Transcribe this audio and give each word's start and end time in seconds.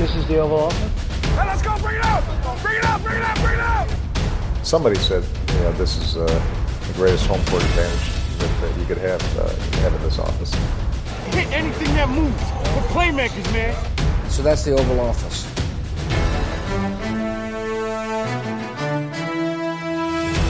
This 0.00 0.16
is 0.16 0.26
the 0.28 0.38
Oval 0.38 0.60
Office. 0.60 1.28
Hey, 1.36 1.46
let's 1.46 1.60
go! 1.60 1.76
Bring 1.76 1.96
it 1.96 2.04
out! 2.06 2.24
Bring 2.62 2.78
it 2.78 2.84
out! 2.86 3.02
Bring 3.02 3.16
it 3.18 3.22
out! 3.22 3.36
Bring 3.36 3.52
it 3.52 3.60
out! 3.60 3.86
Somebody 4.62 4.96
said, 4.96 5.22
you 5.52 5.60
know, 5.60 5.72
this 5.72 5.98
is 5.98 6.16
uh, 6.16 6.24
the 6.24 6.94
greatest 6.94 7.26
home 7.26 7.44
court 7.44 7.62
advantage 7.62 8.08
that, 8.38 8.50
that 8.62 8.80
you 8.80 8.86
could 8.86 8.96
have, 8.96 9.20
uh, 9.36 9.52
have 9.82 9.92
in 9.94 10.02
this 10.02 10.18
office. 10.18 10.54
Hit 11.34 11.52
anything 11.52 11.94
that 11.96 12.08
moves. 12.08 12.42
We're 12.72 12.88
playmakers, 12.96 13.52
man. 13.52 13.76
So 14.30 14.42
that's 14.42 14.64
the 14.64 14.72
Oval 14.72 15.00
Office. 15.00 15.44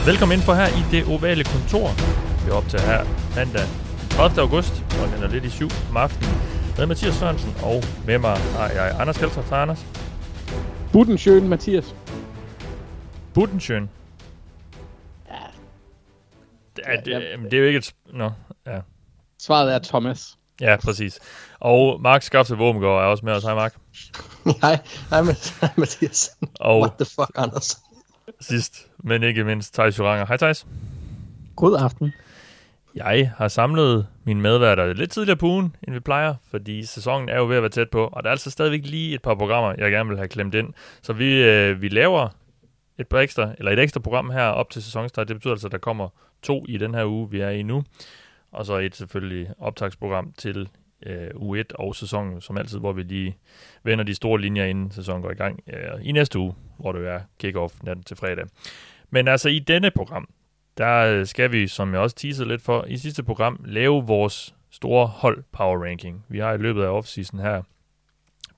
Velkommen 0.05 0.37
ind 0.37 0.43
for 0.43 0.53
her 0.53 0.67
i 0.67 0.85
det 0.91 1.07
ovale 1.07 1.43
kontor. 1.43 1.89
Vi 2.45 2.51
er 2.51 2.55
op 2.55 2.69
til 2.69 2.79
her 2.79 3.05
mandag 3.35 3.67
30. 4.09 4.41
august, 4.41 4.83
og 5.01 5.07
den 5.15 5.23
er 5.23 5.27
lidt 5.27 5.45
i 5.45 5.49
syv 5.49 5.69
om 5.89 5.97
aftenen. 5.97 6.50
Med 6.77 6.85
Mathias 6.85 7.15
Sørensen, 7.15 7.55
og 7.63 7.83
med 8.05 8.17
mig 8.17 8.37
har 8.37 8.69
jeg 8.69 8.95
Anders 8.99 9.17
Kjeldtoft. 9.17 9.49
Hej 9.49 9.61
Anders. 9.61 9.85
Budensjøen, 10.93 11.47
Mathias. 11.47 11.95
Budensjøen. 13.33 13.89
Ja. 15.29 15.35
Det 16.75 16.83
er, 16.87 17.01
det, 17.01 17.11
Ja, 17.11 17.19
det 17.19 17.53
er 17.53 17.57
jo 17.57 17.65
ikke 17.65 17.77
et... 17.77 17.93
Nå, 18.13 18.31
ja. 18.67 18.79
Svaret 19.39 19.73
er 19.73 19.79
Thomas. 19.79 20.37
Ja, 20.61 20.75
præcis. 20.83 21.19
Og 21.59 22.01
Mark 22.01 22.21
Skafte 22.21 22.57
Våbengård 22.57 23.01
er 23.03 23.05
også 23.05 23.25
med 23.25 23.33
os. 23.33 23.43
Hej 23.43 23.53
Mark. 23.53 23.75
Hej, 24.61 24.79
hej 25.09 25.21
Mathias. 25.77 26.31
Og 26.59 26.79
What 26.79 26.93
the 26.99 27.05
fuck, 27.05 27.31
Anders? 27.35 27.77
sidst, 28.41 28.87
men 28.97 29.23
ikke 29.23 29.43
mindst, 29.43 29.73
Thijs 29.73 29.99
Joranger. 29.99 30.25
Hej 30.25 30.37
Thijs. 30.37 30.65
God 31.55 31.77
aften. 31.79 32.13
Jeg 32.95 33.31
har 33.37 33.47
samlet 33.47 34.07
mine 34.23 34.41
medværter 34.41 34.93
lidt 34.93 35.11
tidligere 35.11 35.37
på 35.37 35.45
ugen, 35.45 35.75
end 35.83 35.93
vi 35.93 35.99
plejer, 35.99 36.35
fordi 36.49 36.85
sæsonen 36.85 37.29
er 37.29 37.37
jo 37.37 37.47
ved 37.47 37.55
at 37.55 37.61
være 37.61 37.69
tæt 37.69 37.89
på, 37.89 38.07
og 38.07 38.23
der 38.23 38.29
er 38.29 38.31
altså 38.31 38.51
stadigvæk 38.51 38.81
lige 38.85 39.15
et 39.15 39.21
par 39.21 39.35
programmer, 39.35 39.75
jeg 39.77 39.91
gerne 39.91 40.09
vil 40.09 40.17
have 40.17 40.27
klemt 40.27 40.55
ind. 40.55 40.73
Så 41.01 41.13
vi, 41.13 41.43
øh, 41.43 41.81
vi 41.81 41.89
laver 41.89 42.29
et 42.99 43.07
par 43.07 43.19
ekstra, 43.19 43.53
eller 43.57 43.71
et 43.71 43.79
ekstra 43.79 43.99
program 43.99 44.29
her 44.29 44.43
op 44.43 44.69
til 44.69 44.83
sæsonstart. 44.83 45.27
Det 45.27 45.35
betyder 45.35 45.53
altså, 45.53 45.67
at 45.67 45.71
der 45.71 45.77
kommer 45.77 46.09
to 46.41 46.65
i 46.67 46.77
den 46.77 46.93
her 46.93 47.05
uge, 47.05 47.29
vi 47.31 47.39
er 47.39 47.49
i 47.49 47.63
nu, 47.63 47.83
og 48.51 48.65
så 48.65 48.77
et 48.77 48.95
selvfølgelig 48.95 49.49
optagsprogram 49.59 50.33
til 50.37 50.69
øh, 51.05 51.29
uge 51.35 51.59
1 51.59 51.71
og 51.71 51.95
sæsonen, 51.95 52.41
som 52.41 52.57
altid, 52.57 52.79
hvor 52.79 52.93
vi 52.93 53.03
lige 53.03 53.37
vender 53.83 54.03
de 54.03 54.15
store 54.15 54.41
linjer, 54.41 54.65
inden 54.65 54.91
sæsonen 54.91 55.21
går 55.21 55.31
i 55.31 55.35
gang 55.35 55.59
øh, 55.67 56.07
i 56.07 56.11
næste 56.11 56.39
uge, 56.39 56.53
hvor 56.79 56.91
det 56.91 57.07
er 57.07 57.19
kick-off 57.43 57.79
natten 57.83 58.03
til 58.03 58.17
fredag. 58.17 58.45
Men 59.09 59.27
altså 59.27 59.49
i 59.49 59.59
denne 59.59 59.91
program, 59.91 60.27
der 60.77 60.97
øh, 60.99 61.25
skal 61.25 61.51
vi, 61.51 61.67
som 61.67 61.93
jeg 61.93 62.01
også 62.01 62.15
teasede 62.15 62.47
lidt 62.47 62.61
for, 62.61 62.85
i 62.87 62.97
sidste 62.97 63.23
program 63.23 63.59
lave 63.65 64.03
vores 64.07 64.55
store 64.69 65.07
hold 65.07 65.43
power 65.51 65.85
ranking. 65.85 66.25
Vi 66.29 66.39
har 66.39 66.53
i 66.53 66.57
løbet 66.57 66.83
af 66.83 66.87
offseason 66.87 67.39
her 67.39 67.61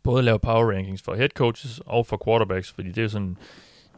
både 0.04 0.24
lavet 0.24 0.42
power 0.42 0.72
rankings 0.72 1.02
for 1.02 1.16
head 1.16 1.30
coaches 1.30 1.82
og 1.86 2.06
for 2.06 2.22
quarterbacks, 2.26 2.72
fordi 2.72 2.92
det 2.92 3.04
er 3.04 3.08
sådan 3.08 3.38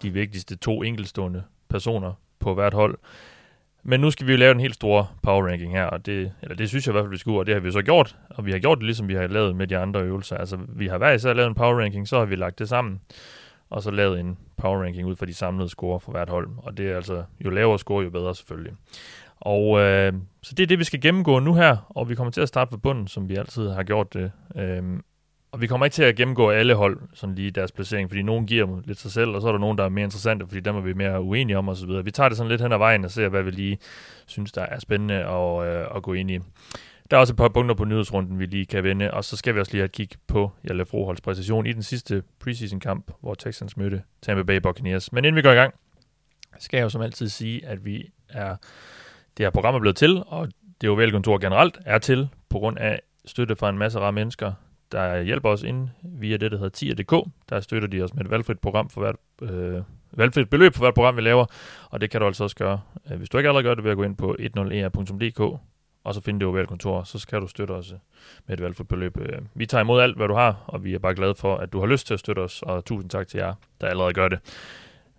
de 0.01 0.09
vigtigste 0.09 0.55
to 0.55 0.83
enkeltstående 0.83 1.43
personer 1.69 2.13
på 2.39 2.53
hvert 2.53 2.73
hold. 2.73 2.97
Men 3.83 3.99
nu 3.99 4.11
skal 4.11 4.27
vi 4.27 4.31
jo 4.31 4.37
lave 4.37 4.51
en 4.51 4.59
helt 4.59 4.73
stor 4.73 5.11
power 5.21 5.47
ranking 5.47 5.73
her, 5.73 5.85
og 5.85 6.05
det, 6.05 6.31
eller 6.41 6.55
det 6.55 6.69
synes 6.69 6.87
jeg 6.87 6.91
i 6.91 6.93
hvert 6.93 7.03
fald, 7.03 7.11
vi 7.11 7.17
skulle, 7.17 7.39
og 7.39 7.45
det 7.45 7.53
har 7.53 7.61
vi 7.61 7.71
så 7.71 7.81
gjort, 7.81 8.15
og 8.29 8.45
vi 8.45 8.51
har 8.51 8.59
gjort 8.59 8.77
det 8.77 8.85
ligesom 8.85 9.07
vi 9.07 9.13
har 9.13 9.27
lavet 9.27 9.55
med 9.55 9.67
de 9.67 9.77
andre 9.77 10.01
øvelser. 10.01 10.37
Altså, 10.37 10.57
vi 10.69 10.87
har 10.87 10.97
hver 10.97 11.11
især 11.11 11.33
lavet 11.33 11.47
en 11.47 11.55
power 11.55 11.81
ranking, 11.81 12.07
så 12.07 12.17
har 12.17 12.25
vi 12.25 12.35
lagt 12.35 12.59
det 12.59 12.69
sammen, 12.69 13.01
og 13.75 13.83
så 13.83 13.91
lavet 13.91 14.19
en 14.19 14.37
power 14.57 14.83
ranking 14.83 15.07
ud 15.07 15.15
fra 15.15 15.25
de 15.25 15.33
samlede 15.33 15.69
score 15.69 15.99
for 15.99 16.11
hvert 16.11 16.29
hold. 16.29 16.49
Og 16.57 16.77
det 16.77 16.91
er 16.91 16.95
altså, 16.95 17.23
jo 17.45 17.49
lavere 17.49 17.79
score, 17.79 18.03
jo 18.03 18.09
bedre 18.09 18.35
selvfølgelig. 18.35 18.73
Og 19.35 19.79
øh, 19.79 20.13
så 20.43 20.55
det 20.55 20.63
er 20.63 20.67
det, 20.67 20.79
vi 20.79 20.83
skal 20.83 21.01
gennemgå 21.01 21.39
nu 21.39 21.53
her, 21.53 21.77
og 21.89 22.09
vi 22.09 22.15
kommer 22.15 22.31
til 22.31 22.41
at 22.41 22.47
starte 22.47 22.69
fra 22.69 22.77
bunden, 22.77 23.07
som 23.07 23.29
vi 23.29 23.35
altid 23.35 23.69
har 23.69 23.83
gjort 23.83 24.13
det. 24.13 24.31
Øh, 24.55 24.83
og 25.51 25.61
vi 25.61 25.67
kommer 25.67 25.85
ikke 25.85 25.93
til 25.93 26.03
at 26.03 26.15
gennemgå 26.15 26.49
alle 26.49 26.73
hold, 26.73 26.99
sådan 27.13 27.35
lige 27.35 27.51
deres 27.51 27.71
placering, 27.71 28.09
fordi 28.09 28.21
nogen 28.21 28.47
giver 28.47 28.65
dem 28.65 28.81
lidt 28.85 28.99
sig 28.99 29.11
selv, 29.11 29.29
og 29.29 29.41
så 29.41 29.47
er 29.47 29.51
der 29.51 29.59
nogen, 29.59 29.77
der 29.77 29.83
er 29.83 29.89
mere 29.89 30.03
interessante, 30.03 30.47
fordi 30.47 30.59
dem 30.59 30.75
er 30.75 30.81
vi 30.81 30.93
mere 30.93 31.21
uenige 31.21 31.57
om 31.57 31.69
osv. 31.69 31.89
Vi 32.03 32.11
tager 32.11 32.29
det 32.29 32.37
sådan 32.37 32.49
lidt 32.49 32.61
hen 32.61 32.71
ad 32.71 32.77
vejen 32.77 33.05
og 33.05 33.11
ser, 33.11 33.29
hvad 33.29 33.43
vi 33.43 33.51
lige 33.51 33.77
synes, 34.25 34.51
der 34.51 34.61
er 34.61 34.79
spændende 34.79 35.15
at, 35.15 35.67
øh, 35.67 35.85
at 35.95 36.03
gå 36.03 36.13
ind 36.13 36.31
i. 36.31 36.39
Der 37.11 37.17
er 37.17 37.21
også 37.21 37.33
et 37.33 37.37
par 37.37 37.47
punkter 37.47 37.75
på 37.75 37.85
nyhedsrunden, 37.85 38.39
vi 38.39 38.45
lige 38.45 38.65
kan 38.65 38.83
vende, 38.83 39.11
og 39.11 39.23
så 39.23 39.37
skal 39.37 39.55
vi 39.55 39.59
også 39.59 39.71
lige 39.71 39.79
have 39.79 39.85
et 39.85 39.91
kig 39.91 40.09
på 40.27 40.51
Jalle 40.67 40.85
Froholds 40.85 41.21
præstation 41.21 41.65
i 41.65 41.73
den 41.73 41.83
sidste 41.83 42.23
preseason-kamp, 42.39 43.11
hvor 43.21 43.33
Texans 43.33 43.77
mødte 43.77 44.03
Tampa 44.21 44.43
Bay 44.43 44.57
Buccaneers. 44.57 45.11
Men 45.11 45.25
inden 45.25 45.35
vi 45.35 45.41
går 45.41 45.51
i 45.51 45.55
gang, 45.55 45.73
skal 46.59 46.77
jeg 46.77 46.83
jo 46.83 46.89
som 46.89 47.01
altid 47.01 47.29
sige, 47.29 47.65
at 47.65 47.85
vi 47.85 48.09
er 48.29 48.55
det 49.37 49.45
her 49.45 49.49
program 49.49 49.75
er 49.75 49.79
blevet 49.79 49.95
til, 49.97 50.23
og 50.27 50.49
det 50.81 50.89
ovale 50.89 51.11
kontor 51.11 51.37
generelt 51.37 51.77
er 51.85 51.97
til, 51.97 52.29
på 52.49 52.59
grund 52.59 52.77
af 52.77 53.01
støtte 53.25 53.55
fra 53.55 53.69
en 53.69 53.77
masse 53.77 53.99
rare 53.99 54.11
mennesker, 54.11 54.53
der 54.91 55.21
hjælper 55.21 55.49
os 55.49 55.63
ind 55.63 55.89
via 56.03 56.37
det, 56.37 56.51
der 56.51 56.57
hedder 56.57 56.69
tier.dk. 56.69 57.29
Der 57.49 57.59
støtter 57.59 57.87
de 57.87 58.01
os 58.01 58.13
med 58.13 58.25
et 58.25 58.31
valgfrit 58.31 58.59
program 58.59 58.89
for 58.89 59.01
hvert, 59.01 59.15
øh, 59.41 59.81
valgfrit 60.11 60.49
beløb 60.49 60.73
for 60.73 60.79
hvert 60.81 60.93
program, 60.93 61.15
vi 61.15 61.21
laver, 61.21 61.45
og 61.89 62.01
det 62.01 62.09
kan 62.09 62.21
du 62.21 62.27
altså 62.27 62.43
også 62.43 62.55
gøre. 62.55 62.81
Øh, 63.11 63.17
hvis 63.17 63.29
du 63.29 63.37
ikke 63.37 63.47
allerede 63.47 63.63
gør 63.63 63.75
det, 63.75 63.83
ved 63.83 63.91
at 63.91 63.97
gå 63.97 64.03
ind 64.03 64.15
på 64.15 64.35
10er.dk, 64.39 65.59
og 66.05 66.13
så 66.13 66.21
finde 66.21 66.39
det 66.39 66.47
ovale 66.47 66.67
kontor, 66.67 67.03
så 67.03 67.19
skal 67.19 67.41
du 67.41 67.47
støtte 67.47 67.71
os 67.71 67.91
øh, 67.91 67.97
med 68.47 68.57
et 68.57 68.63
valgfrit 68.63 68.87
beløb. 68.87 69.17
Øh, 69.17 69.39
vi 69.53 69.65
tager 69.65 69.81
imod 69.81 70.01
alt, 70.01 70.17
hvad 70.17 70.27
du 70.27 70.33
har, 70.33 70.63
og 70.67 70.83
vi 70.83 70.93
er 70.93 70.99
bare 70.99 71.15
glade 71.15 71.35
for, 71.35 71.55
at 71.55 71.73
du 71.73 71.79
har 71.79 71.87
lyst 71.87 72.07
til 72.07 72.13
at 72.13 72.19
støtte 72.19 72.39
os, 72.39 72.61
og 72.61 72.85
tusind 72.85 73.09
tak 73.09 73.27
til 73.27 73.37
jer, 73.37 73.53
der 73.81 73.87
allerede 73.87 74.13
gør 74.13 74.27
det. 74.27 74.39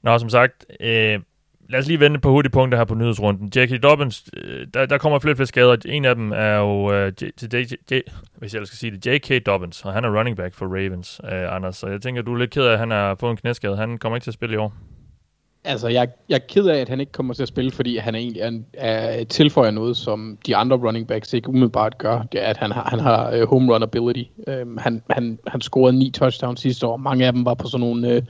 Nå, 0.02 0.19
som 0.19 0.28
sagt, 0.28 0.66
øh, 0.80 1.20
lad 1.69 1.80
os 1.80 1.86
lige 1.86 2.00
vende 2.00 2.20
på 2.20 2.30
hurtigpunkter 2.30 2.78
her 2.78 2.84
på 2.84 2.94
nyhedsrunden. 2.94 3.52
Jackie 3.56 3.78
Dobbins, 3.78 4.30
øh, 4.36 4.66
der, 4.74 4.86
der 4.86 4.98
kommer 4.98 5.19
flere 5.19 5.36
flere 5.36 5.47
skader. 5.47 5.76
En 5.84 6.04
af 6.04 6.14
dem 6.14 6.32
er 6.32 6.56
jo, 6.56 6.92
øh, 6.92 7.12
J, 7.22 7.24
til 7.36 7.48
J, 7.54 7.94
J, 7.94 8.00
hvis 8.38 8.54
jeg 8.54 8.66
skal 8.66 8.78
sige 8.78 8.97
det, 8.97 9.06
J.K. 9.06 9.47
Dobbins, 9.47 9.84
og 9.84 9.92
han 9.92 10.04
er 10.04 10.18
running 10.18 10.36
back 10.36 10.54
for 10.54 10.66
Ravens, 10.66 11.20
øh, 11.24 11.54
Anders. 11.54 11.76
Så 11.76 11.86
jeg 11.86 12.03
tænker, 12.03 12.22
du 12.22 12.34
er 12.34 12.38
lidt 12.38 12.50
ked 12.50 12.62
af, 12.62 12.72
at 12.72 12.78
han 12.78 12.91
har 12.91 13.14
fået 13.14 13.30
en 13.30 13.36
knæskade. 13.36 13.76
Han 13.76 13.98
kommer 13.98 14.16
ikke 14.16 14.24
til 14.24 14.30
at 14.30 14.34
spille 14.34 14.54
i 14.54 14.58
år. 14.58 14.74
Altså, 15.69 15.88
jeg, 15.88 16.09
jeg 16.28 16.34
er 16.34 16.47
ked 16.49 16.66
af, 16.66 16.78
at 16.78 16.88
han 16.88 17.00
ikke 17.00 17.12
kommer 17.12 17.34
til 17.34 17.43
at 17.43 17.49
spille, 17.49 17.71
fordi 17.71 17.97
han 17.97 18.15
egentlig 18.15 18.43
er, 18.43 18.53
er 18.75 19.25
tilføjer 19.25 19.71
noget, 19.71 19.97
som 19.97 20.38
de 20.47 20.56
andre 20.56 20.77
running 20.77 21.06
backs 21.06 21.32
ikke 21.32 21.49
umiddelbart 21.49 21.99
gør. 21.99 22.22
Det 22.22 22.43
er, 22.43 22.47
at 22.47 22.56
han 22.56 22.72
har, 22.72 22.88
han 22.91 23.00
har 23.00 23.37
uh, 23.37 23.49
home 23.49 23.75
run 23.75 23.82
ability. 23.82 24.31
Um, 24.62 24.78
han, 24.78 25.03
han, 25.10 25.38
han 25.47 25.60
scorede 25.60 25.99
ni 25.99 26.10
touchdowns 26.10 26.60
sidste 26.60 26.87
år. 26.87 26.97
Mange 26.97 27.27
af 27.27 27.32
dem 27.32 27.44
var 27.44 27.54
på 27.54 27.69
sådan 27.69 27.87
nogle... 27.87 28.16
Uh, 28.16 28.22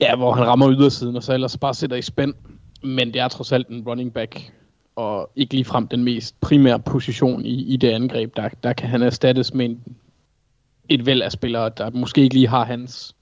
ja, 0.00 0.16
hvor 0.16 0.32
han 0.32 0.46
rammer 0.46 0.72
ydersiden, 0.72 1.16
og 1.16 1.22
så 1.22 1.34
ellers 1.34 1.58
bare 1.58 1.74
sætter 1.74 1.96
i 1.96 2.02
spænd. 2.02 2.34
Men 2.82 3.12
det 3.14 3.20
er 3.20 3.28
trods 3.28 3.52
alt 3.52 3.68
en 3.68 3.84
running 3.86 4.12
back, 4.12 4.52
og 4.96 5.30
ikke 5.36 5.54
ligefrem 5.54 5.88
den 5.88 6.04
mest 6.04 6.40
primære 6.40 6.78
position 6.80 7.44
i, 7.46 7.62
i 7.74 7.76
det 7.76 7.88
angreb. 7.88 8.36
Der, 8.36 8.48
der 8.62 8.72
kan 8.72 8.88
han 8.88 9.02
erstattes 9.02 9.54
med 9.54 9.64
en, 9.64 9.96
et 10.88 11.06
væld 11.06 11.22
af 11.22 11.32
spillere, 11.32 11.70
der 11.76 11.90
måske 11.90 12.20
ikke 12.20 12.34
lige 12.34 12.48
har 12.48 12.64
hans 12.64 13.14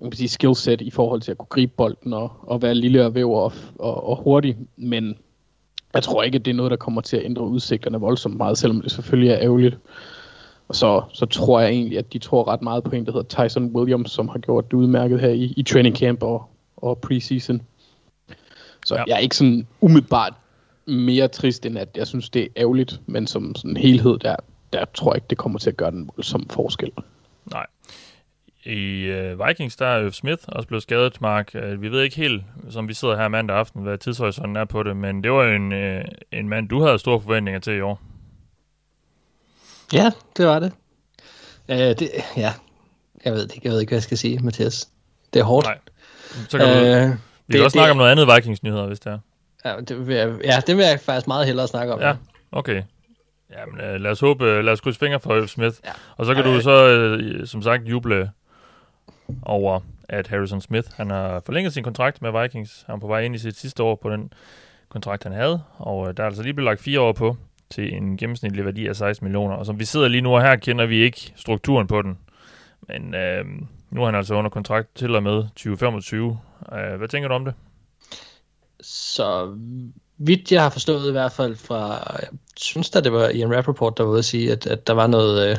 man 0.00 0.10
kan 0.10 0.18
sige, 0.18 0.28
skillset 0.28 0.80
i 0.80 0.90
forhold 0.90 1.20
til 1.20 1.30
at 1.30 1.38
kunne 1.38 1.46
gribe 1.46 1.72
bolden 1.76 2.12
og, 2.12 2.32
og 2.42 2.62
være 2.62 2.74
lille 2.74 3.04
og 3.06 3.14
væver 3.14 3.40
og, 3.40 3.52
og, 3.78 4.08
og 4.08 4.16
hurtig. 4.16 4.56
Men 4.76 5.18
jeg 5.94 6.02
tror 6.02 6.22
ikke, 6.22 6.36
at 6.36 6.44
det 6.44 6.50
er 6.50 6.54
noget, 6.54 6.70
der 6.70 6.76
kommer 6.76 7.00
til 7.00 7.16
at 7.16 7.24
ændre 7.24 7.42
udsigterne 7.42 8.00
voldsomt 8.00 8.36
meget, 8.36 8.58
selvom 8.58 8.82
det 8.82 8.90
selvfølgelig 8.90 9.30
er 9.30 9.38
ærgerligt. 9.40 9.78
Og 10.68 10.76
så, 10.76 11.02
så 11.12 11.26
tror 11.26 11.60
jeg 11.60 11.70
egentlig, 11.70 11.98
at 11.98 12.12
de 12.12 12.18
tror 12.18 12.48
ret 12.48 12.62
meget 12.62 12.84
på 12.84 12.90
en, 12.90 13.06
der 13.06 13.12
hedder 13.12 13.46
Tyson 13.46 13.76
Williams, 13.76 14.10
som 14.10 14.28
har 14.28 14.38
gjort 14.38 14.70
det 14.70 14.76
udmærket 14.76 15.20
her 15.20 15.28
i, 15.28 15.54
i 15.56 15.62
training 15.62 15.96
camp 15.96 16.22
og, 16.22 16.44
og 16.76 16.98
preseason. 16.98 17.62
Så 18.86 18.94
Ja. 18.94 19.04
jeg 19.06 19.14
er 19.14 19.18
ikke 19.18 19.36
sådan 19.36 19.66
umiddelbart 19.80 20.32
mere 20.86 21.28
trist, 21.28 21.66
end 21.66 21.78
at 21.78 21.88
jeg 21.96 22.06
synes, 22.06 22.30
det 22.30 22.42
er 22.42 22.48
ærgerligt, 22.56 23.00
men 23.06 23.26
som 23.26 23.54
sådan 23.54 23.76
helhed, 23.76 24.18
der, 24.18 24.36
der 24.72 24.84
tror 24.94 25.12
jeg 25.12 25.16
ikke, 25.16 25.26
det 25.30 25.38
kommer 25.38 25.58
til 25.58 25.70
at 25.70 25.76
gøre 25.76 25.90
den 25.90 26.10
voldsomme 26.16 26.46
forskel. 26.50 26.90
Nej. 27.52 27.66
I 28.66 29.02
øh, 29.04 29.46
Vikings, 29.46 29.76
der 29.76 29.86
er 29.86 30.02
Øf 30.02 30.14
Smith 30.14 30.42
også 30.48 30.68
blevet 30.68 30.82
skadet, 30.82 31.20
Mark. 31.20 31.50
Øh, 31.54 31.82
vi 31.82 31.88
ved 31.90 32.02
ikke 32.02 32.16
helt, 32.16 32.42
som 32.70 32.88
vi 32.88 32.94
sidder 32.94 33.16
her 33.16 33.28
mandag 33.28 33.56
aften, 33.56 33.82
hvad 33.82 33.98
tidshorisonten 33.98 34.56
er 34.56 34.64
på 34.64 34.82
det, 34.82 34.96
men 34.96 35.22
det 35.24 35.32
var 35.32 35.44
jo 35.44 35.52
en, 35.52 35.72
øh, 35.72 36.04
en 36.32 36.48
mand, 36.48 36.68
du 36.68 36.82
havde 36.82 36.98
store 36.98 37.20
forventninger 37.20 37.60
til 37.60 37.72
i 37.76 37.80
år. 37.80 38.00
Ja, 39.92 40.10
det 40.36 40.46
var 40.46 40.58
det. 40.58 40.72
Uh, 41.68 41.76
det 41.76 42.10
ja, 42.36 42.52
jeg 43.24 43.32
ved 43.32 43.42
ikke, 43.42 43.60
jeg 43.64 43.72
ved 43.72 43.80
ikke, 43.80 43.90
hvad 43.90 43.96
jeg 43.96 44.02
skal 44.02 44.18
sige, 44.18 44.38
Mathias. 44.38 44.88
Det 45.34 45.40
er 45.40 45.44
hårdt. 45.44 45.66
Nej. 45.66 45.78
Så 46.48 46.58
kan 46.58 46.68
Øh, 46.68 46.76
vi 46.76 46.86
kan 46.86 47.18
det- 47.52 47.64
også 47.64 47.74
snakke 47.74 47.84
det- 47.86 47.90
om 47.90 47.96
noget 47.96 48.10
andet 48.10 48.26
Vikings-nyheder, 48.36 48.86
hvis 48.86 49.00
det 49.00 49.12
er. 49.12 49.18
Ja, 49.64 49.80
det 49.80 50.06
vil 50.06 50.16
jeg, 50.16 50.34
ja, 50.44 50.60
det 50.66 50.76
vil 50.76 50.84
jeg 50.84 51.00
faktisk 51.00 51.26
meget 51.26 51.46
hellere 51.46 51.68
snakke 51.68 51.92
om. 51.94 52.00
Ja, 52.00 52.14
okay. 52.52 52.82
Jamen, 53.58 53.80
øh, 53.80 54.00
lad 54.00 54.10
os 54.10 54.20
håbe, 54.20 54.44
øh, 54.44 54.64
lad 54.64 54.72
os 54.72 54.80
krydse 54.80 54.98
fingre 54.98 55.20
for 55.20 55.46
Smith. 55.46 55.74
Ja. 55.84 55.90
Og 56.16 56.26
så 56.26 56.34
kan 56.34 56.44
Ja, 56.46 56.54
du 56.54 56.60
så, 56.60 56.86
øh, 56.88 57.46
som 57.46 57.62
sagt, 57.62 57.82
juble 57.82 58.30
over, 59.42 59.80
at 60.08 60.26
Harrison 60.26 60.60
Smith, 60.60 60.88
han 60.94 61.10
har 61.10 61.40
forlænget 61.46 61.72
sin 61.72 61.84
kontrakt 61.84 62.22
med 62.22 62.42
Vikings. 62.42 62.84
Han 62.86 62.94
er 62.94 63.00
på 63.00 63.06
vej 63.06 63.20
ind 63.20 63.34
i 63.34 63.38
sit 63.38 63.56
sidste 63.56 63.82
år 63.82 63.94
på 63.94 64.10
den 64.10 64.32
kontrakt, 64.88 65.22
han 65.22 65.32
havde. 65.32 65.62
Og 65.78 66.08
øh, 66.08 66.16
der 66.16 66.22
er 66.22 66.26
altså 66.26 66.42
lige 66.42 66.54
blevet 66.54 66.70
lagt 66.70 66.80
fire 66.80 67.00
år 67.00 67.12
på 67.12 67.36
til 67.70 67.94
en 67.94 68.16
gennemsnitlig 68.16 68.64
værdi 68.64 68.86
af 68.86 68.96
16 68.96 69.24
millioner. 69.24 69.54
Og 69.54 69.66
som 69.66 69.78
vi 69.78 69.84
sidder 69.84 70.08
lige 70.08 70.20
nu 70.20 70.34
og 70.34 70.42
her, 70.42 70.56
kender 70.56 70.86
vi 70.86 70.96
ikke 70.96 71.32
strukturen 71.36 71.86
på 71.86 72.02
den. 72.02 72.18
Men 72.88 73.14
øh, 73.14 73.44
nu 73.90 74.02
er 74.02 74.06
han 74.06 74.14
altså 74.14 74.34
under 74.34 74.50
kontrakt 74.50 74.88
til 74.94 75.14
og 75.14 75.22
med 75.22 75.42
2025. 75.42 76.38
Øh, 76.72 76.96
hvad 76.96 77.08
tænker 77.08 77.28
du 77.28 77.34
om 77.34 77.44
det? 77.44 77.54
Så 78.80 79.56
vidt 80.18 80.52
jeg 80.52 80.62
har 80.62 80.70
forstået 80.70 81.08
i 81.08 81.12
hvert 81.12 81.32
fald 81.32 81.56
fra, 81.56 81.86
jeg 82.20 82.28
synes 82.56 82.90
da 82.90 83.00
det 83.00 83.12
var 83.12 83.28
Ian 83.28 83.56
Rappaport, 83.56 83.98
der 83.98 84.04
var 84.04 84.10
ude 84.10 84.18
at 84.18 84.24
sige, 84.24 84.52
at, 84.52 84.66
at 84.66 84.86
der 84.86 84.92
var 84.92 85.06
noget, 85.06 85.50
øh, 85.50 85.56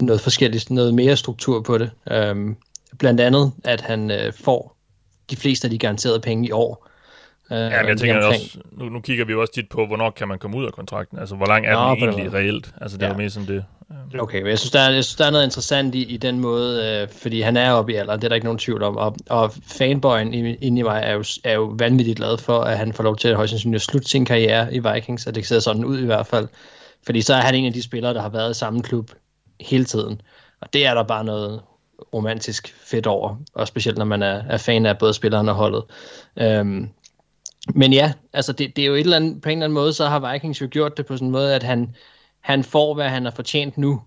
noget 0.00 0.20
forskelligt, 0.20 0.70
noget 0.70 0.94
mere 0.94 1.16
struktur 1.16 1.60
på 1.60 1.78
det. 1.78 1.90
Øhm, 2.10 2.56
blandt 2.98 3.20
andet, 3.20 3.52
at 3.64 3.80
han 3.80 4.10
øh, 4.10 4.32
får 4.32 4.76
de 5.30 5.36
fleste 5.36 5.66
af 5.66 5.70
de 5.70 5.78
garanterede 5.78 6.20
penge 6.20 6.48
i 6.48 6.50
år. 6.52 6.88
Øh, 7.50 7.58
ja, 7.58 7.80
men 7.82 7.88
jeg 7.88 7.98
tænker 7.98 8.16
omkring... 8.16 8.42
også, 8.42 8.58
nu, 8.72 8.88
nu 8.88 9.00
kigger 9.00 9.24
vi 9.24 9.32
jo 9.32 9.40
også 9.40 9.52
tit 9.52 9.68
på, 9.68 9.86
hvornår 9.86 10.10
kan 10.10 10.28
man 10.28 10.38
komme 10.38 10.56
ud 10.56 10.66
af 10.66 10.72
kontrakten? 10.72 11.18
Altså, 11.18 11.34
hvor 11.34 11.46
lang 11.46 11.66
er 11.66 11.72
Nå, 11.72 11.94
den 11.94 12.04
egentlig 12.04 12.32
reelt? 12.32 12.72
Altså, 12.80 12.96
det 12.96 13.02
ja. 13.02 13.08
er 13.08 13.12
jo 13.12 13.18
mere 13.18 13.30
som 13.30 13.46
det. 13.46 13.64
Okay, 14.18 14.38
men 14.38 14.50
jeg 14.50 14.58
synes, 14.58 14.70
der 14.70 14.80
er, 14.80 14.90
jeg 14.90 15.04
synes, 15.04 15.16
der 15.16 15.26
er 15.26 15.30
noget 15.30 15.44
interessant 15.44 15.94
i, 15.94 16.02
i 16.02 16.16
den 16.16 16.40
måde, 16.40 17.00
øh, 17.02 17.08
fordi 17.08 17.40
han 17.40 17.56
er 17.56 17.72
oppe 17.72 17.92
i 17.92 17.94
alderen, 17.94 18.20
det 18.20 18.24
er 18.24 18.28
der 18.28 18.34
ikke 18.34 18.44
nogen 18.44 18.58
tvivl 18.58 18.82
om, 18.82 18.96
og, 18.96 19.16
og 19.30 19.52
fanboyen 19.66 20.34
inde 20.34 20.80
i 20.80 20.82
mig 20.82 21.02
er 21.04 21.12
jo, 21.12 21.24
er 21.44 21.54
jo 21.54 21.74
vanvittigt 21.78 22.16
glad 22.16 22.38
for, 22.38 22.60
at 22.60 22.78
han 22.78 22.92
får 22.92 23.04
lov 23.04 23.16
til 23.16 23.28
at 23.28 23.36
højst 23.36 23.50
sandsynligt 23.50 23.82
slutte 23.82 24.08
sin 24.08 24.24
karriere 24.24 24.74
i 24.74 24.78
Vikings, 24.78 25.26
og 25.26 25.34
det 25.34 25.46
ser 25.46 25.58
sådan 25.58 25.84
ud 25.84 25.98
i 25.98 26.04
hvert 26.04 26.26
fald, 26.26 26.48
fordi 27.06 27.20
så 27.20 27.34
er 27.34 27.40
han 27.40 27.54
en 27.54 27.66
af 27.66 27.72
de 27.72 27.82
spillere, 27.82 28.14
der 28.14 28.20
har 28.20 28.28
været 28.28 28.50
i 28.50 28.58
samme 28.58 28.82
klub 28.82 29.10
hele 29.60 29.84
tiden, 29.84 30.20
og 30.60 30.72
det 30.72 30.86
er 30.86 30.94
der 30.94 31.02
bare 31.02 31.24
noget 31.24 31.60
romantisk 32.14 32.74
fedt 32.84 33.06
over, 33.06 33.36
og 33.54 33.68
specielt 33.68 33.98
når 33.98 34.04
man 34.04 34.22
er, 34.22 34.42
er 34.48 34.56
fan 34.56 34.86
af 34.86 34.98
både 34.98 35.14
spilleren 35.14 35.48
og 35.48 35.54
holdet. 35.54 35.84
Øhm, 36.36 36.88
men 37.74 37.92
ja, 37.92 38.12
altså 38.32 38.52
det, 38.52 38.76
det 38.76 38.82
er 38.82 38.86
jo 38.86 38.94
et 38.94 39.00
eller 39.00 39.16
andet, 39.16 39.42
på 39.42 39.48
en 39.48 39.58
eller 39.58 39.64
anden 39.64 39.74
måde, 39.74 39.92
så 39.92 40.06
har 40.06 40.32
Vikings 40.32 40.60
jo 40.60 40.68
gjort 40.70 40.96
det 40.96 41.06
på 41.06 41.16
sådan 41.16 41.28
en 41.28 41.32
måde, 41.32 41.54
at 41.54 41.62
han, 41.62 41.94
han 42.40 42.64
får, 42.64 42.94
hvad 42.94 43.08
han 43.08 43.24
har 43.24 43.30
fortjent 43.30 43.78
nu. 43.78 44.00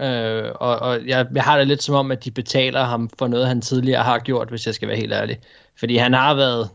Øh, 0.00 0.50
og 0.54 0.78
og 0.78 1.06
jeg, 1.06 1.26
jeg 1.34 1.42
har 1.42 1.58
det 1.58 1.66
lidt 1.66 1.82
som 1.82 1.94
om, 1.94 2.10
at 2.10 2.24
de 2.24 2.30
betaler 2.30 2.84
ham 2.84 3.10
for 3.18 3.26
noget, 3.26 3.48
han 3.48 3.60
tidligere 3.60 4.02
har 4.02 4.18
gjort, 4.18 4.48
hvis 4.48 4.66
jeg 4.66 4.74
skal 4.74 4.88
være 4.88 4.96
helt 4.96 5.12
ærlig. 5.12 5.38
Fordi 5.78 5.96
han 5.96 6.12
har 6.12 6.34
været, 6.34 6.68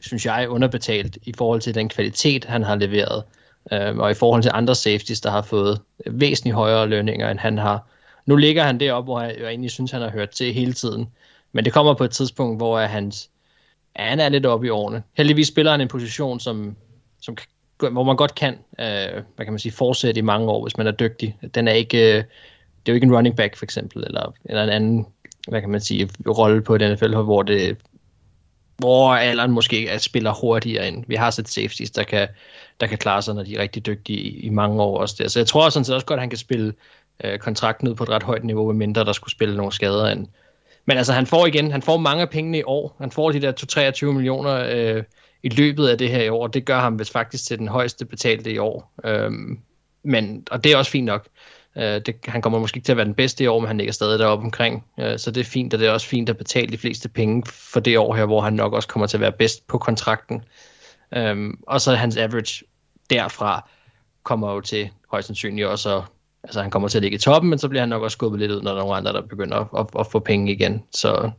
synes 0.00 0.26
jeg, 0.26 0.48
underbetalt 0.48 1.18
i 1.22 1.32
forhold 1.38 1.60
til 1.60 1.74
den 1.74 1.88
kvalitet, 1.88 2.44
han 2.44 2.62
har 2.62 2.76
leveret. 2.76 3.24
Øh, 3.72 3.96
og 3.96 4.10
i 4.10 4.14
forhold 4.14 4.42
til 4.42 4.50
andre 4.54 4.74
safeties, 4.74 5.20
der 5.20 5.30
har 5.30 5.42
fået 5.42 5.80
væsentligt 6.06 6.56
højere 6.56 6.86
lønninger, 6.86 7.30
end 7.30 7.38
han 7.38 7.58
har. 7.58 7.88
Nu 8.26 8.36
ligger 8.36 8.64
han 8.64 8.80
deroppe, 8.80 9.06
hvor 9.06 9.20
jeg, 9.20 9.36
jeg 9.38 9.48
egentlig 9.48 9.70
synes, 9.70 9.90
han 9.90 10.02
har 10.02 10.10
hørt 10.10 10.30
til 10.30 10.54
hele 10.54 10.72
tiden. 10.72 11.06
Men 11.52 11.64
det 11.64 11.72
kommer 11.72 11.94
på 11.94 12.04
et 12.04 12.10
tidspunkt, 12.10 12.58
hvor 12.58 12.80
hans, 12.80 13.30
ja, 13.98 14.04
han 14.04 14.20
er 14.20 14.28
lidt 14.28 14.46
oppe 14.46 14.66
i 14.66 14.70
årene. 14.70 15.02
Heldigvis 15.16 15.48
spiller 15.48 15.72
han 15.72 15.80
en 15.80 15.88
position, 15.88 16.40
som, 16.40 16.76
som 17.20 17.36
hvor 17.78 18.02
man 18.02 18.16
godt 18.16 18.34
kan, 18.34 18.52
øh, 18.54 19.22
hvad 19.36 19.44
kan 19.46 19.52
man 19.52 19.58
sige, 19.58 19.72
fortsætte 19.72 20.18
i 20.18 20.22
mange 20.22 20.50
år, 20.50 20.62
hvis 20.62 20.76
man 20.76 20.86
er 20.86 20.90
dygtig. 20.90 21.36
Den 21.54 21.68
er 21.68 21.72
ikke, 21.72 21.98
øh, 21.98 22.24
det 22.86 22.92
er 22.92 22.92
jo 22.92 22.94
ikke 22.94 23.04
en 23.04 23.14
running 23.14 23.36
back 23.36 23.56
for 23.56 23.64
eksempel, 23.64 24.04
eller, 24.06 24.34
eller 24.44 24.62
en 24.62 24.68
anden, 24.68 25.06
hvad 25.48 25.60
kan 25.60 25.70
man 25.70 25.80
sige, 25.80 26.10
rolle 26.28 26.62
på 26.62 26.74
et 26.74 26.92
NFL, 26.92 27.14
hvor 27.14 27.42
det 27.42 27.76
hvor 28.78 29.14
alderen 29.14 29.50
måske 29.50 29.88
er, 29.88 29.98
spiller 29.98 30.32
hurtigere 30.32 30.88
end. 30.88 31.04
Vi 31.08 31.14
har 31.14 31.30
set 31.30 31.48
safeties, 31.48 31.90
der 31.90 32.02
kan, 32.02 32.28
der 32.80 32.86
kan 32.86 32.98
klare 32.98 33.22
sig, 33.22 33.34
når 33.34 33.42
de 33.42 33.56
er 33.56 33.60
rigtig 33.60 33.86
dygtige 33.86 34.18
i, 34.18 34.40
i 34.40 34.48
mange 34.48 34.82
år 34.82 35.00
også 35.00 35.14
der. 35.18 35.28
Så 35.28 35.38
jeg 35.38 35.46
tror 35.46 35.68
sådan 35.68 35.84
set 35.84 35.94
også 35.94 36.06
godt, 36.06 36.18
at 36.18 36.22
han 36.22 36.30
kan 36.30 36.38
spille 36.38 36.72
øh, 37.24 37.38
kontrakten 37.38 37.88
ud 37.88 37.94
på 37.94 38.02
et 38.02 38.08
ret 38.08 38.22
højt 38.22 38.44
niveau, 38.44 38.72
mindre 38.72 39.04
der 39.04 39.12
skulle 39.12 39.32
spille 39.32 39.56
nogle 39.56 39.72
skader 39.72 40.08
ind. 40.08 40.26
Men 40.86 40.96
altså, 40.96 41.12
han 41.12 41.26
får 41.26 41.46
igen, 41.46 41.72
han 41.72 41.82
får 41.82 41.96
mange 41.96 42.22
af 42.22 42.30
pengene 42.30 42.58
i 42.58 42.62
år. 42.66 42.96
Han 43.00 43.10
får 43.10 43.30
de 43.30 43.40
der 43.40 43.52
23 43.52 44.14
millioner 44.14 44.66
øh, 44.70 45.02
i 45.42 45.48
løbet 45.48 45.88
af 45.88 45.98
det 45.98 46.10
her 46.10 46.22
i 46.22 46.28
år. 46.28 46.46
Det 46.46 46.64
gør 46.64 46.78
ham 46.78 46.98
vist 46.98 47.12
faktisk 47.12 47.46
til 47.46 47.58
den 47.58 47.68
højeste 47.68 48.04
betalte 48.04 48.52
i 48.52 48.58
år. 48.58 48.92
Øhm, 49.04 49.60
men, 50.02 50.46
og 50.50 50.64
det 50.64 50.72
er 50.72 50.76
også 50.76 50.90
fint 50.90 51.06
nok. 51.06 51.28
Øh, 51.76 52.00
det, 52.06 52.16
han 52.24 52.42
kommer 52.42 52.58
måske 52.58 52.76
ikke 52.76 52.86
til 52.86 52.92
at 52.92 52.96
være 52.96 53.06
den 53.06 53.14
bedste 53.14 53.44
i 53.44 53.46
år, 53.46 53.60
men 53.60 53.66
han 53.66 53.78
ligger 53.78 53.92
stadig 53.92 54.18
deroppe 54.18 54.44
omkring. 54.44 54.84
Øh, 54.98 55.18
så 55.18 55.30
det 55.30 55.40
er 55.40 55.44
fint, 55.44 55.74
og 55.74 55.80
det 55.80 55.88
er 55.88 55.92
også 55.92 56.06
fint 56.06 56.28
at 56.28 56.36
betale 56.36 56.72
de 56.72 56.78
fleste 56.78 57.08
penge 57.08 57.42
for 57.46 57.80
det 57.80 57.98
år 57.98 58.14
her, 58.14 58.26
hvor 58.26 58.40
han 58.40 58.52
nok 58.52 58.72
også 58.72 58.88
kommer 58.88 59.06
til 59.06 59.16
at 59.16 59.20
være 59.20 59.32
bedst 59.32 59.66
på 59.66 59.78
kontrakten. 59.78 60.44
Øhm, 61.16 61.58
og 61.66 61.80
så 61.80 61.94
hans 61.94 62.16
average 62.16 62.64
derfra 63.10 63.68
kommer 64.22 64.52
jo 64.52 64.60
til 64.60 64.90
højst 65.10 65.26
sandsynligt 65.26 65.66
også 65.66 65.96
at, 65.96 66.02
altså 66.46 66.62
han 66.62 66.70
kommer 66.70 66.88
til 66.88 66.98
at 66.98 67.02
ligge 67.02 67.14
i 67.14 67.18
toppen, 67.18 67.50
men 67.50 67.58
så 67.58 67.68
bliver 67.68 67.82
han 67.82 67.88
nok 67.88 68.02
også 68.02 68.14
skubbet 68.14 68.40
lidt 68.40 68.52
ud, 68.52 68.62
når 68.62 68.70
der 68.70 68.78
er 68.78 68.82
nogle 68.82 68.96
andre, 68.96 69.12
der 69.12 69.22
begynder 69.22 69.56
at, 69.56 69.66
at, 69.78 70.00
at 70.00 70.06
få 70.06 70.18
penge 70.18 70.52
igen. 70.52 70.82
Så 70.92 71.30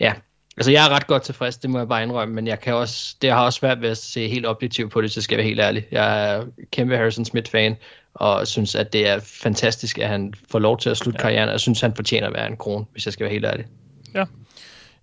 ja, 0.00 0.12
Altså, 0.56 0.70
jeg 0.70 0.86
er 0.86 0.88
ret 0.88 1.06
godt 1.06 1.22
tilfreds, 1.22 1.56
det 1.56 1.70
må 1.70 1.78
jeg 1.78 1.88
bare 1.88 2.02
indrømme, 2.02 2.34
men 2.34 2.46
jeg 2.46 2.60
kan 2.60 2.74
også, 2.74 3.16
det 3.22 3.30
har 3.30 3.44
også 3.44 3.58
svært 3.58 3.80
ved 3.80 3.88
at 3.88 3.98
se 3.98 4.28
helt 4.28 4.46
objektivt 4.46 4.92
på 4.92 5.00
det, 5.00 5.10
så 5.12 5.20
skal 5.20 5.34
jeg 5.34 5.38
være 5.38 5.48
helt 5.48 5.60
ærlig. 5.60 5.86
Jeg 5.90 6.34
er 6.34 6.44
kæmpe 6.72 6.96
Harrison 6.96 7.24
Smith-fan, 7.24 7.76
og 8.14 8.46
synes, 8.46 8.74
at 8.74 8.92
det 8.92 9.08
er 9.08 9.20
fantastisk, 9.20 9.98
at 9.98 10.08
han 10.08 10.34
får 10.50 10.58
lov 10.58 10.78
til 10.78 10.90
at 10.90 10.96
slutte 10.96 11.18
ja. 11.18 11.22
karrieren, 11.22 11.48
og 11.48 11.52
jeg 11.52 11.60
synes, 11.60 11.80
han 11.80 11.94
fortjener 11.94 12.26
at 12.26 12.34
være 12.34 12.46
en 12.46 12.56
kron, 12.56 12.86
hvis 12.92 13.06
jeg 13.06 13.12
skal 13.12 13.24
være 13.24 13.32
helt 13.32 13.46
ærlig. 13.46 13.66
Ja, 14.14 14.24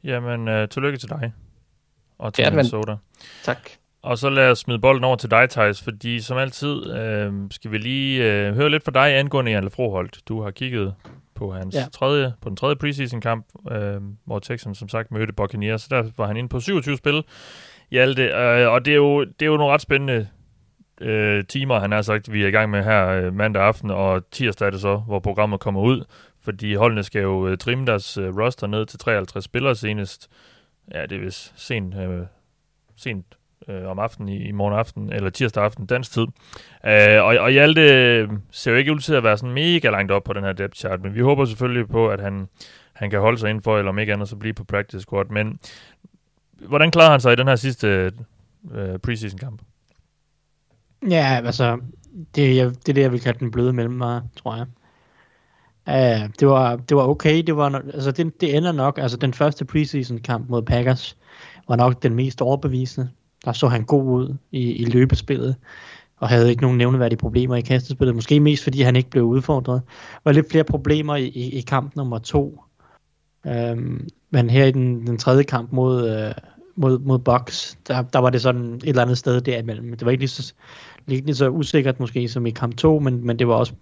jamen, 0.03 0.61
uh, 0.61 0.69
tillykke 0.69 0.97
til 0.97 1.09
dig, 1.09 1.33
og 2.17 2.33
til 2.33 2.43
ja, 2.43 2.49
Minnesota. 2.49 2.95
Tak. 3.43 3.69
Og 4.01 4.17
så 4.17 4.29
lad 4.29 4.51
os 4.51 4.59
smide 4.59 4.79
bolden 4.79 5.03
over 5.03 5.15
til 5.15 5.31
dig, 5.31 5.49
Thijs, 5.49 5.83
fordi 5.83 6.19
som 6.19 6.37
altid 6.37 6.93
øh, 6.93 7.33
skal 7.51 7.71
vi 7.71 7.77
lige 7.77 8.31
øh, 8.31 8.55
høre 8.55 8.69
lidt 8.69 8.83
fra 8.83 8.91
dig 8.91 9.17
angående 9.17 9.51
Jan 9.51 9.63
Lefroholt. 9.63 10.19
Du 10.27 10.41
har 10.41 10.51
kigget 10.51 10.93
på 11.35 11.51
hans 11.51 11.75
ja. 11.75 11.85
tredje, 11.93 12.33
på 12.41 12.49
den 12.49 12.57
tredje 12.57 12.75
preseason 12.75 13.21
kamp, 13.21 13.45
øh, 13.71 14.01
hvor 14.25 14.39
Texans 14.39 14.77
som 14.77 14.89
sagt 14.89 15.11
mødte 15.11 15.33
Buccaneers. 15.33 15.81
Så 15.81 15.87
der 15.91 16.03
var 16.17 16.27
han 16.27 16.37
inde 16.37 16.49
på 16.49 16.59
27 16.59 16.97
spil 16.97 17.23
i 17.91 17.97
alt 17.97 18.17
det. 18.17 18.31
Øh, 18.31 18.71
og 18.71 18.85
det 18.85 18.91
er, 18.91 18.95
jo, 18.95 19.23
det 19.23 19.41
er 19.41 19.45
jo 19.45 19.57
nogle 19.57 19.73
ret 19.73 19.81
spændende 19.81 20.27
øh, 21.01 21.45
timer, 21.45 21.79
han 21.79 21.91
har 21.91 22.01
sagt, 22.01 22.33
vi 22.33 22.43
er 22.43 22.47
i 22.47 22.51
gang 22.51 22.71
med 22.71 22.83
her 22.83 23.07
øh, 23.07 23.33
mandag 23.33 23.63
aften, 23.63 23.91
og 23.91 24.31
tirsdag 24.31 24.65
er 24.65 24.71
det 24.71 24.81
så, 24.81 24.97
hvor 24.97 25.19
programmet 25.19 25.59
kommer 25.59 25.81
ud. 25.81 26.03
Fordi 26.43 26.73
holdene 26.73 27.03
skal 27.03 27.21
jo 27.21 27.47
øh, 27.47 27.57
trimme 27.57 27.85
deres 27.85 28.17
øh, 28.17 28.37
roster 28.37 28.67
ned 28.67 28.85
til 28.85 28.99
53 28.99 29.43
spillere 29.43 29.75
senest. 29.75 30.29
Ja, 30.93 31.05
det 31.05 31.11
er 31.11 31.19
vist 31.19 31.53
sent, 31.55 31.95
øh, 31.95 32.25
sent 32.95 33.25
øh, 33.67 33.87
om 33.87 33.99
aftenen 33.99 34.29
i, 34.29 34.47
i 34.47 34.51
morgen 34.51 34.79
aften, 34.79 35.13
eller 35.13 35.29
tirsdag 35.29 35.63
aften, 35.63 35.85
dansk 35.85 36.11
tid. 36.11 36.27
Øh, 36.85 37.23
og, 37.23 37.37
og 37.37 37.51
Hjalte 37.51 37.81
øh, 37.81 38.29
ser 38.51 38.71
jo 38.71 38.77
ikke 38.77 38.93
ud 38.93 38.99
til 38.99 39.13
at 39.13 39.23
være 39.23 39.37
sådan 39.37 39.53
mega 39.53 39.89
langt 39.89 40.11
op 40.11 40.23
på 40.23 40.33
den 40.33 40.43
her 40.43 40.53
depth 40.53 40.79
chart, 40.79 41.01
men 41.01 41.15
vi 41.15 41.21
håber 41.21 41.45
selvfølgelig 41.45 41.87
på, 41.87 42.09
at 42.09 42.19
han, 42.19 42.47
han 42.93 43.09
kan 43.09 43.19
holde 43.19 43.37
sig 43.37 43.49
indenfor, 43.49 43.77
eller 43.77 43.89
om 43.89 43.99
ikke 43.99 44.13
andet, 44.13 44.29
så 44.29 44.35
blive 44.35 44.53
på 44.53 44.63
practice 44.63 45.01
squad. 45.01 45.25
Men 45.25 45.59
hvordan 46.67 46.91
klarer 46.91 47.11
han 47.11 47.19
sig 47.19 47.33
i 47.33 47.35
den 47.35 47.47
her 47.47 47.55
sidste 47.55 48.11
øh, 48.71 48.99
preseason 48.99 49.39
kamp? 49.39 49.61
Ja, 51.09 51.41
altså, 51.45 51.79
det, 52.35 52.55
jeg, 52.55 52.69
det 52.69 52.89
er 52.89 52.93
det, 52.93 53.01
jeg 53.01 53.11
vil 53.11 53.21
kalde 53.21 53.39
den 53.39 53.51
bløde 53.51 53.73
mig, 53.73 54.21
tror 54.35 54.55
jeg. 54.55 54.65
Uh, 55.87 56.29
det, 56.39 56.47
var, 56.47 56.75
det 56.75 56.97
var 56.97 57.07
okay, 57.07 57.43
det 57.43 57.57
var, 57.57 57.81
altså 57.93 58.11
det, 58.11 58.41
det 58.41 58.57
ender 58.57 58.71
nok, 58.71 58.97
altså 58.97 59.17
den 59.17 59.33
første 59.33 59.65
preseason 59.65 60.17
kamp 60.17 60.49
mod 60.49 60.61
Packers 60.61 61.17
var 61.67 61.75
nok 61.75 62.03
den 62.03 62.13
mest 62.13 62.41
overbevisende 62.41 63.09
der 63.45 63.53
så 63.53 63.67
han 63.67 63.83
god 63.83 64.03
ud 64.03 64.35
i, 64.51 64.71
i 64.71 64.85
løbespillet, 64.85 65.55
og 66.17 66.29
havde 66.29 66.49
ikke 66.49 66.61
nogen 66.61 66.77
nævneværdige 66.77 67.17
problemer 67.17 67.55
i 67.55 67.61
kastespillet. 67.61 68.15
Måske 68.15 68.39
mest 68.39 68.63
fordi 68.63 68.81
han 68.81 68.95
ikke 68.95 69.09
blev 69.09 69.23
udfordret. 69.23 69.81
Der 70.13 70.19
var 70.23 70.31
lidt 70.31 70.51
flere 70.51 70.63
problemer 70.63 71.15
i, 71.15 71.25
i, 71.25 71.49
i 71.57 71.61
kamp 71.61 71.95
nummer 71.95 72.19
to. 72.19 72.63
Øhm, 73.47 74.09
men 74.29 74.49
her 74.49 74.65
i 74.65 74.71
den, 74.71 75.07
den 75.07 75.17
tredje 75.17 75.43
kamp 75.43 75.71
mod, 75.71 76.09
øh, 76.09 76.33
mod, 76.75 76.99
mod 76.99 77.19
Bucks, 77.19 77.77
der, 77.87 78.01
der 78.01 78.19
var 78.19 78.29
det 78.29 78.41
sådan 78.41 78.75
et 78.75 78.89
eller 78.89 79.01
andet 79.01 79.17
sted 79.17 79.41
derimellem. 79.41 79.91
Det 79.91 80.05
var 80.05 80.11
ikke 80.11 80.21
lige 80.21 80.29
så, 80.29 80.53
lige, 81.05 81.25
lige 81.25 81.35
så 81.35 81.49
usikkert 81.49 81.99
måske 81.99 82.27
som 82.27 82.45
i 82.45 82.49
kamp 82.51 82.77
2, 82.77 82.99
men, 82.99 83.25
men 83.25 83.39
det 83.39 83.47
var 83.47 83.53
også 83.53 83.73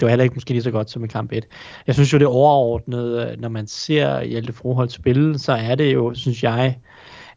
det 0.00 0.06
var 0.06 0.08
heller 0.08 0.24
ikke 0.24 0.34
måske 0.34 0.50
lige 0.50 0.62
så 0.62 0.70
godt 0.70 0.90
som 0.90 1.04
i 1.04 1.06
kamp 1.06 1.32
1. 1.32 1.46
Jeg 1.86 1.94
synes 1.94 2.12
jo 2.12 2.18
det 2.18 2.26
overordnet, 2.26 3.30
øh, 3.30 3.40
når 3.40 3.48
man 3.48 3.66
ser 3.66 4.22
Hjalte 4.22 4.52
Froholt 4.52 4.92
spille, 4.92 5.38
så 5.38 5.52
er 5.52 5.74
det 5.74 5.94
jo, 5.94 6.14
synes 6.14 6.42
jeg, 6.42 6.78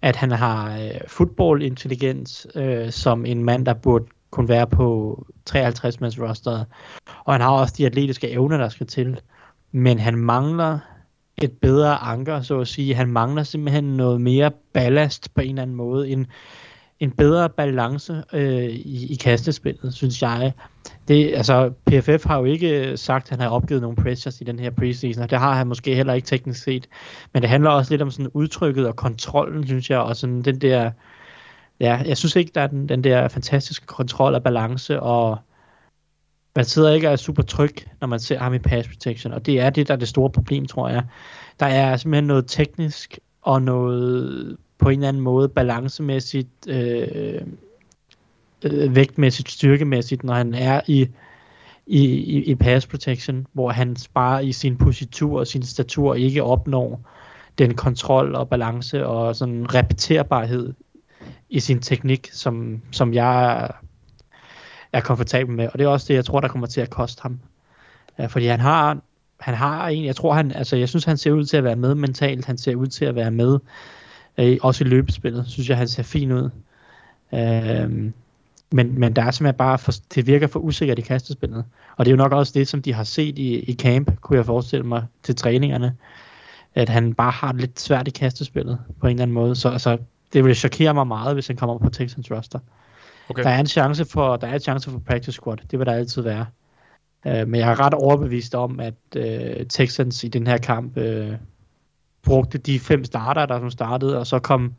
at 0.02 0.16
han 0.16 0.32
har 0.32 0.78
øh, 0.80 1.62
intelligens 1.62 2.48
øh, 2.56 2.92
som 2.92 3.26
en 3.26 3.44
mand, 3.44 3.66
der 3.66 3.74
burde 3.74 4.06
kunne 4.32 4.50
være 4.50 4.68
på 4.68 5.26
53 5.46 6.02
mands 6.02 6.20
roster. 6.20 6.66
Og 7.24 7.34
han 7.34 7.42
har 7.42 7.50
også 7.50 7.74
de 7.78 7.86
atletiske 7.86 8.30
evner, 8.30 8.58
der 8.58 8.70
skal 8.70 8.88
til. 8.88 9.20
Men 9.72 10.00
han 10.00 10.18
mangler 10.18 10.80
et 11.38 11.52
bedre 11.52 11.98
anker, 11.98 12.42
så 12.42 12.60
at 12.60 12.68
sige. 12.68 12.96
Han 12.96 13.08
mangler 13.08 13.44
simpelthen 13.44 13.84
noget 13.84 14.22
mere 14.22 14.52
ballast 14.74 15.34
på 15.34 15.42
en 15.42 15.50
eller 15.50 15.62
anden 15.62 15.76
måde. 15.76 16.10
En, 16.10 16.28
en 17.00 17.12
bedre 17.12 17.50
balance 17.50 18.24
øh, 18.34 18.64
i, 18.64 19.14
i 19.14 19.16
kastespillet, 19.16 19.94
synes 19.94 20.22
jeg. 20.22 20.54
Det, 21.08 21.34
altså, 21.36 21.70
PFF 21.86 22.26
har 22.26 22.38
jo 22.38 22.46
ikke 22.46 22.90
øh, 22.92 22.98
sagt, 22.98 23.26
at 23.26 23.30
han 23.30 23.40
har 23.40 23.50
opgivet 23.50 23.82
nogle 23.82 23.98
pressures 23.98 24.42
i 24.42 24.44
den 24.44 24.60
her 24.60 24.70
preseason, 24.70 25.24
og 25.24 25.30
det 25.30 25.40
har 25.40 25.54
han 25.54 25.68
måske 25.68 25.96
heller 25.96 26.14
ikke 26.14 26.26
teknisk 26.26 26.64
set. 26.64 26.88
Men 27.34 27.42
det 27.42 27.50
handler 27.50 27.70
også 27.70 27.94
lidt 27.94 28.02
om 28.02 28.12
sådan 28.12 28.32
udtrykket 28.34 28.88
og 28.88 28.96
kontrollen, 28.96 29.68
synes 29.68 29.90
jeg, 29.90 30.00
og 30.00 30.16
sådan 30.16 30.42
den 30.42 30.62
der, 30.62 30.92
ja, 31.80 32.02
jeg 32.06 32.18
synes 32.18 32.36
ikke, 32.36 32.52
der 32.56 32.62
er 32.62 32.68
den, 32.68 32.90
den 32.90 33.04
der 33.04 33.28
fantastiske 33.28 33.86
kontrol 33.86 34.36
og 34.36 34.44
balance, 34.44 35.00
og 35.00 35.38
man 36.56 36.66
sidder 36.66 36.92
ikke 36.94 37.08
og 37.08 37.12
er 37.12 37.18
super 37.18 37.44
tryg, 37.44 37.76
når 38.02 38.08
man 38.08 38.20
ser 38.20 38.40
ham 38.40 38.54
i 38.54 38.60
pass 38.60 38.88
protection, 38.88 39.34
og 39.34 39.46
det 39.46 39.60
er 39.60 39.70
det, 39.70 39.88
der 39.88 39.94
er 39.94 39.98
det 39.98 40.08
store 40.08 40.30
problem, 40.30 40.66
tror 40.66 40.90
jeg. 40.90 41.04
Der 41.60 41.66
er 41.66 41.98
simpelthen 41.98 42.28
noget 42.28 42.46
teknisk 42.48 43.20
og 43.42 43.62
noget 43.62 44.58
på 44.80 44.90
en 44.90 45.00
eller 45.00 45.08
anden 45.08 45.24
måde 45.24 45.50
balancemæssigt, 45.50 46.68
øh, 46.68 47.42
øh, 48.64 48.96
vægtmæssigt, 48.96 49.52
styrkemæssigt, 49.52 50.24
når 50.24 50.34
han 50.34 50.54
er 50.54 50.82
i, 50.88 51.08
i, 51.88 52.06
i, 52.06 52.44
i 52.44 52.56
pass 52.56 52.88
protection, 52.88 53.48
hvor 53.54 53.70
han 53.70 53.96
bare 54.14 54.46
i 54.46 54.52
sin 54.52 54.78
positur 54.78 55.40
og 55.40 55.48
sin 55.48 55.64
statur 55.64 56.16
ikke 56.16 56.44
opnår 56.44 57.02
den 57.58 57.76
kontrol 57.76 58.36
og 58.36 58.50
balance 58.50 59.06
og 59.06 59.36
sådan 59.36 59.74
repeterbarhed 59.74 60.74
i 61.50 61.60
sin 61.60 61.82
teknik, 61.82 62.30
som, 62.32 62.82
som 62.92 63.14
jeg 63.14 63.70
er 64.94 65.02
komfortabel 65.02 65.56
med. 65.56 65.68
Og 65.74 65.80
det 65.80 65.86
er 65.86 65.90
også 65.90 66.06
det, 66.08 66.14
jeg 66.14 66.26
tror, 66.26 66.40
der 66.40 66.48
kommer 66.48 66.68
til 66.68 66.82
at 66.82 66.90
koste 66.90 67.22
ham. 67.22 67.40
Ja, 68.20 68.26
fordi 68.26 68.46
han 68.46 68.60
har 68.60 68.98
han 69.40 69.54
har 69.54 69.88
en, 69.88 70.06
jeg 70.06 70.16
tror 70.16 70.34
han, 70.34 70.52
altså 70.52 70.76
jeg 70.76 70.90
synes 70.90 71.06
han 71.06 71.18
ser 71.18 71.32
ud 71.32 71.46
til 71.46 71.58
at 71.58 71.64
være 71.64 71.76
med 71.76 71.96
mentalt, 71.96 72.46
han 72.46 72.58
ser 72.58 72.76
ud 72.76 72.88
til 72.88 73.06
at 73.06 73.16
være 73.16 73.32
med, 73.32 73.60
øh, 74.38 74.58
også 74.62 74.84
i 74.84 74.88
løbespillet, 74.88 75.48
synes 75.48 75.70
jeg 75.70 75.78
han 75.78 75.88
ser 75.88 76.04
fin 76.04 76.32
ud. 76.32 76.50
Øh, 77.34 78.12
men, 78.72 79.00
men 79.00 79.16
der 79.16 79.24
er 79.24 79.32
simpelthen 79.32 79.58
bare, 79.58 79.78
for, 79.78 79.92
det 80.16 80.28
virker 80.28 80.48
for 80.48 80.60
usikkert 80.60 81.00
i 81.00 81.02
kastespillet. 81.02 81.66
Og 81.98 82.06
det 82.06 82.12
er 82.12 82.14
jo 82.14 82.18
nok 82.18 82.32
også 82.32 82.52
det, 82.56 82.68
som 82.68 82.82
de 82.82 82.94
har 82.94 83.04
set 83.04 83.40
i, 83.40 83.60
i 83.60 83.76
camp, 83.76 84.22
kunne 84.22 84.38
jeg 84.38 84.46
forestille 84.46 84.86
mig, 84.86 85.06
til 85.24 85.36
træningerne. 85.36 85.96
At 86.76 86.90
han 86.90 87.14
bare 87.14 87.32
har 87.32 87.52
det 87.52 87.62
lidt 87.62 87.80
svært 87.80 88.08
i 88.08 88.12
kastespillet, 88.12 88.80
på 89.00 89.08
en 89.08 89.12
eller 89.12 89.24
anden 89.24 89.34
måde. 89.34 89.56
Så 89.56 89.70
altså, 89.70 89.98
det 90.34 90.46
vil 90.46 90.56
chokere 90.56 90.94
mig 90.94 91.08
meget, 91.08 91.34
hvis 91.34 91.48
han 91.48 91.56
kommer 91.56 91.78
på 91.78 91.90
Texans 91.90 92.32
roster. 92.32 92.60
Okay. 93.30 93.44
Der 93.44 93.50
er 93.50 93.60
en 93.60 93.68
chance 93.68 94.06
for, 94.06 94.36
der 94.36 94.48
er 94.48 94.54
en 94.54 94.60
chance 94.60 94.92
for 94.92 95.00
practice 95.00 95.32
squad. 95.32 95.58
Det 95.72 95.80
vil 95.80 95.86
der 95.86 95.94
altid 95.94 96.22
være. 96.22 96.46
Uh, 97.26 97.48
men 97.48 97.56
jeg 97.56 97.72
er 97.72 97.80
ret 97.80 97.94
overbevist 97.94 98.56
om, 98.56 98.80
at 98.80 98.94
uh, 99.16 99.66
Texans 99.70 100.24
i 100.24 100.28
den 100.28 100.48
her 100.48 100.58
kamp 100.58 100.98
uh, 100.98 101.04
brugte 102.30 102.58
de 102.58 102.80
fem 102.80 103.04
starter, 103.04 103.46
der 103.46 103.60
som 103.60 103.70
startede, 103.70 104.20
og 104.20 104.28
så 104.28 104.40
kom 104.40 104.74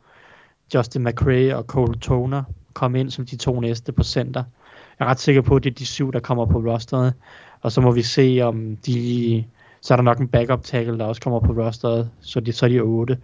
Justin 0.73 1.03
McRae 1.03 1.57
og 1.57 1.63
Cole 1.63 1.99
Toner 1.99 2.43
komme 2.73 2.99
ind 2.99 3.09
som 3.09 3.25
de 3.25 3.35
to 3.35 3.59
næste 3.59 3.91
på 3.91 4.03
center. 4.03 4.43
Jeg 4.99 5.05
er 5.05 5.09
ret 5.09 5.19
sikker 5.19 5.41
på, 5.41 5.55
at 5.55 5.63
det 5.63 5.69
er 5.69 5.73
de 5.73 5.85
syv, 5.85 6.13
der 6.13 6.19
kommer 6.19 6.45
på 6.45 6.57
rosteret. 6.57 7.13
Og 7.61 7.71
så 7.71 7.81
må 7.81 7.91
vi 7.91 8.01
se, 8.01 8.39
om 8.43 8.77
de... 8.85 9.43
Så 9.81 9.93
er 9.93 9.95
der 9.95 10.03
nok 10.03 10.19
en 10.19 10.27
backup 10.27 10.63
tackle, 10.63 10.97
der 10.97 11.05
også 11.05 11.21
kommer 11.21 11.39
på 11.39 11.51
rosteret, 11.51 12.09
så, 12.21 12.39
de, 12.39 12.51
så 12.51 12.65
er 12.65 12.69
de 12.69 12.79
otte. 12.79 13.17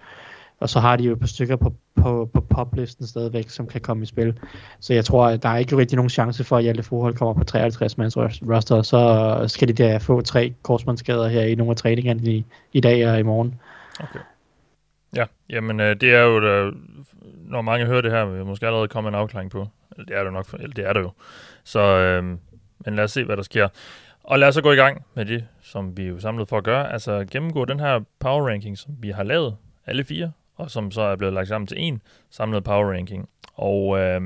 Og 0.59 0.69
så 0.69 0.79
har 0.79 0.95
de 0.95 1.03
jo 1.03 1.13
et 1.13 1.19
par 1.19 1.27
stykker 1.27 1.55
på, 1.55 1.73
på, 1.95 2.29
på 2.33 2.41
poplisten 2.41 3.07
stadigvæk, 3.07 3.49
som 3.49 3.67
kan 3.67 3.81
komme 3.81 4.03
i 4.03 4.05
spil. 4.05 4.39
Så 4.79 4.93
jeg 4.93 5.05
tror, 5.05 5.27
at 5.27 5.43
der 5.43 5.49
er 5.49 5.57
ikke 5.57 5.77
rigtig 5.77 5.95
nogen 5.95 6.09
chance 6.09 6.43
for, 6.43 6.57
at 6.57 6.63
Hjalte 6.63 6.83
Forhold 6.83 7.15
kommer 7.15 7.33
på 7.33 7.43
53 7.43 7.97
mands 7.97 8.17
roster. 8.17 8.81
Så 8.81 9.43
skal 9.47 9.67
de 9.67 9.73
der 9.73 9.99
få 9.99 10.21
tre 10.21 10.53
korsmandsskader 10.61 11.27
her 11.27 11.41
i 11.41 11.55
nogle 11.55 11.71
af 11.71 11.77
træningerne 11.77 12.31
i, 12.31 12.45
i 12.73 12.79
dag 12.79 13.11
og 13.11 13.19
i 13.19 13.23
morgen. 13.23 13.55
Okay. 13.99 14.19
Ja, 15.15 15.25
jamen 15.49 15.79
øh, 15.79 15.95
det 16.01 16.13
er 16.15 16.21
jo, 16.21 16.41
der, 16.41 16.71
når 17.35 17.61
mange 17.61 17.85
hører 17.85 18.01
det 18.01 18.11
her, 18.11 18.25
vil 18.25 18.45
måske 18.45 18.65
allerede 18.65 18.87
komme 18.87 19.09
en 19.09 19.15
afklaring 19.15 19.51
på. 19.51 19.67
Det 19.97 20.17
er 20.17 20.23
det 20.23 20.33
nok, 20.33 20.53
eller 20.53 20.73
det 20.73 20.85
er 20.85 20.93
det 20.93 21.01
jo. 21.01 21.11
Så, 21.63 21.79
øh, 21.79 22.23
men 22.85 22.95
lad 22.95 23.03
os 23.03 23.11
se, 23.11 23.23
hvad 23.23 23.37
der 23.37 23.43
sker. 23.43 23.67
Og 24.23 24.39
lad 24.39 24.47
os 24.47 24.53
så 24.53 24.61
gå 24.61 24.71
i 24.71 24.75
gang 24.75 25.05
med 25.13 25.25
det, 25.25 25.47
som 25.61 25.97
vi 25.97 26.03
er 26.03 26.07
jo 26.07 26.19
samlet 26.19 26.49
for 26.49 26.57
at 26.57 26.63
gøre. 26.63 26.93
Altså 26.93 27.25
gennemgå 27.31 27.65
den 27.65 27.79
her 27.79 27.99
power 28.19 28.49
ranking, 28.49 28.77
som 28.77 28.95
vi 28.99 29.09
har 29.09 29.23
lavet, 29.23 29.57
alle 29.85 30.03
fire, 30.03 30.31
og 30.55 30.71
som 30.71 30.91
så 30.91 31.01
er 31.01 31.15
blevet 31.15 31.33
lagt 31.33 31.47
sammen 31.47 31.67
til 31.67 31.77
en 31.79 32.01
samlet 32.29 32.63
power 32.63 32.93
ranking. 32.93 33.29
Og 33.53 33.99
øh, 33.99 34.21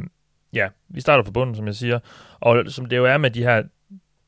ja, 0.54 0.70
vi 0.90 1.02
starter 1.02 1.24
fra 1.24 1.32
bunden, 1.32 1.56
som 1.56 1.68
jeg 1.68 1.76
siger. 1.76 2.00
Og 2.40 2.64
som 2.68 2.86
det 2.86 2.98
jo 2.98 3.06
er 3.06 3.18
med 3.18 3.32
de 3.32 3.44
her, 3.44 3.64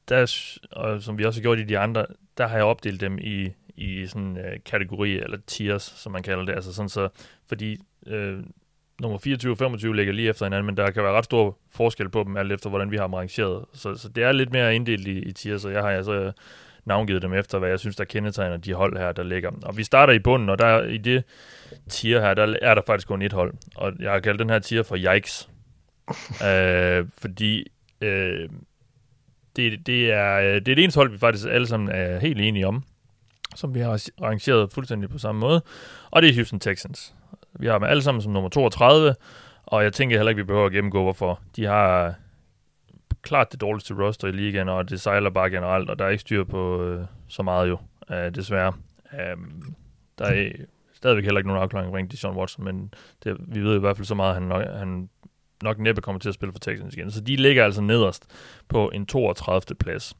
der, 0.10 0.52
og 0.72 1.02
som 1.02 1.18
vi 1.18 1.26
også 1.26 1.40
har 1.40 1.44
gjort 1.44 1.60
i 1.60 1.64
de 1.64 1.80
andre, 1.80 2.06
der 2.38 2.48
har 2.48 2.56
jeg 2.56 2.66
opdelt 2.66 3.02
dem 3.02 3.18
i 3.22 3.50
i 3.76 4.08
sådan 4.08 4.38
øh, 4.38 4.60
kategori, 4.66 5.20
eller 5.20 5.38
tiers, 5.48 5.84
som 5.84 6.12
man 6.12 6.24
kalder 6.24 6.46
det. 6.46 6.54
Altså 6.54 6.74
sådan 6.74 6.90
så, 6.90 7.10
fordi 7.48 7.78
øh, 8.08 8.40
nummer 9.02 9.18
24 9.18 9.52
og 9.52 9.58
25 9.58 9.96
ligger 9.96 10.14
lige 10.14 10.30
efter 10.30 10.46
hinanden, 10.46 10.66
men 10.66 10.78
der 10.78 10.92
kan 10.92 11.04
være 11.04 11.14
ret 11.14 11.26
stor 11.26 11.58
forskel 11.72 12.10
på 12.10 12.24
dem, 12.24 12.38
alt 12.38 12.52
efter 12.52 12.70
hvordan 12.70 12.92
vi 12.92 12.98
har 12.98 13.08
dem 13.08 13.14
rangeret. 13.14 13.66
Så, 13.74 13.96
så 13.96 14.10
det 14.10 14.24
er 14.24 14.32
lidt 14.32 14.52
mere 14.52 14.76
inddelt 14.76 15.08
i, 15.08 15.20
i 15.20 15.32
tiers, 15.32 15.66
og 15.66 15.74
jeg 15.74 15.82
har 15.82 15.90
altså 15.90 16.14
øh, 16.14 16.34
navngivet 16.86 17.22
dem 17.22 17.34
efter, 17.34 17.60
hvad 17.60 17.70
jeg 17.70 17.80
synes, 17.80 17.96
der 17.96 18.04
kendetegner 18.04 18.58
de 18.58 18.74
hold 18.74 18.98
her, 18.98 19.12
der 19.12 19.24
ligger. 19.24 19.52
Og 19.64 19.78
vi 19.78 19.84
starter 19.84 20.14
i 20.14 20.20
bunden, 20.20 20.50
og 20.50 20.60
der 20.60 20.84
i 20.84 20.98
det 20.98 21.24
tier 21.90 22.22
her, 22.22 22.34
der 22.34 22.56
er 22.62 22.76
der 22.76 22.82
faktisk 22.88 23.08
kun 23.08 23.22
et 23.22 23.34
hold. 23.34 23.54
Og 23.76 23.94
jeg 24.00 24.12
har 24.12 24.20
kaldt 24.20 24.40
den 24.40 24.50
her 24.50 24.60
tier 24.60 24.84
for 24.84 24.98
Yikes. 24.98 25.50
øh, 26.50 27.06
fordi 27.18 27.68
øh, 28.02 28.50
det, 29.56 29.88
det, 29.88 30.12
er, 30.12 30.36
øh, 30.36 30.46
det 30.46 30.56
er 30.56 30.76
det 30.76 30.80
eneste 30.80 30.98
hold, 30.98 31.12
vi 31.12 31.18
faktisk 31.18 31.48
alle 31.50 31.68
sammen 31.68 31.90
er 31.90 32.20
helt 32.20 32.42
enige 32.42 32.68
om 32.68 32.84
som 33.56 33.76
vi 33.76 33.80
har 33.80 34.10
arrangeret 34.22 34.72
fuldstændig 34.72 35.10
på 35.10 35.18
samme 35.18 35.42
måde, 35.42 35.62
og 36.12 36.22
det 36.22 36.30
er 36.30 36.36
Houston 36.36 36.60
Texans. 36.60 37.16
Vi 37.60 37.68
har 37.68 37.74
dem 37.74 37.84
alle 37.84 38.04
sammen 38.04 38.22
som 38.22 38.32
nummer 38.32 38.50
32, 38.50 39.16
og 39.64 39.84
jeg 39.84 39.94
tænker 39.94 40.18
heller 40.18 40.30
ikke, 40.30 40.42
vi 40.42 40.46
behøver 40.46 40.66
at 40.66 40.72
gennemgå, 40.72 41.04
hvorfor. 41.04 41.40
De 41.56 41.66
har 41.66 42.08
øh, 42.08 42.14
klart 43.22 43.52
det 43.52 43.62
dårligste 43.62 43.94
roster 43.94 44.28
i 44.28 44.32
ligaen, 44.32 44.70
og 44.70 44.90
det 44.90 45.02
sejler 45.02 45.30
bare 45.30 45.50
generelt, 45.50 45.90
og 45.90 46.00
der 46.00 46.06
er 46.06 46.10
ikke 46.10 46.22
styr 46.22 46.44
på 46.44 46.84
øh, 46.84 47.06
så 47.28 47.44
meget 47.44 47.70
jo, 47.70 47.78
øh, 48.12 48.36
desværre. 48.36 48.74
Øh, 49.14 49.38
der 50.20 50.26
er 50.26 50.52
stadigvæk 50.94 51.24
heller 51.24 51.40
ikke 51.40 51.48
nogen 51.48 51.64
afklaring 51.64 51.88
omkring 51.88 52.12
Deshaun 52.12 52.38
Watson, 52.38 52.66
men 52.66 52.94
det, 53.24 53.38
vi 53.40 53.60
ved 53.60 53.76
i 53.76 53.80
hvert 53.80 53.98
fald 53.98 54.06
så 54.06 54.16
meget, 54.16 54.30
at 54.30 54.36
han 54.36 54.44
nok, 54.44 54.66
han 54.68 55.10
nok 55.64 55.80
næppe 55.80 56.02
kommer 56.02 56.20
til 56.20 56.30
at 56.30 56.36
spille 56.36 56.54
for 56.54 56.60
Texans 56.60 56.94
igen. 56.94 57.12
Så 57.12 57.22
de 57.22 57.36
ligger 57.36 57.64
altså 57.66 57.82
nederst 57.82 58.26
på 58.70 58.90
en 58.90 59.06
32. 59.06 59.76
plads. 59.76 60.16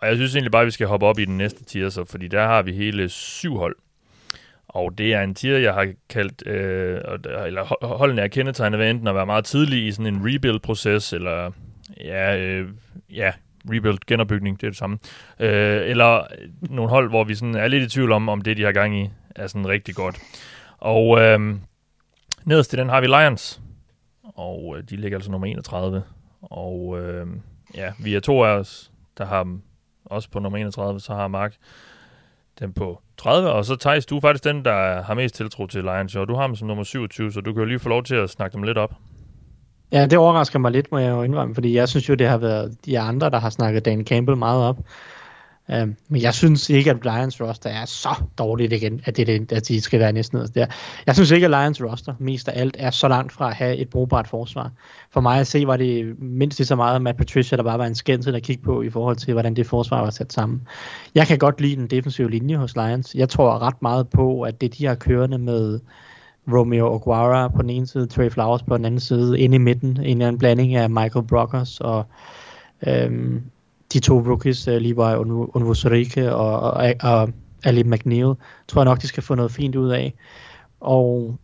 Og 0.00 0.08
jeg 0.08 0.16
synes 0.16 0.34
egentlig 0.34 0.52
bare, 0.52 0.62
at 0.62 0.66
vi 0.66 0.70
skal 0.70 0.86
hoppe 0.86 1.06
op 1.06 1.18
i 1.18 1.24
den 1.24 1.38
næste 1.38 1.64
tier, 1.64 1.88
så, 1.88 2.04
fordi 2.04 2.28
der 2.28 2.46
har 2.46 2.62
vi 2.62 2.72
hele 2.72 3.08
syv 3.08 3.56
hold. 3.56 3.76
Og 4.68 4.98
det 4.98 5.14
er 5.14 5.22
en 5.22 5.34
tier, 5.34 5.58
jeg 5.58 5.74
har 5.74 5.92
kaldt, 6.08 6.46
øh, 6.46 7.00
eller 7.46 7.86
holdene 7.96 8.22
er 8.22 8.28
kendetegnet 8.28 8.78
ved 8.78 8.90
enten 8.90 9.08
at 9.08 9.14
være 9.14 9.26
meget 9.26 9.44
tidlig 9.44 9.86
i 9.86 9.92
sådan 9.92 10.14
en 10.14 10.20
rebuild-proces, 10.24 11.12
eller 11.12 11.50
ja, 12.00 12.38
øh, 12.38 12.68
ja, 13.10 13.32
rebuild, 13.64 13.98
genopbygning, 14.06 14.60
det 14.60 14.66
er 14.66 14.70
det 14.70 14.78
samme. 14.78 14.98
Øh, 15.40 15.90
eller 15.90 16.26
nogle 16.60 16.90
hold, 16.90 17.08
hvor 17.08 17.24
vi 17.24 17.34
sådan 17.34 17.54
er 17.54 17.68
lidt 17.68 17.82
i 17.82 17.88
tvivl 17.88 18.12
om, 18.12 18.28
om 18.28 18.40
det, 18.40 18.56
de 18.56 18.62
har 18.62 18.72
gang 18.72 18.96
i, 18.96 19.10
er 19.36 19.46
sådan 19.46 19.68
rigtig 19.68 19.94
godt. 19.94 20.18
Og 20.78 21.20
øh, 21.20 21.56
nederst 22.44 22.72
i 22.72 22.76
den 22.76 22.88
har 22.88 23.00
vi 23.00 23.06
Lions, 23.06 23.60
og 24.22 24.74
øh, 24.78 24.84
de 24.90 24.96
ligger 24.96 25.18
altså 25.18 25.30
nummer 25.30 25.46
31. 25.46 26.02
Og 26.40 27.00
øh, 27.00 27.26
ja, 27.74 27.92
vi 27.98 28.14
er 28.14 28.20
to 28.20 28.44
af 28.44 28.50
os, 28.50 28.90
der 29.18 29.24
har 29.24 29.44
dem 29.44 29.62
også 30.10 30.30
på 30.30 30.38
nummer 30.38 30.58
31, 30.58 31.00
så 31.00 31.14
har 31.14 31.28
Mark 31.28 31.54
den 32.60 32.72
på 32.72 33.00
30, 33.16 33.50
og 33.50 33.64
så 33.64 33.76
Thijs, 33.76 34.06
du 34.06 34.16
er 34.16 34.20
faktisk 34.20 34.44
den, 34.44 34.64
der 34.64 35.02
har 35.02 35.14
mest 35.14 35.34
tiltro 35.34 35.66
til 35.66 35.82
Lions, 35.82 36.16
og 36.16 36.28
du 36.28 36.34
har 36.34 36.46
dem 36.46 36.56
som 36.56 36.68
nummer 36.68 36.84
27, 36.84 37.32
så 37.32 37.40
du 37.40 37.52
kan 37.52 37.62
jo 37.62 37.66
lige 37.66 37.78
få 37.78 37.88
lov 37.88 38.02
til 38.02 38.14
at 38.14 38.30
snakke 38.30 38.54
dem 38.54 38.62
lidt 38.62 38.78
op. 38.78 38.94
Ja, 39.92 40.06
det 40.06 40.18
overrasker 40.18 40.58
mig 40.58 40.72
lidt, 40.72 40.92
må 40.92 40.98
jeg 40.98 41.10
jo 41.10 41.22
indrømme, 41.22 41.54
fordi 41.54 41.74
jeg 41.74 41.88
synes 41.88 42.08
jo, 42.08 42.14
det 42.14 42.28
har 42.28 42.38
været 42.38 42.76
de 42.86 42.98
andre, 42.98 43.30
der 43.30 43.38
har 43.38 43.50
snakket 43.50 43.84
Dan 43.84 44.04
Campbell 44.04 44.38
meget 44.38 44.64
op. 44.64 44.78
Uh, 45.72 45.88
men 46.08 46.22
jeg 46.22 46.34
synes 46.34 46.70
ikke, 46.70 46.90
at 46.90 47.04
Lions 47.04 47.40
roster 47.40 47.70
er 47.70 47.84
så 47.84 48.08
dårligt 48.38 48.72
igen, 48.72 49.00
at, 49.04 49.16
det, 49.16 49.52
at 49.52 49.68
de 49.68 49.80
skal 49.80 50.00
være 50.00 50.12
næsten 50.12 50.36
nederst 50.36 50.54
der. 50.54 50.66
Jeg 51.06 51.14
synes 51.14 51.30
ikke, 51.30 51.44
at 51.44 51.50
Lions 51.50 51.82
roster 51.82 52.14
mest 52.18 52.48
af 52.48 52.60
alt 52.60 52.76
er 52.78 52.90
så 52.90 53.08
langt 53.08 53.32
fra 53.32 53.48
at 53.48 53.54
have 53.54 53.76
et 53.76 53.88
brugbart 53.88 54.28
forsvar. 54.28 54.70
For 55.10 55.20
mig 55.20 55.40
at 55.40 55.46
se, 55.46 55.66
var 55.66 55.76
det 55.76 56.22
mindst 56.22 56.58
lige 56.58 56.66
så 56.66 56.76
meget 56.76 57.02
Matt 57.02 57.18
Patricia, 57.18 57.56
der 57.56 57.62
bare 57.62 57.78
var 57.78 57.86
en 57.86 57.94
skændsel 57.94 58.34
at 58.34 58.42
kigge 58.42 58.62
på 58.62 58.82
i 58.82 58.90
forhold 58.90 59.16
til, 59.16 59.32
hvordan 59.32 59.56
det 59.56 59.66
forsvar 59.66 60.00
var 60.00 60.10
sat 60.10 60.32
sammen. 60.32 60.62
Jeg 61.14 61.26
kan 61.26 61.38
godt 61.38 61.60
lide 61.60 61.76
den 61.76 61.86
defensive 61.86 62.30
linje 62.30 62.56
hos 62.56 62.76
Lions. 62.76 63.14
Jeg 63.14 63.28
tror 63.28 63.58
ret 63.58 63.82
meget 63.82 64.08
på, 64.08 64.42
at 64.42 64.60
det 64.60 64.78
de 64.78 64.86
har 64.86 64.94
kørende 64.94 65.38
med 65.38 65.80
Romeo 66.52 66.94
Aguara 66.94 67.48
på 67.48 67.62
den 67.62 67.70
ene 67.70 67.86
side, 67.86 68.06
Trey 68.06 68.30
Flowers 68.30 68.62
på 68.62 68.76
den 68.76 68.84
anden 68.84 69.00
side, 69.00 69.40
inde 69.40 69.54
i 69.54 69.58
midten, 69.58 69.90
en 69.90 70.04
eller 70.04 70.26
anden 70.26 70.38
blanding 70.38 70.74
af 70.74 70.90
Michael 70.90 71.26
Brockers 71.26 71.80
og 71.80 72.04
øhm, 72.86 73.42
de 73.92 74.00
to 74.00 74.18
rookies, 74.18 74.68
uh, 74.68 74.74
Levi 74.74 75.14
Onwuzurike 75.54 76.34
og, 76.34 76.60
og, 76.60 76.94
og 77.00 77.28
Ali 77.64 77.82
McNeil, 77.82 78.34
tror 78.68 78.80
jeg 78.80 78.84
nok, 78.84 79.02
de 79.02 79.06
skal 79.06 79.22
få 79.22 79.34
noget 79.34 79.52
fint 79.52 79.76
ud 79.76 79.90
af. 79.90 80.14
Og 80.80 81.38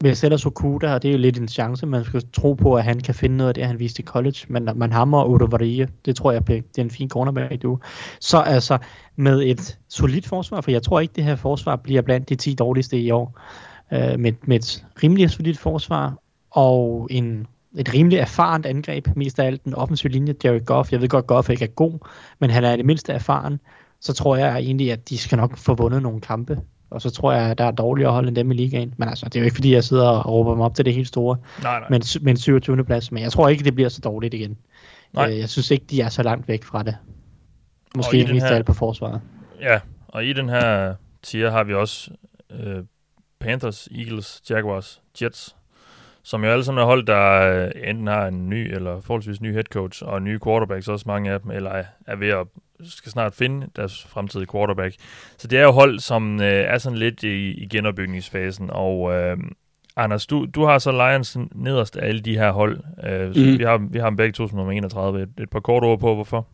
hvis 0.00 0.24
ellers 0.24 0.46
Okuda, 0.46 0.94
og 0.94 1.02
det 1.02 1.08
er 1.08 1.12
jo 1.12 1.18
lidt 1.18 1.38
en 1.38 1.48
chance, 1.48 1.86
man 1.86 2.04
skal 2.04 2.22
tro 2.32 2.54
på, 2.54 2.74
at 2.74 2.84
han 2.84 3.00
kan 3.00 3.14
finde 3.14 3.36
noget 3.36 3.48
af 3.48 3.54
det, 3.54 3.66
han 3.66 3.78
viste 3.78 4.02
i 4.02 4.04
college, 4.04 4.36
men 4.48 4.68
man 4.74 4.92
hammer 4.92 5.24
Odo 5.24 5.44
Varie, 5.44 5.88
det 6.04 6.16
tror 6.16 6.32
jeg, 6.32 6.46
det 6.46 6.78
er 6.78 6.82
en 6.82 6.90
fin 6.90 7.08
cornerback, 7.08 7.62
du. 7.62 7.78
Så 8.20 8.38
altså, 8.38 8.78
med 9.16 9.42
et 9.42 9.78
solidt 9.88 10.26
forsvar, 10.26 10.60
for 10.60 10.70
jeg 10.70 10.82
tror 10.82 11.00
ikke, 11.00 11.12
det 11.16 11.24
her 11.24 11.36
forsvar 11.36 11.76
bliver 11.76 12.02
blandt 12.02 12.28
de 12.28 12.34
10 12.34 12.54
dårligste 12.54 13.00
i 13.00 13.10
år, 13.10 13.40
øh, 13.92 14.20
med, 14.20 14.32
med 14.42 14.56
et 14.56 14.84
rimelig 15.02 15.30
solidt 15.30 15.58
forsvar, 15.58 16.16
og 16.50 17.08
en 17.10 17.46
et 17.78 17.94
rimelig 17.94 18.18
erfarent 18.18 18.66
angreb, 18.66 19.08
mest 19.16 19.38
af 19.38 19.46
alt 19.46 19.64
den 19.64 19.74
offensive 19.74 20.12
linje, 20.12 20.34
Jared 20.44 20.64
Goff. 20.64 20.92
Jeg 20.92 21.00
ved 21.00 21.08
godt, 21.08 21.26
Goff 21.26 21.50
ikke 21.50 21.64
er 21.64 21.68
god, 21.68 22.08
men 22.38 22.50
han 22.50 22.64
er 22.64 22.76
det 22.76 22.84
mindste 22.84 23.12
erfaren. 23.12 23.60
Så 24.00 24.12
tror 24.12 24.36
jeg 24.36 24.58
egentlig, 24.58 24.92
at 24.92 25.08
de 25.08 25.18
skal 25.18 25.38
nok 25.38 25.56
få 25.56 25.74
vundet 25.74 26.02
nogle 26.02 26.20
kampe. 26.20 26.60
Og 26.90 27.02
så 27.02 27.10
tror 27.10 27.32
jeg, 27.32 27.50
at 27.50 27.58
der 27.58 27.64
er 27.64 27.70
dårligere 27.70 28.12
hold 28.12 28.28
end 28.28 28.36
dem 28.36 28.50
i 28.50 28.54
ligaen. 28.54 28.94
Men 28.96 29.08
altså, 29.08 29.26
det 29.26 29.36
er 29.36 29.40
jo 29.40 29.44
ikke 29.44 29.54
fordi, 29.54 29.74
jeg 29.74 29.84
sidder 29.84 30.08
og 30.08 30.32
råber 30.32 30.50
dem 30.50 30.60
op 30.60 30.74
til 30.74 30.84
det 30.84 30.94
helt 30.94 31.08
store. 31.08 31.36
Nej, 31.62 31.78
nej. 31.78 31.88
Men, 31.90 32.02
men 32.22 32.36
27. 32.36 32.84
plads. 32.84 33.12
Men 33.12 33.22
jeg 33.22 33.32
tror 33.32 33.48
ikke, 33.48 33.64
det 33.64 33.74
bliver 33.74 33.88
så 33.88 34.00
dårligt 34.00 34.34
igen. 34.34 34.58
Nej. 35.12 35.30
Øh, 35.30 35.38
jeg 35.38 35.48
synes 35.48 35.70
ikke, 35.70 35.84
de 35.90 36.00
er 36.00 36.08
så 36.08 36.22
langt 36.22 36.48
væk 36.48 36.64
fra 36.64 36.82
det. 36.82 36.96
Måske 37.96 38.28
mest 38.32 38.46
af 38.46 38.54
alt 38.54 38.66
på 38.66 38.72
forsvaret. 38.72 39.20
Ja, 39.60 39.80
og 40.08 40.24
i 40.24 40.32
den 40.32 40.48
her 40.48 40.94
tier 41.22 41.50
har 41.50 41.64
vi 41.64 41.74
også 41.74 42.10
øh, 42.50 42.84
Panthers, 43.40 43.88
Eagles, 43.98 44.42
Jaguars, 44.50 45.02
Jets, 45.22 45.56
som 46.22 46.44
jo 46.44 46.50
alle 46.50 46.64
sammen 46.64 46.82
er 46.82 46.86
hold, 46.86 47.06
der 47.06 47.52
øh, 47.64 47.70
enten 47.90 48.06
har 48.06 48.26
en 48.26 48.48
ny 48.48 48.74
eller 48.74 49.00
forholdsvis 49.00 49.40
ny 49.40 49.52
head 49.52 49.64
coach 49.64 50.02
og 50.06 50.22
nye 50.22 50.38
quarterbacks, 50.44 50.88
også 50.88 51.04
mange 51.08 51.30
af 51.32 51.40
dem, 51.40 51.50
eller 51.50 51.84
er 52.06 52.16
ved 52.16 52.28
at 52.28 52.46
skal 52.82 53.12
snart 53.12 53.34
finde 53.34 53.66
deres 53.76 54.06
fremtidige 54.08 54.48
quarterback. 54.52 54.94
Så 55.38 55.48
det 55.48 55.58
er 55.58 55.62
jo 55.62 55.70
hold, 55.70 55.98
som 55.98 56.40
øh, 56.40 56.46
er 56.46 56.78
sådan 56.78 56.98
lidt 56.98 57.22
i, 57.22 57.50
i 57.50 57.66
genopbygningsfasen, 57.66 58.70
og 58.70 59.12
øh, 59.12 59.36
Anders, 59.96 60.26
du, 60.26 60.46
du 60.54 60.64
har 60.64 60.78
så 60.78 60.92
Lions 60.92 61.36
nederst 61.54 61.96
af 61.96 62.08
alle 62.08 62.20
de 62.20 62.38
her 62.38 62.52
hold. 62.52 62.80
Øh, 63.08 63.28
mm. 63.28 63.58
vi, 63.58 63.64
har, 63.64 63.88
vi 63.90 63.98
har 63.98 64.10
dem 64.10 64.16
begge 64.16 64.32
to 64.32 64.48
som 64.48 64.56
nummer 64.56 64.72
31. 64.72 65.22
Et, 65.22 65.28
et 65.40 65.50
par 65.50 65.60
kort 65.60 65.84
ord 65.84 65.98
på, 66.00 66.14
hvorfor? 66.14 66.46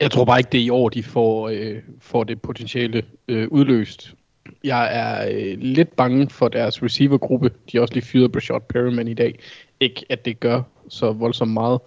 Jeg 0.00 0.10
tror 0.10 0.24
bare 0.24 0.38
ikke, 0.38 0.50
det 0.52 0.60
er 0.60 0.64
i 0.64 0.70
år, 0.70 0.88
de 0.88 1.02
får, 1.02 1.48
øh, 1.48 1.76
får 2.00 2.24
det 2.24 2.42
potentiale 2.42 3.02
øh, 3.28 3.48
udløst. 3.48 4.14
Jeg 4.64 4.88
er 4.98 5.28
øh, 5.30 5.58
lidt 5.58 5.96
bange 5.96 6.30
for 6.30 6.48
deres 6.48 6.82
receivergruppe. 6.82 7.50
De 7.72 7.76
har 7.76 7.82
også 7.82 7.94
lige 7.94 8.04
fyret 8.04 8.32
Brashad 8.32 8.60
Perryman 8.68 9.08
i 9.08 9.14
dag. 9.14 9.38
Ikke 9.80 10.04
at 10.08 10.24
det 10.24 10.40
gør 10.40 10.62
så 10.88 11.12
voldsomt 11.12 11.52
meget. 11.52 11.80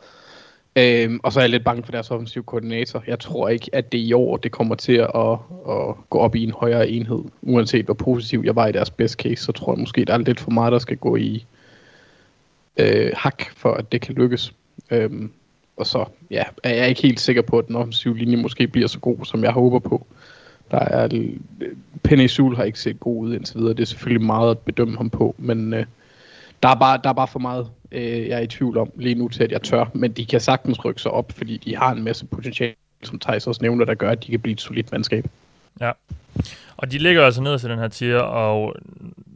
Øhm, 0.76 1.20
og 1.24 1.34
så 1.34 1.40
er 1.40 1.44
jeg 1.44 1.50
lidt 1.50 1.64
bange 1.64 1.84
for 1.84 1.92
deres 1.92 2.12
offensive 2.12 2.44
koordinator. 2.44 3.04
Jeg 3.08 3.20
tror 3.20 3.50
ikke, 3.50 3.70
at 3.74 3.92
det 3.92 3.98
i 3.98 4.14
år 4.14 4.38
det 4.38 4.52
kommer 4.52 4.76
til 4.76 4.94
at, 4.94 5.10
at, 5.70 5.96
gå 6.10 6.20
op 6.20 6.36
i 6.36 6.44
en 6.44 6.52
højere 6.52 6.90
enhed. 6.90 7.24
Uanset 7.42 7.86
hvor 7.86 7.94
positiv 7.94 8.42
jeg 8.46 8.56
var 8.56 8.68
i 8.68 8.72
deres 8.72 8.90
best 8.90 9.16
case, 9.16 9.44
så 9.44 9.52
tror 9.52 9.74
jeg 9.74 9.80
måske, 9.80 10.06
der 10.06 10.14
er 10.14 10.18
lidt 10.18 10.40
for 10.40 10.52
meget, 10.52 10.72
der 10.72 10.80
skal 10.80 10.98
gå 10.98 11.16
i 11.16 11.46
øh, 12.78 13.12
hak, 13.16 13.44
for 13.56 13.74
at 13.74 13.92
det 13.92 14.02
kan 14.02 14.16
lykkes. 14.16 14.54
Øhm, 14.92 15.32
og 15.78 15.88
så 15.88 16.06
ja, 16.32 16.44
er 16.64 16.74
jeg 16.74 16.90
ikke 16.90 17.02
helt 17.02 17.20
sikker 17.20 17.42
på, 17.42 17.60
at 17.60 17.68
den 17.68 17.76
offensive 17.76 18.18
linje 18.18 18.38
måske 18.38 18.68
bliver 18.68 18.88
så 18.88 19.00
god, 19.00 19.26
som 19.26 19.44
jeg 19.44 19.52
håber 19.52 19.80
på. 19.80 20.08
Der 20.72 20.80
er, 20.80 21.08
Penny 22.04 22.28
Sul 22.28 22.56
har 22.56 22.64
ikke 22.64 22.80
set 22.80 23.00
god 23.00 23.24
ud 23.24 23.36
indtil 23.36 23.58
videre. 23.60 23.74
Det 23.74 23.82
er 23.82 23.86
selvfølgelig 23.86 24.26
meget 24.26 24.52
at 24.52 24.60
bedømme 24.60 24.98
ham 24.98 25.10
på, 25.10 25.36
men 25.38 25.74
øh, 25.74 25.86
der, 26.64 26.70
er 26.70 26.76
bare, 26.76 27.00
der 27.04 27.10
er 27.10 27.14
bare 27.14 27.28
for 27.28 27.40
meget, 27.40 27.68
øh, 27.92 28.28
jeg 28.28 28.38
er 28.38 28.40
i 28.40 28.48
tvivl 28.48 28.78
om 28.78 28.92
lige 28.96 29.16
nu 29.16 29.28
til, 29.28 29.44
at 29.44 29.52
jeg 29.52 29.62
tør. 29.62 29.86
Men 29.94 30.12
de 30.12 30.26
kan 30.26 30.40
sagtens 30.40 30.86
rykke 30.86 31.02
sig 31.02 31.12
op, 31.12 31.32
fordi 31.32 31.58
de 31.58 31.78
har 31.78 31.92
en 31.92 32.04
masse 32.04 32.26
potentiale, 32.26 32.76
som 33.04 33.20
Thijs 33.20 33.48
også 33.48 33.62
nævner, 33.62 33.86
der 33.86 33.94
gør, 33.94 34.10
at 34.10 34.24
de 34.24 34.32
kan 34.32 34.40
blive 34.40 34.54
et 34.54 34.62
solidt 34.62 34.92
mandskab. 34.92 35.26
Ja, 35.82 35.92
og 36.78 36.92
de 36.92 36.98
ligger 36.98 37.26
altså 37.26 37.42
ned 37.42 37.60
til 37.60 37.70
den 37.70 37.80
her 37.80 37.88
tier, 37.88 38.20
og 38.20 38.76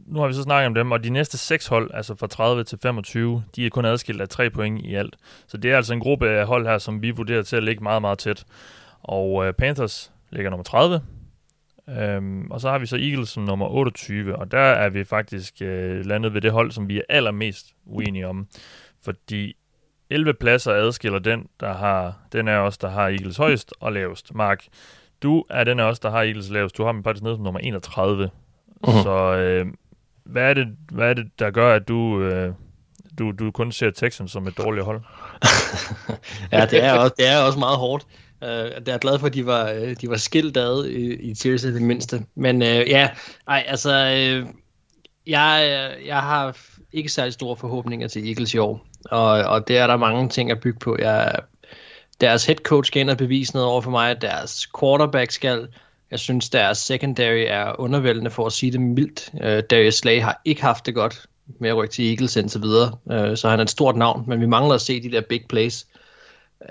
nu 0.06 0.20
har 0.20 0.26
vi 0.26 0.34
så 0.34 0.42
snakket 0.42 0.66
om 0.66 0.74
dem, 0.74 0.92
og 0.92 1.04
de 1.04 1.10
næste 1.10 1.38
seks 1.38 1.66
hold, 1.66 1.90
altså 1.94 2.14
fra 2.14 2.26
30 2.26 2.64
til 2.64 2.78
25, 2.78 3.42
de 3.56 3.66
er 3.66 3.70
kun 3.70 3.84
adskilt 3.84 4.20
af 4.20 4.28
tre 4.28 4.50
point 4.50 4.84
i 4.84 4.94
alt. 4.94 5.16
Så 5.46 5.56
det 5.56 5.72
er 5.72 5.76
altså 5.76 5.92
en 5.92 6.00
gruppe 6.00 6.28
af 6.28 6.46
hold 6.46 6.66
her, 6.66 6.78
som 6.78 7.02
vi 7.02 7.10
vurderer 7.10 7.42
til 7.42 7.56
at 7.56 7.62
ligge 7.62 7.82
meget, 7.82 8.00
meget 8.02 8.18
tæt. 8.18 8.44
Og 9.02 9.46
øh, 9.46 9.52
Panthers 9.52 10.12
ligger 10.30 10.50
nummer 10.50 10.64
30, 10.64 11.00
Øhm, 11.88 12.50
og 12.50 12.60
så 12.60 12.70
har 12.70 12.78
vi 12.78 12.86
så 12.86 12.96
Eagles 12.96 13.28
som 13.28 13.42
nummer 13.42 13.66
28, 13.66 14.36
og 14.36 14.50
der 14.50 14.58
er 14.58 14.88
vi 14.88 15.04
faktisk 15.04 15.54
øh, 15.60 16.06
landet 16.06 16.34
ved 16.34 16.40
det 16.40 16.52
hold, 16.52 16.70
som 16.70 16.88
vi 16.88 16.98
er 16.98 17.02
allermest 17.08 17.66
uenige 17.86 18.28
om. 18.28 18.46
Fordi 19.04 19.56
11 20.10 20.34
pladser 20.34 20.72
adskiller 20.72 21.18
den, 21.18 21.46
der 21.60 21.74
har, 21.74 22.18
den 22.32 22.48
er 22.48 22.56
også 22.56 22.78
der 22.82 22.88
har 22.88 23.02
Eagles 23.02 23.36
højst 23.36 23.74
og 23.80 23.92
lavest. 23.92 24.34
Mark, 24.34 24.64
du 25.22 25.44
er 25.50 25.64
den 25.64 25.80
af 25.80 25.84
os, 25.84 25.98
der 25.98 26.10
har 26.10 26.22
Eagles 26.22 26.50
lavest. 26.50 26.76
Du 26.76 26.84
har 26.84 26.92
dem 26.92 27.04
faktisk 27.04 27.22
nede 27.22 27.34
som 27.34 27.44
nummer 27.44 27.60
31. 27.60 28.30
Uh-huh. 28.86 29.02
Så 29.02 29.34
øh, 29.36 29.66
hvad, 30.24 30.50
er 30.50 30.54
det, 30.54 30.66
hvad 30.92 31.10
er 31.10 31.14
det, 31.14 31.26
der 31.38 31.50
gør, 31.50 31.74
at 31.74 31.88
du, 31.88 32.20
øh, 32.20 32.52
du, 33.18 33.30
du 33.30 33.50
kun 33.50 33.72
ser 33.72 33.90
Texans 33.90 34.30
som 34.30 34.46
et 34.46 34.58
dårligt 34.58 34.84
hold? 34.84 35.02
ja, 36.52 36.66
det 36.66 36.84
er, 36.84 36.92
også, 36.92 37.14
det 37.18 37.28
er 37.28 37.38
også 37.38 37.58
meget 37.58 37.78
hårdt. 37.78 38.06
Uh, 38.42 38.48
jeg 38.86 38.94
er 38.94 38.98
glad 38.98 39.18
for, 39.18 39.26
at 39.26 39.34
de 39.34 39.46
var, 39.46 39.70
øh, 39.70 39.96
de 40.00 40.10
var 40.10 40.16
skilt 40.16 40.56
ad 40.56 40.86
i, 40.86 41.14
i 41.14 41.34
Tears 41.34 41.64
i 41.64 41.74
det 41.74 41.82
mindste. 41.82 42.24
Men 42.34 42.62
uh, 42.62 42.68
ja, 42.68 43.08
ej, 43.48 43.64
altså, 43.66 43.90
uh, 43.90 44.48
jeg, 45.26 45.90
jeg 46.06 46.20
har 46.20 46.56
ikke 46.92 47.08
særlig 47.08 47.32
store 47.32 47.56
forhåbninger 47.56 48.08
til 48.08 48.28
Eagles 48.28 48.54
i 48.54 48.58
år. 48.58 48.86
Og, 49.10 49.28
og 49.28 49.68
det 49.68 49.78
er 49.78 49.86
der 49.86 49.96
mange 49.96 50.28
ting 50.28 50.50
at 50.50 50.60
bygge 50.60 50.78
på. 50.78 50.96
Jeg, 50.98 51.32
deres 52.20 52.46
head 52.46 52.56
coach 52.56 52.86
skal 52.86 53.00
ind 53.00 53.10
og 53.10 53.16
bevise 53.16 53.54
noget 53.54 53.68
over 53.68 53.80
for 53.80 53.90
mig. 53.90 54.22
Deres 54.22 54.66
quarterback 54.80 55.30
skal. 55.30 55.68
Jeg 56.10 56.18
synes, 56.18 56.50
deres 56.50 56.78
secondary 56.78 57.44
er 57.48 57.80
undervældende 57.80 58.30
for 58.30 58.46
at 58.46 58.52
sige 58.52 58.72
det 58.72 58.80
mildt. 58.80 59.30
Uh, 59.32 59.68
Darius 59.70 59.94
Slay 59.94 60.20
har 60.20 60.40
ikke 60.44 60.62
haft 60.62 60.86
det 60.86 60.94
godt 60.94 61.26
med 61.60 61.68
at 61.68 61.76
rykke 61.76 61.92
til 61.92 62.10
Eagles 62.10 62.36
indtil 62.36 62.62
videre. 62.62 62.92
Uh, 63.04 63.36
så 63.36 63.48
han 63.48 63.58
er 63.58 63.62
et 63.64 63.70
stort 63.70 63.96
navn, 63.96 64.24
men 64.26 64.40
vi 64.40 64.46
mangler 64.46 64.74
at 64.74 64.80
se 64.80 65.02
de 65.02 65.12
der 65.12 65.20
big 65.20 65.44
plays. 65.48 65.86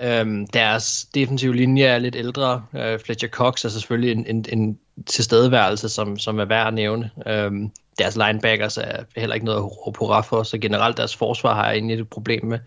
Øhm, 0.00 0.46
deres 0.46 1.06
defensive 1.14 1.56
linje 1.56 1.84
er 1.84 1.98
lidt 1.98 2.16
ældre. 2.16 2.64
Øh, 2.76 2.98
Fletcher 3.00 3.28
Cox 3.28 3.64
er 3.64 3.68
selvfølgelig 3.68 4.12
en, 4.12 4.26
en, 4.26 4.44
en 4.52 4.78
tilstedeværelse, 5.06 5.88
som, 5.88 6.18
som 6.18 6.38
er 6.38 6.44
værd 6.44 6.66
at 6.66 6.74
nævne. 6.74 7.10
Øhm, 7.26 7.70
deres 7.98 8.16
linebackers 8.16 8.76
er 8.76 9.02
heller 9.16 9.34
ikke 9.34 9.46
noget 9.46 9.58
at 9.58 9.86
råbe 9.86 9.96
på 9.96 10.22
for, 10.28 10.42
så 10.42 10.58
generelt 10.58 10.96
deres 10.96 11.16
forsvar 11.16 11.54
har 11.54 11.66
jeg 11.66 11.74
egentlig 11.74 12.00
et 12.00 12.08
problem 12.08 12.44
med. 12.44 12.58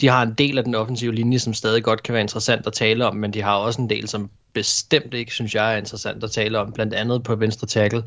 De 0.00 0.08
har 0.08 0.22
en 0.22 0.34
del 0.34 0.58
af 0.58 0.64
den 0.64 0.74
offensive 0.74 1.14
linje, 1.14 1.38
som 1.38 1.54
stadig 1.54 1.82
godt 1.82 2.02
kan 2.02 2.12
være 2.12 2.22
interessant 2.22 2.66
at 2.66 2.72
tale 2.72 3.06
om, 3.06 3.16
men 3.16 3.32
de 3.32 3.42
har 3.42 3.56
også 3.56 3.82
en 3.82 3.90
del, 3.90 4.08
som 4.08 4.30
bestemt 4.52 5.14
ikke, 5.14 5.32
synes 5.32 5.54
jeg, 5.54 5.72
er 5.72 5.76
interessant 5.76 6.24
at 6.24 6.30
tale 6.30 6.58
om, 6.58 6.72
blandt 6.72 6.94
andet 6.94 7.22
på 7.22 7.34
venstre 7.34 7.66
tackle. 7.66 8.04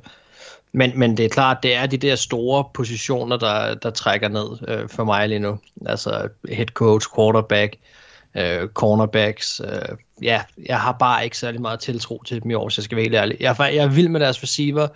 Men, 0.72 1.00
men 1.00 1.18
det 1.18 1.26
er 1.26 1.30
klart, 1.30 1.64
det 1.64 1.76
er 1.76 1.86
de 1.86 1.98
der 1.98 2.16
store 2.16 2.64
positioner, 2.74 3.38
der, 3.38 3.76
der 3.76 3.90
trækker 3.90 4.28
ned 4.28 4.48
øh, 4.68 4.90
for 4.90 5.04
mig 5.04 5.30
lige 5.30 5.40
nu. 5.40 5.60
Altså 5.86 6.28
head 6.50 6.66
coach, 6.66 7.08
quarterback, 7.16 7.74
øh, 7.74 7.80
Øh, 8.38 8.68
cornerbacks. 8.68 9.62
Øh, 9.66 9.98
ja, 10.22 10.42
jeg 10.66 10.80
har 10.80 10.92
bare 10.92 11.24
ikke 11.24 11.38
særlig 11.38 11.62
meget 11.62 11.80
tiltro 11.80 12.24
til 12.26 12.44
dem 12.44 12.52
i 12.52 12.54
år, 12.54 12.70
så 12.70 12.82
jeg 12.82 12.84
skal 12.84 12.96
være 12.96 13.04
helt 13.04 13.16
ærlig. 13.16 13.38
Jeg, 13.40 13.56
jeg 13.60 13.76
er 13.76 13.88
vild 13.88 14.10
med 14.10 14.20
deres 14.20 14.44
receiver. 14.44 14.88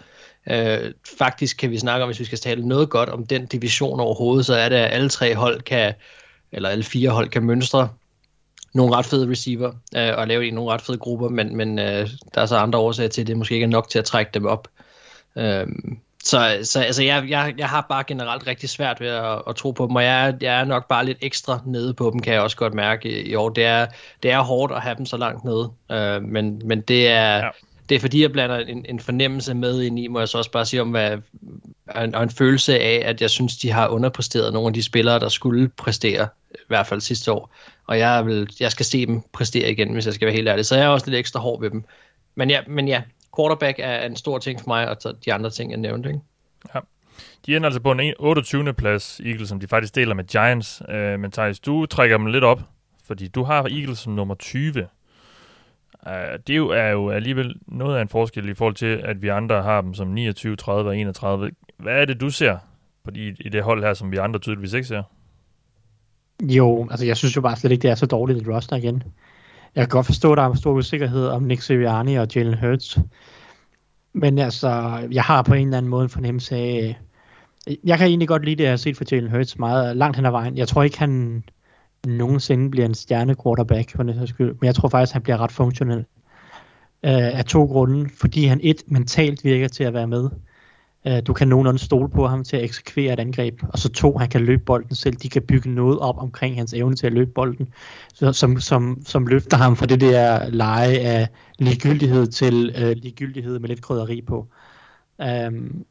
Øh, 0.49 0.93
faktisk 1.19 1.57
kan 1.57 1.71
vi 1.71 1.77
snakke 1.77 2.03
om, 2.03 2.07
hvis 2.07 2.19
vi 2.19 2.25
skal 2.25 2.37
tale 2.37 2.67
noget 2.67 2.89
godt 2.89 3.09
om 3.09 3.25
den 3.25 3.45
division 3.45 3.99
overhovedet, 3.99 4.45
så 4.45 4.53
er 4.55 4.69
det, 4.69 4.75
at 4.75 4.93
alle 4.93 5.09
tre 5.09 5.35
hold 5.35 5.61
kan, 5.61 5.93
eller 6.51 6.69
alle 6.69 6.83
fire 6.83 7.09
hold 7.09 7.29
kan 7.29 7.43
mønstre 7.43 7.89
nogle 8.73 8.95
ret 8.95 9.05
fede 9.05 9.29
receiver 9.29 9.71
øh, 9.95 10.13
og 10.17 10.27
lave 10.27 10.47
i 10.47 10.51
nogle 10.51 10.71
ret 10.71 10.81
fede 10.81 10.97
grupper, 10.97 11.29
men, 11.29 11.55
men 11.55 11.79
øh, 11.79 12.09
der 12.35 12.41
er 12.41 12.45
så 12.45 12.57
andre 12.57 12.79
årsager 12.79 13.09
til, 13.09 13.21
at 13.21 13.27
det 13.27 13.37
måske 13.37 13.55
ikke 13.55 13.63
er 13.63 13.69
nok 13.69 13.89
til 13.89 13.99
at 13.99 14.05
trække 14.05 14.31
dem 14.33 14.45
op. 14.45 14.67
Øh, 15.35 15.67
så, 16.23 16.59
så 16.63 16.81
altså, 16.81 17.03
jeg, 17.03 17.29
jeg, 17.29 17.53
jeg 17.57 17.69
har 17.69 17.85
bare 17.89 18.03
generelt 18.03 18.47
rigtig 18.47 18.69
svært 18.69 19.01
ved 19.01 19.07
at, 19.07 19.41
at 19.47 19.55
tro 19.55 19.71
på 19.71 19.87
dem, 19.87 19.95
og 19.95 20.03
jeg, 20.03 20.35
jeg 20.41 20.59
er 20.59 20.65
nok 20.65 20.87
bare 20.87 21.05
lidt 21.05 21.17
ekstra 21.21 21.61
nede 21.65 21.93
på 21.93 22.09
dem, 22.13 22.19
kan 22.19 22.33
jeg 22.33 22.41
også 22.41 22.57
godt 22.57 22.73
mærke 22.73 23.09
i, 23.09 23.29
i 23.29 23.35
år. 23.35 23.49
Det 23.49 23.65
er, 23.65 23.87
det 24.23 24.31
er 24.31 24.39
hårdt 24.39 24.73
at 24.73 24.81
have 24.81 24.95
dem 24.95 25.05
så 25.05 25.17
langt 25.17 25.43
nede, 25.43 25.71
øh, 25.91 26.23
men, 26.23 26.61
men 26.65 26.81
det 26.81 27.09
er... 27.09 27.37
Ja. 27.37 27.49
Det 27.89 27.95
er 27.95 27.99
fordi, 27.99 28.21
jeg 28.21 28.31
blander 28.31 28.57
en, 28.57 28.85
en 28.89 28.99
fornemmelse 28.99 29.53
med 29.53 29.81
ind 29.81 29.99
i, 29.99 30.07
må 30.07 30.19
jeg 30.19 30.27
så 30.27 30.37
også 30.37 30.51
bare 30.51 30.65
sige 30.65 30.81
om, 30.81 30.89
hvad, 30.89 31.17
en, 32.03 32.15
og 32.15 32.23
en 32.23 32.29
følelse 32.29 32.79
af, 32.79 33.01
at 33.05 33.21
jeg 33.21 33.29
synes, 33.29 33.57
de 33.57 33.71
har 33.71 33.87
underpræsteret 33.87 34.53
nogle 34.53 34.67
af 34.67 34.73
de 34.73 34.83
spillere, 34.83 35.19
der 35.19 35.29
skulle 35.29 35.69
præstere, 35.69 36.27
i 36.51 36.57
hvert 36.67 36.87
fald 36.87 37.01
sidste 37.01 37.31
år. 37.31 37.55
Og 37.87 37.99
jeg, 37.99 38.25
vil, 38.25 38.49
jeg 38.59 38.71
skal 38.71 38.85
se 38.85 39.05
dem 39.05 39.21
præstere 39.33 39.71
igen, 39.71 39.93
hvis 39.93 40.05
jeg 40.05 40.13
skal 40.13 40.25
være 40.25 40.35
helt 40.35 40.49
ærlig. 40.49 40.65
Så 40.65 40.75
jeg 40.75 40.85
er 40.85 40.89
også 40.89 41.05
lidt 41.05 41.19
ekstra 41.19 41.39
hård 41.39 41.61
ved 41.61 41.69
dem. 41.69 41.83
Men 42.35 42.49
ja, 42.49 42.61
men 42.67 42.87
ja 42.87 43.01
quarterback 43.37 43.79
er 43.79 44.05
en 44.05 44.15
stor 44.15 44.37
ting 44.37 44.59
for 44.59 44.67
mig, 44.67 44.89
og 44.89 44.97
så 44.99 45.13
de 45.25 45.33
andre 45.33 45.49
ting, 45.49 45.71
jeg 45.71 45.79
nævnte. 45.79 46.09
Ikke? 46.09 46.21
Ja. 46.75 46.79
De 47.45 47.55
ender 47.55 47.67
altså 47.67 47.81
på 47.81 47.91
en 47.91 48.13
28. 48.19 48.73
plads, 48.73 49.21
Eagles, 49.25 49.49
som 49.49 49.59
de 49.59 49.67
faktisk 49.67 49.95
deler 49.95 50.15
med 50.15 50.23
Giants. 50.23 50.81
Uh, 50.89 51.19
men 51.19 51.31
Thijs, 51.31 51.59
du 51.59 51.85
trækker 51.85 52.17
dem 52.17 52.25
lidt 52.25 52.43
op, 52.43 52.61
fordi 53.03 53.27
du 53.27 53.43
har 53.43 53.63
Eagles 53.63 53.99
som 53.99 54.13
nummer 54.13 54.35
20. 54.35 54.71
Uh, 54.71 56.11
det 56.47 56.53
er 56.53 56.55
jo, 56.55 56.69
er 56.69 56.87
jo 56.87 57.09
alligevel 57.09 57.55
noget 57.67 57.97
af 57.97 58.01
en 58.01 58.09
forskel 58.09 58.49
i 58.49 58.53
forhold 58.53 58.75
til, 58.75 59.01
at 59.03 59.21
vi 59.21 59.27
andre 59.27 59.63
har 59.63 59.81
dem 59.81 59.93
som 59.93 60.07
29, 60.07 60.55
30 60.55 60.89
og 60.89 60.97
31. 60.97 61.51
Hvad 61.77 62.01
er 62.01 62.05
det, 62.05 62.21
du 62.21 62.29
ser 62.29 62.57
på 63.03 63.11
de, 63.11 63.35
i 63.39 63.49
det 63.49 63.63
hold 63.63 63.83
her, 63.83 63.93
som 63.93 64.11
vi 64.11 64.17
andre 64.17 64.39
tydeligvis 64.39 64.73
ikke 64.73 64.87
ser? 64.87 65.03
Jo, 66.43 66.87
altså 66.91 67.05
jeg 67.05 67.17
synes 67.17 67.35
jo 67.35 67.41
bare 67.41 67.55
slet 67.55 67.71
ikke, 67.71 67.81
det 67.81 67.91
er 67.91 67.95
så 67.95 68.05
dårligt 68.05 68.41
et 68.41 68.55
roster 68.55 68.75
igen. 68.75 69.03
Jeg 69.75 69.81
kan 69.83 69.89
godt 69.89 70.05
forstå, 70.05 70.31
at 70.31 70.37
der 70.37 70.43
er 70.43 70.53
stor 70.53 70.73
usikkerhed 70.73 71.27
om 71.27 71.43
Nick 71.43 71.61
Sirianni 71.61 72.15
og 72.15 72.27
Jalen 72.35 72.59
Hurts. 72.59 72.97
Men 74.13 74.39
altså, 74.39 74.69
jeg 75.11 75.23
har 75.23 75.41
på 75.41 75.53
en 75.53 75.67
eller 75.67 75.77
anden 75.77 75.89
måde 75.89 76.03
en 76.03 76.09
fornemmelse 76.09 76.55
af... 76.55 76.97
Øh, 77.69 77.75
jeg 77.83 77.97
kan 77.97 78.07
egentlig 78.07 78.27
godt 78.27 78.45
lide 78.45 78.55
det, 78.55 78.63
jeg 78.63 78.71
har 78.71 78.77
set 78.77 78.97
for 78.97 79.03
Jalen 79.11 79.31
Hurts 79.31 79.59
meget 79.59 79.89
øh, 79.89 79.95
langt 79.95 80.17
hen 80.17 80.25
ad 80.25 80.31
vejen. 80.31 80.57
Jeg 80.57 80.67
tror 80.67 80.83
ikke, 80.83 80.99
han 80.99 81.43
nogensinde 82.07 82.71
bliver 82.71 82.85
en 82.85 82.93
stjerne 82.93 83.35
quarterback 83.43 83.95
for 83.95 84.03
det 84.03 84.29
skyld, 84.29 84.55
men 84.61 84.65
jeg 84.65 84.75
tror 84.75 84.89
faktisk, 84.89 85.13
han 85.13 85.21
bliver 85.21 85.37
ret 85.37 85.51
funktionel. 85.51 86.05
Uh, 87.03 87.37
af 87.37 87.45
to 87.45 87.65
grunde. 87.65 88.09
Fordi 88.19 88.45
han 88.45 88.59
et 88.63 88.83
mentalt 88.87 89.43
virker 89.43 89.67
til 89.67 89.83
at 89.83 89.93
være 89.93 90.07
med. 90.07 90.29
Øh, 91.07 91.21
du 91.27 91.33
kan 91.33 91.47
nogenlunde 91.47 91.79
stole 91.79 92.09
på 92.09 92.27
ham 92.27 92.43
til 92.43 92.57
at 92.57 92.63
eksekvere 92.63 93.13
et 93.13 93.19
angreb. 93.19 93.61
Og 93.69 93.79
så 93.79 93.89
to, 93.89 94.17
han 94.17 94.29
kan 94.29 94.41
løbe 94.41 94.63
bolden 94.65 94.95
selv. 94.95 95.15
De 95.15 95.29
kan 95.29 95.41
bygge 95.41 95.69
noget 95.69 95.99
op 95.99 96.17
omkring 96.17 96.55
hans 96.55 96.73
evne 96.73 96.95
til 96.95 97.07
at 97.07 97.13
løbe 97.13 97.31
bolden, 97.31 97.73
så, 98.13 98.33
som, 98.33 98.59
som, 98.59 99.01
som 99.05 99.27
løfter 99.27 99.57
ham 99.57 99.75
fra 99.75 99.85
det 99.85 100.01
der 100.01 100.49
leje 100.49 100.97
af 100.97 101.27
ligegyldighed 101.59 102.27
til 102.27 102.75
øh, 102.77 102.95
ligegyldighed 102.95 103.59
med 103.59 103.69
lidt 103.69 103.81
krydderi 103.81 104.21
på. 104.21 104.47
Um, 105.47 105.85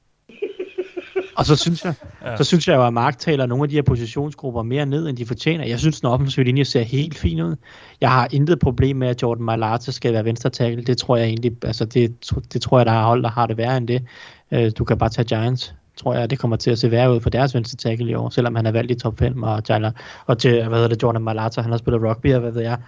og 1.39 1.47
så 1.47 1.57
synes 1.57 1.85
jeg, 1.85 1.95
ja. 2.25 2.37
så 2.37 2.45
synes 2.45 2.69
jeg 2.69 2.77
jo, 2.77 2.87
at 2.87 2.93
Mark 2.93 3.19
taler 3.19 3.47
nogle 3.47 3.63
af 3.63 3.69
de 3.69 3.75
her 3.75 3.83
positionsgrupper 3.83 4.63
mere 4.63 4.87
ned, 4.87 5.09
end 5.09 5.17
de 5.17 5.27
fortjener. 5.27 5.65
Jeg 5.65 5.79
synes, 5.79 6.01
den 6.01 6.09
offensive 6.09 6.45
linje 6.45 6.65
ser 6.65 6.83
helt 6.83 7.19
fin 7.19 7.41
ud. 7.41 7.57
Jeg 8.01 8.11
har 8.11 8.29
intet 8.31 8.59
problem 8.59 8.97
med, 8.97 9.09
at 9.09 9.23
Jordan 9.23 9.45
Mailata 9.45 9.91
skal 9.91 10.13
være 10.13 10.25
venstre 10.25 10.51
tackle. 10.51 10.85
Det 10.85 10.99
tror 10.99 11.17
jeg 11.17 11.27
egentlig, 11.27 11.53
altså 11.65 11.85
det, 11.85 12.33
det 12.53 12.63
tror 12.63 12.79
jeg, 12.79 12.87
der 12.87 12.93
er 12.93 13.05
hold, 13.05 13.23
der 13.23 13.31
har 13.31 13.47
det 13.47 13.57
værre 13.57 13.77
end 13.77 13.89
det. 13.89 14.05
Øh, 14.51 14.73
du 14.79 14.85
kan 14.85 14.99
bare 14.99 15.09
tage 15.09 15.25
Giants 15.25 15.75
tror 15.99 16.15
jeg, 16.15 16.31
det 16.31 16.39
kommer 16.39 16.57
til 16.57 16.71
at 16.71 16.79
se 16.79 16.91
værre 16.91 17.15
ud 17.15 17.21
for 17.21 17.31
deres 17.31 17.55
venstre 17.55 17.77
tackle 17.77 18.11
i 18.11 18.15
år, 18.15 18.29
selvom 18.29 18.55
han 18.55 18.67
er 18.67 18.73
valgt 18.73 18.91
i 18.91 18.95
top 18.95 19.19
5, 19.19 19.43
og, 19.43 19.65
Tyler, 19.65 19.91
og 20.27 20.39
til, 20.39 20.51
hvad 20.51 20.79
hedder 20.79 20.89
det, 20.89 21.03
Jordan 21.03 21.23
Malata, 21.23 21.61
han 21.61 21.71
har 21.71 21.79
spillet 21.79 22.03
rugby, 22.03 22.35
og 22.35 22.41
hvad 22.41 22.53
ved 22.53 22.63
jeg. 22.63 22.79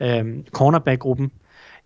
Øhm, 0.00 0.46
cornerback-gruppen, 0.52 1.30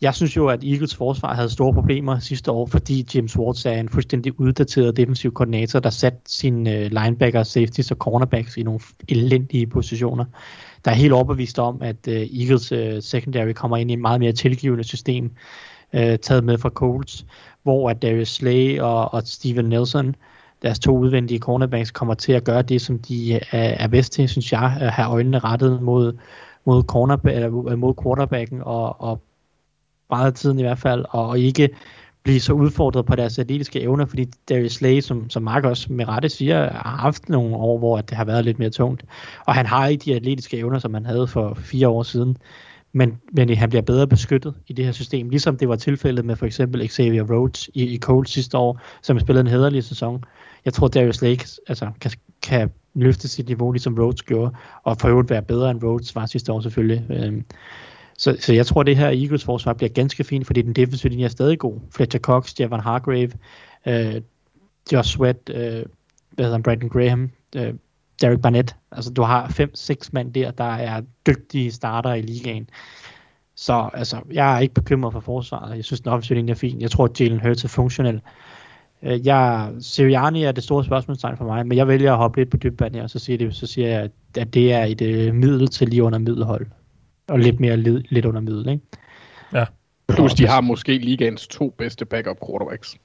jeg 0.00 0.14
synes 0.14 0.36
jo, 0.36 0.48
at 0.48 0.64
Eagles 0.64 0.94
forsvar 0.94 1.34
havde 1.34 1.50
store 1.50 1.74
problemer 1.74 2.18
sidste 2.18 2.50
år, 2.50 2.66
fordi 2.66 3.06
James 3.14 3.38
Ward 3.38 3.66
er 3.66 3.80
en 3.80 3.88
fuldstændig 3.88 4.40
uddateret 4.40 4.96
defensiv 4.96 5.32
koordinator, 5.32 5.80
der 5.80 5.90
satte 5.90 6.18
sine 6.26 6.74
øh, 6.74 6.90
linebacker, 6.90 7.42
safeties 7.42 7.90
og 7.90 7.96
cornerbacks 7.96 8.56
i 8.56 8.62
nogle 8.62 8.80
elendige 9.08 9.66
positioner. 9.66 10.24
Der 10.84 10.90
er 10.90 10.94
helt 10.94 11.12
overbevist 11.12 11.58
om, 11.58 11.82
at 11.82 12.08
øh, 12.08 12.14
Eagles 12.14 12.72
øh, 12.72 13.02
secondary 13.02 13.52
kommer 13.52 13.76
ind 13.76 13.90
i 13.90 13.94
et 13.94 14.00
meget 14.00 14.20
mere 14.20 14.32
tilgivende 14.32 14.84
system, 14.84 15.30
taget 15.92 16.44
med 16.44 16.58
fra 16.58 16.68
Colts, 16.68 17.26
hvor 17.62 17.90
at 17.90 18.02
Darius 18.02 18.28
Slay 18.28 18.80
og, 18.80 19.14
og 19.14 19.22
Steven 19.24 19.64
Nelson, 19.64 20.14
deres 20.62 20.78
to 20.78 20.98
udvendige 20.98 21.40
cornerbacks, 21.40 21.90
kommer 21.90 22.14
til 22.14 22.32
at 22.32 22.44
gøre 22.44 22.62
det, 22.62 22.80
som 22.80 22.98
de 22.98 23.34
er, 23.34 23.40
er 23.52 23.88
bedst 23.88 24.12
til, 24.12 24.28
synes 24.28 24.52
jeg, 24.52 24.76
at 24.80 24.90
have 24.90 25.08
øjnene 25.08 25.38
rettet 25.38 25.82
mod, 25.82 26.12
mod, 26.64 26.82
corner, 26.82 27.16
eller 27.24 27.76
mod 27.76 27.94
quarterbacken 28.02 28.62
og, 28.62 29.00
og 29.00 29.22
meget 30.10 30.26
af 30.26 30.32
tiden 30.32 30.58
i 30.58 30.62
hvert 30.62 30.78
fald, 30.78 31.04
og 31.10 31.38
ikke 31.38 31.68
blive 32.26 32.40
så 32.40 32.52
udfordret 32.52 33.06
på 33.06 33.16
deres 33.16 33.38
atletiske 33.38 33.80
evner, 33.80 34.06
fordi 34.06 34.24
Darius 34.48 34.72
Slay, 34.72 35.00
som, 35.00 35.30
som 35.30 35.42
Mark 35.42 35.64
også 35.64 35.92
med 35.92 36.08
rette 36.08 36.28
siger, 36.28 36.70
har 36.72 36.96
haft 36.96 37.28
nogle 37.28 37.56
år, 37.56 37.78
hvor 37.78 38.00
det 38.00 38.16
har 38.16 38.24
været 38.24 38.44
lidt 38.44 38.58
mere 38.58 38.70
tungt. 38.70 39.04
Og 39.46 39.54
han 39.54 39.66
har 39.66 39.86
ikke 39.86 40.04
de 40.04 40.14
atletiske 40.14 40.56
evner, 40.56 40.78
som 40.78 40.94
han 40.94 41.06
havde 41.06 41.26
for 41.26 41.54
fire 41.54 41.88
år 41.88 42.02
siden. 42.02 42.36
Men, 42.92 43.18
men 43.32 43.56
han 43.56 43.68
bliver 43.68 43.82
bedre 43.82 44.06
beskyttet 44.06 44.54
i 44.66 44.72
det 44.72 44.84
her 44.84 44.92
system, 44.92 45.28
ligesom 45.28 45.56
det 45.56 45.68
var 45.68 45.76
tilfældet 45.76 46.24
med 46.24 46.36
for 46.36 46.46
eksempel 46.46 46.88
Xavier 46.88 47.24
Rhodes 47.24 47.70
i, 47.74 47.84
i 47.84 47.98
Colts 47.98 48.32
sidste 48.32 48.58
år, 48.58 48.80
som 49.02 49.20
spillede 49.20 49.40
en 49.40 49.46
hederlig 49.46 49.84
sæson. 49.84 50.24
Jeg 50.64 50.72
tror, 50.72 50.88
Darius 50.88 51.16
Slay 51.16 51.36
altså, 51.68 51.90
kan, 52.00 52.10
kan 52.42 52.70
løfte 52.94 53.28
sit 53.28 53.46
niveau, 53.48 53.72
ligesom 53.72 53.94
Rhodes 53.94 54.22
gjorde, 54.22 54.52
og 54.82 54.96
for 55.00 55.08
øvrigt 55.08 55.30
være 55.30 55.42
bedre 55.42 55.70
end 55.70 55.82
Rhodes 55.82 56.14
var 56.14 56.26
sidste 56.26 56.52
år 56.52 56.60
selvfølgelig. 56.60 57.06
Øhm, 57.10 57.44
så, 58.18 58.36
så 58.40 58.52
jeg 58.52 58.66
tror, 58.66 58.82
det 58.82 58.96
her 58.96 59.06
Eagles 59.06 59.44
forsvar 59.44 59.72
bliver 59.72 59.90
ganske 59.90 60.24
fint, 60.24 60.46
fordi 60.46 60.62
den 60.62 60.72
defensive 60.72 61.10
linje 61.10 61.24
er 61.24 61.28
stadig 61.28 61.58
god. 61.58 61.80
Fletcher 61.90 62.20
Cox, 62.20 62.60
Javon 62.60 62.80
Hargrave, 62.80 63.30
øh, 63.86 64.20
Josh 64.92 65.10
Sweat, 65.10 65.50
øh, 65.50 65.84
hvad 66.32 66.44
hedder 66.44 66.52
han, 66.52 66.62
Brandon 66.62 66.88
Graham, 66.88 67.30
øh, 67.56 67.74
Derek 68.22 68.40
Barnett. 68.40 68.76
Altså, 68.92 69.10
du 69.12 69.22
har 69.22 69.48
fem-seks 69.48 70.12
mand 70.12 70.32
der, 70.32 70.50
der 70.50 70.64
er 70.64 71.02
dygtige 71.26 71.72
starter 71.72 72.14
i 72.14 72.22
ligaen. 72.22 72.68
Så 73.54 73.90
altså, 73.94 74.20
jeg 74.32 74.56
er 74.56 74.58
ikke 74.58 74.74
bekymret 74.74 75.12
for 75.12 75.20
forsvaret. 75.20 75.76
Jeg 75.76 75.84
synes, 75.84 76.00
den 76.00 76.12
offensive 76.12 76.36
linje 76.36 76.50
er 76.50 76.56
fin. 76.56 76.80
Jeg 76.80 76.90
tror, 76.90 77.04
at 77.04 77.20
Jalen 77.20 77.40
Hurts 77.40 77.64
er 77.64 77.68
funktionel. 77.68 78.20
Øh, 79.02 79.26
jeg, 79.26 79.72
Sirianni 79.80 80.42
er 80.42 80.52
det 80.52 80.64
store 80.64 80.84
spørgsmålstegn 80.84 81.36
for 81.36 81.44
mig, 81.44 81.66
men 81.66 81.78
jeg 81.78 81.88
vælger 81.88 82.12
at 82.12 82.18
hoppe 82.18 82.40
lidt 82.40 82.50
på 82.50 82.56
dybden 82.56 82.94
her, 82.94 83.02
og 83.02 83.10
så 83.10 83.18
siger, 83.18 83.38
det, 83.38 83.54
så 83.54 83.66
siger 83.66 83.88
jeg, 83.88 84.10
at 84.36 84.54
det 84.54 84.72
er 84.72 84.84
et 84.84 85.00
øh, 85.00 85.34
middel 85.34 85.68
til 85.68 85.88
lige 85.88 86.02
under 86.02 86.18
middelhold 86.18 86.66
og 87.28 87.38
lidt 87.38 87.60
mere 87.60 87.76
led, 87.76 88.02
lidt 88.10 88.24
under 88.24 88.40
middel, 88.40 88.68
ikke? 88.68 88.82
Ja. 89.52 89.64
Plus 90.08 90.34
de 90.34 90.46
har 90.46 90.60
måske 90.60 90.98
ligaens 90.98 91.46
to 91.46 91.74
bedste 91.78 92.04
backup 92.04 92.36
quarterbacks. 92.46 92.96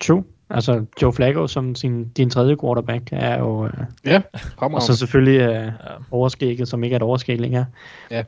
True. 0.00 0.24
Altså 0.50 0.84
Joe 1.02 1.12
Flacco 1.12 1.46
som 1.46 1.74
sin, 1.74 2.08
din 2.08 2.30
tredje 2.30 2.56
quarterback 2.60 3.08
er 3.12 3.38
jo... 3.38 3.66
Øh, 3.66 3.72
ja, 4.04 4.20
Og 4.56 4.82
så 4.82 4.96
selvfølgelig 4.96 5.40
øh, 5.40 5.48
ja. 5.48 5.70
overskægget, 6.10 6.68
som 6.68 6.84
ikke 6.84 6.94
er 6.94 6.98
et 6.98 7.02
overskæg 7.02 7.40
længere. 7.40 7.66
Ja. 8.10 8.22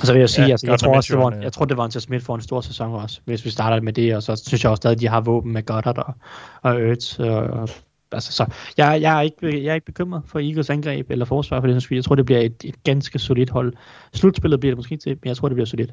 Og 0.00 0.06
så 0.06 0.12
vil 0.12 0.20
jeg 0.20 0.30
sige, 0.30 0.46
ja, 0.46 0.50
altså, 0.50 0.66
jeg, 0.66 0.78
tror 0.78 0.96
også, 0.96 1.14
det 1.16 1.22
var, 1.22 1.42
jeg 1.42 1.52
tror, 1.52 1.64
det 1.64 1.76
var 1.76 1.84
en 1.84 1.90
til 1.90 2.00
Smith 2.00 2.24
for 2.24 2.34
en 2.34 2.40
stor 2.40 2.60
sæson 2.60 2.94
også, 2.94 3.20
hvis 3.24 3.44
vi 3.44 3.50
starter 3.50 3.80
med 3.80 3.92
det, 3.92 4.16
og 4.16 4.22
så 4.22 4.36
synes 4.36 4.64
jeg 4.64 4.70
også 4.70 4.80
stadig, 4.80 4.94
at 4.94 5.00
de 5.00 5.08
har 5.08 5.20
våben 5.20 5.52
med 5.52 5.62
Goddard 5.62 5.98
og, 5.98 6.14
og 6.62 6.80
Ertz, 6.80 7.18
og, 7.18 7.68
altså, 8.12 8.32
så 8.32 8.46
jeg, 8.76 8.98
jeg, 9.00 9.16
er 9.18 9.20
ikke, 9.20 9.64
jeg 9.64 9.70
er 9.70 9.74
ikke 9.74 9.84
bekymret 9.84 10.22
for 10.26 10.38
Eagles 10.38 10.70
angreb 10.70 11.10
eller 11.10 11.24
forsvar 11.24 11.60
for 11.60 11.66
det, 11.66 11.90
jeg 11.90 12.04
tror, 12.04 12.14
det 12.14 12.26
bliver 12.26 12.40
et, 12.40 12.64
et 12.64 12.84
ganske 12.84 13.18
solidt 13.18 13.50
hold. 13.50 13.72
Slutspillet 14.12 14.60
bliver 14.60 14.70
det 14.70 14.78
måske 14.78 14.96
til, 14.96 15.18
men 15.22 15.28
jeg 15.28 15.36
tror, 15.36 15.48
det 15.48 15.54
bliver 15.54 15.66
solidt. 15.66 15.90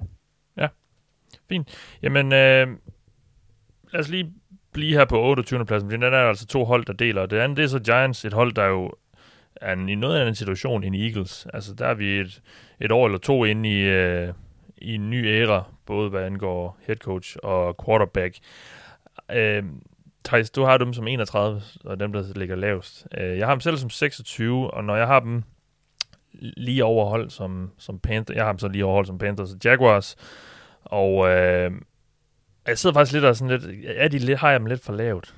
Ja, 0.58 0.68
fint. 1.50 1.68
Jamen, 2.02 2.26
øh, 2.26 2.68
lad 3.94 4.00
os 4.00 4.10
lige 4.10 4.34
blive 4.74 4.98
her 4.98 5.06
på 5.06 5.22
28. 5.22 5.66
pladsen, 5.66 5.90
for 5.90 5.98
den 5.98 6.14
er 6.14 6.18
altså 6.18 6.48
to 6.48 6.66
hold, 6.66 6.86
der 6.86 6.94
deler. 6.94 7.26
Det 7.26 7.38
andet 7.38 7.58
det 7.58 7.64
er 7.64 7.68
så 7.68 7.80
Giants, 7.80 8.26
et 8.26 8.34
hold, 8.34 8.54
der 8.54 8.66
jo 8.66 8.92
er 9.56 9.88
i 9.88 9.96
noget 9.96 10.20
anden 10.20 10.36
situation 10.36 10.84
end 10.84 10.96
Eagles. 10.96 11.48
Altså, 11.54 11.74
der 11.74 11.86
er 11.86 11.94
vi 11.94 12.20
et, 12.20 12.42
et 12.82 12.92
år 12.92 13.06
eller 13.06 13.20
to 13.20 13.46
inde 13.46 13.70
i, 13.70 13.82
øh, 13.82 14.34
i 14.78 14.96
en 14.96 15.10
ny 15.10 15.28
æra, 15.28 15.64
både 15.86 16.10
hvad 16.10 16.24
angår 16.24 16.78
head 16.88 16.98
coach 16.98 17.38
og 17.44 17.86
quarterback. 17.86 18.38
Øh, 19.32 19.64
Thijs, 20.28 20.50
du 20.50 20.64
har 20.64 20.78
dem 20.78 20.94
som 20.94 21.08
31, 21.08 21.62
og 21.86 22.00
dem, 22.00 22.14
der 22.14 22.24
ligger 22.36 22.56
lavest. 22.56 23.08
Øh, 23.18 23.38
jeg 23.38 23.48
har 23.48 23.54
dem 23.54 23.62
selv 23.62 23.78
som 23.78 23.90
26, 23.90 24.72
og 24.72 24.84
når 24.84 24.96
jeg 24.96 25.08
har 25.08 25.20
dem 25.20 25.44
lige 26.40 26.86
overholdt 26.86 27.34
som, 27.34 27.72
som 27.78 28.00
Panthers, 28.00 28.36
jeg 28.36 28.46
har 28.46 28.52
dem 28.52 28.60
så 28.60 28.68
lige 28.68 28.86
overholdt 28.86 29.08
som 29.08 29.18
Panthers 29.18 29.54
og 29.54 29.58
Jaguars, 29.64 30.16
og 30.84 31.30
øh, 31.30 31.72
jeg 32.68 32.78
sidder 32.78 32.94
faktisk 32.94 33.14
lidt 33.14 33.26
og 33.26 33.36
sådan 33.36 33.60
lidt, 33.60 33.86
er 33.86 34.08
de 34.08 34.20
lidt, 34.20 34.40
har 34.40 34.52
jeg 34.52 34.60
dem 34.60 34.66
lidt 34.66 34.84
for 34.84 34.94
lavt? 34.94 35.36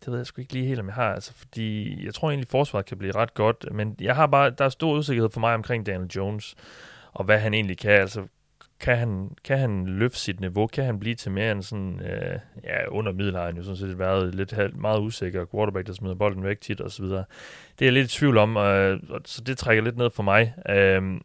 Det 0.00 0.08
ved 0.08 0.16
jeg 0.16 0.26
sgu 0.26 0.40
ikke 0.40 0.52
lige 0.52 0.66
helt, 0.66 0.80
om 0.80 0.86
jeg 0.86 0.94
har, 0.94 1.14
altså, 1.14 1.34
fordi 1.34 2.04
jeg 2.04 2.14
tror 2.14 2.30
egentlig, 2.30 2.48
forsvaret 2.48 2.86
kan 2.86 2.98
blive 2.98 3.14
ret 3.14 3.34
godt, 3.34 3.66
men 3.72 3.96
jeg 4.00 4.16
har 4.16 4.26
bare, 4.26 4.50
der 4.50 4.64
er 4.64 4.68
stor 4.68 4.98
usikkerhed 4.98 5.30
for 5.30 5.40
mig 5.40 5.54
omkring 5.54 5.86
Daniel 5.86 6.10
Jones, 6.16 6.54
og 7.12 7.24
hvad 7.24 7.38
han 7.38 7.54
egentlig 7.54 7.78
kan, 7.78 7.90
altså 7.90 8.22
kan 8.80 8.98
han, 8.98 9.30
kan 9.44 9.58
han 9.58 9.86
løfte 9.86 10.18
sit 10.18 10.40
niveau? 10.40 10.66
Kan 10.66 10.84
han 10.84 10.98
blive 10.98 11.14
til 11.14 11.32
mere 11.32 11.52
end 11.52 11.62
sådan, 11.62 12.00
øh, 12.00 12.38
ja, 12.64 12.88
under 12.88 13.12
middel 13.12 13.36
har 13.36 13.46
han 13.46 13.56
jo 13.56 13.62
sådan 13.62 13.76
set 13.76 13.98
været 13.98 14.34
lidt 14.34 14.76
meget 14.76 15.00
usikker, 15.00 15.46
quarterback, 15.54 15.86
der 15.86 15.92
smider 15.92 16.14
bolden 16.14 16.44
væk 16.44 16.60
tit 16.60 16.80
og 16.80 16.90
så 16.90 17.02
videre. 17.02 17.24
Det 17.78 17.84
er 17.84 17.86
jeg 17.86 17.92
lidt 17.92 18.14
i 18.14 18.18
tvivl 18.18 18.38
om, 18.38 18.56
øh, 18.56 19.00
så 19.24 19.42
det 19.42 19.58
trækker 19.58 19.82
lidt 19.82 19.96
ned 19.96 20.10
for 20.10 20.22
mig. 20.22 20.54
Øh, 20.68 21.20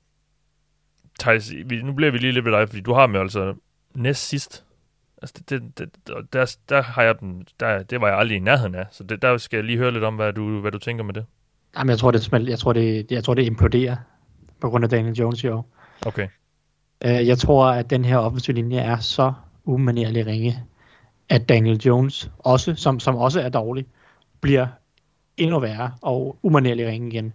Thijs, 1.20 1.54
nu 1.84 1.94
bliver 1.94 2.12
vi 2.12 2.18
lige 2.18 2.32
lidt 2.32 2.46
ved 2.46 2.52
dig, 2.52 2.70
fordi 2.70 2.82
du 2.82 2.94
har 2.94 3.08
med 3.08 3.20
altså 3.20 3.54
næst 3.96 4.28
sidst. 4.28 4.66
Altså, 5.22 5.44
det, 5.50 5.62
det, 5.78 5.90
det, 6.08 6.34
der, 6.34 6.56
der 6.70 6.82
har 6.82 7.04
jeg 7.04 7.20
dem, 7.20 7.42
der, 7.60 7.84
det 7.84 8.02
var 8.02 8.08
jeg 8.08 8.18
aldrig 8.18 8.36
i 8.36 8.40
nærheden 8.40 8.76
af, 8.76 8.86
så 8.92 9.04
det, 9.04 9.22
der 9.22 9.38
skal 9.38 9.58
jeg 9.58 9.64
lige 9.64 9.78
høre 9.78 9.92
lidt 9.92 10.04
om, 10.04 10.16
hvad 10.16 10.34
du, 10.34 10.60
hvad 10.60 10.72
du 10.72 10.80
tænker 10.80 11.04
med 11.04 11.14
det. 11.14 11.26
Jamen, 11.78 11.90
jeg 11.90 11.98
tror, 11.98 12.12
det, 12.12 12.32
jeg 12.32 12.60
tror, 12.60 12.74
det, 12.74 13.12
jeg 13.12 13.24
tror, 13.24 13.34
det 13.34 13.46
imploderer 13.46 13.96
på 14.60 14.70
grund 14.70 14.84
af 14.84 14.90
Daniel 14.90 15.16
Jones 15.16 15.44
i 15.44 15.48
år. 15.48 15.70
Okay. 16.06 16.28
Øh, 17.04 17.28
jeg 17.28 17.38
tror, 17.38 17.66
at 17.66 17.90
den 17.90 18.06
her 18.06 18.18
offensiv 18.18 18.56
linje 18.56 18.78
er 18.78 19.00
så 19.00 19.34
umanerlig 19.66 20.26
ringe, 20.26 20.64
at 21.30 21.50
Daniel 21.50 21.82
Jones, 21.82 22.32
også, 22.40 22.76
som, 22.76 23.00
som 23.00 23.16
også 23.16 23.42
er 23.42 23.50
dårlig, 23.50 23.86
bliver 24.42 24.68
endnu 25.38 25.60
værre 25.60 25.92
og 26.02 26.38
umanerlig 26.44 26.88
ringe 26.88 27.08
igen. 27.08 27.34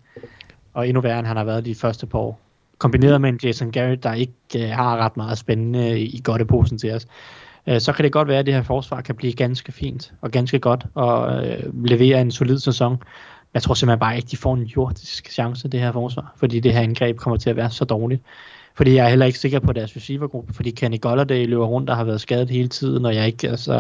Og 0.75 0.89
endnu 0.89 1.01
værre, 1.01 1.19
end 1.19 1.27
han 1.27 1.37
har 1.37 1.45
været 1.45 1.65
de 1.65 1.75
første 1.75 2.07
par 2.07 2.19
år. 2.19 2.41
Kombineret 2.79 3.21
med 3.21 3.29
en 3.29 3.41
Jason 3.45 3.73
Garrett, 3.73 4.03
der 4.03 4.13
ikke 4.13 4.33
øh, 4.57 4.69
har 4.71 4.97
ret 4.97 5.17
meget 5.17 5.39
spændende 5.39 6.01
i 6.01 6.21
godteposen 6.25 6.79
til 6.79 6.93
os. 6.93 7.07
Øh, 7.67 7.81
så 7.81 7.93
kan 7.93 8.03
det 8.03 8.13
godt 8.13 8.29
være, 8.29 8.39
at 8.39 8.47
det 8.47 8.55
her 8.55 8.63
forsvar 8.63 9.01
kan 9.01 9.15
blive 9.15 9.33
ganske 9.33 9.73
fint 9.73 10.13
og 10.21 10.31
ganske 10.31 10.59
godt 10.59 10.87
og 10.95 11.47
øh, 11.47 11.85
levere 11.85 12.21
en 12.21 12.31
solid 12.31 12.59
sæson. 12.59 13.03
Jeg 13.55 13.63
tror 13.63 13.75
simpelthen 13.75 13.99
bare 13.99 14.17
ikke, 14.17 14.29
de 14.31 14.37
får 14.37 14.55
en 14.55 14.63
jordisk 14.63 15.31
chance, 15.31 15.69
det 15.69 15.81
her 15.81 15.93
forsvar, 15.93 16.33
fordi 16.37 16.61
det 16.61 16.73
her 16.73 16.81
angreb 16.81 17.17
kommer 17.17 17.37
til 17.37 17.51
at 17.51 17.57
være 17.57 17.71
så 17.71 17.85
dårligt. 17.85 18.23
Fordi 18.79 18.95
jeg 18.95 19.05
er 19.05 19.09
heller 19.09 19.27
ikke 19.27 19.39
sikker 19.39 19.59
på 19.59 19.73
deres 19.73 19.97
receivergruppe, 19.97 20.55
fordi 20.55 20.71
Kenny 20.71 21.01
Golladay 21.01 21.47
løber 21.47 21.67
rundt 21.67 21.91
og 21.91 21.97
har 21.97 22.05
været 22.05 22.21
skadet 22.21 22.51
hele 22.51 22.69
tiden, 22.69 23.05
og 23.05 23.15
jeg 23.15 23.27
ikke, 23.27 23.49
altså, 23.49 23.73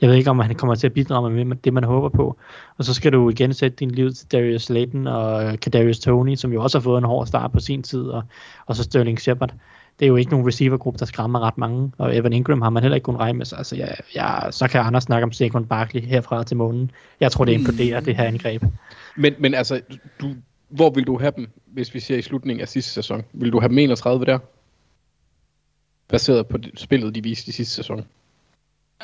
jeg 0.00 0.08
ved 0.08 0.16
ikke, 0.16 0.30
om 0.30 0.38
han 0.38 0.54
kommer 0.54 0.74
til 0.74 0.86
at 0.86 0.92
bidrage 0.92 1.30
med 1.30 1.56
det, 1.56 1.72
man 1.72 1.84
håber 1.84 2.08
på. 2.08 2.36
Og 2.78 2.84
så 2.84 2.94
skal 2.94 3.12
du 3.12 3.30
igen 3.30 3.54
sætte 3.54 3.76
din 3.76 3.90
liv 3.90 4.12
til 4.12 4.32
Darius 4.32 4.62
Slayton 4.62 5.06
og 5.06 5.60
Kadarius 5.60 5.98
Tony, 5.98 6.34
som 6.34 6.52
jo 6.52 6.62
også 6.62 6.78
har 6.78 6.82
fået 6.82 6.98
en 6.98 7.04
hård 7.04 7.26
start 7.26 7.52
på 7.52 7.60
sin 7.60 7.82
tid, 7.82 8.02
og, 8.02 8.22
og 8.66 8.76
så 8.76 8.82
Sterling 8.82 9.20
Shepard. 9.20 9.54
Det 9.98 10.06
er 10.06 10.08
jo 10.08 10.16
ikke 10.16 10.30
nogen 10.30 10.46
receivergruppe, 10.46 10.98
der 10.98 11.04
skræmmer 11.04 11.40
ret 11.40 11.58
mange, 11.58 11.92
og 11.98 12.16
Evan 12.16 12.32
Ingram 12.32 12.62
har 12.62 12.70
man 12.70 12.82
heller 12.82 12.96
ikke 12.96 13.04
kunnet 13.04 13.20
regne 13.20 13.38
med. 13.38 13.46
Så, 13.46 13.56
altså, 13.56 13.76
jeg, 13.76 13.96
jeg, 14.14 14.48
så 14.50 14.68
kan 14.68 14.80
Anders 14.80 15.02
snakke 15.02 15.24
om 15.24 15.32
Saquon 15.32 15.64
Barkley 15.64 16.00
herfra 16.00 16.44
til 16.44 16.56
månen. 16.56 16.90
Jeg 17.20 17.32
tror, 17.32 17.44
det 17.44 17.52
imploderer 17.52 18.00
det 18.00 18.16
her 18.16 18.24
angreb. 18.24 18.62
Men, 19.16 19.34
men 19.38 19.54
altså, 19.54 19.80
du, 20.20 20.26
hvor 20.74 20.90
vil 20.90 21.06
du 21.06 21.18
have 21.18 21.32
dem, 21.36 21.48
hvis 21.66 21.94
vi 21.94 22.00
ser 22.00 22.16
i 22.16 22.22
slutningen 22.22 22.60
af 22.60 22.68
sidste 22.68 22.90
sæson? 22.90 23.22
Vil 23.32 23.52
du 23.52 23.60
have 23.60 23.68
dem 23.68 23.78
31 23.78 24.24
der? 24.24 24.38
Baseret 26.08 26.46
på 26.46 26.58
spillet, 26.76 27.14
de 27.14 27.22
viste 27.22 27.48
i 27.48 27.52
sidste 27.52 27.74
sæson. 27.74 28.04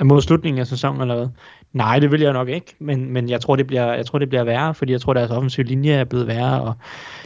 Mod 0.02 0.22
slutningen 0.22 0.60
af 0.60 0.66
sæsonen 0.66 1.00
eller 1.00 1.16
hvad? 1.16 1.28
Nej, 1.72 1.98
det 1.98 2.10
vil 2.10 2.20
jeg 2.20 2.32
nok 2.32 2.48
ikke, 2.48 2.74
men, 2.78 3.12
men 3.12 3.28
jeg, 3.28 3.40
tror, 3.40 3.56
det 3.56 3.66
bliver, 3.66 3.94
jeg 3.94 4.06
tror, 4.06 4.18
det 4.18 4.28
bliver 4.28 4.44
værre, 4.44 4.74
fordi 4.74 4.92
jeg 4.92 5.00
tror, 5.00 5.14
deres 5.14 5.30
offensiv 5.30 5.64
linje 5.64 5.92
er 5.92 6.04
blevet 6.04 6.26
værre. 6.26 6.62
Og, 6.62 6.74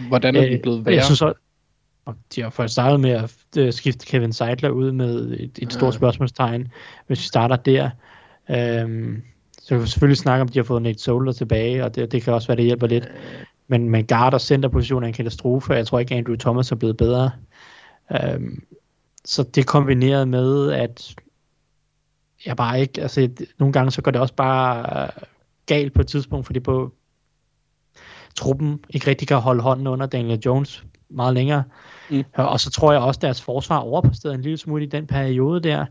Hvordan 0.08 0.36
er 0.36 0.44
øh, 0.44 0.50
den 0.50 0.60
blevet 0.62 0.86
værre? 0.86 0.94
Jeg 0.94 1.04
synes 1.04 1.22
også, 1.22 1.40
og 2.04 2.14
de 2.34 2.42
har 2.42 2.50
først 2.50 2.72
startet 2.72 3.00
med 3.00 3.10
at 3.10 3.32
øh, 3.58 3.72
skifte 3.72 4.06
Kevin 4.06 4.32
Seidler 4.32 4.70
ud 4.70 4.92
med 4.92 5.30
et, 5.40 5.58
et 5.58 5.72
stort 5.72 5.94
ja. 5.94 5.98
spørgsmålstegn, 5.98 6.68
hvis 7.06 7.18
vi 7.18 7.24
starter 7.24 7.56
der. 7.56 7.90
Øhm, 8.50 9.22
så 9.52 9.68
kan 9.68 9.82
vi 9.82 9.86
selvfølgelig 9.86 10.18
snakke 10.18 10.40
om, 10.40 10.48
at 10.48 10.54
de 10.54 10.58
har 10.58 10.64
fået 10.64 10.82
Nate 10.82 10.98
Solder 10.98 11.32
tilbage, 11.32 11.84
og 11.84 11.94
det, 11.94 12.12
det 12.12 12.22
kan 12.22 12.32
også 12.32 12.48
være, 12.48 12.56
det 12.56 12.64
hjælper 12.64 12.86
lidt. 12.86 13.08
Men, 13.68 13.88
men 13.88 14.06
guard 14.06 14.34
og 14.34 14.40
centerposition 14.40 15.02
er 15.02 15.06
en 15.06 15.12
katastrofe, 15.12 15.72
jeg 15.72 15.86
tror 15.86 15.98
ikke, 15.98 16.14
Andrew 16.14 16.36
Thomas 16.36 16.72
er 16.72 16.76
blevet 16.76 16.96
bedre. 16.96 17.30
Um, 18.34 18.62
så 19.24 19.42
det 19.42 19.66
kombineret 19.66 20.28
med, 20.28 20.72
at 20.72 21.14
jeg 22.46 22.56
bare 22.56 22.80
ikke, 22.80 23.02
altså 23.02 23.28
nogle 23.58 23.72
gange 23.72 23.90
så 23.90 24.02
går 24.02 24.10
det 24.10 24.20
også 24.20 24.34
bare 24.34 25.10
galt 25.66 25.92
på 25.92 26.00
et 26.00 26.06
tidspunkt, 26.06 26.46
fordi 26.46 26.60
på 26.60 26.94
truppen 28.36 28.84
ikke 28.90 29.06
rigtig 29.06 29.28
kan 29.28 29.36
holde 29.36 29.62
hånden 29.62 29.86
under 29.86 30.06
Daniel 30.06 30.40
Jones 30.46 30.84
meget 31.08 31.34
længere. 31.34 31.64
Mm. 32.10 32.24
Og 32.34 32.60
så 32.60 32.70
tror 32.70 32.92
jeg 32.92 33.00
også, 33.00 33.18
at 33.18 33.22
deres 33.22 33.42
forsvar 33.42 33.78
overpræsterede 33.78 34.34
en 34.34 34.42
lille 34.42 34.58
smule 34.58 34.84
i 34.84 34.88
den 34.88 35.06
periode 35.06 35.60
der, 35.60 35.86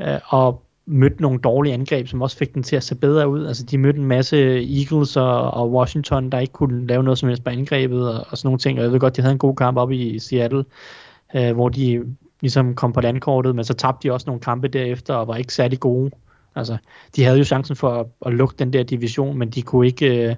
øh, 0.00 0.18
og 0.24 0.65
mødte 0.86 1.22
nogle 1.22 1.38
dårlige 1.38 1.74
angreb, 1.74 2.08
som 2.08 2.22
også 2.22 2.36
fik 2.36 2.54
den 2.54 2.62
til 2.62 2.76
at 2.76 2.82
se 2.82 2.94
bedre 2.94 3.28
ud. 3.28 3.46
Altså, 3.46 3.64
de 3.64 3.78
mødte 3.78 3.98
en 3.98 4.04
masse 4.04 4.36
Eagles 4.78 5.16
og, 5.16 5.50
og 5.50 5.72
Washington, 5.72 6.30
der 6.30 6.38
ikke 6.38 6.52
kunne 6.52 6.86
lave 6.86 7.02
noget 7.02 7.18
som 7.18 7.28
helst 7.28 7.44
på 7.44 7.50
angrebet 7.50 8.08
og, 8.14 8.24
og 8.30 8.38
sådan 8.38 8.46
nogle 8.46 8.58
ting. 8.58 8.78
Og 8.78 8.84
jeg 8.84 8.92
ved 8.92 9.00
godt, 9.00 9.16
de 9.16 9.22
havde 9.22 9.32
en 9.32 9.38
god 9.38 9.56
kamp 9.56 9.78
op 9.78 9.92
i 9.92 10.18
Seattle, 10.18 10.64
øh, 11.36 11.54
hvor 11.54 11.68
de 11.68 12.04
ligesom 12.40 12.74
kom 12.74 12.92
på 12.92 13.00
landkortet, 13.00 13.54
men 13.54 13.64
så 13.64 13.74
tabte 13.74 14.08
de 14.08 14.12
også 14.12 14.24
nogle 14.26 14.40
kampe 14.40 14.68
derefter 14.68 15.14
og 15.14 15.28
var 15.28 15.36
ikke 15.36 15.54
særlig 15.54 15.80
gode. 15.80 16.10
Altså, 16.54 16.76
de 17.16 17.24
havde 17.24 17.38
jo 17.38 17.44
chancen 17.44 17.76
for 17.76 17.90
at, 17.90 18.06
at 18.26 18.32
lukke 18.32 18.54
den 18.58 18.72
der 18.72 18.82
division, 18.82 19.38
men 19.38 19.50
de 19.50 19.62
kunne 19.62 19.86
ikke... 19.86 20.28
Øh, 20.28 20.34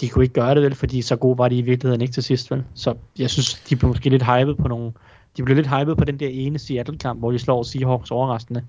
de 0.00 0.08
kunne 0.08 0.24
ikke 0.24 0.34
gøre 0.34 0.54
det 0.54 0.62
vel, 0.62 0.74
fordi 0.74 1.02
så 1.02 1.16
gode 1.16 1.38
var 1.38 1.48
de 1.48 1.58
i 1.58 1.62
virkeligheden 1.62 2.00
ikke 2.00 2.12
til 2.12 2.22
sidst 2.22 2.50
vel. 2.50 2.64
Så 2.74 2.94
jeg 3.18 3.30
synes, 3.30 3.54
de 3.54 3.76
blev 3.76 3.88
måske 3.88 4.10
lidt 4.10 4.22
hyped 4.22 4.54
på 4.54 4.68
nogle... 4.68 4.92
De 5.36 5.42
blev 5.42 5.56
lidt 5.56 5.66
hyped 5.66 5.94
på 5.94 6.04
den 6.04 6.20
der 6.20 6.28
ene 6.28 6.58
Seattle-kamp, 6.58 7.18
hvor 7.18 7.30
de 7.30 7.38
slår 7.38 7.62
Seahawks 7.62 8.10
overraskende 8.10 8.62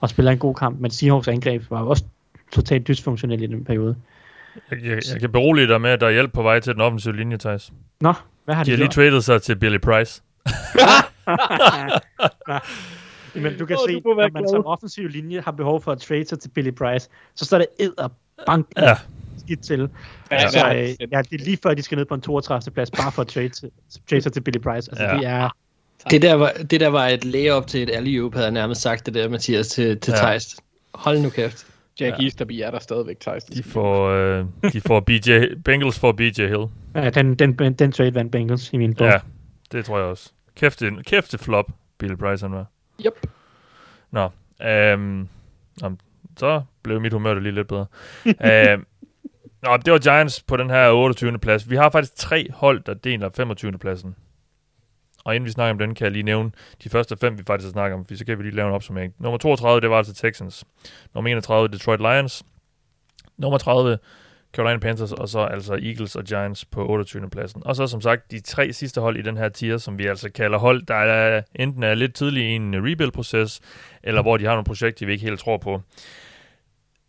og 0.00 0.08
spiller 0.10 0.32
en 0.32 0.38
god 0.38 0.54
kamp, 0.54 0.80
men 0.80 0.90
Seahawks 0.90 1.28
angreb 1.28 1.62
var 1.70 1.80
jo 1.80 1.88
også 1.88 2.04
totalt 2.52 2.88
dysfunktionelt 2.88 3.42
i 3.42 3.46
den 3.46 3.64
periode. 3.64 3.96
Jeg, 4.70 4.78
jeg, 4.84 5.02
jeg 5.12 5.20
kan 5.20 5.32
berolige 5.32 5.68
dig 5.68 5.80
med, 5.80 5.90
at 5.90 6.00
der 6.00 6.06
er 6.06 6.10
hjælp 6.10 6.32
på 6.32 6.42
vej 6.42 6.60
til 6.60 6.72
den 6.72 6.80
offensive 6.80 7.16
linje, 7.16 7.36
Thijs. 7.36 7.72
Nå, 8.00 8.12
hvad 8.44 8.54
har 8.54 8.64
De 8.64 8.70
de, 8.70 8.76
har 8.76 8.78
lige 8.78 8.88
traded 8.88 9.20
sig 9.20 9.42
til 9.42 9.56
Billy 9.56 9.78
Price. 9.78 10.22
Men 13.34 13.58
du 13.58 13.66
kan 13.66 13.76
Åh, 13.76 13.82
se, 13.88 13.94
du 13.94 14.00
når 14.08 14.16
man 14.16 14.30
glad. 14.32 14.48
som 14.48 14.66
offensiv 14.66 15.08
linje 15.08 15.40
har 15.40 15.50
behov 15.52 15.82
for 15.82 15.92
at 15.92 15.98
trade 16.00 16.28
sig 16.28 16.40
til 16.40 16.48
Billy 16.48 16.70
Price, 16.70 17.08
så 17.34 17.44
står 17.44 17.58
det 17.58 17.66
ed 17.80 17.92
og 17.98 18.12
bank 18.46 18.66
Ja. 18.76 18.94
skidt 19.38 19.60
til. 19.62 19.88
Ja, 20.30 20.48
så, 20.48 20.58
ja. 20.66 20.82
øh, 20.82 20.88
ja, 21.12 21.22
det 21.22 21.40
er 21.40 21.44
lige 21.44 21.58
før, 21.62 21.74
de 21.74 21.82
skal 21.82 21.98
ned 21.98 22.04
på 22.04 22.14
en 22.14 22.20
32. 22.20 22.72
plads, 22.74 22.90
bare 22.90 23.12
for 23.12 23.22
at 23.22 23.28
trade, 23.28 23.48
til, 23.48 23.70
trade 24.10 24.22
sig 24.22 24.32
til 24.32 24.40
Billy 24.40 24.58
Price. 24.58 24.90
Altså, 24.90 25.04
Ja. 25.04 25.10
ja. 25.14 25.18
det 25.18 25.26
er... 25.26 25.50
Det 26.10 26.22
der, 26.22 26.34
var, 26.34 26.52
det 26.70 26.80
der 26.80 26.88
var 26.88 27.06
et 27.08 27.24
layup 27.24 27.66
til 27.66 27.82
et 27.82 27.90
alley 27.90 28.20
havde 28.32 28.44
jeg 28.44 28.50
nærmest 28.52 28.80
sagt 28.80 29.06
det 29.06 29.14
der, 29.14 29.28
Mathias, 29.28 29.68
til, 29.68 30.00
til 30.00 30.10
Ja. 30.10 30.16
ja. 30.18 30.30
Theis. 30.30 30.56
Hold 30.94 31.18
nu 31.18 31.30
kæft. 31.30 31.66
Jack 32.00 32.18
ja. 32.18 32.24
Easterby 32.24 32.52
er 32.52 32.70
der 32.70 32.78
stadigvæk, 32.78 33.20
Thijs. 33.20 33.44
De 33.44 33.62
får, 33.62 34.08
øh, 34.08 34.44
de 34.72 34.80
får 34.80 35.00
BJ, 35.00 35.54
Bengals 35.64 35.98
får 35.98 36.12
BJ 36.12 36.46
Hill. 36.46 36.66
Ja, 36.94 37.10
den, 37.10 37.34
den, 37.34 37.72
den 37.72 37.92
trade 37.92 38.14
vandt 38.14 38.32
Bengals 38.32 38.72
i 38.72 38.76
min 38.76 38.94
bog. 38.94 39.06
Ja, 39.06 39.20
det 39.72 39.84
tror 39.84 39.98
jeg 39.98 40.06
også. 40.06 40.30
Kæft, 40.56 40.82
en, 40.82 41.02
kæft 41.02 41.34
flop, 41.40 41.70
Price 41.98 42.44
han 42.44 42.52
var. 42.52 42.66
Yep. 43.06 43.30
Nå, 44.10 44.28
øhm, 44.66 45.28
så 46.36 46.62
blev 46.82 47.00
mit 47.00 47.12
humør 47.12 47.34
da 47.34 47.40
lige 47.40 47.54
lidt 47.54 47.68
bedre. 47.68 47.86
øhm, 48.26 48.86
nå, 49.62 49.76
det 49.76 49.92
var 49.92 49.98
Giants 49.98 50.42
på 50.42 50.56
den 50.56 50.70
her 50.70 50.90
28. 50.90 51.38
plads. 51.38 51.70
Vi 51.70 51.76
har 51.76 51.90
faktisk 51.90 52.16
tre 52.16 52.48
hold, 52.54 52.82
der 52.82 52.94
deler 52.94 53.30
25. 53.36 53.78
pladsen. 53.78 54.16
Og 55.26 55.34
inden 55.34 55.46
vi 55.46 55.50
snakker 55.50 55.70
om 55.70 55.78
den, 55.78 55.94
kan 55.94 56.04
jeg 56.04 56.12
lige 56.12 56.22
nævne 56.22 56.50
de 56.84 56.88
første 56.88 57.16
fem, 57.16 57.38
vi 57.38 57.42
faktisk 57.46 57.66
har 57.66 57.72
snakket 57.72 57.94
om, 57.94 58.06
for 58.06 58.14
så 58.14 58.24
kan 58.24 58.38
vi 58.38 58.42
lige 58.42 58.54
lave 58.54 58.68
en 58.68 58.74
opsummering. 58.74 59.14
Nummer 59.18 59.38
32, 59.38 59.80
det 59.80 59.90
var 59.90 59.98
altså 59.98 60.14
Texans. 60.14 60.64
Nummer 61.14 61.30
31, 61.30 61.68
Detroit 61.68 62.00
Lions. 62.00 62.44
Nummer 63.38 63.58
30, 63.58 63.98
Carolina 64.52 64.78
Panthers, 64.78 65.12
og 65.12 65.28
så 65.28 65.38
altså 65.38 65.74
Eagles 65.74 66.16
og 66.16 66.24
Giants 66.24 66.64
på 66.64 66.88
28. 66.88 67.30
pladsen. 67.30 67.62
Og 67.64 67.76
så 67.76 67.86
som 67.86 68.00
sagt 68.00 68.30
de 68.30 68.40
tre 68.40 68.72
sidste 68.72 69.00
hold 69.00 69.16
i 69.16 69.22
den 69.22 69.36
her 69.36 69.48
tier, 69.48 69.78
som 69.78 69.98
vi 69.98 70.06
altså 70.06 70.30
kalder 70.30 70.58
hold, 70.58 70.82
der 70.82 70.94
er, 70.94 71.42
enten 71.54 71.82
er 71.82 71.94
lidt 71.94 72.14
tidligt 72.14 72.44
i 72.44 72.50
en 72.50 72.74
rebuild-proces, 72.74 73.60
eller 74.02 74.22
hvor 74.22 74.36
de 74.36 74.44
har 74.44 74.52
nogle 74.52 74.64
projekter, 74.64 75.06
vi 75.06 75.12
ikke 75.12 75.24
helt 75.24 75.40
tror 75.40 75.56
på. 75.56 75.82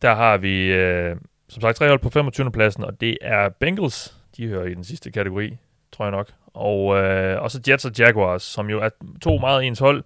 Der 0.02 0.16
har 0.16 0.38
vi 0.38 0.66
øh, 0.66 1.16
som 1.50 1.62
sagt 1.62 1.78
tre 1.78 1.88
hold 1.88 2.00
på 2.00 2.10
25. 2.10 2.52
pladsen, 2.52 2.84
og 2.84 3.02
det 3.02 3.18
er 3.22 3.50
Bengals. 3.50 4.18
De 4.38 4.48
hører 4.48 4.66
i 4.66 4.74
den 4.74 4.84
sidste 4.84 5.12
kategori, 5.12 5.58
tror 5.92 6.06
jeg 6.06 6.12
nok. 6.12 6.32
Og 6.58 6.98
øh, 6.98 7.41
også 7.41 7.62
Jets 7.67 7.86
og 7.86 7.91
Jaguars, 8.00 8.43
som 8.43 8.70
jo 8.70 8.82
er 8.82 8.89
to 9.22 9.38
meget 9.38 9.63
ens 9.65 9.80
hold. 9.80 10.04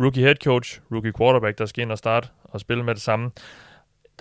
Rookie 0.00 0.22
head 0.22 0.34
coach, 0.44 0.80
rookie 0.92 1.12
quarterback, 1.18 1.58
der 1.58 1.66
skal 1.66 1.82
ind 1.82 1.92
og 1.92 1.98
starte 1.98 2.28
og 2.44 2.60
spille 2.60 2.84
med 2.84 2.94
det 2.94 3.02
samme. 3.02 3.30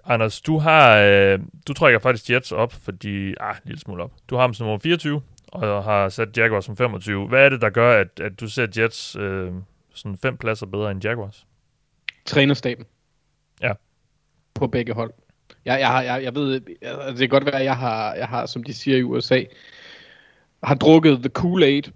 Anders, 0.06 0.42
du 0.42 0.58
har 0.58 0.98
øh, 0.98 1.40
du 1.68 1.74
trækker 1.74 2.00
faktisk 2.00 2.30
Jets 2.30 2.52
op, 2.52 2.74
fordi 2.74 3.34
ah, 3.40 3.56
en 3.56 3.62
lille 3.66 3.80
smule 3.80 4.04
op. 4.04 4.12
Du 4.30 4.36
har 4.36 4.48
dem 4.48 4.54
som 4.54 4.66
nummer 4.66 4.80
24 4.80 5.22
og 5.48 5.84
har 5.84 6.10
sat 6.10 6.38
Jaguars 6.38 6.66
som 6.66 6.78
25. 6.78 7.28
Hvad 7.28 7.46
er 7.46 7.50
det 7.50 7.62
der 7.62 7.70
gør 7.70 8.00
at, 8.02 8.20
at 8.20 8.40
du 8.40 8.48
ser 8.48 8.68
Jets 8.78 9.16
øh, 9.16 9.52
sådan 9.94 10.18
fem 10.18 10.38
pladser 10.38 10.66
bedre 10.66 10.92
end 10.92 11.04
Jaguars? 11.04 11.46
Trænerstaben. 12.26 12.86
Ja. 13.62 13.72
På 14.54 14.68
begge 14.68 14.94
hold. 14.94 15.14
Jeg, 15.66 15.80
jeg, 15.80 15.88
har- 15.88 16.02
jeg, 16.02 16.24
jeg 16.24 16.36
ved, 16.36 16.62
altså, 16.82 17.10
det 17.12 17.20
kan 17.20 17.30
godt 17.30 17.46
være, 17.46 17.60
at 17.60 17.66
jeg 17.66 17.78
har, 17.78 18.14
jeg 18.14 18.28
har, 18.28 18.46
som 18.46 18.64
de 18.64 18.74
siger 18.74 18.98
i 18.98 19.04
USA, 19.04 19.44
har 20.66 20.76
drukket 20.76 21.20
the 21.20 21.30
Kool-Aid 21.40 21.92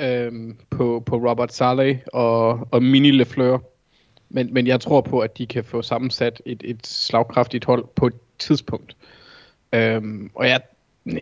øhm, 0.00 0.56
på, 0.70 1.02
på 1.06 1.16
Robert 1.16 1.52
Saleh 1.52 1.98
og, 2.12 2.68
og 2.70 2.82
Mini 2.82 3.10
LeFleur. 3.10 3.62
Men, 4.28 4.54
men 4.54 4.66
jeg 4.66 4.80
tror 4.80 5.00
på, 5.00 5.20
at 5.20 5.38
de 5.38 5.46
kan 5.46 5.64
få 5.64 5.82
sammensat 5.82 6.42
et, 6.46 6.62
et 6.64 6.86
slagkraftigt 6.86 7.64
hold 7.64 7.84
på 7.96 8.06
et 8.06 8.14
tidspunkt. 8.38 8.96
Øhm, 9.72 10.30
og 10.34 10.48
jeg, 10.48 10.60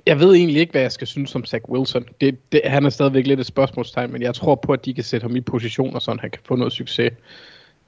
jeg 0.06 0.20
ved 0.20 0.34
egentlig 0.34 0.60
ikke, 0.60 0.70
hvad 0.70 0.82
jeg 0.82 0.92
skal 0.92 1.06
synes 1.06 1.34
om 1.34 1.44
Zach 1.44 1.64
Wilson. 1.68 2.04
Det, 2.20 2.52
det, 2.52 2.60
han 2.64 2.84
er 2.84 2.90
stadigvæk 2.90 3.26
lidt 3.26 3.40
et 3.40 3.46
spørgsmålstegn, 3.46 4.12
men 4.12 4.22
jeg 4.22 4.34
tror 4.34 4.54
på, 4.54 4.72
at 4.72 4.84
de 4.84 4.94
kan 4.94 5.04
sætte 5.04 5.24
ham 5.24 5.36
i 5.36 5.40
positioner, 5.40 5.98
sådan 5.98 6.20
han 6.20 6.30
kan 6.30 6.42
få 6.44 6.56
noget 6.56 6.72
succes 6.72 7.12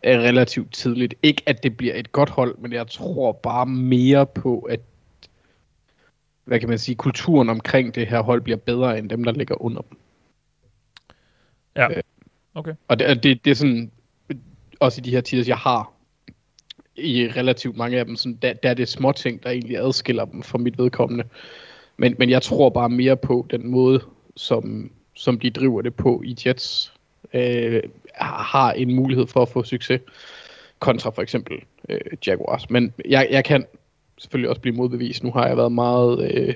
øh, 0.04 0.18
relativt 0.18 0.72
tidligt. 0.72 1.14
Ikke 1.22 1.42
at 1.46 1.62
det 1.62 1.76
bliver 1.76 1.94
et 1.94 2.12
godt 2.12 2.30
hold, 2.30 2.58
men 2.58 2.72
jeg 2.72 2.86
tror 2.86 3.32
bare 3.32 3.66
mere 3.66 4.26
på, 4.26 4.58
at 4.58 4.80
hvad 6.44 6.60
kan 6.60 6.68
man 6.68 6.78
sige, 6.78 6.94
kulturen 6.94 7.48
omkring 7.48 7.94
det 7.94 8.06
her 8.06 8.20
hold 8.20 8.40
bliver 8.40 8.56
bedre 8.56 8.98
end 8.98 9.10
dem, 9.10 9.24
der 9.24 9.32
ligger 9.32 9.62
under 9.62 9.82
dem. 9.82 9.98
Ja, 11.76 11.88
Øh, 11.88 12.02
okay. 12.54 12.74
Og 12.88 12.98
det, 12.98 13.22
det, 13.22 13.44
det 13.44 13.50
er 13.50 13.54
sådan, 13.54 13.90
også 14.80 15.00
i 15.00 15.02
de 15.02 15.10
her 15.10 15.20
tider, 15.20 15.44
jeg 15.46 15.56
har, 15.56 15.92
i 16.96 17.28
relativt 17.36 17.76
mange 17.76 17.98
af 17.98 18.04
dem, 18.04 18.16
sådan, 18.16 18.38
der, 18.42 18.52
der 18.52 18.70
er 18.70 18.74
det 18.74 18.88
små 18.88 19.12
ting, 19.12 19.42
der 19.42 19.50
egentlig 19.50 19.76
adskiller 19.76 20.24
dem 20.24 20.42
fra 20.42 20.58
mit 20.58 20.78
vedkommende. 20.78 21.24
Men, 21.96 22.14
men 22.18 22.30
jeg 22.30 22.42
tror 22.42 22.70
bare 22.70 22.88
mere 22.88 23.16
på 23.16 23.46
den 23.50 23.70
måde, 23.70 24.00
som, 24.36 24.92
som 25.14 25.38
de 25.38 25.50
driver 25.50 25.82
det 25.82 25.94
på 25.94 26.22
i 26.24 26.36
Jets, 26.46 26.92
øh, 27.34 27.82
har 28.14 28.72
en 28.72 28.94
mulighed 28.94 29.26
for 29.26 29.42
at 29.42 29.48
få 29.48 29.62
succes, 29.62 30.00
kontra 30.78 31.10
for 31.10 31.22
eksempel 31.22 31.56
øh, 31.88 32.00
Jaguars. 32.26 32.70
Men 32.70 32.92
jeg, 33.08 33.28
jeg 33.30 33.44
kan 33.44 33.66
selvfølgelig 34.20 34.48
også 34.48 34.60
blive 34.60 34.76
modbevist. 34.76 35.22
Nu 35.24 35.32
har 35.32 35.46
jeg 35.46 35.56
været 35.56 35.72
meget 35.72 36.32
øh, 36.34 36.54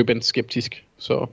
urban 0.00 0.22
skeptisk, 0.22 0.84
så 0.98 1.26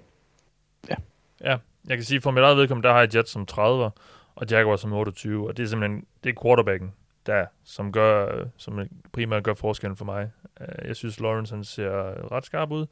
Ja, 1.41 1.57
jeg 1.87 1.97
kan 1.97 2.03
sige, 2.03 2.21
for 2.21 2.31
mit 2.31 2.43
eget 2.43 2.57
vedkommende, 2.57 2.87
der 2.87 2.93
har 2.93 3.01
jeg 3.01 3.15
Jets 3.15 3.31
som 3.31 3.47
30'er, 3.51 3.89
og 4.35 4.45
Jaguars 4.51 4.81
som 4.81 4.93
28, 4.93 5.47
og 5.47 5.57
det 5.57 5.63
er 5.63 5.67
simpelthen, 5.67 6.05
det 6.23 6.29
er 6.29 6.41
quarterbacken, 6.43 6.93
der, 7.25 7.45
som 7.65 7.91
gør, 7.91 8.35
øh, 8.39 8.45
som 8.57 8.79
primært 9.11 9.43
gør 9.43 9.53
forskellen 9.53 9.97
for 9.97 10.05
mig. 10.05 10.29
Øh, 10.61 10.87
Jeg 10.87 10.95
synes, 10.95 11.19
Lawrence, 11.19 11.55
han 11.55 11.63
ser 11.63 11.91
ret 12.31 12.45
skarp 12.45 12.71
ud, 12.71 12.85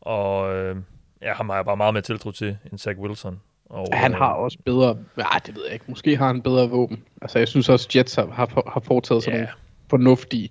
og 0.00 0.54
øh, 0.56 0.76
ja, 1.22 1.32
ham 1.34 1.48
har 1.48 1.56
jeg 1.56 1.64
bare 1.64 1.76
meget 1.76 1.94
mere 1.94 2.02
tiltro 2.02 2.30
til 2.30 2.56
end 2.70 2.78
Zach 2.78 2.98
Wilson. 2.98 3.40
Og, 3.70 3.86
Han 3.92 4.12
øh, 4.12 4.18
har 4.18 4.32
også 4.32 4.58
bedre... 4.64 4.96
Nej, 5.16 5.40
det 5.46 5.54
ved 5.56 5.64
jeg 5.64 5.72
ikke. 5.74 5.84
Måske 5.88 6.16
har 6.16 6.26
han 6.26 6.42
bedre 6.42 6.70
våben. 6.70 7.04
Altså, 7.22 7.38
jeg 7.38 7.48
synes 7.48 7.68
også, 7.68 7.88
Jets 7.96 8.14
har, 8.14 8.26
har, 8.26 8.70
har 8.72 8.80
foretaget 8.80 9.22
sig 9.22 9.30
Ja. 9.30 9.36
nogle 9.36 9.48
fornuftige 9.90 10.50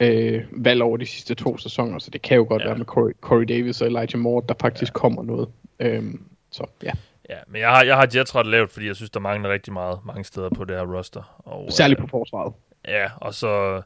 øh, 0.00 0.44
valg 0.52 0.82
over 0.82 0.96
de 0.96 1.06
sidste 1.06 1.34
to 1.34 1.56
sæsoner, 1.58 1.98
så 1.98 2.10
det 2.10 2.22
kan 2.22 2.36
jo 2.36 2.46
godt 2.48 2.62
Ja. 2.62 2.66
være 2.68 2.78
med 2.78 2.86
Corey, 2.86 3.12
Corey 3.20 3.44
Davis 3.44 3.80
og 3.80 3.86
Elijah 3.88 4.18
Moore, 4.20 4.44
der 4.48 4.54
faktisk 4.60 4.92
kommer 4.92 5.22
noget. 5.22 5.48
Øhm, 5.80 6.22
så 6.50 6.66
ja, 6.82 6.92
Ja, 7.30 7.36
men 7.46 7.60
jeg 7.60 7.70
har, 7.70 7.84
jeg 7.84 7.96
har 7.96 8.08
Jets 8.14 8.34
ret 8.34 8.46
lavt, 8.46 8.70
fordi 8.70 8.86
jeg 8.86 8.96
synes, 8.96 9.10
der 9.10 9.20
mangler 9.20 9.50
rigtig 9.52 9.72
meget 9.72 9.98
mange 10.04 10.24
steder 10.24 10.48
på 10.50 10.64
det 10.64 10.76
her 10.76 10.96
roster. 10.96 11.42
Og, 11.44 11.72
særligt 11.72 12.00
øh, 12.00 12.02
på 12.02 12.08
forsvaret. 12.10 12.52
Ja, 12.88 13.10
og 13.16 13.34
så, 13.34 13.82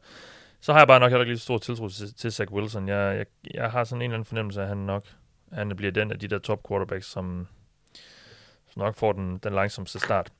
så 0.61 0.73
har 0.73 0.81
jeg 0.81 0.87
bare 0.89 1.01
nok 1.01 1.11
heller 1.11 1.21
ikke 1.25 1.31
lige 1.31 1.39
så 1.39 1.45
stor 1.45 1.59
tiltro 1.59 1.89
til, 1.89 2.15
til 2.15 2.33
Zach 2.33 2.53
Wilson. 2.53 2.89
Jeg, 2.89 3.17
jeg, 3.17 3.27
jeg 3.55 3.71
har 3.71 3.85
sådan 3.85 3.99
en 3.99 4.03
eller 4.03 4.15
anden 4.15 4.25
fornemmelse 4.27 4.61
af, 4.61 4.65
at 4.65 4.69
han 4.69 4.79
nok 4.79 5.05
han 5.53 5.77
bliver 5.77 5.93
den 5.93 6.13
af 6.13 6.19
de 6.19 6.29
der 6.29 6.39
top 6.39 6.69
quarterbacks, 6.69 7.07
som, 7.07 7.47
som 8.71 8.83
nok 8.83 8.95
får 8.97 9.13
den, 9.13 9.39
den 9.39 9.53
langsomste 9.53 9.99
start. 10.01 10.33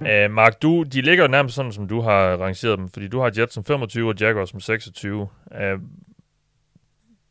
Uh, 0.00 0.30
Mark, 0.30 0.62
du, 0.62 0.82
de 0.82 1.00
ligger 1.00 1.24
jo 1.24 1.28
nærmest 1.28 1.54
sådan, 1.54 1.72
som 1.72 1.88
du 1.88 2.00
har 2.00 2.36
rangeret 2.36 2.78
dem, 2.78 2.88
fordi 2.88 3.08
du 3.08 3.20
har 3.20 3.32
Jets 3.38 3.54
som 3.54 3.64
25 3.64 4.08
og 4.08 4.14
Jaguars 4.20 4.50
som 4.50 4.60
26. 4.60 5.20
Uh, 5.20 5.28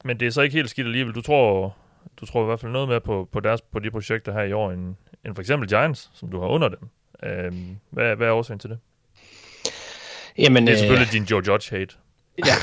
men 0.05 0.19
det 0.19 0.25
er 0.25 0.31
så 0.31 0.41
ikke 0.41 0.55
helt 0.55 0.69
skidt 0.69 0.87
alligevel. 0.87 1.15
Du 1.15 1.21
tror, 1.21 1.75
du 2.17 2.25
tror 2.25 2.41
i 2.41 2.45
hvert 2.45 2.59
fald 2.59 2.71
noget 2.71 2.87
mere 2.87 3.01
på, 3.01 3.29
på, 3.31 3.39
deres, 3.39 3.61
på 3.61 3.79
de 3.79 3.91
projekter 3.91 4.33
her 4.33 4.43
i 4.43 4.53
år, 4.53 4.71
end, 4.71 4.95
end 5.25 5.35
for 5.35 5.41
eksempel 5.41 5.69
Giants, 5.69 6.09
som 6.13 6.31
du 6.31 6.39
har 6.39 6.47
under 6.47 6.69
dem. 6.69 6.89
Uh, 7.23 7.57
hvad, 7.89 8.15
hvad 8.15 8.27
er 8.27 8.31
årsagen 8.31 8.59
til 8.59 8.69
det? 8.69 8.79
Jamen, 10.37 10.67
Det 10.67 10.73
er 10.73 10.75
øh, 10.75 10.79
selvfølgelig 10.79 11.13
din 11.13 11.23
Joe 11.23 11.41
Judge-hate. 11.41 11.97
Ja. 12.45 12.53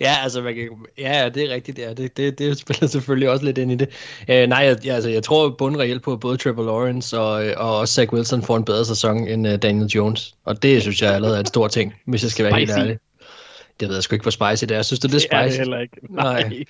ja, 0.06 0.14
altså, 0.22 0.42
man 0.42 0.54
kan, 0.54 0.68
ja, 0.98 1.28
det 1.34 1.50
er 1.50 1.54
rigtigt. 1.54 1.78
Ja. 1.78 1.92
Det, 1.94 2.16
det, 2.16 2.38
det 2.38 2.58
spiller 2.58 2.86
selvfølgelig 2.86 3.30
også 3.30 3.44
lidt 3.44 3.58
ind 3.58 3.72
i 3.72 3.74
det. 3.74 3.88
Uh, 4.28 4.48
nej, 4.48 4.76
jeg, 4.84 4.94
altså, 4.94 5.10
jeg 5.10 5.22
tror 5.22 5.50
bundreelt 5.58 6.02
på, 6.02 6.12
at 6.12 6.20
både 6.20 6.36
Trevor 6.36 6.64
Lawrence 6.64 7.18
og, 7.18 7.46
øh, 7.46 7.54
og 7.56 7.78
også 7.78 7.94
Zach 7.94 8.12
Wilson 8.12 8.42
får 8.42 8.56
en 8.56 8.64
bedre 8.64 8.84
sæson 8.84 9.28
end 9.28 9.48
uh, 9.48 9.54
Daniel 9.54 9.86
Jones. 9.86 10.34
Og 10.44 10.62
det 10.62 10.82
synes 10.82 11.02
jeg 11.02 11.14
allerede 11.14 11.36
er 11.36 11.40
en 11.40 11.46
stor 11.46 11.68
ting, 11.68 11.94
hvis 12.06 12.22
jeg 12.22 12.30
skal 12.30 12.44
være 12.44 12.54
helt 12.58 12.70
Spicy. 12.70 12.80
ærlig. 12.80 12.98
Det 13.80 13.88
ved 13.88 13.96
jeg 13.96 14.02
sgu 14.02 14.14
ikke, 14.14 14.22
hvor 14.22 14.30
spicy 14.30 14.64
det 14.64 14.70
er. 14.70 14.74
Jeg 14.76 14.84
synes, 14.84 15.00
det 15.00 15.08
er 15.08 15.12
lidt 15.12 15.22
Det 15.30 15.36
er 15.36 15.42
det 15.42 15.52
spicy. 15.52 15.58
heller 15.60 15.80
ikke. 15.80 15.96
Nej. 16.10 16.64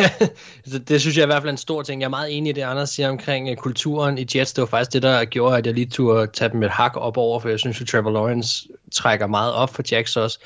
så 0.72 0.78
det 0.78 1.00
synes 1.00 1.16
jeg 1.16 1.22
i 1.22 1.26
hvert 1.26 1.42
fald 1.42 1.48
er 1.48 1.52
en 1.52 1.56
stor 1.56 1.82
ting. 1.82 2.00
Jeg 2.00 2.06
er 2.06 2.10
meget 2.10 2.36
enig 2.36 2.50
i 2.50 2.52
det, 2.52 2.62
Anders 2.62 2.90
siger 2.90 3.08
omkring 3.08 3.50
uh, 3.50 3.56
kulturen 3.56 4.18
i 4.18 4.26
Jets. 4.34 4.52
Det 4.52 4.60
var 4.62 4.66
faktisk 4.66 4.92
det, 4.92 5.02
der 5.02 5.24
gjorde, 5.24 5.56
at 5.58 5.66
jeg 5.66 5.74
lige 5.74 5.86
turde 5.86 6.26
tage 6.32 6.50
dem 6.52 6.62
et 6.62 6.70
hak 6.70 6.92
op 6.96 7.16
over, 7.16 7.40
for 7.40 7.48
jeg 7.48 7.58
synes, 7.58 7.80
at 7.80 7.86
Trevor 7.86 8.10
Lawrence 8.10 8.68
trækker 8.92 9.26
meget 9.26 9.52
op 9.52 9.74
for 9.74 9.82
Jacks 9.92 10.16
også. 10.16 10.38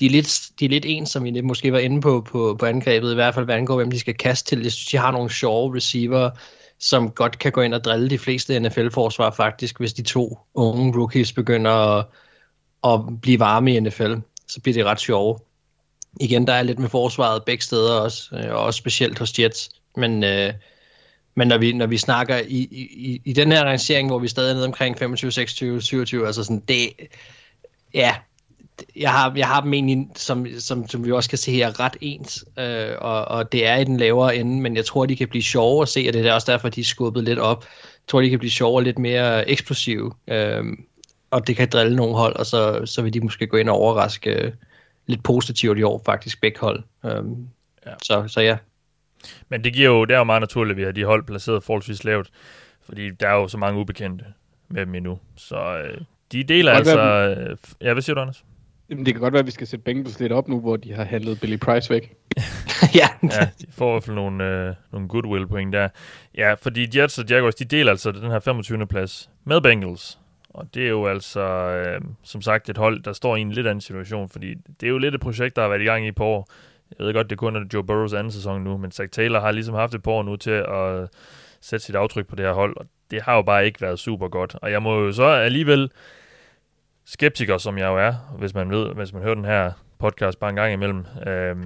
De 0.00 0.06
er 0.06 0.10
lidt, 0.10 0.50
de 0.60 0.64
er 0.64 0.68
lidt 0.68 0.84
ens, 0.86 1.10
som 1.10 1.24
vi 1.24 1.30
lidt 1.30 1.44
måske 1.44 1.72
var 1.72 1.78
inde 1.78 2.00
på, 2.00 2.20
på, 2.20 2.56
på 2.58 2.66
angrebet, 2.66 3.12
i 3.12 3.14
hvert 3.14 3.34
fald 3.34 3.44
hvad 3.44 3.54
angår, 3.54 3.76
hvem 3.76 3.90
de 3.90 3.98
skal 3.98 4.14
kaste 4.14 4.48
til. 4.48 4.62
Jeg 4.62 4.72
synes, 4.72 4.90
de 4.90 4.96
har 4.96 5.10
nogle 5.10 5.30
sjove 5.30 5.76
receiver, 5.76 6.30
som 6.78 7.10
godt 7.10 7.38
kan 7.38 7.52
gå 7.52 7.60
ind 7.60 7.74
og 7.74 7.84
drille 7.84 8.10
de 8.10 8.18
fleste 8.18 8.60
NFL-forsvar 8.60 9.30
faktisk, 9.30 9.78
hvis 9.78 9.92
de 9.92 10.02
to 10.02 10.38
unge 10.54 10.98
rookies 10.98 11.32
begynder 11.32 11.70
at, 11.70 12.06
at 12.84 13.20
blive 13.22 13.40
varme 13.40 13.74
i 13.74 13.80
NFL. 13.80 14.14
Så 14.48 14.60
bliver 14.60 14.74
det 14.74 14.84
ret 14.84 15.00
sjove 15.00 15.38
igen, 16.20 16.46
der 16.46 16.52
er 16.52 16.62
lidt 16.62 16.78
med 16.78 16.88
forsvaret 16.88 17.44
begge 17.44 17.64
steder 17.64 18.00
også, 18.00 18.36
øh, 18.36 18.54
og 18.54 18.62
også 18.62 18.78
specielt 18.78 19.18
hos 19.18 19.38
Jets. 19.38 19.70
Men, 19.96 20.24
øh, 20.24 20.52
men 21.34 21.48
når, 21.48 21.58
vi, 21.58 21.72
når 21.72 21.86
vi 21.86 21.98
snakker 21.98 22.38
i, 22.38 22.68
i, 22.80 23.20
i 23.24 23.32
den 23.32 23.52
her 23.52 23.64
rangering, 23.64 24.08
hvor 24.08 24.18
vi 24.18 24.28
stadig 24.28 24.50
er 24.50 24.54
nede 24.54 24.66
omkring 24.66 24.98
25, 24.98 25.32
26, 25.32 25.82
27, 25.82 26.26
altså 26.26 26.44
sådan, 26.44 26.62
det, 26.68 26.92
ja, 27.94 28.16
jeg 28.96 29.12
har, 29.12 29.32
jeg 29.36 29.48
har 29.48 29.60
dem 29.60 29.74
egentlig, 29.74 30.08
som, 30.16 30.46
som, 30.58 30.88
som 30.88 31.04
vi 31.04 31.12
også 31.12 31.28
kan 31.28 31.38
se 31.38 31.52
her, 31.52 31.80
ret 31.80 31.96
ens, 32.00 32.44
øh, 32.58 32.94
og, 32.98 33.24
og 33.24 33.52
det 33.52 33.66
er 33.66 33.76
i 33.76 33.84
den 33.84 33.96
lavere 33.96 34.36
ende, 34.36 34.60
men 34.62 34.76
jeg 34.76 34.84
tror, 34.84 35.06
de 35.06 35.16
kan 35.16 35.28
blive 35.28 35.42
sjove 35.42 35.82
at 35.82 35.88
se, 35.88 36.04
og 36.08 36.12
det 36.12 36.26
er 36.26 36.32
også 36.32 36.52
derfor, 36.52 36.68
de 36.68 36.80
er 36.80 36.84
skubbet 36.84 37.24
lidt 37.24 37.38
op. 37.38 37.64
Jeg 37.64 38.08
tror, 38.08 38.20
de 38.20 38.30
kan 38.30 38.38
blive 38.38 38.50
sjove 38.50 38.76
og 38.76 38.82
lidt 38.82 38.98
mere 38.98 39.50
eksplosive, 39.50 40.12
øh, 40.28 40.64
og 41.30 41.46
det 41.46 41.56
kan 41.56 41.68
drille 41.68 41.96
nogle 41.96 42.14
hold, 42.16 42.36
og 42.36 42.46
så, 42.46 42.86
så 42.86 43.02
vil 43.02 43.14
de 43.14 43.20
måske 43.20 43.46
gå 43.46 43.56
ind 43.56 43.68
og 43.68 43.76
overraske 43.76 44.30
øh, 44.30 44.52
lidt 45.06 45.22
positivt 45.22 45.78
i 45.78 45.82
år, 45.82 46.02
faktisk 46.04 46.40
begge 46.40 46.60
hold. 46.60 46.82
Øhm, 47.04 47.48
ja. 47.86 47.92
så, 48.02 48.28
så 48.28 48.40
ja. 48.40 48.56
Men 49.48 49.64
det 49.64 49.72
giver 49.72 49.88
jo, 49.88 50.04
det 50.04 50.14
er 50.14 50.18
jo 50.18 50.24
meget 50.24 50.40
naturligt, 50.42 50.74
at 50.74 50.76
vi 50.76 50.84
har 50.84 50.92
de 50.92 51.04
hold 51.04 51.24
placeret 51.24 51.62
forholdsvis 51.62 52.04
lavt, 52.04 52.30
fordi 52.84 53.10
der 53.10 53.28
er 53.28 53.34
jo 53.34 53.48
så 53.48 53.58
mange 53.58 53.80
ubekendte 53.80 54.24
med 54.68 54.86
dem 54.86 54.94
endnu. 54.94 55.18
Så 55.36 55.56
øh, 55.56 56.00
de 56.32 56.44
deler 56.44 56.72
altså... 56.72 57.00
Øh, 57.00 57.56
ja, 57.80 57.92
hvad 57.92 58.02
siger 58.02 58.14
du, 58.14 58.20
Anders? 58.20 58.44
Jamen, 58.92 59.06
det 59.06 59.14
kan 59.14 59.20
godt 59.20 59.32
være, 59.32 59.40
at 59.40 59.46
vi 59.46 59.50
skal 59.50 59.66
sætte 59.66 59.82
Bengals 59.82 60.20
lidt 60.20 60.32
op 60.32 60.48
nu, 60.48 60.60
hvor 60.60 60.76
de 60.76 60.92
har 60.92 61.04
handlet 61.04 61.40
Billy 61.40 61.58
Price 61.58 61.90
væk. 61.90 62.14
ja. 62.94 63.08
Ja, 63.22 63.48
de 63.60 63.66
får 63.70 63.88
i 63.88 63.92
hvert 63.92 64.04
fald 64.04 64.16
nogle, 64.16 64.44
øh, 64.44 64.74
nogle 64.92 65.08
goodwill 65.08 65.46
point 65.46 65.72
der. 65.72 65.88
Ja, 66.36 66.54
fordi 66.54 66.98
Jets 66.98 67.18
og 67.18 67.24
Jaguars, 67.30 67.54
de 67.54 67.64
deler 67.64 67.90
altså 67.90 68.12
den 68.12 68.30
her 68.30 68.40
25. 68.40 68.86
plads 68.86 69.30
med 69.44 69.60
Bengals. 69.60 70.18
Og 70.48 70.74
det 70.74 70.84
er 70.84 70.88
jo 70.88 71.06
altså, 71.06 71.40
øh, 71.40 72.00
som 72.22 72.42
sagt, 72.42 72.68
et 72.68 72.78
hold, 72.78 73.02
der 73.02 73.12
står 73.12 73.36
i 73.36 73.40
en 73.40 73.52
lidt 73.52 73.66
anden 73.66 73.80
situation, 73.80 74.28
fordi 74.28 74.54
det 74.80 74.86
er 74.86 74.90
jo 74.90 74.98
lidt 74.98 75.14
et 75.14 75.20
projekt, 75.20 75.56
der 75.56 75.62
har 75.62 75.68
været 75.68 75.82
i 75.82 75.84
gang 75.84 76.04
i 76.04 76.08
et 76.08 76.14
par 76.14 76.24
år. 76.24 76.48
Jeg 76.98 77.06
ved 77.06 77.14
godt, 77.14 77.30
det 77.30 77.38
kun 77.38 77.56
er 77.56 77.60
Joe 77.74 77.84
Burrows 77.84 78.12
anden 78.12 78.30
sæson 78.30 78.64
nu, 78.64 78.76
men 78.76 78.90
Zach 78.90 79.10
Taylor 79.10 79.40
har 79.40 79.52
ligesom 79.52 79.74
haft 79.74 79.94
et 79.94 80.02
par 80.02 80.12
år 80.12 80.22
nu 80.22 80.36
til 80.36 80.50
at 80.50 81.08
sætte 81.60 81.86
sit 81.86 81.94
aftryk 81.94 82.26
på 82.26 82.36
det 82.36 82.44
her 82.44 82.52
hold, 82.52 82.76
og 82.76 82.86
det 83.10 83.22
har 83.22 83.36
jo 83.36 83.42
bare 83.42 83.66
ikke 83.66 83.80
været 83.80 83.98
super 83.98 84.28
godt. 84.28 84.56
Og 84.62 84.70
jeg 84.70 84.82
må 84.82 85.00
jo 85.00 85.12
så 85.12 85.24
alligevel, 85.24 85.90
skeptiker 87.04 87.58
som 87.58 87.78
jeg 87.78 87.86
jo 87.86 87.98
er, 87.98 88.12
hvis 88.38 88.54
man 88.54 88.70
ved, 88.70 88.94
hvis 88.94 89.12
man 89.12 89.22
hører 89.22 89.34
den 89.34 89.44
her 89.44 89.72
podcast 89.98 90.38
bare 90.38 90.50
en 90.50 90.56
gang 90.56 90.72
imellem, 90.72 91.06
øh, 91.26 91.56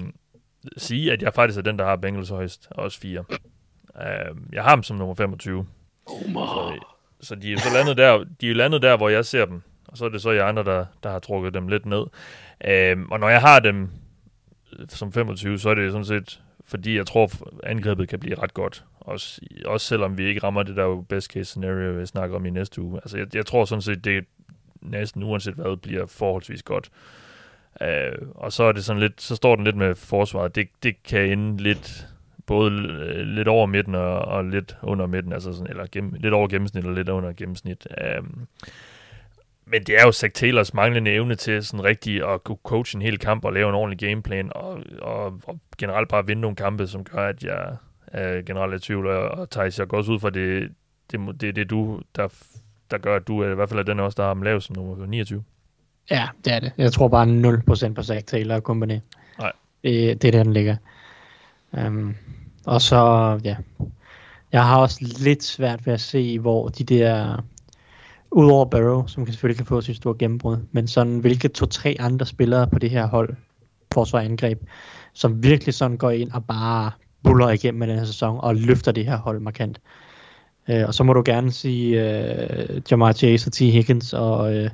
sige, 0.77 1.13
at 1.13 1.23
jeg 1.23 1.35
faktisk 1.35 1.59
er 1.59 1.63
den, 1.63 1.79
der 1.79 1.85
har 1.85 1.97
Bengals 1.97 2.29
højst, 2.29 2.69
og 2.71 2.85
også 2.85 3.01
fire. 3.01 3.25
Øh, 4.01 4.37
jeg 4.53 4.63
har 4.63 4.75
dem 4.75 4.83
som 4.83 4.97
nummer 4.97 5.15
25. 5.15 5.67
Så, 6.09 6.81
så 7.21 7.35
de 7.35 7.53
er 7.53 7.59
så 7.59 7.73
landet 7.75 7.97
der, 7.97 8.25
de 8.41 8.51
er 8.51 8.55
landet 8.55 8.83
der, 8.83 8.97
hvor 8.97 9.09
jeg 9.09 9.25
ser 9.25 9.45
dem. 9.45 9.63
Og 9.89 9.97
så 9.97 10.05
er 10.05 10.09
det 10.09 10.23
så 10.23 10.31
jeg 10.31 10.49
andre, 10.49 10.65
der, 10.65 10.87
der 11.03 11.11
har 11.11 11.19
trukket 11.19 11.55
dem 11.55 11.69
lidt 11.69 11.87
ned. 11.87 12.07
Øh, 12.65 12.97
og 13.11 13.21
når 13.21 13.29
jeg 13.29 13.41
har 13.41 13.61
dem 13.61 13.91
som 14.89 15.13
25, 15.13 15.59
så 15.59 15.71
er 15.71 15.75
det 15.75 15.93
sådan 15.93 16.05
set, 16.05 16.43
fordi 16.65 16.97
jeg 16.97 17.07
tror, 17.07 17.31
angrebet 17.63 18.09
kan 18.09 18.21
blive 18.21 18.43
ret 18.43 18.55
godt. 18.55 18.85
Også, 19.01 19.41
også 19.65 19.87
selvom 19.87 20.19
vi 20.19 20.25
ikke 20.25 20.43
rammer 20.43 20.63
det 20.63 20.77
der 20.77 20.85
jo 20.85 21.05
best 21.09 21.33
case 21.33 21.45
scenario, 21.45 21.93
vi 21.93 22.07
snakker 22.07 22.37
om 22.37 22.47
i 22.47 22.51
næste 22.51 22.83
uge. 22.83 22.97
Altså, 22.97 23.19
jeg, 23.19 23.35
jeg 23.35 23.47
tror 23.47 23.65
sådan 23.65 23.83
set, 23.83 24.05
det 24.05 24.25
næsten 24.91 25.23
uanset 25.23 25.55
hvad, 25.55 25.77
bliver 25.77 26.07
forholdsvis 26.07 26.63
godt. 26.63 26.91
Øh, 27.83 28.29
og 28.35 28.53
så 28.53 28.65
er 28.65 28.73
det 28.73 28.85
sådan 28.85 29.03
lidt, 29.03 29.23
så 29.23 29.37
står 29.37 29.57
den 29.57 29.65
lidt 29.65 29.77
med 29.77 29.95
forsvaret. 29.95 30.55
Det, 30.55 30.69
det 30.83 31.03
kan 31.03 31.39
ende 31.39 31.63
lidt, 31.63 32.07
både 32.47 32.71
øh, 32.73 33.27
lidt 33.27 33.49
over 33.49 33.67
midten 33.67 33.95
og, 33.95 34.19
og 34.19 34.45
lidt 34.45 34.77
under 34.83 35.07
midten, 35.07 35.33
altså 35.33 35.53
sådan, 35.53 35.71
eller 35.71 35.87
gennem, 35.93 36.15
lidt 36.15 36.35
over 36.35 36.49
gennemsnit 36.49 36.85
og 36.85 36.93
lidt 36.93 37.09
under 37.09 37.33
gennemsnit. 37.33 37.87
Øh, 38.01 38.23
men 39.67 39.83
det 39.83 40.01
er 40.01 40.05
jo 40.05 40.13
Zach 40.13 40.35
Taylors 40.35 40.75
manglende 40.75 41.11
evne 41.11 41.35
til 41.35 41.65
sådan 41.65 41.85
rigtig 41.85 42.29
at 42.33 42.45
kunne 42.45 42.59
coache 42.65 42.97
en 42.97 43.03
hel 43.03 43.19
kamp 43.19 43.45
og 43.45 43.53
lave 43.53 43.69
en 43.69 43.75
ordentlig 43.75 44.09
gameplan, 44.09 44.51
og, 44.55 44.83
og, 45.03 45.41
og 45.45 45.61
generelt 45.79 46.09
bare 46.09 46.27
vinde 46.27 46.43
nogle 46.43 46.57
kampe, 46.57 46.87
som 46.87 47.05
gør, 47.05 47.29
at 47.29 47.45
jeg 47.45 47.77
øh, 48.15 48.45
generelt 48.45 48.73
er 48.73 48.77
i 48.77 48.81
tvivl. 48.81 49.07
Og, 49.07 49.29
og 49.29 49.51
Thijs, 49.51 49.79
jeg 49.79 49.89
går 49.89 49.97
også 49.97 50.13
ud 50.13 50.21
fra, 50.21 50.31
det, 50.31 50.73
det, 51.13 51.41
det, 51.41 51.57
det 51.57 51.71
du, 51.71 52.01
der, 52.17 52.29
der 52.91 52.99
gør, 52.99 53.17
at 53.17 53.29
du 53.29 53.41
er, 53.41 53.53
i 53.53 53.55
hvert 53.55 53.69
fald 53.69 53.81
er 53.81 53.85
den 53.85 54.01
også, 54.01 54.17
der 54.17 54.23
har 54.23 54.31
ham 54.31 54.43
lavet 54.43 54.63
som 54.63 54.77
nummer 54.77 55.07
29. 55.07 55.45
Ja, 56.11 56.29
det 56.45 56.53
er 56.53 56.61
det. 56.61 56.73
Jeg 56.79 56.93
tror 56.93 57.09
bare 57.09 57.27
0% 57.89 57.93
på 57.93 58.03
Zach 58.03 58.25
Taylor 58.25 58.55
og 58.55 58.61
company. 58.61 58.99
Nej. 59.39 59.53
Det, 59.85 60.23
det 60.23 60.29
er 60.29 60.33
der, 60.33 60.43
den 60.43 60.53
ligger. 60.53 60.77
Um, 61.73 62.15
og 62.67 62.83
så, 62.83 63.01
ja. 63.45 63.57
Jeg 64.53 64.67
har 64.67 64.79
også 64.79 65.15
lidt 65.19 65.45
svært 65.45 65.87
ved 65.87 65.95
at 65.95 66.01
se, 66.01 66.39
hvor 66.39 66.69
de 66.69 66.85
der... 66.85 67.43
Udover 68.31 68.65
Barrow, 68.65 69.07
som 69.07 69.25
kan 69.25 69.33
selvfølgelig 69.33 69.57
kan 69.57 69.67
få 69.67 69.81
sit 69.81 69.97
store 69.97 70.15
gennembrud, 70.19 70.57
men 70.73 70.89
sådan, 70.89 71.19
hvilke 71.19 71.49
to-tre 71.49 71.97
andre 72.01 72.27
spillere 72.27 72.67
på 72.67 72.79
det 72.79 72.91
her 72.91 73.07
hold, 73.07 73.37
forsvar 73.93 74.21
angreb, 74.21 74.63
som 75.13 75.43
virkelig 75.43 75.75
sådan 75.75 75.97
går 75.97 76.11
ind 76.11 76.33
og 76.33 76.45
bare 76.45 76.91
buller 77.23 77.49
igennem 77.49 77.79
med 77.79 77.89
den 77.89 77.99
her 77.99 78.05
sæson 78.05 78.39
og 78.41 78.57
løfter 78.57 78.93
det 78.93 79.07
her 79.07 79.17
hold 79.17 79.41
markant. 79.41 79.81
Uh, 80.69 80.83
og 80.87 80.95
så 80.95 81.05
må 81.05 81.13
du 81.13 81.23
gerne 81.25 81.53
sige 81.53 82.01
uh, 82.01 82.83
Jamar 82.91 83.13
Chase 83.13 83.49
og 83.49 83.53
T. 83.53 83.59
Higgins 83.59 84.13
og 84.13 84.39
uh, 84.39 84.67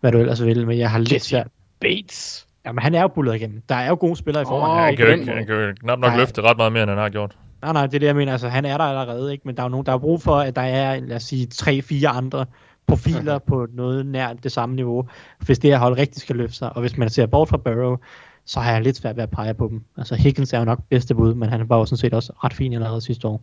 hvad 0.00 0.12
du 0.12 0.18
ellers 0.18 0.44
vil, 0.44 0.66
men 0.66 0.78
jeg 0.78 0.90
har 0.90 0.98
lidt 0.98 1.24
svært. 1.24 1.46
Bates. 1.80 2.46
Jamen, 2.66 2.82
han 2.82 2.94
er 2.94 3.02
jo 3.02 3.08
bullet 3.08 3.34
igennem. 3.34 3.62
Der 3.68 3.74
er 3.74 3.88
jo 3.88 3.96
gode 4.00 4.16
spillere 4.16 4.42
i 4.42 4.46
forvejen. 4.46 4.80
Åh, 4.80 4.84
Han 4.84 4.96
kan, 4.96 5.06
jo 5.06 5.12
ikke, 5.12 5.32
han 5.32 5.46
kan 5.46 5.54
jo 5.54 5.72
knap 5.80 5.98
nok 5.98 6.10
Nej. 6.10 6.16
løfte 6.16 6.42
ret 6.42 6.56
meget 6.56 6.72
mere, 6.72 6.82
end 6.82 6.90
han 6.90 6.98
har 6.98 7.08
gjort. 7.08 7.36
Nej, 7.62 7.72
nej, 7.72 7.86
det 7.86 7.94
er 7.94 7.98
det, 7.98 8.06
jeg 8.06 8.16
mener. 8.16 8.32
Altså, 8.32 8.48
han 8.48 8.64
er 8.64 8.76
der 8.76 8.84
allerede, 8.84 9.32
ikke? 9.32 9.42
Men 9.44 9.56
der 9.56 9.62
er 9.62 9.64
jo 9.64 9.70
nogen, 9.70 9.86
der 9.86 9.92
har 9.92 9.98
brug 9.98 10.22
for, 10.22 10.36
at 10.36 10.56
der 10.56 10.62
er, 10.62 11.00
lad 11.00 11.16
os 11.16 11.22
sige, 11.22 11.46
tre-fire 11.46 12.08
andre 12.08 12.46
profiler 12.86 13.38
på 13.38 13.66
noget 13.74 14.06
nær 14.06 14.32
det 14.32 14.52
samme 14.52 14.74
niveau, 14.74 15.08
hvis 15.38 15.58
det 15.58 15.70
her 15.70 15.78
hold 15.78 15.98
rigtig 15.98 16.22
skal 16.22 16.36
løfte 16.36 16.56
sig. 16.56 16.72
Og 16.72 16.80
hvis 16.80 16.96
man 16.96 17.10
ser 17.10 17.26
bort 17.26 17.48
fra 17.48 17.56
Barrow, 17.56 17.96
så 18.44 18.60
har 18.60 18.72
jeg 18.72 18.82
lidt 18.82 18.96
svært 18.96 19.16
ved 19.16 19.22
at 19.22 19.30
pege 19.30 19.54
på 19.54 19.68
dem. 19.68 19.82
Altså, 19.96 20.14
Higgins 20.14 20.52
er 20.52 20.58
jo 20.58 20.64
nok 20.64 20.78
bedste 20.90 21.14
bud, 21.14 21.34
men 21.34 21.48
han 21.48 21.68
var 21.68 21.78
jo 21.78 21.84
sådan 21.84 21.96
set 21.96 22.14
også 22.14 22.32
ret 22.44 22.54
fin 22.54 22.72
allerede 22.72 23.00
sidste 23.00 23.28
år. 23.28 23.42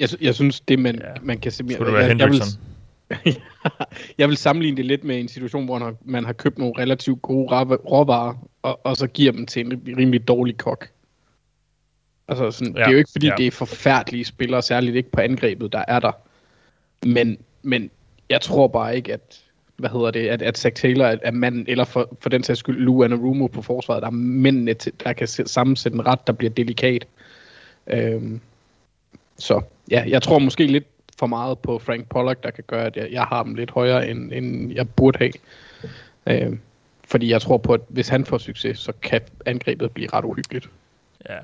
Jeg, 0.00 0.08
jeg 0.20 0.34
synes, 0.34 0.60
det 0.60 0.78
man, 0.78 0.94
Ja. 0.94 1.12
man 1.22 1.38
kan 1.38 1.52
se 1.52 1.64
mere... 1.64 1.72
Skulle 1.72 1.86
det 1.92 1.98
være 1.98 2.08
jeg, 2.08 2.18
jeg, 2.18 2.28
vil, 2.30 3.36
jeg 4.18 4.28
vil 4.28 4.36
sammenligne 4.36 4.76
det 4.76 4.84
lidt 4.84 5.04
med 5.04 5.20
en 5.20 5.28
situation, 5.28 5.64
hvor 5.64 5.78
man 5.78 5.82
har, 5.82 5.94
man 6.04 6.24
har 6.24 6.32
købt 6.32 6.58
nogle 6.58 6.74
relativt 6.78 7.22
gode 7.22 7.48
råvarer, 7.74 8.48
og, 8.62 8.80
og 8.86 8.96
så 8.96 9.06
giver 9.06 9.32
dem 9.32 9.46
til 9.46 9.66
en 9.66 9.82
rimelig 9.98 10.28
dårlig 10.28 10.56
kok. 10.58 10.88
Altså, 12.28 12.50
sådan, 12.50 12.72
ja. 12.76 12.80
Det 12.80 12.86
er 12.86 12.92
jo 12.92 12.98
ikke, 12.98 13.10
fordi 13.12 13.26
ja. 13.26 13.34
det 13.36 13.46
er 13.46 13.50
forfærdelige 13.50 14.24
spillere, 14.24 14.62
særligt 14.62 14.96
ikke 14.96 15.10
på 15.10 15.20
angrebet, 15.20 15.72
der 15.72 15.84
er 15.88 16.00
der. 16.00 16.12
Men, 17.06 17.38
men 17.62 17.90
jeg 18.30 18.40
tror 18.40 18.68
bare 18.68 18.96
ikke, 18.96 19.12
at 19.12 19.40
hvad 19.76 19.90
hedder 19.90 20.10
det, 20.10 20.28
at, 20.28 20.42
at 20.42 20.58
Zach 20.58 20.76
Taylor 20.76 21.04
er, 21.04 21.16
er 21.22 21.30
manden, 21.30 21.64
eller 21.68 21.84
for, 21.84 22.16
for 22.20 22.28
den 22.28 22.42
sags 22.42 22.58
skyld 22.58 22.80
Lou 22.80 23.04
Anarumo 23.04 23.46
på 23.46 23.62
forsvaret, 23.62 24.02
der 24.02 24.06
er 24.06 24.12
mændene, 24.12 24.74
til, 24.74 24.92
der 25.04 25.12
kan 25.12 25.28
sæt- 25.28 25.48
sammensætte 25.48 25.96
en 25.96 26.06
ret, 26.06 26.26
der 26.26 26.32
bliver 26.32 26.50
delikat. 26.50 27.06
Øhm, 27.86 28.40
så 29.38 29.60
ja, 29.90 30.04
jeg 30.08 30.22
tror 30.22 30.38
måske 30.38 30.66
lidt 30.66 30.84
for 31.18 31.26
meget 31.26 31.58
på 31.58 31.78
Frank 31.78 32.08
Pollock, 32.08 32.42
der 32.42 32.50
kan 32.50 32.64
gøre, 32.66 32.86
at 32.86 32.96
jeg, 32.96 33.08
jeg 33.12 33.24
har 33.24 33.42
dem 33.42 33.54
lidt 33.54 33.70
højere, 33.70 34.08
end, 34.08 34.32
end 34.32 34.72
jeg 34.72 34.88
burde 34.88 35.18
have. 35.18 35.32
Øhm, 36.26 36.60
fordi 37.04 37.30
jeg 37.30 37.42
tror 37.42 37.58
på, 37.58 37.72
at 37.72 37.80
hvis 37.88 38.08
han 38.08 38.24
får 38.24 38.38
succes, 38.38 38.78
så 38.78 38.92
kan 39.02 39.20
angrebet 39.46 39.90
blive 39.90 40.08
ret 40.12 40.24
uhyggeligt. 40.24 40.70
Ja. 41.28 41.38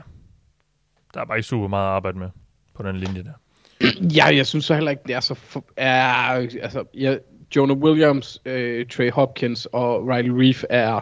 Der 1.14 1.20
er 1.20 1.24
bare 1.24 1.38
ikke 1.38 1.48
super 1.48 1.68
meget 1.68 1.86
at 1.86 1.92
arbejde 1.92 2.18
med 2.18 2.28
på 2.74 2.82
den 2.82 2.96
linje 2.96 3.22
der. 3.22 3.32
Ja, 4.16 4.36
jeg 4.36 4.46
synes 4.46 4.64
så 4.64 4.74
heller 4.74 4.90
ikke, 4.90 5.02
det 5.06 5.14
er 5.14 5.20
så... 5.20 5.34
For, 5.34 5.64
ja, 5.78 6.34
altså, 6.62 6.84
ja, 6.94 7.16
Jonah 7.56 7.76
Williams, 7.76 8.40
øh, 8.44 8.86
Trey 8.86 9.10
Hopkins 9.10 9.66
og 9.66 10.08
Riley 10.08 10.30
Reef 10.30 10.64
er... 10.70 11.00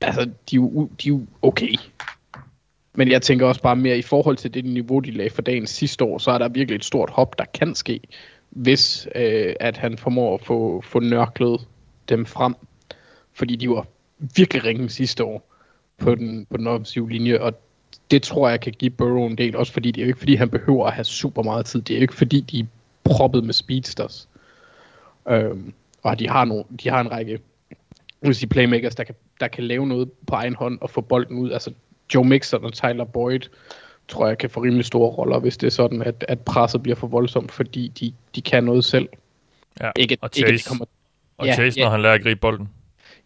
Altså, 0.00 0.24
de 0.24 0.56
er, 0.56 0.60
jo, 0.60 0.90
de 1.02 1.08
er 1.08 1.12
jo 1.12 1.26
okay. 1.42 1.74
Men 2.94 3.10
jeg 3.10 3.22
tænker 3.22 3.46
også 3.46 3.62
bare 3.62 3.76
mere 3.76 3.98
i 3.98 4.02
forhold 4.02 4.36
til 4.36 4.54
det 4.54 4.64
niveau, 4.64 4.98
de 5.00 5.10
lagde 5.10 5.30
for 5.30 5.42
dagen 5.42 5.66
sidste 5.66 6.04
år, 6.04 6.18
så 6.18 6.30
er 6.30 6.38
der 6.38 6.48
virkelig 6.48 6.76
et 6.76 6.84
stort 6.84 7.10
hop, 7.10 7.38
der 7.38 7.44
kan 7.44 7.74
ske, 7.74 8.00
hvis 8.50 9.08
øh, 9.14 9.54
at 9.60 9.76
han 9.76 9.98
formår 9.98 10.34
at 10.34 10.44
få, 10.44 10.80
få 10.84 11.00
nørklet 11.00 11.60
dem 12.08 12.26
frem. 12.26 12.54
Fordi 13.32 13.56
de 13.56 13.70
var 13.70 13.86
virkelig 14.36 14.64
ringe 14.64 14.88
sidste 14.88 15.24
år 15.24 15.56
på 15.98 16.14
den, 16.14 16.46
på 16.50 16.56
den 16.56 16.66
offensive 16.66 17.10
linje, 17.10 17.40
og 17.40 17.60
det 18.10 18.22
tror 18.22 18.48
jeg 18.48 18.60
kan 18.60 18.72
give 18.72 18.90
Burrow 18.90 19.26
en 19.26 19.38
del, 19.38 19.56
også 19.56 19.72
fordi 19.72 19.90
det 19.90 20.00
er 20.00 20.04
jo 20.04 20.08
ikke 20.08 20.18
fordi, 20.18 20.34
han 20.34 20.50
behøver 20.50 20.86
at 20.86 20.92
have 20.92 21.04
super 21.04 21.42
meget 21.42 21.66
tid. 21.66 21.82
Det 21.82 21.94
er 21.94 21.98
jo 21.98 22.02
ikke 22.02 22.14
fordi, 22.14 22.40
de 22.40 22.60
er 22.60 22.64
proppet 23.04 23.44
med 23.44 23.54
speedsters. 23.54 24.28
Øhm, 25.28 25.72
og 26.02 26.18
de 26.18 26.28
har, 26.28 26.44
nogle, 26.44 26.64
de 26.82 26.88
har 26.88 27.00
en 27.00 27.10
række 27.10 27.38
vil 28.22 28.34
sige, 28.34 28.48
playmakers, 28.48 28.94
der 28.94 29.04
kan, 29.04 29.14
der 29.40 29.48
kan 29.48 29.64
lave 29.64 29.86
noget 29.86 30.12
på 30.26 30.34
egen 30.34 30.54
hånd 30.54 30.78
og 30.80 30.90
få 30.90 31.00
bolden 31.00 31.38
ud. 31.38 31.50
Altså 31.50 31.72
Joe 32.14 32.24
Mixon 32.24 32.64
og 32.64 32.72
Tyler 32.72 33.04
Boyd 33.04 33.40
tror 34.08 34.26
jeg 34.28 34.38
kan 34.38 34.50
få 34.50 34.60
rimelig 34.62 34.84
store 34.84 35.10
roller, 35.10 35.38
hvis 35.38 35.56
det 35.56 35.66
er 35.66 35.70
sådan, 35.70 36.02
at, 36.02 36.24
at 36.28 36.40
presset 36.40 36.82
bliver 36.82 36.96
for 36.96 37.06
voldsomt, 37.06 37.52
fordi 37.52 37.88
de, 37.88 38.12
de 38.34 38.42
kan 38.42 38.64
noget 38.64 38.84
selv. 38.84 39.08
Ja. 39.80 39.90
Ikke, 39.96 40.18
og 40.20 40.30
ikke, 40.36 40.46
at 40.46 40.50
de 40.52 40.58
Chase, 40.58 40.68
kommer, 40.68 40.84
og 41.38 41.46
Ja, 41.46 41.54
Chase 41.54 41.78
ja. 41.80 41.84
når 41.84 41.90
han 41.90 42.02
lærer 42.02 42.14
at 42.14 42.22
gribe 42.22 42.40
bolden. 42.40 42.68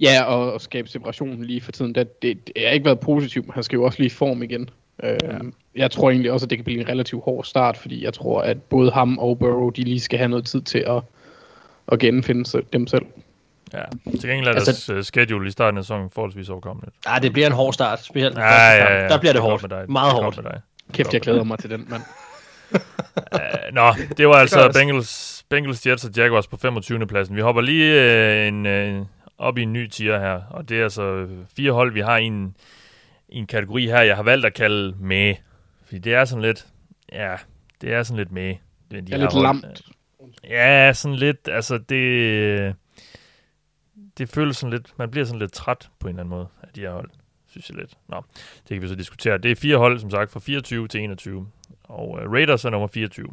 ja, 0.00 0.22
og, 0.22 0.52
og 0.52 0.60
skabe 0.60 0.88
separation 0.88 1.44
lige 1.44 1.60
for 1.60 1.72
tiden. 1.72 1.94
Det, 1.94 2.22
det, 2.22 2.46
det 2.46 2.64
har 2.66 2.72
ikke 2.72 2.84
været 2.84 3.00
positivt, 3.00 3.46
men 3.46 3.54
han 3.54 3.62
skal 3.62 3.76
jo 3.76 3.84
også 3.84 3.98
lige 3.98 4.06
i 4.06 4.10
form 4.10 4.42
igen. 4.42 4.70
Øh, 5.02 5.16
ja. 5.22 5.38
Jeg 5.76 5.90
tror 5.90 6.10
egentlig 6.10 6.32
også, 6.32 6.46
at 6.46 6.50
det 6.50 6.58
kan 6.58 6.64
blive 6.64 6.80
en 6.80 6.88
relativt 6.88 7.24
hård 7.24 7.44
start, 7.44 7.76
fordi 7.76 8.04
jeg 8.04 8.14
tror, 8.14 8.40
at 8.42 8.62
både 8.62 8.90
ham 8.90 9.18
og 9.18 9.38
Burrow, 9.38 9.70
de 9.70 9.82
lige 9.82 10.00
skal 10.00 10.18
have 10.18 10.28
noget 10.28 10.44
tid 10.46 10.60
til 10.62 10.78
at, 10.78 11.02
at 11.88 11.98
genfinde 11.98 12.62
dem 12.72 12.86
selv. 12.86 13.04
Ja. 13.78 14.10
Til 14.20 14.28
gengæld 14.30 14.46
er 14.48 14.52
Altså- 14.52 14.92
deres 14.92 15.06
schedule 15.06 15.48
i 15.48 15.50
starten 15.50 15.78
af 15.78 15.84
sæsonen 15.84 16.10
forholdsvis 16.10 16.48
overkommeligt. 16.48 16.96
Ah, 17.06 17.22
det 17.22 17.32
bliver 17.32 17.46
en 17.46 17.52
hård 17.52 17.72
start, 17.72 18.04
specielt 18.04 18.38
Ja, 18.38 18.42
ja, 18.70 18.94
ja, 19.02 19.08
Der 19.08 19.18
bliver 19.18 19.32
det, 19.32 19.38
er 19.40 19.42
hårdt. 19.42 19.62
med 19.62 19.70
dig. 19.70 19.84
Meget 19.90 20.14
Det 20.14 20.22
hårdt. 20.22 20.36
med 20.36 20.44
dig. 20.52 20.60
Kæft, 20.92 21.12
jeg 21.12 21.20
glæder 21.20 21.44
mig 21.44 21.58
til 21.58 21.70
den, 21.70 21.86
mand. 21.88 22.02
Uh, 23.34 23.74
nå, 23.74 23.92
det 24.16 24.28
var 24.28 24.34
altså. 24.34 24.72
Bengals, 24.74 25.44
Bengals, 25.50 25.86
Jets 25.86 26.04
og 26.04 26.10
Jaguars 26.16 26.46
på 26.46 26.56
25. 26.56 27.06
pladsen. 27.06 27.36
Vi 27.36 27.40
hopper 27.40 27.62
lige 27.62 27.94
uh, 28.40 28.46
en, 28.48 28.96
uh, 29.00 29.06
op 29.38 29.58
i 29.58 29.62
en 29.62 29.72
ny 29.72 29.86
tier 29.88 30.18
her, 30.18 30.40
og 30.50 30.68
det 30.68 30.78
er 30.78 30.82
altså 30.82 31.26
fire 31.56 31.72
hold, 31.72 31.92
vi 31.92 32.00
har 32.00 32.16
i 32.16 32.24
en, 32.24 32.56
i 33.28 33.36
en 33.38 33.46
kategori 33.46 33.86
her, 33.86 34.00
jeg 34.00 34.16
har 34.16 34.22
valgt 34.22 34.46
at 34.46 34.54
kalde 34.54 34.94
med. 35.00 35.34
Fordi 35.84 35.98
det 35.98 36.14
er 36.14 36.24
sådan 36.24 36.42
lidt, 36.42 36.66
ja, 37.12 37.34
det 37.80 37.92
er 37.92 38.02
sådan 38.02 38.16
lidt 38.18 38.32
med. 38.32 38.54
De 38.90 39.00
Det 39.00 39.12
er 39.12 39.16
lidt 39.16 39.34
lamt. 39.42 39.66
Ja, 40.50 40.92
sådan 40.92 41.16
lidt, 41.16 41.48
altså 41.52 41.78
det, 41.78 42.74
det 44.18 44.28
føles 44.28 44.56
sådan 44.56 44.70
lidt, 44.70 44.98
man 44.98 45.10
bliver 45.10 45.24
sådan 45.24 45.38
lidt 45.38 45.52
træt 45.52 45.90
på 45.98 46.08
en 46.08 46.14
eller 46.14 46.22
anden 46.22 46.30
måde 46.30 46.46
af 46.62 46.68
de 46.74 46.80
her 46.80 46.92
hold, 46.92 47.10
synes 47.46 47.70
jeg 47.70 47.78
lidt. 47.78 47.98
Nå, 48.08 48.22
det 48.68 48.68
kan 48.68 48.82
vi 48.82 48.88
så 48.88 48.94
diskutere. 48.94 49.38
Det 49.38 49.50
er 49.50 49.56
fire 49.56 49.76
hold, 49.76 49.98
som 49.98 50.10
sagt, 50.10 50.30
fra 50.30 50.40
24 50.40 50.88
til 50.88 51.00
21, 51.00 51.46
og 51.84 52.10
uh, 52.10 52.32
Raiders 52.32 52.64
er 52.64 52.70
nummer 52.70 52.88
24. 52.88 53.28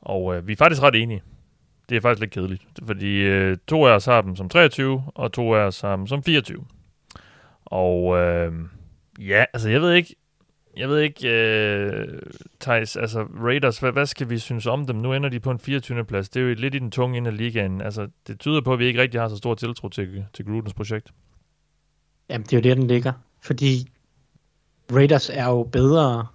Og 0.00 0.24
uh, 0.24 0.48
vi 0.48 0.52
er 0.52 0.56
faktisk 0.56 0.82
ret 0.82 0.94
enige. 0.94 1.22
Det 1.88 1.96
er 1.96 2.00
faktisk 2.00 2.20
lidt 2.20 2.30
kedeligt, 2.30 2.62
fordi 2.86 3.30
uh, 3.50 3.56
to 3.66 3.86
af 3.86 3.90
os 3.90 4.04
har 4.04 4.22
dem 4.22 4.36
som 4.36 4.48
23, 4.48 5.04
og 5.14 5.32
to 5.32 5.54
af 5.54 5.60
os 5.60 5.80
har 5.80 5.96
dem 5.96 6.06
som 6.06 6.22
24. 6.22 6.64
Og 7.64 8.04
uh, 8.04 8.54
ja, 9.28 9.44
altså 9.52 9.68
jeg 9.70 9.82
ved 9.82 9.92
ikke, 9.92 10.16
jeg 10.76 10.88
ved 10.88 11.00
ikke, 11.00 11.28
øh, 11.28 12.18
Thijs, 12.60 12.96
altså 12.96 13.22
Raiders, 13.22 13.78
hvad, 13.78 13.92
hvad 13.92 14.06
skal 14.06 14.30
vi 14.30 14.38
synes 14.38 14.66
om 14.66 14.86
dem? 14.86 14.96
Nu 14.96 15.12
ender 15.12 15.28
de 15.28 15.40
på 15.40 15.50
en 15.50 15.58
24. 15.58 16.04
plads. 16.04 16.28
Det 16.28 16.42
er 16.42 16.48
jo 16.48 16.54
lidt 16.54 16.74
i 16.74 16.78
den 16.78 16.90
tunge 16.90 17.18
ende 17.18 17.30
af 17.30 17.36
ligaen. 17.36 17.80
Altså, 17.80 18.08
det 18.26 18.40
tyder 18.40 18.60
på, 18.60 18.72
at 18.72 18.78
vi 18.78 18.84
ikke 18.84 19.02
rigtig 19.02 19.20
har 19.20 19.28
så 19.28 19.36
stor 19.36 19.54
tiltro 19.54 19.88
til, 19.88 20.24
til 20.32 20.44
Grudens 20.44 20.74
projekt. 20.74 21.10
Jamen, 22.28 22.44
det 22.44 22.52
er 22.52 22.56
jo 22.56 22.62
der, 22.62 22.74
den 22.74 22.86
ligger. 22.86 23.12
Fordi 23.42 23.90
Raiders 24.92 25.30
er 25.30 25.44
jo 25.44 25.62
bedre 25.62 26.26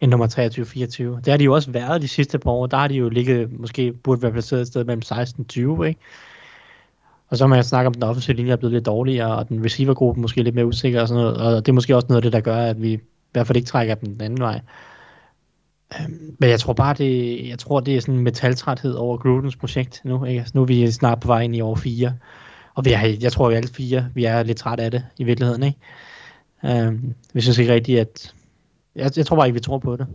end 0.00 0.10
nummer 0.10 0.26
23-24. 0.26 1.02
Det 1.20 1.28
har 1.28 1.36
de 1.36 1.44
jo 1.44 1.54
også 1.54 1.70
været 1.70 2.02
de 2.02 2.08
sidste 2.08 2.38
par 2.38 2.50
år. 2.50 2.66
Der 2.66 2.76
har 2.76 2.88
de 2.88 2.94
jo 2.94 3.08
ligget, 3.08 3.52
måske 3.52 3.92
burde 3.92 4.22
være 4.22 4.32
placeret 4.32 4.60
et 4.60 4.66
sted 4.66 4.84
mellem 4.84 5.02
16-20, 5.04 5.84
ikke? 5.84 6.00
Og 7.34 7.38
så 7.38 7.46
må 7.46 7.54
jeg 7.54 7.64
snakke 7.64 7.86
om, 7.86 7.90
at 7.90 7.94
den 7.94 8.02
offensive 8.02 8.36
linje 8.36 8.52
er 8.52 8.56
blevet 8.56 8.72
lidt 8.72 8.86
dårligere, 8.86 9.36
og 9.36 9.48
den 9.48 9.64
receivergruppe 9.64 10.20
måske 10.20 10.42
lidt 10.42 10.54
mere 10.54 10.66
usikker 10.66 11.00
og 11.00 11.08
sådan 11.08 11.22
noget. 11.22 11.36
Og 11.36 11.66
det 11.66 11.72
er 11.72 11.74
måske 11.74 11.96
også 11.96 12.06
noget 12.08 12.18
af 12.18 12.22
det, 12.22 12.32
der 12.32 12.40
gør, 12.40 12.56
at 12.56 12.82
vi 12.82 12.92
i 12.92 12.98
hvert 13.32 13.46
fald 13.46 13.56
ikke 13.56 13.66
trækker 13.66 13.94
den 13.94 14.12
den 14.12 14.20
anden 14.20 14.40
vej. 14.40 14.60
Øhm, 16.00 16.36
men 16.38 16.50
jeg 16.50 16.60
tror 16.60 16.72
bare, 16.72 16.94
det, 16.94 17.48
jeg 17.48 17.58
tror, 17.58 17.80
det 17.80 17.96
er 17.96 18.00
sådan 18.00 18.14
en 18.14 18.20
metaltræthed 18.20 18.94
over 18.94 19.16
Grudens 19.16 19.56
projekt 19.56 20.00
nu. 20.04 20.24
Ikke? 20.24 20.40
Altså, 20.40 20.52
nu 20.54 20.62
er 20.62 20.66
vi 20.66 20.90
snart 20.90 21.20
på 21.20 21.26
vej 21.26 21.40
ind 21.40 21.56
i 21.56 21.60
år 21.60 21.74
4. 21.74 22.12
Og 22.74 22.84
vi 22.84 22.92
er, 22.92 23.16
jeg 23.20 23.32
tror, 23.32 23.48
vi 23.48 23.54
alle 23.54 23.68
fire, 23.68 24.06
vi 24.14 24.24
er 24.24 24.42
lidt 24.42 24.58
trætte 24.58 24.84
af 24.84 24.90
det 24.90 25.04
i 25.18 25.24
virkeligheden, 25.24 25.62
ikke? 25.62 25.78
Øhm, 26.64 27.14
vi 27.32 27.40
synes 27.40 27.58
ikke 27.58 27.72
rigtigt, 27.72 28.00
at... 28.00 28.34
Jeg, 28.96 29.10
jeg 29.16 29.26
tror 29.26 29.36
bare 29.36 29.46
ikke, 29.46 29.54
vi 29.54 29.60
tror 29.60 29.78
på 29.78 29.96
det. 29.96 30.06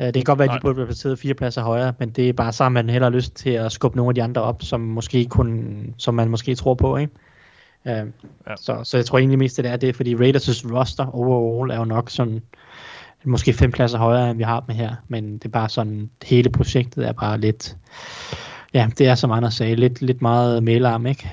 Øh, 0.00 0.06
det 0.06 0.14
kan 0.14 0.22
godt 0.24 0.38
være, 0.38 0.48
at 0.48 0.54
de 0.54 0.60
burde 0.62 0.86
placeret 0.86 1.18
fire 1.18 1.34
pladser 1.34 1.62
højere, 1.62 1.92
men 1.98 2.10
det 2.10 2.28
er 2.28 2.32
bare 2.32 2.52
så, 2.52 2.68
man 2.68 2.90
heller 2.90 3.06
har 3.10 3.16
lyst 3.16 3.34
til 3.34 3.50
at 3.50 3.72
skubbe 3.72 3.96
nogle 3.96 4.10
af 4.10 4.14
de 4.14 4.22
andre 4.22 4.42
op, 4.42 4.62
som, 4.62 4.80
måske 4.80 5.24
kun, 5.24 5.84
som 5.98 6.14
man 6.14 6.28
måske 6.28 6.54
tror 6.54 6.74
på, 6.74 6.96
ikke? 6.96 7.12
Øhm, 7.86 8.12
Ja. 8.46 8.56
så, 8.56 8.80
så 8.84 8.96
jeg 8.96 9.06
tror 9.06 9.18
egentlig 9.18 9.38
mest, 9.38 9.56
det 9.56 9.66
er 9.66 9.76
det, 9.76 9.96
fordi 9.96 10.14
Raiders' 10.14 10.74
roster 10.74 11.06
overall 11.06 11.70
er 11.70 11.76
jo 11.76 11.84
nok 11.84 12.10
sådan 12.10 12.42
måske 13.24 13.52
fem 13.52 13.72
pladser 13.72 13.98
højere, 13.98 14.30
end 14.30 14.38
vi 14.38 14.44
har 14.44 14.60
dem 14.60 14.74
her, 14.74 14.94
men 15.08 15.32
det 15.34 15.44
er 15.44 15.48
bare 15.48 15.68
sådan, 15.68 16.10
hele 16.22 16.50
projektet 16.50 17.08
er 17.08 17.12
bare 17.12 17.38
lidt, 17.40 17.76
ja, 18.74 18.90
det 18.98 19.06
er 19.06 19.14
som 19.14 19.30
Anders 19.30 19.54
sagde, 19.54 19.74
lidt, 19.74 20.02
lidt 20.02 20.22
meget 20.22 20.62
mailarm, 20.62 21.06
ikke? 21.06 21.30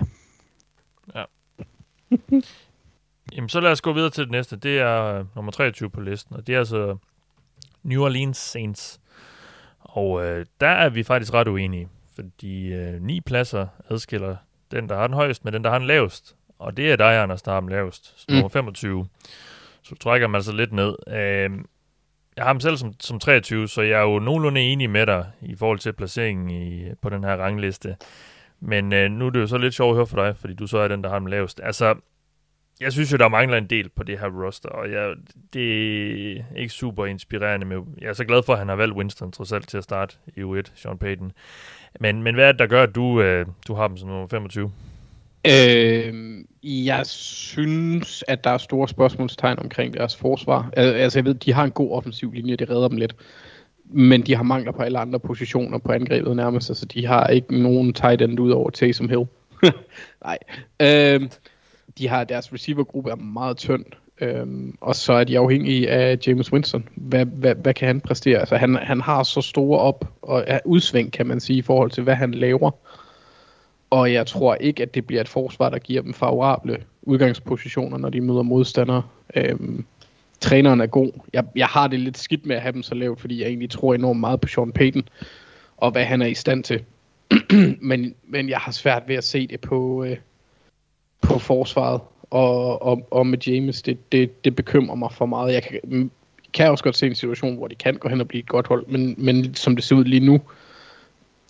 Jamen, 3.35 3.49
så 3.49 3.59
lad 3.59 3.71
os 3.71 3.81
gå 3.81 3.93
videre 3.93 4.09
til 4.09 4.23
det 4.23 4.31
næste. 4.31 4.55
Det 4.55 4.79
er 4.79 5.03
øh, 5.03 5.25
nummer 5.35 5.51
23 5.51 5.89
på 5.89 6.01
listen, 6.01 6.35
og 6.35 6.47
det 6.47 6.55
er 6.55 6.59
altså 6.59 6.97
New 7.89 8.03
Orleans 8.03 8.37
Saints. 8.37 8.99
Og 9.79 10.25
øh, 10.25 10.45
der 10.61 10.67
er 10.67 10.89
vi 10.89 11.03
faktisk 11.03 11.33
ret 11.33 11.47
uenige, 11.47 11.87
fordi 12.15 12.67
øh, 12.73 13.01
ni 13.01 13.21
pladser 13.21 13.67
adskiller 13.89 14.35
den, 14.71 14.89
der 14.89 14.95
har 14.95 15.07
den 15.07 15.13
højst, 15.13 15.43
med 15.45 15.51
den, 15.51 15.63
der 15.63 15.69
har 15.69 15.77
den 15.77 15.87
lavest. 15.87 16.35
Og 16.59 16.77
det 16.77 16.91
er 16.91 16.95
dig, 16.95 17.21
Anders, 17.21 17.41
der 17.41 17.51
har 17.51 17.59
den 17.59 17.69
lavest. 17.69 18.13
Så 18.19 18.25
Mm. 18.29 18.33
nummer 18.35 18.49
25. 18.49 19.07
Så 19.83 19.95
trækker 19.95 20.27
man 20.27 20.35
altså 20.35 20.51
lidt 20.51 20.73
ned. 20.73 20.95
Øh, 21.07 21.49
jeg 22.37 22.45
har 22.45 22.53
dem 22.53 22.59
selv 22.59 22.77
som, 22.77 22.93
som 22.99 23.19
23, 23.19 23.67
så 23.67 23.81
jeg 23.81 23.99
er 23.99 24.03
jo 24.03 24.19
nogenlunde 24.19 24.61
enig 24.61 24.89
med 24.89 25.05
dig 25.05 25.25
i 25.41 25.55
forhold 25.55 25.79
til 25.79 25.93
placeringen 25.93 26.49
i, 26.49 26.85
på 27.01 27.09
den 27.09 27.23
her 27.23 27.35
rangliste. 27.37 27.95
Men 28.59 28.93
øh, 28.93 29.11
nu 29.11 29.25
er 29.25 29.29
det 29.29 29.39
jo 29.39 29.47
så 29.47 29.57
lidt 29.57 29.73
sjovt 29.73 29.89
at 29.91 29.95
høre 29.95 30.07
for 30.07 30.25
dig, 30.25 30.37
fordi 30.37 30.53
du 30.53 30.67
så 30.67 30.77
er 30.77 30.87
den, 30.87 31.03
der 31.03 31.09
har 31.09 31.19
dem 31.19 31.25
lavest. 31.25 31.59
Altså, 31.63 31.95
jeg 32.79 32.91
synes 32.91 33.11
jo, 33.11 33.17
der 33.17 33.27
mangler 33.27 33.57
en 33.57 33.67
del 33.67 33.89
på 33.89 34.03
det 34.03 34.19
her 34.19 34.43
roster, 34.43 34.69
og 34.69 34.91
jeg, 34.91 35.13
det 35.53 36.31
er 36.31 36.43
ikke 36.55 36.73
super 36.73 37.05
inspirerende. 37.05 37.65
Med, 37.65 37.77
jeg 38.01 38.07
er 38.09 38.13
så 38.13 38.25
glad 38.25 38.43
for, 38.43 38.53
at 38.53 38.59
han 38.59 38.69
har 38.69 38.75
valgt 38.75 38.95
Winston 38.95 39.31
trods 39.31 39.51
alt 39.51 39.67
til 39.67 39.77
at 39.77 39.83
starte 39.83 40.15
i 40.35 40.41
U1, 40.41 40.61
Sean 40.75 40.97
Payton. 40.97 41.31
Men, 41.99 42.23
men 42.23 42.35
hvad 42.35 42.47
er 42.47 42.51
det, 42.51 42.59
der 42.59 42.67
gør, 42.67 42.83
at 42.83 42.95
du, 42.95 43.21
øh, 43.21 43.45
du 43.67 43.73
har 43.73 43.87
dem 43.87 43.97
som 43.97 44.09
nummer 44.09 44.27
25? 44.27 44.71
Øh, 45.47 46.43
jeg 46.63 47.05
synes, 47.05 48.23
at 48.27 48.43
der 48.43 48.49
er 48.49 48.57
store 48.57 48.87
spørgsmålstegn 48.87 49.59
omkring 49.59 49.93
deres 49.93 50.15
forsvar. 50.15 50.69
Altså, 50.73 51.19
jeg 51.19 51.25
ved, 51.25 51.33
de 51.33 51.53
har 51.53 51.63
en 51.63 51.71
god 51.71 51.91
offensiv 51.91 52.31
linje, 52.31 52.55
det 52.55 52.69
redder 52.69 52.87
dem 52.87 52.97
lidt. 52.97 53.15
Men 53.85 54.21
de 54.21 54.35
har 54.35 54.43
mangler 54.43 54.71
på 54.71 54.81
alle 54.81 54.99
andre 54.99 55.19
positioner 55.19 55.77
på 55.77 55.91
angrebet 55.91 56.35
nærmest. 56.35 56.69
Altså, 56.69 56.85
de 56.85 57.05
har 57.05 57.27
ikke 57.27 57.61
nogen 57.61 57.93
tight 57.93 58.21
end 58.21 58.39
ud 58.39 58.51
over 58.51 58.69
Taysom 58.69 59.09
Hill. 59.09 59.25
Nej. 60.25 60.37
Øh, 60.81 61.29
de 61.99 62.07
har 62.07 62.23
deres 62.23 62.53
receivergruppe 62.53 63.11
er 63.11 63.15
meget 63.15 63.57
tynd. 63.57 63.85
Øhm, 64.21 64.77
og 64.81 64.95
så 64.95 65.13
er 65.13 65.23
de 65.23 65.37
afhængige 65.37 65.89
af 65.89 66.17
James 66.27 66.53
Winston. 66.53 66.87
Hvad, 66.95 67.25
hvad, 67.25 67.55
hvad 67.55 67.73
kan 67.73 67.87
han 67.87 68.01
præstere? 68.01 68.39
Altså, 68.39 68.57
han, 68.57 68.75
han 68.75 69.01
har 69.01 69.23
så 69.23 69.41
store 69.41 69.79
op 69.79 70.05
og 70.21 70.43
er 70.47 70.59
udsving, 70.65 71.11
kan 71.11 71.27
man 71.27 71.39
sige, 71.39 71.57
i 71.57 71.61
forhold 71.61 71.91
til, 71.91 72.03
hvad 72.03 72.15
han 72.15 72.31
laver. 72.31 72.71
Og 73.89 74.13
jeg 74.13 74.27
tror 74.27 74.55
ikke, 74.55 74.83
at 74.83 74.95
det 74.95 75.07
bliver 75.07 75.21
et 75.21 75.29
forsvar, 75.29 75.69
der 75.69 75.79
giver 75.79 76.01
dem 76.01 76.13
favorable 76.13 76.77
udgangspositioner, 77.01 77.97
når 77.97 78.09
de 78.09 78.21
møder 78.21 78.41
modstandere. 78.41 79.03
Øhm, 79.35 79.85
træneren 80.39 80.81
er 80.81 80.85
god. 80.85 81.11
Jeg, 81.33 81.45
jeg 81.55 81.67
har 81.67 81.87
det 81.87 81.99
lidt 81.99 82.17
skidt 82.17 82.45
med 82.45 82.55
at 82.55 82.61
have 82.61 82.73
dem 82.73 82.83
så 82.83 82.95
lavt, 82.95 83.19
fordi 83.19 83.41
jeg 83.41 83.47
egentlig 83.47 83.69
tror 83.69 83.93
enormt 83.93 84.19
meget 84.19 84.41
på 84.41 84.47
Sean 84.47 84.71
Payton, 84.71 85.03
og 85.77 85.91
hvad 85.91 86.03
han 86.03 86.21
er 86.21 86.25
i 86.25 86.33
stand 86.33 86.63
til. 86.63 86.83
men, 87.89 88.15
men 88.27 88.49
jeg 88.49 88.57
har 88.57 88.71
svært 88.71 89.03
ved 89.07 89.15
at 89.15 89.23
se 89.23 89.47
det 89.47 89.61
på, 89.61 90.03
øh, 90.03 90.17
på 91.21 91.39
forsvaret. 91.39 92.01
Og, 92.29 92.81
og, 92.81 93.07
og 93.11 93.27
med 93.27 93.37
James, 93.47 93.81
det, 93.81 94.11
det, 94.11 94.45
det 94.45 94.55
bekymrer 94.55 94.95
mig 94.95 95.11
for 95.11 95.25
meget. 95.25 95.53
Jeg 95.53 95.63
kan, 95.63 96.11
kan 96.53 96.71
også 96.71 96.83
godt 96.83 96.95
se 96.95 97.07
en 97.07 97.15
situation, 97.15 97.55
hvor 97.55 97.67
de 97.67 97.75
kan 97.75 97.95
gå 97.95 98.09
hen 98.09 98.21
og 98.21 98.27
blive 98.27 98.39
et 98.39 98.49
godt 98.49 98.67
hold, 98.67 98.87
men, 98.87 99.15
men 99.17 99.55
som 99.55 99.75
det 99.75 99.85
ser 99.85 99.95
ud 99.95 100.03
lige 100.03 100.25
nu, 100.25 100.41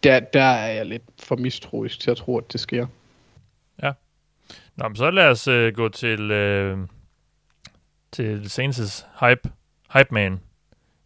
der, 0.03 0.20
der 0.20 0.43
er 0.43 0.74
jeg 0.74 0.86
lidt 0.86 1.03
for 1.20 1.36
mistroisk 1.36 1.99
til 1.99 2.11
at 2.11 2.17
tro, 2.17 2.38
at 2.38 2.51
det 2.53 2.59
sker. 2.59 2.88
Ja. 3.84 3.91
Nå, 4.76 4.88
men 4.88 4.95
så 4.95 5.11
lad 5.11 5.28
os 5.28 5.47
øh, 5.47 5.74
gå 5.74 5.89
til, 5.89 6.32
øh, 6.32 6.78
til 8.11 8.41
Saints' 8.45 9.05
hype, 9.26 9.49
hype 9.93 10.09
man 10.11 10.39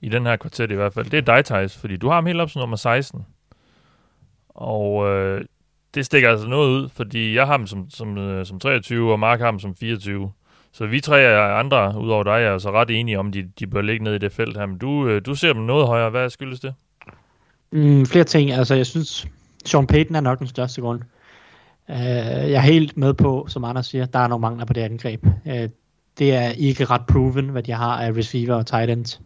i 0.01 0.09
den 0.09 0.26
her 0.26 0.36
kvartet 0.36 0.72
i 0.72 0.76
hvert 0.76 0.93
fald. 0.93 1.09
Det 1.09 1.18
er 1.18 1.36
dig, 1.36 1.45
Thijs, 1.45 1.78
fordi 1.78 1.97
du 1.97 2.07
har 2.07 2.16
ham 2.16 2.26
helt 2.26 2.41
op 2.41 2.49
som 2.49 2.59
nummer 2.59 2.78
16. 2.78 3.26
Og 4.49 5.07
øh, 5.09 5.45
det 5.95 6.05
stikker 6.05 6.29
altså 6.29 6.47
noget 6.47 6.69
ud, 6.69 6.89
fordi 6.89 7.35
jeg 7.35 7.47
har 7.47 7.57
dem 7.57 7.67
som, 7.67 7.89
som, 7.89 8.17
øh, 8.17 8.45
som 8.45 8.59
23, 8.59 9.11
og 9.11 9.19
Mark 9.19 9.39
har 9.39 9.51
dem 9.51 9.59
som 9.59 9.75
24. 9.75 10.31
Så 10.71 10.85
vi 10.85 10.99
tre 10.99 11.37
andre, 11.59 11.99
udover 11.99 12.23
dig, 12.23 12.31
er 12.31 12.53
altså 12.53 12.71
ret 12.71 12.89
enige 12.89 13.19
om, 13.19 13.31
de, 13.31 13.49
de 13.59 13.67
bør 13.67 13.81
ligge 13.81 14.03
ned 14.03 14.15
i 14.15 14.17
det 14.17 14.31
felt 14.31 14.57
her. 14.57 14.65
Men 14.65 14.77
du, 14.77 15.07
øh, 15.07 15.21
du 15.25 15.35
ser 15.35 15.53
dem 15.53 15.61
noget 15.61 15.87
højere. 15.87 16.09
Hvad 16.09 16.29
skyldes 16.29 16.59
det? 16.59 16.73
Mm, 17.71 18.05
flere 18.05 18.23
ting. 18.23 18.51
Altså, 18.51 18.75
jeg 18.75 18.85
synes, 18.85 19.27
Sean 19.65 19.87
Payton 19.87 20.15
er 20.15 20.21
nok 20.21 20.39
den 20.39 20.47
største 20.47 20.81
grund. 20.81 21.01
Uh, 21.89 21.95
jeg 21.95 22.51
er 22.51 22.59
helt 22.59 22.97
med 22.97 23.13
på, 23.13 23.45
som 23.49 23.63
Anders 23.63 23.85
siger, 23.85 24.05
der 24.05 24.19
er 24.19 24.27
nogle 24.27 24.41
mangler 24.41 24.65
på 24.65 24.73
det 24.73 24.81
angreb. 24.81 25.25
Uh, 25.25 25.51
det 26.19 26.33
er 26.33 26.49
ikke 26.49 26.85
ret 26.85 27.05
proven, 27.07 27.49
hvad 27.49 27.63
de 27.63 27.71
har 27.71 28.01
af 28.01 28.11
receiver 28.11 28.55
og 28.55 28.65
tight 28.65 28.89
ends. 28.89 29.21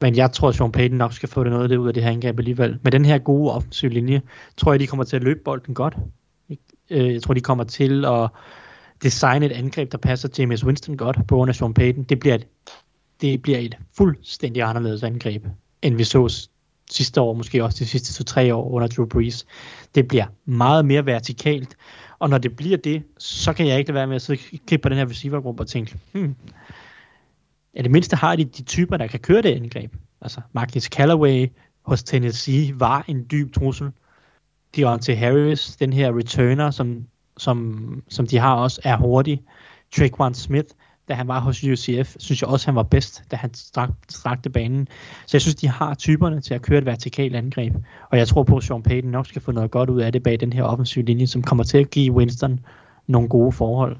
Men 0.00 0.16
jeg 0.16 0.32
tror, 0.32 0.48
at 0.48 0.54
Sean 0.54 0.72
Payton 0.72 0.98
nok 0.98 1.12
skal 1.12 1.28
få 1.28 1.44
det 1.44 1.52
noget 1.52 1.62
af 1.62 1.68
det 1.68 1.76
ud 1.76 1.88
af 1.88 1.94
det 1.94 2.02
her 2.02 2.10
angreb 2.10 2.38
alligevel. 2.38 2.78
Med 2.82 2.92
den 2.92 3.04
her 3.04 3.18
gode 3.18 3.52
offensiv 3.52 3.90
linje, 3.90 4.22
tror 4.56 4.72
jeg, 4.72 4.80
de 4.80 4.86
kommer 4.86 5.04
til 5.04 5.16
at 5.16 5.22
løbe 5.22 5.40
bolden 5.44 5.74
godt. 5.74 5.96
Ikke? 6.48 6.62
Øh, 6.90 7.12
jeg 7.12 7.22
tror, 7.22 7.34
de 7.34 7.40
kommer 7.40 7.64
til 7.64 8.04
at 8.04 8.28
designe 9.02 9.46
et 9.46 9.52
angreb, 9.52 9.92
der 9.92 9.98
passer 9.98 10.28
til 10.28 10.42
James 10.42 10.64
Winston 10.64 10.96
godt 10.96 11.26
på 11.28 11.34
grund 11.34 11.48
af 11.48 11.54
Sean 11.54 11.74
Payton. 11.74 12.04
Det 12.04 12.20
bliver 12.20 12.34
et, 12.34 12.46
det 13.20 13.42
bliver 13.42 13.58
et 13.58 13.76
fuldstændig 13.96 14.62
anderledes 14.62 15.02
angreb, 15.02 15.46
end 15.82 15.96
vi 15.96 16.04
så 16.04 16.48
sidste 16.90 17.20
år, 17.20 17.34
måske 17.34 17.64
også 17.64 17.84
de 17.84 17.88
sidste 17.88 18.12
to-tre 18.12 18.54
år 18.54 18.70
under 18.70 18.88
Drew 18.88 19.06
Brees. 19.06 19.46
Det 19.94 20.08
bliver 20.08 20.26
meget 20.44 20.84
mere 20.84 21.06
vertikalt, 21.06 21.76
og 22.18 22.30
når 22.30 22.38
det 22.38 22.56
bliver 22.56 22.76
det, 22.76 23.02
så 23.18 23.52
kan 23.52 23.66
jeg 23.66 23.78
ikke 23.78 23.88
lade 23.88 23.94
være 23.94 24.06
med 24.06 24.16
at 24.16 24.22
sidde 24.22 24.38
og 24.52 24.58
kigge 24.66 24.82
på 24.82 24.88
den 24.88 24.98
her 24.98 25.10
receivergruppe 25.10 25.62
og 25.62 25.66
tænke, 25.66 25.98
hmm, 26.12 26.34
i 27.76 27.82
det 27.82 27.90
mindste 27.90 28.16
har 28.16 28.36
de 28.36 28.44
de 28.44 28.62
typer, 28.62 28.96
der 28.96 29.06
kan 29.06 29.20
køre 29.20 29.42
det 29.42 29.54
angreb. 29.54 29.96
Altså 30.20 30.40
Marcus 30.52 30.82
Callaway 30.82 31.46
hos 31.82 32.02
Tennessee 32.02 32.80
var 32.80 33.04
en 33.08 33.26
dyb 33.30 33.54
trussel. 33.54 33.90
Deontay 34.76 35.16
Harris, 35.16 35.76
den 35.76 35.92
her 35.92 36.18
returner, 36.18 36.70
som, 36.70 37.06
som, 37.36 38.02
som 38.08 38.26
de 38.26 38.38
har 38.38 38.54
også, 38.54 38.80
er 38.84 38.96
hurtig. 38.96 39.42
Traquan 39.96 40.34
Smith, 40.34 40.68
da 41.08 41.14
han 41.14 41.28
var 41.28 41.40
hos 41.40 41.64
UCF, 41.64 42.16
synes 42.18 42.42
jeg 42.42 42.48
også, 42.48 42.66
han 42.66 42.74
var 42.74 42.82
bedst, 42.82 43.22
da 43.30 43.36
han 43.36 43.54
strak, 43.54 43.90
strakte 44.08 44.50
banen. 44.50 44.88
Så 45.26 45.36
jeg 45.36 45.40
synes, 45.40 45.54
de 45.54 45.68
har 45.68 45.94
typerne 45.94 46.40
til 46.40 46.54
at 46.54 46.62
køre 46.62 46.78
et 46.78 46.86
vertikalt 46.86 47.36
angreb. 47.36 47.74
Og 48.10 48.18
jeg 48.18 48.28
tror 48.28 48.42
på, 48.42 48.56
at 48.56 48.62
Sean 48.62 48.82
Payton 48.82 49.10
nok 49.10 49.26
skal 49.26 49.42
få 49.42 49.52
noget 49.52 49.70
godt 49.70 49.90
ud 49.90 50.00
af 50.00 50.12
det 50.12 50.22
bag 50.22 50.40
den 50.40 50.52
her 50.52 50.62
offensive 50.62 51.04
linje, 51.04 51.26
som 51.26 51.42
kommer 51.42 51.64
til 51.64 51.78
at 51.78 51.90
give 51.90 52.12
Winston 52.12 52.60
nogle 53.06 53.28
gode 53.28 53.52
forhold 53.52 53.96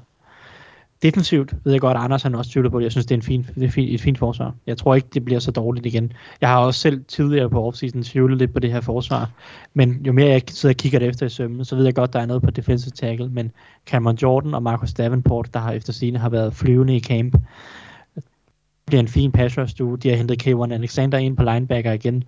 defensivt 1.05 1.53
ved 1.63 1.71
jeg 1.71 1.81
godt, 1.81 1.97
at 1.97 2.03
Anders 2.03 2.23
han 2.23 2.35
også 2.35 2.51
tvivler 2.51 2.69
på 2.69 2.79
det. 2.79 2.83
Jeg 2.83 2.91
synes, 2.91 3.05
det 3.05 3.15
er, 3.15 3.17
en 3.17 3.21
fin, 3.21 3.47
det 3.55 3.63
er 3.63 3.69
fin, 3.69 3.95
et 3.95 4.01
fint 4.01 4.17
forsvar. 4.17 4.55
Jeg 4.67 4.77
tror 4.77 4.95
ikke, 4.95 5.07
det 5.13 5.25
bliver 5.25 5.39
så 5.39 5.51
dårligt 5.51 5.85
igen. 5.85 6.13
Jeg 6.41 6.49
har 6.49 6.57
også 6.57 6.79
selv 6.79 7.03
tidligere 7.07 7.49
på 7.49 7.63
offseason 7.67 8.03
tvivlet 8.03 8.37
lidt 8.37 8.53
på 8.53 8.59
det 8.59 8.71
her 8.71 8.81
forsvar. 8.81 9.29
Men 9.73 10.01
jo 10.07 10.13
mere 10.13 10.27
jeg 10.27 10.41
sidder 10.47 10.73
og 10.73 10.77
kigger 10.77 10.99
det 10.99 11.07
efter 11.07 11.25
i 11.25 11.29
sømmen, 11.29 11.65
så 11.65 11.75
ved 11.75 11.85
jeg 11.85 11.95
godt, 11.95 12.13
der 12.13 12.19
er 12.19 12.25
noget 12.25 12.43
på 12.43 12.51
defensive 12.51 12.91
tackle. 12.91 13.29
Men 13.29 13.51
Cameron 13.85 14.15
Jordan 14.21 14.53
og 14.53 14.63
Marcus 14.63 14.93
Davenport, 14.93 15.53
der 15.53 15.59
har 15.59 15.71
efter 15.71 15.93
sine 15.93 16.19
har 16.19 16.29
været 16.29 16.53
flyvende 16.53 16.95
i 16.95 16.99
camp, 16.99 17.33
det 18.15 18.23
bliver 18.85 18.99
en 18.99 19.07
fin 19.07 19.31
pass 19.31 19.57
rush, 19.57 19.77
du. 19.79 19.95
De 19.95 20.09
har 20.09 20.15
hentet 20.15 20.47
K1 20.47 20.73
Alexander 20.73 21.17
ind 21.17 21.37
på 21.37 21.43
linebacker 21.43 21.91
igen. 21.91 22.23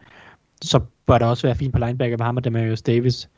Så 0.61 0.80
bør 1.05 1.17
der 1.17 1.25
også 1.25 1.47
være 1.47 1.55
fint 1.55 1.73
på 1.73 1.80
linebacker 1.80 2.17
med 2.17 2.25
ham 2.25 2.38
og 2.38 2.43
Demarius 2.43 2.82
Davis. 2.82 3.30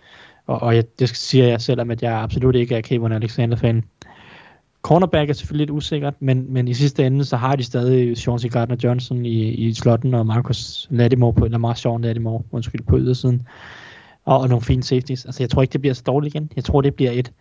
Og, 0.47 0.61
og 0.61 0.75
jeg, 0.75 0.83
det 0.99 1.09
siger 1.09 1.47
jeg 1.47 1.61
selv, 1.61 1.91
at 1.91 2.01
jeg 2.03 2.13
absolut 2.13 2.55
ikke 2.55 2.75
er 2.75 2.81
K1 3.09 3.13
Alexander-fan. 3.13 3.83
Cornerback 4.81 5.29
er 5.29 5.33
selvfølgelig 5.33 5.67
lidt 5.67 5.77
usikkert, 5.77 6.13
men, 6.19 6.53
men 6.53 6.67
i 6.67 6.73
sidste 6.73 7.05
ende, 7.05 7.25
så 7.25 7.37
har 7.37 7.55
de 7.55 7.63
stadig 7.63 8.17
Sean 8.17 8.39
C. 8.39 8.45
Gardner-Johnson 8.45 9.25
i, 9.25 9.49
i 9.49 9.73
slotten, 9.73 10.13
og 10.13 10.25
Marcus 10.25 10.87
Lattimore 10.89 11.33
på, 11.33 11.45
eller 11.45 11.57
Marcus 11.57 11.81
Sean 11.81 12.01
Lattimore, 12.01 12.43
undskyld, 12.51 12.81
på 12.81 12.97
ydersiden. 12.97 13.47
Og, 14.25 14.39
og 14.39 14.49
nogle 14.49 14.61
fine 14.61 14.83
safeties. 14.83 15.25
Altså, 15.25 15.43
jeg 15.43 15.49
tror 15.49 15.61
ikke, 15.61 15.73
det 15.73 15.81
bliver 15.81 15.93
så 15.93 16.03
dårligt 16.05 16.35
igen. 16.35 16.51
Jeg 16.55 16.63
tror, 16.63 16.81
det 16.81 16.95
bliver 16.95 17.11
et 17.11 17.31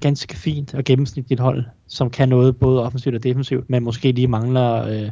ganske 0.00 0.36
fint 0.36 0.74
og 0.74 0.84
gennemsnitligt 0.84 1.40
hold, 1.40 1.64
som 1.86 2.10
kan 2.10 2.28
noget 2.28 2.56
både 2.56 2.82
offensivt 2.82 3.14
og 3.14 3.22
defensivt, 3.22 3.70
men 3.70 3.84
måske 3.84 4.12
lige 4.12 4.28
mangler 4.28 4.84
øh, 4.86 5.10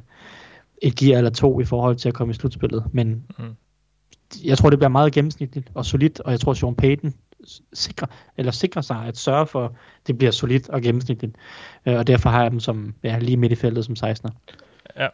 et 0.82 0.94
gear 0.96 1.18
eller 1.18 1.30
to 1.30 1.60
i 1.60 1.64
forhold 1.64 1.96
til 1.96 2.08
at 2.08 2.14
komme 2.14 2.30
i 2.30 2.34
slutspillet. 2.34 2.84
Men 2.92 3.22
mm. 3.38 3.44
jeg 4.44 4.58
tror, 4.58 4.70
det 4.70 4.78
bliver 4.78 4.88
meget 4.88 5.12
gennemsnitligt 5.12 5.70
og 5.74 5.84
solidt, 5.84 6.20
og 6.20 6.30
jeg 6.30 6.40
tror, 6.40 6.52
Sean 6.52 6.74
Payton 6.74 7.14
sikre, 7.72 8.06
eller 8.36 8.52
sikre 8.52 8.82
sig 8.82 9.04
at 9.06 9.16
sørge 9.16 9.46
for, 9.46 9.64
at 9.64 9.70
det 10.06 10.18
bliver 10.18 10.30
solidt 10.30 10.68
og 10.68 10.82
gennemsnitligt. 10.82 11.36
Øh, 11.86 11.94
og 11.94 12.06
derfor 12.06 12.30
har 12.30 12.42
jeg 12.42 12.50
dem 12.50 12.60
som 12.60 12.94
ja, 13.02 13.18
lige 13.18 13.36
midt 13.36 13.52
i 13.52 13.56
feltet 13.56 13.84
som 13.84 13.94
16'er. 14.04 14.30
Ja, 14.96 15.08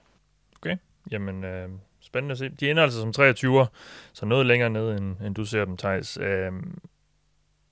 okay. 0.57 0.77
Jamen, 1.11 1.45
øh, 1.45 1.69
spændende 2.01 2.33
at 2.33 2.39
se. 2.39 2.49
De 2.49 2.71
ender 2.71 2.83
altså 2.83 3.01
som 3.01 3.13
23'er, 3.19 3.67
så 4.13 4.27
noget 4.27 4.47
længere 4.47 4.71
ned, 4.71 4.99
end, 4.99 5.17
end 5.21 5.35
du 5.35 5.45
ser 5.45 5.65
dem, 5.65 5.77
Thijs. 5.77 6.17
Øh, 6.17 6.53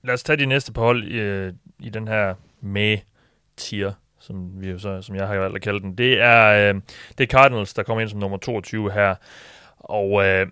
lad 0.03 0.13
os 0.13 0.23
tage 0.23 0.37
de 0.37 0.45
næste 0.45 0.73
på 0.73 0.81
hold 0.81 1.03
i, 1.03 1.51
i 1.85 1.89
den 1.89 2.07
her 2.07 2.35
med-tier 2.61 3.93
som, 4.23 4.61
vi 4.61 4.69
jo 4.69 4.79
så, 4.79 5.01
som 5.01 5.15
jeg 5.15 5.27
har 5.27 5.35
valgt 5.35 5.55
at 5.55 5.61
kalde 5.61 5.79
den. 5.79 5.97
Det 5.97 6.21
er, 6.21 6.69
øh, 6.73 6.81
det 7.17 7.23
er 7.23 7.27
Cardinals, 7.27 7.73
der 7.73 7.83
kommer 7.83 8.01
ind 8.01 8.09
som 8.09 8.19
nummer 8.19 8.37
22 8.37 8.91
her. 8.91 9.15
Og 9.77 10.25
øh, 10.25 10.47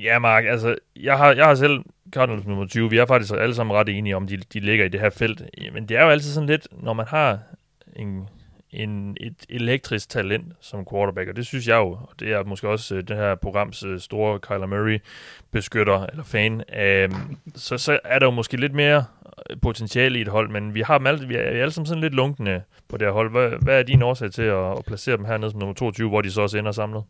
ja, 0.00 0.18
Mark, 0.18 0.44
altså, 0.44 0.76
jeg 0.96 1.18
har, 1.18 1.32
jeg 1.32 1.44
har 1.44 1.54
selv 1.54 1.80
Cardinals 2.10 2.46
nummer 2.46 2.66
20. 2.66 2.90
Vi 2.90 2.98
er 2.98 3.06
faktisk 3.06 3.32
alle 3.38 3.54
sammen 3.54 3.76
ret 3.76 3.88
enige 3.88 4.16
om, 4.16 4.26
de, 4.26 4.36
de 4.36 4.60
ligger 4.60 4.84
i 4.84 4.88
det 4.88 5.00
her 5.00 5.10
felt. 5.10 5.42
Men 5.72 5.88
det 5.88 5.96
er 5.96 6.02
jo 6.02 6.10
altid 6.10 6.32
sådan 6.32 6.48
lidt, 6.48 6.68
når 6.82 6.92
man 6.92 7.06
har 7.08 7.38
en, 7.96 8.28
en, 8.70 9.16
et 9.20 9.46
elektrisk 9.48 10.08
talent 10.08 10.52
som 10.60 10.86
quarterback, 10.92 11.28
og 11.28 11.36
det 11.36 11.46
synes 11.46 11.68
jeg 11.68 11.76
jo, 11.76 11.88
og 11.90 12.10
det 12.20 12.32
er 12.32 12.44
måske 12.44 12.68
også 12.68 12.94
uh, 12.94 13.00
det 13.00 13.16
her 13.16 13.34
programs 13.34 13.84
uh, 13.84 13.98
store 13.98 14.40
Kyler 14.40 14.66
Murray 14.66 14.98
beskytter 15.50 16.06
eller 16.06 16.24
fan, 16.24 16.54
uh, 16.54 17.18
så, 17.54 17.78
så 17.78 17.98
er 18.04 18.18
der 18.18 18.26
jo 18.26 18.30
måske 18.30 18.56
lidt 18.56 18.74
mere 18.74 19.04
potentiale 19.62 20.18
i 20.18 20.22
et 20.22 20.28
hold, 20.28 20.50
men 20.50 20.74
vi 20.74 20.80
har 20.80 20.98
dem 20.98 21.06
alle, 21.06 21.28
vi 21.28 21.34
er, 21.34 21.50
vi 21.50 21.58
er 21.58 21.62
alle 21.62 21.72
sammen 21.72 21.86
sådan 21.86 22.02
lidt 22.02 22.14
lunkende 22.14 22.62
på 22.88 22.96
det 22.96 23.06
her 23.06 23.12
hold. 23.12 23.30
Hvad, 23.30 23.50
hvad 23.62 23.78
er 23.78 23.82
din 23.82 24.02
årsag 24.02 24.32
til 24.32 24.42
at, 24.42 24.78
at 24.78 24.84
placere 24.84 25.16
dem 25.16 25.24
hernede 25.24 25.50
som 25.50 25.60
nummer 25.60 25.74
22, 25.74 26.08
hvor 26.08 26.22
de 26.22 26.30
så 26.30 26.42
også 26.42 26.58
ender 26.58 26.72
samlet? 26.72 27.04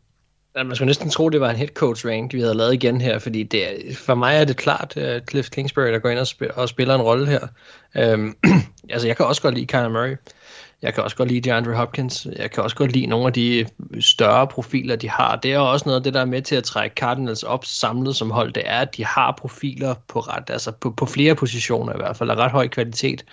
Man 0.55 0.75
skulle 0.75 0.87
næsten 0.87 1.09
tro, 1.09 1.29
det 1.29 1.41
var 1.41 1.49
en 1.49 1.55
head 1.55 1.67
coach 1.67 2.05
rank, 2.05 2.33
vi 2.33 2.39
havde 2.39 2.53
lavet 2.53 2.73
igen 2.73 3.01
her, 3.01 3.19
fordi 3.19 3.43
det 3.43 3.89
er, 3.89 3.95
for 3.95 4.15
mig 4.15 4.35
er 4.35 4.45
det 4.45 4.57
klart 4.57 4.97
uh, 4.97 5.25
Cliff 5.29 5.49
Kingsbury, 5.49 5.87
der 5.87 5.99
går 5.99 6.09
ind 6.09 6.19
og, 6.19 6.27
spil, 6.27 6.51
og 6.55 6.69
spiller 6.69 6.95
en 6.95 7.01
rolle 7.01 7.27
her. 7.27 7.47
Um, 8.13 8.35
altså, 8.89 9.07
jeg 9.07 9.17
kan 9.17 9.25
også 9.25 9.41
godt 9.41 9.53
lide 9.53 9.65
Kyler 9.65 9.89
Murray. 9.89 10.15
Jeg 10.81 10.93
kan 10.93 11.03
også 11.03 11.15
godt 11.15 11.29
lide 11.29 11.49
DeAndre 11.49 11.73
Hopkins. 11.73 12.27
Jeg 12.37 12.51
kan 12.51 12.63
også 12.63 12.75
godt 12.75 12.91
lide 12.91 13.05
nogle 13.05 13.27
af 13.27 13.33
de 13.33 13.65
større 13.99 14.47
profiler, 14.47 14.95
de 14.95 15.09
har. 15.09 15.35
Det 15.35 15.53
er 15.53 15.59
også 15.59 15.85
noget 15.85 15.99
af 15.99 16.03
det, 16.03 16.13
der 16.13 16.21
er 16.21 16.25
med 16.25 16.41
til 16.41 16.55
at 16.55 16.63
trække 16.63 16.93
Cardinals 16.93 17.43
op 17.43 17.65
samlet 17.65 18.15
som 18.15 18.31
hold. 18.31 18.53
Det 18.53 18.63
er, 18.65 18.79
at 18.79 18.97
de 18.97 19.05
har 19.05 19.35
profiler 19.37 19.95
på, 20.07 20.19
ret, 20.19 20.49
altså 20.49 20.71
på, 20.71 20.91
på 20.91 21.05
flere 21.05 21.35
positioner 21.35 21.93
i 21.93 21.97
hvert 21.97 22.17
fald, 22.17 22.29
af 22.29 22.35
ret 22.35 22.51
høj 22.51 22.67
kvalitet. 22.67 23.25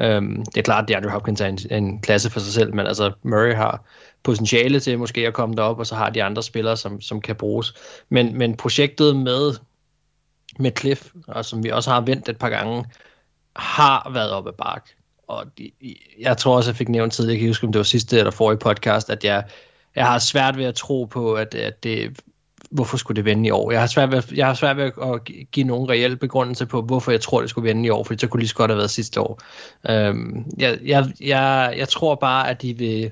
Øhm, 0.00 0.44
det 0.44 0.56
er 0.56 0.62
klart, 0.62 0.82
at 0.82 0.88
DeAndre 0.88 1.10
Hopkins 1.10 1.40
er 1.40 1.46
en, 1.46 1.58
en 1.70 2.00
klasse 2.00 2.30
for 2.30 2.40
sig 2.40 2.52
selv, 2.52 2.74
men 2.74 2.86
altså 2.86 3.12
Murray 3.22 3.54
har 3.54 3.84
potentiale 4.22 4.80
til 4.80 4.98
måske 4.98 5.26
at 5.26 5.34
komme 5.34 5.56
derop, 5.56 5.78
og 5.78 5.86
så 5.86 5.94
har 5.94 6.10
de 6.10 6.22
andre 6.22 6.42
spillere, 6.42 6.76
som, 6.76 7.00
som 7.00 7.20
kan 7.20 7.36
bruges. 7.36 7.74
Men, 8.08 8.38
men 8.38 8.56
projektet 8.56 9.16
med, 9.16 9.54
med 10.58 10.72
Cliff, 10.78 11.10
og 11.28 11.44
som 11.44 11.64
vi 11.64 11.68
også 11.68 11.90
har 11.90 12.00
vendt 12.00 12.28
et 12.28 12.38
par 12.38 12.48
gange, 12.48 12.84
har 13.56 14.10
været 14.12 14.30
op 14.30 14.46
ad 14.46 14.52
bark. 14.52 14.90
Og 15.28 15.46
de, 15.58 15.70
jeg 16.20 16.36
tror 16.36 16.56
også, 16.56 16.70
jeg 16.70 16.76
fik 16.76 16.88
nævnt 16.88 17.12
tidligere, 17.12 17.34
jeg 17.34 17.40
kan 17.40 17.48
huske, 17.48 17.66
om 17.66 17.72
det 17.72 17.78
var 17.78 17.84
sidste 17.84 18.18
eller 18.18 18.30
forrige 18.30 18.58
podcast, 18.58 19.10
at 19.10 19.24
jeg, 19.24 19.44
jeg 19.96 20.06
har 20.06 20.18
svært 20.18 20.56
ved 20.56 20.64
at 20.64 20.74
tro 20.74 21.04
på, 21.04 21.34
at, 21.34 21.54
at 21.54 21.84
det, 21.84 22.20
hvorfor 22.70 22.96
skulle 22.96 23.16
det 23.16 23.24
vende 23.24 23.46
i 23.46 23.50
år? 23.50 23.70
Jeg 23.70 23.80
har 23.80 23.86
svært 23.86 24.10
ved, 24.10 24.22
jeg 24.34 24.46
har 24.46 24.54
svært 24.54 24.76
ved 24.76 24.84
at 24.84 25.24
give 25.52 25.66
nogen 25.66 25.88
reel 25.88 26.16
begrundelse 26.16 26.66
på, 26.66 26.82
hvorfor 26.82 27.10
jeg 27.10 27.20
tror, 27.20 27.40
det 27.40 27.50
skulle 27.50 27.68
vende 27.68 27.86
i 27.86 27.90
år, 27.90 28.04
for 28.04 28.14
det 28.14 28.30
kunne 28.30 28.40
lige 28.40 28.48
så 28.48 28.54
godt 28.54 28.70
have 28.70 28.78
været 28.78 28.90
sidste 28.90 29.20
år. 29.20 29.40
Øhm, 29.88 30.44
jeg, 30.58 30.78
jeg, 30.84 31.06
jeg, 31.20 31.74
jeg 31.76 31.88
tror 31.88 32.14
bare, 32.14 32.50
at 32.50 32.62
de 32.62 32.78
vil 32.78 33.10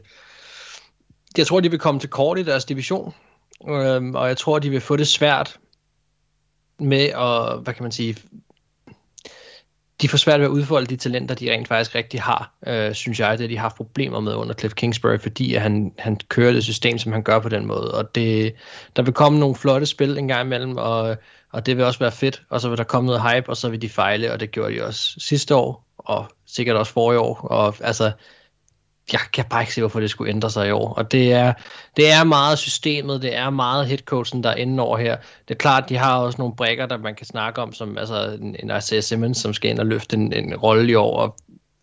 jeg 1.38 1.46
tror, 1.46 1.60
de 1.60 1.70
vil 1.70 1.78
komme 1.78 2.00
til 2.00 2.10
kort 2.10 2.38
i 2.38 2.42
deres 2.42 2.64
division, 2.64 3.14
øhm, 3.68 4.14
og 4.14 4.28
jeg 4.28 4.36
tror, 4.36 4.58
de 4.58 4.70
vil 4.70 4.80
få 4.80 4.96
det 4.96 5.08
svært 5.08 5.58
med 6.78 7.04
at, 7.04 7.62
hvad 7.62 7.74
kan 7.74 7.82
man 7.82 7.92
sige, 7.92 8.16
de 10.02 10.08
får 10.08 10.18
svært 10.18 10.40
ved 10.40 10.46
at 10.46 10.50
udfolde 10.50 10.86
de 10.86 10.96
talenter, 10.96 11.34
de 11.34 11.52
rent 11.52 11.68
faktisk 11.68 11.94
rigtig 11.94 12.22
har, 12.22 12.52
øh, 12.66 12.94
synes 12.94 13.20
jeg, 13.20 13.38
det 13.38 13.50
de 13.50 13.56
har 13.56 13.62
haft 13.62 13.76
problemer 13.76 14.20
med 14.20 14.34
under 14.34 14.54
Cliff 14.54 14.74
Kingsbury, 14.74 15.18
fordi 15.18 15.54
at 15.54 15.62
han, 15.62 15.92
han 15.98 16.16
kører 16.28 16.52
det 16.52 16.64
system, 16.64 16.98
som 16.98 17.12
han 17.12 17.22
gør 17.22 17.38
på 17.38 17.48
den 17.48 17.66
måde. 17.66 17.94
Og 17.94 18.14
det, 18.14 18.54
der 18.96 19.02
vil 19.02 19.14
komme 19.14 19.38
nogle 19.38 19.54
flotte 19.54 19.86
spil 19.86 20.18
en 20.18 20.28
gang 20.28 20.46
imellem, 20.46 20.76
og, 20.76 21.16
og 21.52 21.66
det 21.66 21.76
vil 21.76 21.84
også 21.84 21.98
være 21.98 22.12
fedt, 22.12 22.42
og 22.50 22.60
så 22.60 22.68
vil 22.68 22.78
der 22.78 22.84
komme 22.84 23.06
noget 23.06 23.22
hype, 23.22 23.48
og 23.48 23.56
så 23.56 23.68
vil 23.68 23.82
de 23.82 23.88
fejle, 23.88 24.32
og 24.32 24.40
det 24.40 24.50
gjorde 24.50 24.74
de 24.74 24.84
også 24.84 25.14
sidste 25.18 25.54
år, 25.54 25.84
og 25.98 26.26
sikkert 26.46 26.76
også 26.76 26.92
forrige 26.92 27.20
år. 27.20 27.40
Og 27.40 27.74
altså, 27.80 28.12
jeg 29.12 29.20
kan 29.32 29.44
bare 29.50 29.62
ikke 29.62 29.74
se, 29.74 29.80
hvorfor 29.80 30.00
det 30.00 30.10
skulle 30.10 30.30
ændre 30.30 30.50
sig 30.50 30.68
i 30.68 30.70
år. 30.70 30.92
Og 30.92 31.12
det 31.12 31.32
er, 31.32 31.52
det 31.96 32.10
er 32.10 32.24
meget 32.24 32.58
systemet, 32.58 33.22
det 33.22 33.36
er 33.36 33.50
meget 33.50 33.86
headcoachen, 33.86 34.42
der 34.42 34.50
er 34.50 34.54
inde 34.54 34.82
over 34.82 34.98
her. 34.98 35.16
Det 35.48 35.54
er 35.54 35.58
klart, 35.58 35.88
de 35.88 35.96
har 35.96 36.18
også 36.18 36.38
nogle 36.38 36.56
brækker, 36.56 36.86
der 36.86 36.98
man 36.98 37.14
kan 37.14 37.26
snakke 37.26 37.62
om, 37.62 37.72
som 37.72 37.98
altså 37.98 38.38
en, 38.40 38.56
en 38.58 38.76
Isaiah 38.78 39.02
Simmons, 39.02 39.38
som 39.38 39.54
skal 39.54 39.70
ind 39.70 39.78
og 39.78 39.86
løfte 39.86 40.16
en, 40.16 40.32
en 40.32 40.56
rolle 40.56 40.92
i 40.92 40.94
år, 40.94 41.16
og 41.16 41.36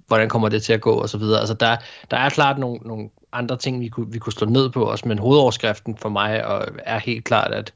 hvordan 0.08 0.30
kommer 0.30 0.50
det 0.50 0.64
til 0.64 0.74
at 0.74 0.82
gå, 0.82 0.94
og 0.94 1.10
så 1.10 1.18
videre. 1.18 1.40
Altså 1.40 1.54
der, 1.54 1.78
der 2.12 2.18
er 2.18 2.30
klart 2.30 2.58
nogle, 2.58 2.78
nogle 2.78 3.10
andre 3.32 3.58
ting, 3.58 3.80
vi 3.80 3.88
kunne, 3.88 4.12
vi 4.12 4.20
kunne 4.20 4.34
slå 4.34 4.48
ned 4.48 4.70
på 4.70 4.84
også, 4.84 5.08
men 5.08 5.20
hovedoverskriften 5.20 5.98
for 5.98 6.10
mig 6.10 6.46
og 6.46 6.68
er 6.78 7.00
helt 7.00 7.24
klart, 7.24 7.54
at, 7.54 7.74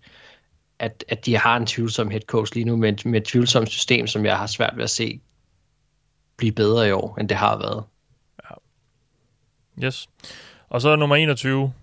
at, 0.80 1.04
at 1.08 1.26
de 1.26 1.38
har 1.38 1.58
en 1.58 1.66
tvivlsom 1.66 2.10
headcoach 2.10 2.54
lige 2.54 2.66
nu, 2.66 2.76
med, 2.76 2.94
med 3.06 3.22
et 3.22 3.28
tvivlsomt 3.28 3.70
system, 3.70 4.08
som 4.08 4.26
jeg 4.26 4.38
har 4.38 4.48
svært 4.48 4.74
ved 4.76 4.84
at 4.84 4.90
se 4.90 5.22
blive 6.38 6.52
bedre 6.52 6.88
i 6.88 6.92
år, 6.92 7.18
end 7.20 7.30
det 7.30 7.38
har 7.38 7.58
været. 7.58 7.84
Yes. 9.84 10.10
Og 10.70 10.82
så 10.82 10.96
nummer 10.96 11.16
21 11.16 11.74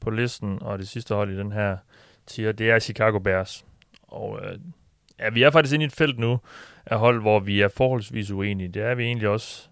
på 0.00 0.10
listen, 0.10 0.58
og 0.60 0.78
det 0.78 0.88
sidste 0.88 1.14
hold 1.14 1.32
i 1.32 1.38
den 1.38 1.52
her 1.52 1.76
tier, 2.26 2.52
det 2.52 2.70
er 2.70 2.78
Chicago 2.78 3.18
Bears. 3.18 3.64
Og 4.02 4.40
øh, 4.42 4.58
ja, 5.18 5.30
vi 5.30 5.42
er 5.42 5.50
faktisk 5.50 5.74
inde 5.74 5.84
i 5.84 5.86
et 5.86 5.92
felt 5.92 6.18
nu 6.18 6.40
af 6.86 6.98
hold, 6.98 7.20
hvor 7.20 7.40
vi 7.40 7.60
er 7.60 7.68
forholdsvis 7.68 8.30
uenige. 8.30 8.68
Det 8.68 8.82
er 8.82 8.94
vi 8.94 9.04
egentlig 9.04 9.28
også 9.28 9.68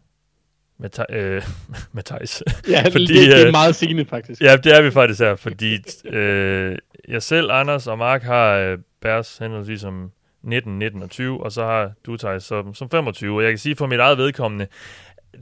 med, 0.78 0.90
øh, 1.10 1.42
med 1.92 2.02
Thijs. 2.02 2.42
Ja, 2.68 2.82
fordi, 2.92 3.06
det, 3.06 3.30
det 3.30 3.40
er 3.40 3.46
øh, 3.46 3.52
meget 3.52 3.76
sigende 3.76 4.04
faktisk. 4.04 4.40
Ja, 4.40 4.56
det 4.56 4.76
er 4.76 4.82
vi 4.82 4.90
faktisk 4.90 5.20
her, 5.20 5.36
fordi 5.36 5.78
øh, 6.04 6.78
jeg 7.08 7.22
selv, 7.22 7.50
Anders 7.50 7.86
og 7.86 7.98
Mark 7.98 8.22
har 8.22 8.54
øh, 8.54 8.78
Bears 9.00 9.38
henholdsvis 9.38 9.80
som 9.80 10.10
19, 10.42 10.78
19 10.78 11.02
og 11.02 11.10
20, 11.10 11.44
og 11.44 11.52
så 11.52 11.64
har 11.64 11.92
du 12.06 12.16
Thijs 12.16 12.44
som, 12.44 12.74
som 12.74 12.90
25. 12.90 13.36
Og 13.36 13.42
jeg 13.42 13.50
kan 13.50 13.58
sige 13.58 13.76
for 13.76 13.86
mit 13.86 14.00
eget 14.00 14.18
vedkommende, 14.18 14.66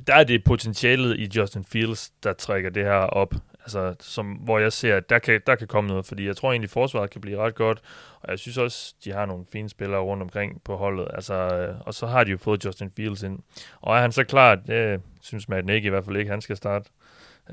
der 0.06 0.14
er 0.14 0.24
det 0.24 0.44
potentialet 0.44 1.18
i 1.18 1.28
Justin 1.36 1.64
Fields, 1.64 2.10
der 2.22 2.32
trækker 2.32 2.70
det 2.70 2.84
her 2.84 2.92
op. 2.92 3.34
Altså, 3.60 3.94
som, 4.00 4.26
hvor 4.26 4.58
jeg 4.58 4.72
ser, 4.72 4.96
at 4.96 5.10
der 5.10 5.18
kan, 5.18 5.40
der 5.46 5.54
kan 5.54 5.66
komme 5.66 5.88
noget, 5.88 6.06
fordi 6.06 6.26
jeg 6.26 6.36
tror 6.36 6.50
egentlig, 6.50 6.70
forsvaret 6.70 7.10
kan 7.10 7.20
blive 7.20 7.38
ret 7.38 7.54
godt, 7.54 7.80
og 8.20 8.30
jeg 8.30 8.38
synes 8.38 8.58
også, 8.58 8.94
de 9.04 9.12
har 9.12 9.26
nogle 9.26 9.44
fine 9.52 9.68
spillere 9.68 10.00
rundt 10.00 10.22
omkring 10.22 10.62
på 10.64 10.76
holdet, 10.76 11.08
altså, 11.14 11.34
øh, 11.34 11.80
og 11.80 11.94
så 11.94 12.06
har 12.06 12.24
de 12.24 12.30
jo 12.30 12.38
fået 12.38 12.64
Justin 12.64 12.90
Fields 12.96 13.22
ind. 13.22 13.38
Og 13.80 13.96
er 13.96 14.00
han 14.00 14.12
så 14.12 14.24
klar, 14.24 14.54
det 14.54 15.00
synes 15.22 15.48
Matt 15.48 15.66
Nagy 15.66 15.84
i 15.84 15.88
hvert 15.88 16.04
fald 16.04 16.16
ikke, 16.16 16.30
han 16.30 16.40
skal 16.40 16.56
starte 16.56 16.90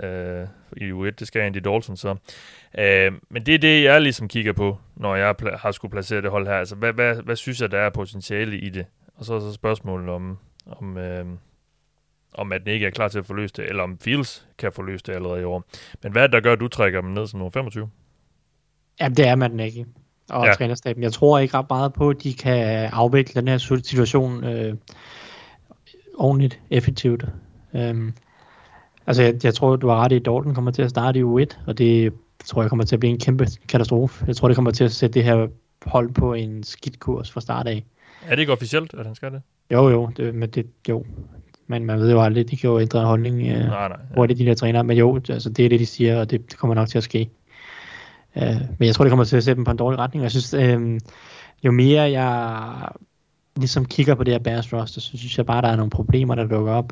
øh, 0.03 0.47
i 0.77 0.91
U1, 0.91 1.09
det 1.09 1.27
skal 1.27 1.41
Andy 1.41 1.57
Dalton 1.57 1.97
så. 1.97 2.15
Øh, 2.77 3.11
men 3.29 3.45
det 3.45 3.55
er 3.55 3.59
det, 3.59 3.83
jeg 3.83 4.01
ligesom 4.01 4.27
kigger 4.27 4.53
på, 4.53 4.77
når 4.95 5.15
jeg 5.15 5.35
har 5.55 5.71
skulle 5.71 5.91
placere 5.91 6.21
det 6.21 6.31
hold 6.31 6.47
her. 6.47 6.55
Altså, 6.55 6.75
hvad, 6.75 6.93
hvad, 6.93 7.15
hvad 7.15 7.35
synes 7.35 7.61
jeg, 7.61 7.71
der 7.71 7.79
er 7.79 7.89
potentiale 7.89 8.57
i 8.57 8.69
det? 8.69 8.85
Og 9.15 9.25
så 9.25 9.33
er 9.33 9.39
så 9.39 9.53
spørgsmålet 9.53 10.09
om, 10.09 10.37
om, 10.65 10.97
øh, 10.97 11.25
om 12.37 12.51
at 12.51 12.61
den 12.65 12.73
ikke 12.73 12.85
er 12.85 12.89
klar 12.89 13.07
til 13.07 13.19
at 13.19 13.25
få 13.25 13.33
løst 13.33 13.57
det, 13.57 13.69
eller 13.69 13.83
om 13.83 13.97
Fields 13.99 14.47
kan 14.57 14.71
få 14.71 14.81
løst 14.81 15.07
det 15.07 15.13
allerede 15.13 15.41
i 15.41 15.43
år. 15.43 15.63
Men 16.03 16.11
hvad 16.11 16.23
er 16.23 16.27
det, 16.27 16.33
der 16.33 16.39
gør, 16.39 16.53
at 16.53 16.59
du 16.59 16.67
trækker 16.67 17.01
dem 17.01 17.09
ned 17.09 17.27
som 17.27 17.39
nummer 17.39 17.51
25? 17.51 17.89
Jamen, 18.99 19.17
det 19.17 19.27
er 19.27 19.35
man 19.35 19.59
ikke. 19.59 19.85
Og 20.29 20.45
ja. 20.45 20.53
trænerstaben. 20.53 21.03
Jeg 21.03 21.13
tror 21.13 21.39
ikke 21.39 21.57
ret 21.57 21.65
meget 21.69 21.93
på, 21.93 22.09
at 22.09 22.23
de 22.23 22.33
kan 22.33 22.89
afvikle 22.93 23.41
den 23.41 23.47
her 23.47 23.57
situation 23.83 24.43
øh, 24.43 24.75
ordentligt, 26.17 26.59
effektivt. 26.69 27.25
Øhm, 27.75 28.13
altså, 29.07 29.23
jeg, 29.23 29.43
jeg 29.43 29.53
tror, 29.53 29.75
du 29.75 29.87
har 29.87 29.95
ret 29.95 30.11
i, 30.11 30.15
at 30.15 30.25
Dalton 30.25 30.55
kommer 30.55 30.71
til 30.71 30.81
at 30.81 30.89
starte 30.89 31.19
i 31.19 31.23
U1, 31.23 31.57
og 31.67 31.77
det 31.77 32.13
tror 32.45 32.61
jeg 32.61 32.69
kommer 32.69 32.85
til 32.85 32.95
at 32.95 32.99
blive 32.99 33.11
en 33.11 33.19
kæmpe 33.19 33.47
katastrofe. 33.69 34.25
Jeg 34.27 34.35
tror, 34.35 34.47
det 34.47 34.55
kommer 34.55 34.71
til 34.71 34.83
at 34.83 34.91
sætte 34.91 35.13
det 35.13 35.23
her 35.23 35.47
hold 35.85 36.13
på 36.13 36.33
en 36.33 36.63
skidt 36.63 36.99
kurs 36.99 37.31
fra 37.31 37.41
start 37.41 37.67
af. 37.67 37.85
Er 38.25 38.29
det 38.29 38.39
ikke 38.39 38.51
officielt, 38.51 38.93
at 38.93 39.05
han 39.05 39.15
skal 39.15 39.31
det? 39.31 39.41
Jo, 39.71 39.89
jo, 39.89 40.11
det, 40.17 40.35
men 40.35 40.49
det, 40.49 40.67
jo, 40.89 41.05
men 41.67 41.85
man 41.85 41.99
ved 41.99 42.11
jo 42.11 42.21
aldrig, 42.21 42.51
de 42.51 42.57
kan 42.57 42.69
jo 42.69 42.79
ændre 42.79 43.05
holdning 43.05 43.41
øh, 43.41 43.67
nej, 43.67 43.87
nej, 44.17 44.27
de 44.27 44.45
der 44.45 44.53
træner. 44.55 44.83
Men 44.83 44.97
jo, 44.97 45.15
altså, 45.29 45.49
det 45.49 45.65
er 45.65 45.69
det, 45.69 45.79
de 45.79 45.85
siger, 45.85 46.19
og 46.19 46.31
det, 46.31 46.51
det 46.51 46.57
kommer 46.57 46.73
nok 46.73 46.87
til 46.87 46.97
at 46.97 47.03
ske. 47.03 47.29
Uh, 48.35 48.41
men 48.79 48.87
jeg 48.87 48.95
tror, 48.95 49.05
det 49.05 49.11
kommer 49.11 49.25
til 49.25 49.37
at 49.37 49.43
sætte 49.43 49.55
dem 49.55 49.65
på 49.65 49.71
en 49.71 49.77
dårlig 49.77 49.99
retning. 49.99 50.23
Jeg 50.23 50.31
synes, 50.31 50.53
øh, 50.53 50.99
jo 51.63 51.71
mere 51.71 52.01
jeg 52.01 52.89
ligesom 53.55 53.85
kigger 53.85 54.15
på 54.15 54.23
det 54.23 54.33
her 54.33 54.39
Bears 54.39 54.73
roster, 54.73 55.01
så 55.01 55.17
synes 55.17 55.37
jeg 55.37 55.45
bare, 55.45 55.61
der 55.61 55.67
er 55.67 55.75
nogle 55.75 55.89
problemer, 55.89 56.35
der 56.35 56.47
dukker 56.47 56.73
op. 56.73 56.91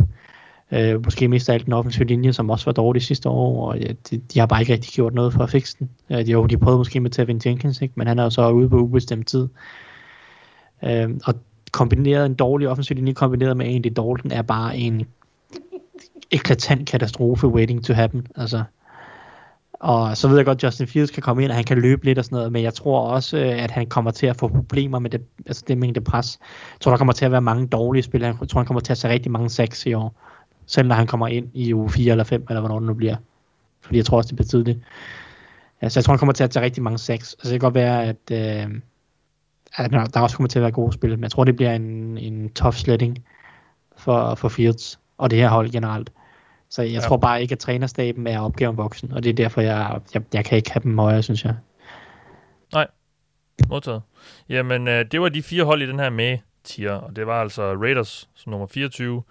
Uh, 0.71 1.05
måske 1.05 1.27
mest 1.27 1.49
af 1.49 1.53
alt 1.53 1.65
den 1.65 1.73
offensive 1.73 2.07
linje, 2.07 2.33
som 2.33 2.49
også 2.49 2.65
var 2.65 2.71
dårlig 2.71 3.01
sidste 3.01 3.29
år, 3.29 3.67
og 3.67 3.79
ja, 3.79 3.87
de, 4.09 4.17
de, 4.17 4.39
har 4.39 4.45
bare 4.45 4.61
ikke 4.61 4.73
rigtig 4.73 4.91
gjort 4.91 5.13
noget 5.13 5.33
for 5.33 5.43
at 5.43 5.49
fikse 5.49 5.77
den. 5.79 5.89
De, 6.09 6.31
jo, 6.31 6.45
de 6.45 6.57
prøvede 6.57 6.77
måske 6.77 6.99
med 6.99 7.09
Tevin 7.09 7.41
Jenkins, 7.45 7.81
ikke? 7.81 7.93
men 7.97 8.07
han 8.07 8.19
er 8.19 8.23
jo 8.23 8.29
så 8.29 8.49
ude 8.49 8.69
på 8.69 8.77
ubestemt 8.77 9.27
tid. 9.27 9.47
Uh, 10.81 11.09
og 11.25 11.35
kombineret 11.75 12.25
en 12.25 12.33
dårlig 12.33 12.69
offensiv 12.69 12.95
linje 12.95 13.13
kombineret 13.13 13.57
med 13.57 13.65
Andy 13.65 13.87
Dalton 13.87 14.31
er 14.31 14.41
bare 14.41 14.77
en 14.77 15.05
eklatant 16.31 16.87
katastrofe 16.87 17.47
waiting 17.47 17.85
to 17.85 17.93
happen. 17.93 18.27
Altså, 18.35 18.63
og 19.73 20.17
så 20.17 20.27
ved 20.27 20.35
jeg 20.37 20.45
godt, 20.45 20.57
at 20.57 20.63
Justin 20.63 20.87
Fields 20.87 21.11
kan 21.11 21.23
komme 21.23 21.43
ind, 21.43 21.51
og 21.51 21.55
han 21.55 21.63
kan 21.63 21.77
løbe 21.77 22.05
lidt 22.05 22.19
og 22.19 22.25
sådan 22.25 22.35
noget, 22.35 22.51
men 22.51 22.63
jeg 22.63 22.73
tror 22.73 22.99
også, 22.99 23.37
øh, 23.37 23.63
at 23.63 23.71
han 23.71 23.85
kommer 23.85 24.11
til 24.11 24.27
at 24.27 24.35
få 24.35 24.47
problemer 24.47 24.99
med 24.99 25.09
det, 25.09 25.21
altså 25.45 25.63
det 25.67 25.77
mængde 25.77 26.01
pres. 26.01 26.39
Jeg 26.73 26.79
tror, 26.79 26.91
der 26.91 26.97
kommer 26.97 27.13
til 27.13 27.25
at 27.25 27.31
være 27.31 27.41
mange 27.41 27.67
dårlige 27.67 28.03
spil. 28.03 28.21
Jeg 28.21 28.35
tror, 28.49 28.59
han 28.59 28.65
kommer 28.65 28.81
til 28.81 28.93
at 28.93 28.97
se 28.97 29.09
rigtig 29.09 29.31
mange 29.31 29.49
sacks 29.49 29.85
i 29.85 29.93
år. 29.93 30.15
Selv 30.65 30.87
når 30.87 30.95
han 30.95 31.07
kommer 31.07 31.27
ind 31.27 31.47
i 31.53 31.73
uge 31.73 31.89
4 31.89 32.11
eller 32.11 32.23
5, 32.23 32.45
eller 32.49 32.59
hvornår 32.59 32.79
det 32.79 32.87
nu 32.87 32.93
bliver. 32.93 33.15
Fordi 33.81 33.97
jeg 33.97 34.05
tror 34.05 34.17
også, 34.17 34.27
det 34.27 34.35
bliver 34.35 34.47
tidligt. 34.47 34.79
Altså, 35.81 35.99
jeg 35.99 36.05
tror, 36.05 36.13
han 36.13 36.19
kommer 36.19 36.33
til 36.33 36.43
at 36.43 36.49
tage 36.49 36.65
rigtig 36.65 36.83
mange 36.83 36.97
sacks. 36.97 37.33
Altså, 37.33 37.53
det 37.53 37.61
kan 37.61 37.65
godt 37.65 37.73
være, 37.73 38.05
at, 38.05 38.31
øh, 38.31 38.75
at 39.77 40.13
der 40.13 40.19
også 40.19 40.35
kommer 40.35 40.47
til 40.47 40.59
at 40.59 40.63
være 40.63 40.71
gode 40.71 40.93
spil, 40.93 41.09
men 41.09 41.23
jeg 41.23 41.31
tror, 41.31 41.43
det 41.43 41.55
bliver 41.55 41.73
en, 41.73 42.17
en 42.17 42.49
tough 42.49 42.75
sledding 42.75 43.25
for, 43.97 44.35
for 44.35 44.49
Fields 44.49 44.99
og 45.17 45.29
det 45.29 45.39
her 45.39 45.49
hold 45.49 45.71
generelt. 45.71 46.11
Så 46.69 46.81
jeg 46.81 46.91
ja. 46.91 46.99
tror 46.99 47.17
bare 47.17 47.41
ikke, 47.41 47.51
at 47.51 47.59
trænerstaben 47.59 48.27
er 48.27 48.39
opgaven 48.39 48.77
voksen, 48.77 49.11
og 49.11 49.23
det 49.23 49.29
er 49.29 49.33
derfor, 49.33 49.61
jeg, 49.61 50.01
jeg, 50.13 50.21
jeg 50.33 50.45
kan 50.45 50.57
ikke 50.57 50.71
have 50.71 50.83
dem 50.83 50.97
højere, 50.97 51.23
synes 51.23 51.45
jeg. 51.45 51.55
Nej, 52.73 52.87
modtaget. 53.69 54.01
Jamen, 54.49 54.87
øh, 54.87 55.05
det 55.11 55.21
var 55.21 55.29
de 55.29 55.43
fire 55.43 55.63
hold 55.63 55.81
i 55.81 55.87
den 55.87 55.99
her 55.99 56.09
med 56.09 56.37
tier, 56.63 56.91
og 56.91 57.15
det 57.15 57.27
var 57.27 57.41
altså 57.41 57.73
Raiders 57.73 58.29
som 58.35 58.49
nummer 58.49 58.67
24, 58.67 59.23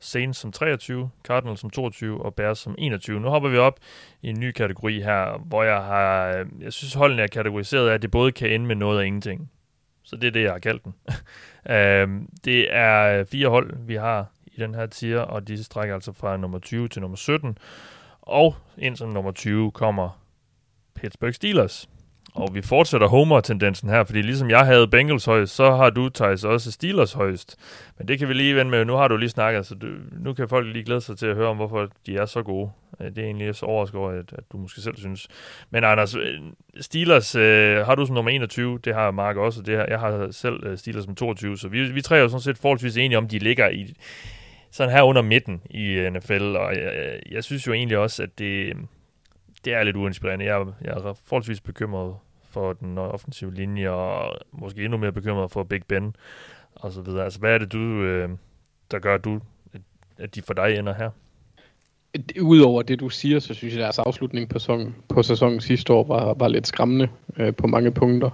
Saints 0.00 0.38
som 0.38 0.52
23, 0.52 1.10
Cardinals 1.24 1.60
som 1.60 1.70
22 1.70 2.24
og 2.24 2.34
Bears 2.34 2.58
som 2.58 2.74
21. 2.78 3.20
Nu 3.20 3.28
hopper 3.28 3.48
vi 3.48 3.58
op 3.58 3.80
i 4.22 4.28
en 4.28 4.40
ny 4.40 4.50
kategori 4.52 5.00
her, 5.00 5.38
hvor 5.38 5.62
jeg 5.62 5.82
har, 5.82 6.28
øh, 6.28 6.46
jeg 6.60 6.72
synes 6.72 6.94
holdene 6.94 7.22
er 7.22 7.26
kategoriseret 7.26 7.88
af, 7.88 7.94
at 7.94 8.02
det 8.02 8.10
både 8.10 8.32
kan 8.32 8.50
ende 8.50 8.66
med 8.66 8.76
noget 8.76 8.98
og 8.98 9.06
ingenting. 9.06 9.50
Så 10.06 10.16
det 10.16 10.26
er 10.26 10.30
det, 10.30 10.42
jeg 10.42 10.52
har 10.52 10.58
kaldt 10.58 10.84
den. 10.84 10.94
uh, 11.70 12.26
det 12.44 12.74
er 12.74 13.20
øh, 13.20 13.26
fire 13.26 13.48
hold, 13.48 13.76
vi 13.86 13.94
har 13.94 14.26
i 14.46 14.60
den 14.60 14.74
her 14.74 14.86
tier, 14.86 15.20
og 15.20 15.48
de 15.48 15.64
strækker 15.64 15.94
altså 15.94 16.12
fra 16.12 16.36
nummer 16.36 16.58
20 16.58 16.88
til 16.88 17.02
nummer 17.02 17.16
17. 17.16 17.58
Og 18.22 18.56
ind 18.78 18.96
som 18.96 19.08
nummer 19.08 19.32
20 19.32 19.70
kommer 19.70 20.22
Pittsburgh 20.94 21.34
Steelers. 21.34 21.88
Og 22.36 22.54
vi 22.54 22.62
fortsætter 22.62 23.08
Homer-tendensen 23.08 23.88
her, 23.88 24.04
fordi 24.04 24.22
ligesom 24.22 24.50
jeg 24.50 24.66
havde 24.66 24.88
Bengals 24.88 25.24
højst, 25.24 25.54
så 25.54 25.76
har 25.76 25.90
du, 25.90 26.08
Thijs, 26.08 26.44
også 26.44 26.72
Steelers 26.72 27.12
højst. 27.12 27.56
Men 27.98 28.08
det 28.08 28.18
kan 28.18 28.28
vi 28.28 28.34
lige 28.34 28.56
vende 28.56 28.70
med. 28.70 28.84
Nu 28.84 28.92
har 28.92 29.08
du 29.08 29.16
lige 29.16 29.28
snakket, 29.28 29.66
så 29.66 29.74
du, 29.74 29.86
nu 30.12 30.34
kan 30.34 30.48
folk 30.48 30.66
lige 30.66 30.84
glæde 30.84 31.00
sig 31.00 31.18
til 31.18 31.26
at 31.26 31.36
høre 31.36 31.48
om, 31.48 31.56
hvorfor 31.56 31.88
de 32.06 32.16
er 32.16 32.26
så 32.26 32.42
gode. 32.42 32.70
Øh, 33.00 33.06
det 33.06 33.18
er 33.18 33.22
egentlig 33.22 33.54
så 33.54 33.66
overrasket 33.66 34.00
over, 34.00 34.10
at, 34.10 34.32
at 34.32 34.44
du 34.52 34.58
måske 34.58 34.80
selv 34.80 34.96
synes. 34.96 35.28
Men 35.70 35.84
Anders, 35.84 36.14
øh, 36.14 36.40
Steelers 36.80 37.34
øh, 37.34 37.86
har 37.86 37.94
du 37.94 38.06
som 38.06 38.14
nummer 38.14 38.30
21, 38.30 38.78
det 38.84 38.94
har 38.94 39.10
Mark 39.10 39.36
også, 39.36 39.62
det 39.62 39.76
har, 39.76 39.86
jeg 39.88 39.98
har 39.98 40.28
selv 40.30 40.66
øh, 40.66 40.78
Steelers 40.78 41.04
som 41.04 41.14
22, 41.14 41.58
så 41.58 41.68
vi, 41.68 41.92
vi 41.92 42.02
tre 42.02 42.16
er 42.16 42.22
jo 42.22 42.28
sådan 42.28 42.40
set 42.40 42.58
forholdsvis 42.58 42.96
enige 42.96 43.18
om, 43.18 43.28
de 43.28 43.38
ligger 43.38 43.68
i 43.68 43.94
sådan 44.70 44.92
her 44.92 45.02
under 45.02 45.22
midten 45.22 45.62
i 45.70 46.08
NFL, 46.12 46.56
og 46.56 46.76
jeg, 46.76 47.20
jeg 47.30 47.44
synes 47.44 47.66
jo 47.66 47.72
egentlig 47.72 47.98
også, 47.98 48.22
at 48.22 48.38
det, 48.38 48.76
det 49.64 49.74
er 49.74 49.82
lidt 49.82 49.96
uinspirerende. 49.96 50.44
Jeg, 50.44 50.66
jeg 50.84 50.90
er 50.90 51.18
forholdsvis 51.26 51.60
bekymret 51.60 52.14
for 52.56 52.72
den 52.72 52.98
offensive 52.98 53.54
linje, 53.54 53.90
og 53.90 54.36
måske 54.52 54.84
endnu 54.84 54.98
mere 54.98 55.12
bekymret 55.12 55.50
for 55.50 55.62
Big 55.62 55.82
Ben, 55.88 56.16
og 56.74 56.92
så 56.92 57.00
videre. 57.00 57.24
Altså, 57.24 57.38
hvad 57.38 57.54
er 57.54 57.58
det, 57.58 57.72
du, 57.72 57.78
øh, 57.78 58.28
der 58.90 58.98
gør, 58.98 59.14
at, 59.14 59.24
du, 59.24 59.40
at 60.18 60.34
de 60.34 60.42
for 60.42 60.54
dig 60.54 60.76
ender 60.78 60.94
her? 60.94 61.10
Udover 62.40 62.82
det, 62.82 63.00
du 63.00 63.08
siger, 63.08 63.38
så 63.38 63.54
synes 63.54 63.74
jeg, 63.74 63.80
at 63.80 63.84
deres 63.84 63.98
afslutning 63.98 64.48
på, 64.48 64.58
sæsonen, 64.58 64.94
på 65.08 65.22
sæsonen 65.22 65.60
sidste 65.60 65.92
år 65.92 66.04
var, 66.04 66.34
var 66.34 66.48
lidt 66.48 66.66
skræmmende 66.66 67.08
øh, 67.36 67.54
på 67.54 67.66
mange 67.66 67.90
punkter. 67.90 68.30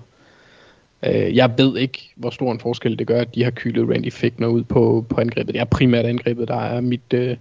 Øh, 1.02 1.36
jeg 1.36 1.54
ved 1.58 1.76
ikke, 1.76 2.12
hvor 2.16 2.30
stor 2.30 2.52
en 2.52 2.60
forskel 2.60 2.98
det 2.98 3.06
gør, 3.06 3.20
at 3.20 3.34
de 3.34 3.44
har 3.44 3.50
kylet 3.50 3.90
Randy 3.90 4.12
Fickner 4.12 4.46
ud 4.46 4.64
på, 4.64 5.06
på 5.08 5.20
angrebet. 5.20 5.54
Det 5.54 5.60
er 5.60 5.64
primært 5.64 6.04
angrebet, 6.04 6.48
der 6.48 6.60
er 6.60 6.80
mit... 6.80 7.12
Øh, 7.14 7.36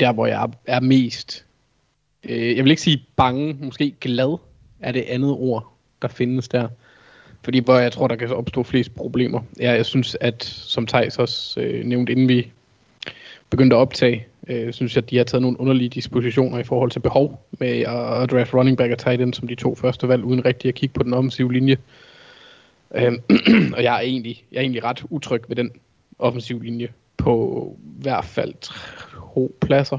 der, 0.00 0.12
hvor 0.12 0.26
jeg 0.26 0.50
er 0.66 0.80
mest... 0.80 1.46
Øh, 2.24 2.56
jeg 2.56 2.64
vil 2.64 2.70
ikke 2.70 2.82
sige 2.82 3.02
bange, 3.16 3.56
måske 3.60 3.94
glad 4.00 4.38
er 4.80 4.92
det 4.92 5.04
andet 5.08 5.30
ord, 5.30 5.72
der 6.02 6.08
findes 6.08 6.48
der. 6.48 6.68
Fordi 7.42 7.58
hvor 7.58 7.78
jeg 7.78 7.92
tror, 7.92 8.08
der 8.08 8.16
kan 8.16 8.28
opstå 8.30 8.62
flest 8.62 8.94
problemer. 8.94 9.40
Ja, 9.60 9.72
jeg 9.72 9.86
synes, 9.86 10.16
at 10.20 10.44
som 10.44 10.86
Thijs 10.86 11.18
også 11.18 11.60
øh, 11.60 11.84
nævnte, 11.84 12.12
inden 12.12 12.28
vi 12.28 12.50
begyndte 13.50 13.76
at 13.76 13.80
optage, 13.80 14.26
øh, 14.48 14.72
synes 14.72 14.96
jeg, 14.96 15.04
at 15.04 15.10
de 15.10 15.16
har 15.16 15.24
taget 15.24 15.42
nogle 15.42 15.60
underlige 15.60 15.88
dispositioner 15.88 16.58
i 16.58 16.64
forhold 16.64 16.90
til 16.90 17.00
behov 17.00 17.46
med 17.58 17.80
at, 17.80 18.22
at 18.22 18.30
draft 18.30 18.54
running 18.54 18.76
back 18.76 18.92
og 18.92 18.98
tight 18.98 19.22
end 19.22 19.34
som 19.34 19.48
de 19.48 19.54
to 19.54 19.74
første 19.74 20.08
valg, 20.08 20.24
uden 20.24 20.44
rigtig 20.44 20.68
at 20.68 20.74
kigge 20.74 20.92
på 20.92 21.02
den 21.02 21.14
offensive 21.14 21.52
linje. 21.52 21.76
Øh, 22.94 23.12
og 23.76 23.82
jeg 23.82 23.96
er, 23.96 24.00
egentlig, 24.00 24.44
jeg 24.52 24.58
er 24.58 24.62
egentlig 24.62 24.84
ret 24.84 25.04
utryg 25.10 25.42
ved 25.48 25.56
den 25.56 25.70
offensive 26.18 26.64
linje 26.64 26.88
på 27.16 27.76
i 27.98 28.02
hvert 28.02 28.24
fald 28.24 28.54
to 29.34 29.56
pladser. 29.60 29.98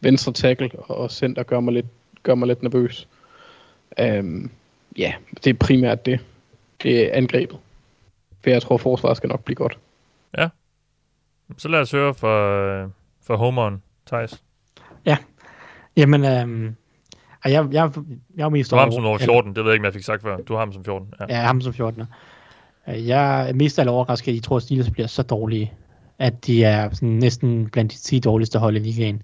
Venstre 0.00 0.32
tackle 0.32 0.70
og 0.78 1.10
center 1.10 1.42
gør 1.42 1.60
mig 1.60 1.74
lidt, 1.74 1.86
gør 2.22 2.34
mig 2.34 2.48
lidt 2.48 2.62
nervøs. 2.62 3.08
Øhm, 3.98 4.50
ja, 4.98 5.14
det 5.44 5.50
er 5.50 5.54
primært 5.54 6.06
det. 6.06 6.20
Det 6.82 7.06
er 7.06 7.16
angrebet. 7.16 7.58
For 8.42 8.50
jeg 8.50 8.62
tror, 8.62 8.76
forsvaret 8.76 9.16
skal 9.16 9.28
nok 9.28 9.44
blive 9.44 9.56
godt. 9.56 9.78
Ja. 10.38 10.48
Så 11.56 11.68
lad 11.68 11.80
os 11.80 11.90
høre 11.90 12.14
for, 12.14 12.92
for 13.22 13.36
homeren, 13.36 13.82
Thijs. 14.06 14.42
Ja. 15.06 15.16
Jamen, 15.96 16.24
øhm, 16.24 16.76
jeg, 17.44 17.52
jeg, 17.52 17.68
jeg, 17.72 17.90
jeg 18.36 18.44
er 18.44 18.48
mest 18.48 18.70
Du 18.70 18.76
har 18.76 18.82
ham 18.82 18.92
som 18.92 19.02
nummer 19.02 19.18
14, 19.18 19.54
det 19.54 19.64
ved 19.64 19.70
jeg 19.70 19.74
ikke, 19.74 19.82
om 19.82 19.84
jeg 19.84 19.94
fik 19.94 20.02
sagt 20.02 20.22
før. 20.22 20.36
Du 20.36 20.52
har 20.52 20.60
ham 20.60 20.72
som 20.72 20.84
14. 20.84 21.14
Ja, 21.20 21.24
ja 21.28 21.32
jeg 21.32 21.40
har 21.40 21.46
ham 21.46 21.60
som 21.60 21.74
14. 21.74 22.04
Jeg 22.86 23.48
er 23.48 23.52
mest 23.52 23.78
af 23.78 23.86
overrasket, 23.88 24.32
at 24.32 24.36
I 24.36 24.40
tror, 24.40 24.56
at 24.56 24.62
Steelers 24.62 24.90
bliver 24.90 25.06
så 25.06 25.22
dårlige, 25.22 25.72
at 26.18 26.46
de 26.46 26.64
er 26.64 26.90
sådan 26.90 27.08
næsten 27.08 27.70
blandt 27.70 27.92
de 27.92 27.96
10 27.98 28.18
dårligste 28.18 28.58
hold 28.58 28.76
i 28.76 28.78
ligaen. 28.78 29.22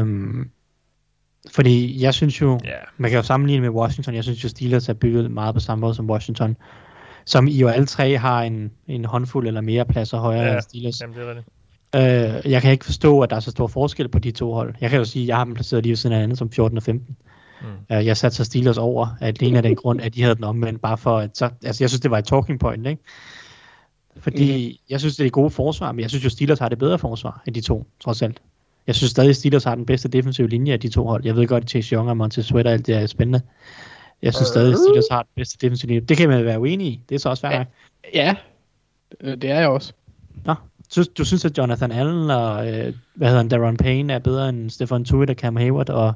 Um, 0.00 0.50
fordi 1.50 2.02
jeg 2.02 2.14
synes 2.14 2.40
jo, 2.40 2.60
yeah. 2.66 2.78
man 2.96 3.10
kan 3.10 3.18
jo 3.18 3.22
sammenligne 3.22 3.60
med 3.60 3.70
Washington, 3.70 4.14
jeg 4.14 4.24
synes 4.24 4.44
jo 4.44 4.48
Steelers 4.48 4.88
er 4.88 4.94
bygget 4.94 5.30
meget 5.30 5.54
på 5.54 5.60
samme 5.60 5.80
måde 5.80 5.94
som 5.94 6.10
Washington, 6.10 6.56
som 7.24 7.48
I 7.48 7.58
jo 7.58 7.68
alle 7.68 7.86
tre 7.86 8.18
har 8.18 8.42
en, 8.42 8.70
en 8.86 9.04
håndfuld 9.04 9.46
eller 9.46 9.60
mere 9.60 9.84
pladser 9.84 10.18
højere 10.18 10.44
yeah. 10.44 10.54
end 10.54 10.62
Steelers. 10.62 11.00
Jamen, 11.00 11.16
det 11.16 11.24
er 11.24 11.28
rigtigt. 11.28 11.48
Øh, 11.94 12.52
jeg 12.52 12.62
kan 12.62 12.72
ikke 12.72 12.84
forstå, 12.84 13.20
at 13.20 13.30
der 13.30 13.36
er 13.36 13.40
så 13.40 13.50
stor 13.50 13.66
forskel 13.66 14.08
på 14.08 14.18
de 14.18 14.30
to 14.30 14.52
hold. 14.52 14.74
Jeg 14.80 14.90
kan 14.90 14.98
jo 14.98 15.04
sige, 15.04 15.22
at 15.22 15.28
jeg 15.28 15.36
har 15.36 15.44
dem 15.44 15.54
placeret 15.54 15.82
lige 15.82 15.90
ved 15.90 15.96
siden 15.96 16.16
af 16.16 16.22
andet 16.22 16.38
som 16.38 16.52
14 16.52 16.76
og 16.76 16.82
15. 16.82 17.16
Mm. 17.62 17.66
Uh, 17.96 18.06
jeg 18.06 18.16
satte 18.16 18.36
så 18.36 18.44
Steelers 18.44 18.78
over, 18.78 19.16
at 19.20 19.40
det 19.40 19.48
ene 19.48 19.56
af 19.56 19.62
den 19.62 19.76
grund, 19.76 20.00
at 20.00 20.14
de 20.14 20.22
havde 20.22 20.34
den 20.34 20.44
omvendt, 20.44 20.80
bare 20.80 20.98
for 20.98 21.18
at, 21.18 21.38
så, 21.38 21.50
altså 21.64 21.84
jeg 21.84 21.90
synes, 21.90 22.00
det 22.00 22.10
var 22.10 22.18
et 22.18 22.24
talking 22.24 22.60
point, 22.60 22.86
ikke? 22.86 23.02
Fordi 24.16 24.68
mm. 24.68 24.90
jeg 24.90 25.00
synes, 25.00 25.16
det 25.16 25.24
er 25.24 25.26
et 25.26 25.32
gode 25.32 25.50
forsvar, 25.50 25.92
men 25.92 26.00
jeg 26.00 26.10
synes 26.10 26.24
jo, 26.24 26.30
Steelers 26.30 26.58
har 26.58 26.68
det 26.68 26.78
bedre 26.78 26.98
forsvar 26.98 27.42
end 27.46 27.54
de 27.54 27.60
to, 27.60 27.86
trods 28.00 28.22
alt. 28.22 28.42
Jeg 28.88 28.96
synes 28.96 29.10
stadig, 29.10 29.36
Steelers 29.36 29.64
har 29.64 29.74
den 29.74 29.86
bedste 29.86 30.08
defensive 30.08 30.48
linje 30.48 30.72
af 30.72 30.80
de 30.80 30.88
to 30.88 31.06
hold. 31.06 31.24
Jeg 31.24 31.36
ved 31.36 31.46
godt, 31.46 31.64
at 31.64 31.70
Chase 31.70 31.94
Young 31.94 32.10
og 32.10 32.16
Montez 32.16 32.46
Sweat 32.46 32.66
og 32.66 32.72
alt 32.72 32.86
det 32.86 32.94
er 32.94 33.06
spændende. 33.06 33.40
Jeg 34.22 34.34
synes 34.34 34.48
stadig, 34.48 34.72
at 34.72 34.78
Steelers 34.78 35.04
har 35.10 35.22
den 35.22 35.30
bedste 35.36 35.66
defensive 35.66 35.88
linje. 35.88 36.00
Det 36.00 36.16
kan 36.16 36.28
man 36.28 36.44
være 36.44 36.60
uenig 36.60 36.86
i. 36.86 37.00
Det 37.08 37.14
er 37.14 37.18
så 37.18 37.28
også 37.28 37.48
værd. 37.48 37.66
Ja, 38.14 38.36
ja, 39.24 39.34
det 39.34 39.50
er 39.50 39.60
jeg 39.60 39.68
også. 39.68 39.92
Nå, 40.44 40.54
synes, 40.90 41.08
du 41.08 41.24
synes, 41.24 41.44
at 41.44 41.58
Jonathan 41.58 41.92
Allen 41.92 42.30
og, 42.30 42.68
øh, 42.68 42.94
hvad 43.14 43.28
hedder 43.28 43.42
han, 43.42 43.48
Daron 43.48 43.76
Payne 43.76 44.12
er 44.12 44.18
bedre 44.18 44.48
end 44.48 44.70
Stefan 44.70 45.04
Tuitt 45.04 45.30
og 45.30 45.36
Cam 45.36 45.56
Hayward, 45.56 45.90
og 45.90 46.12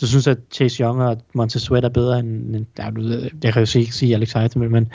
du 0.00 0.06
synes, 0.06 0.26
at 0.26 0.38
Chase 0.52 0.82
Young 0.82 1.02
og 1.02 1.16
Montez 1.34 1.62
Sweat 1.62 1.84
er 1.84 1.88
bedre 1.88 2.18
end, 2.18 2.66
ja, 2.78 2.90
du, 2.90 3.02
jeg 3.44 3.52
kan 3.52 3.64
jo 3.64 3.78
ikke 3.78 3.94
sige 3.94 4.14
Alex 4.14 4.32
Heitman, 4.32 4.70
men, 4.70 4.82
men 4.82 4.90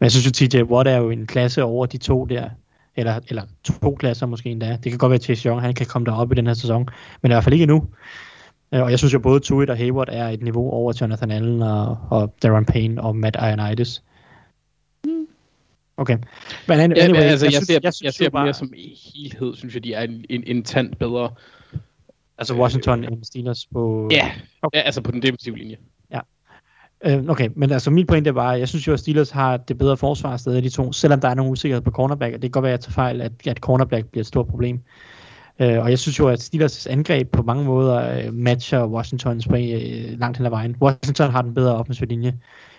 jeg 0.00 0.10
synes 0.10 0.26
jo, 0.26 0.30
TJ 0.30 0.62
Watt 0.62 0.88
er 0.88 0.96
jo 0.96 1.10
en 1.10 1.26
klasse 1.26 1.64
over 1.64 1.86
de 1.86 1.98
to 1.98 2.24
der, 2.24 2.50
eller, 2.96 3.20
eller 3.28 3.42
to 3.64 3.94
klasser 3.94 4.26
måske 4.26 4.50
endda. 4.50 4.78
Det 4.84 4.92
kan 4.92 4.98
godt 4.98 5.10
være, 5.10 5.16
at 5.16 5.22
Chase 5.22 5.48
Young 5.48 5.60
han 5.60 5.74
kan 5.74 5.86
komme 5.86 6.06
derop 6.06 6.32
i 6.32 6.34
den 6.34 6.46
her 6.46 6.54
sæson, 6.54 6.88
men 7.22 7.30
i 7.30 7.34
hvert 7.34 7.44
fald 7.44 7.52
ikke 7.52 7.62
endnu. 7.62 7.86
Øh, 8.74 8.82
og 8.82 8.90
jeg 8.90 8.98
synes 8.98 9.14
jo, 9.14 9.18
både 9.18 9.40
Tuitt 9.40 9.70
og 9.70 9.76
Hayward 9.76 10.08
er 10.12 10.28
et 10.28 10.42
niveau 10.42 10.70
over 10.70 10.92
Jonathan 11.00 11.30
Allen 11.30 11.62
og, 11.62 11.98
og 12.10 12.34
Darren 12.42 12.64
Payne 12.64 13.02
og 13.02 13.16
Matt 13.16 13.36
Ioannidis. 13.36 14.02
Okay. 15.96 16.18
Men 16.68 16.80
anyway, 16.80 16.96
ja, 16.96 17.08
men 17.08 17.16
altså, 17.16 17.46
jeg, 17.46 17.52
jeg, 17.52 17.52
synes, 17.52 17.66
ser, 17.66 17.78
jeg, 17.82 17.94
synes, 17.94 18.02
jeg 18.02 18.14
ser 18.14 18.30
bare, 18.30 18.44
mere 18.44 18.54
som 18.54 18.72
helhed, 18.74 19.54
synes 19.56 19.74
jeg, 19.74 19.84
de 19.84 19.94
er 19.94 20.02
en, 20.02 20.24
en, 20.30 20.44
en 20.46 20.62
tand 20.62 20.94
bedre. 20.94 21.30
Altså 22.38 22.54
Washington 22.54 23.04
øh, 23.04 23.12
end 23.12 23.24
Steelers 23.24 23.66
på... 23.66 24.08
Ja, 24.10 24.32
okay. 24.62 24.78
ja, 24.78 24.82
altså 24.82 25.00
på 25.00 25.10
den 25.10 25.22
defensive 25.22 25.56
linje. 25.56 25.76
Øh, 27.04 27.24
okay, 27.28 27.48
men 27.56 27.70
altså 27.70 27.90
min 27.90 28.06
pointe 28.06 28.34
var, 28.34 28.54
jeg 28.54 28.68
synes 28.68 28.86
jo, 28.86 28.92
at 28.92 29.00
Steelers 29.00 29.30
har 29.30 29.56
det 29.56 29.78
bedre 29.78 29.96
forsvar 29.96 30.36
stadig 30.36 30.56
af 30.56 30.62
de 30.62 30.68
to, 30.68 30.92
selvom 30.92 31.20
der 31.20 31.28
er 31.28 31.34
nogle 31.34 31.52
usikkerhed 31.52 31.82
på 31.82 31.90
cornerback, 31.90 32.34
og 32.34 32.42
det 32.42 32.48
kan 32.48 32.50
godt 32.50 32.62
være, 32.62 32.72
at 32.72 32.78
jeg 32.78 32.80
tager 32.80 32.92
fejl, 32.92 33.20
at, 33.20 33.32
at 33.46 33.58
cornerback 33.58 34.06
bliver 34.06 34.22
et 34.22 34.26
stort 34.26 34.46
problem. 34.46 34.80
Øh, 35.60 35.78
og 35.78 35.90
jeg 35.90 35.98
synes 35.98 36.18
jo, 36.18 36.28
at 36.28 36.42
Steelers 36.42 36.86
angreb 36.86 37.30
på 37.30 37.42
mange 37.42 37.64
måder 37.64 38.26
øh, 38.26 38.34
matcher 38.34 38.86
Washingtons 38.86 39.48
på 39.48 39.56
øh, 39.56 40.18
langt 40.18 40.36
hen 40.36 40.46
ad 40.46 40.50
vejen. 40.50 40.76
Washington 40.80 41.30
har 41.30 41.42
den 41.42 41.54
bedre 41.54 41.76
offensiv 41.76 42.06
linje, 42.06 42.38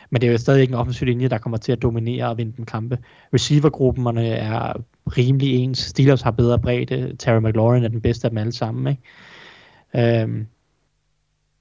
men 0.09 0.21
det 0.21 0.27
er 0.27 0.31
jo 0.31 0.37
stadig 0.37 0.61
ikke 0.61 0.71
en 0.71 0.79
offensiv 0.79 1.05
linje, 1.05 1.27
der 1.27 1.37
kommer 1.37 1.57
til 1.57 1.71
at 1.71 1.81
dominere 1.81 2.29
og 2.29 2.37
vinde 2.37 2.53
den 2.57 2.65
kampe. 2.65 2.97
Receivergrupperne 3.33 4.27
er 4.27 4.73
rimelig 5.17 5.55
ens. 5.55 5.79
Steelers 5.79 6.21
har 6.21 6.31
bedre 6.31 6.59
bredde. 6.59 7.15
Terry 7.19 7.39
McLaurin 7.39 7.83
er 7.83 7.87
den 7.87 8.01
bedste 8.01 8.25
af 8.25 8.31
dem 8.31 8.37
alle 8.37 8.51
sammen. 8.51 8.87
Ikke? 8.87 10.23
Øh, 10.23 10.45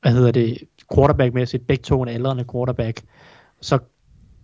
hvad 0.03 0.13
hedder 0.13 0.33
det? 0.33 0.59
Quarterback-mæssigt, 0.95 1.67
begge 1.67 1.83
to 1.83 2.03
en 2.03 2.09
aldrende 2.09 2.45
quarterback. 2.53 3.03
Så 3.61 3.79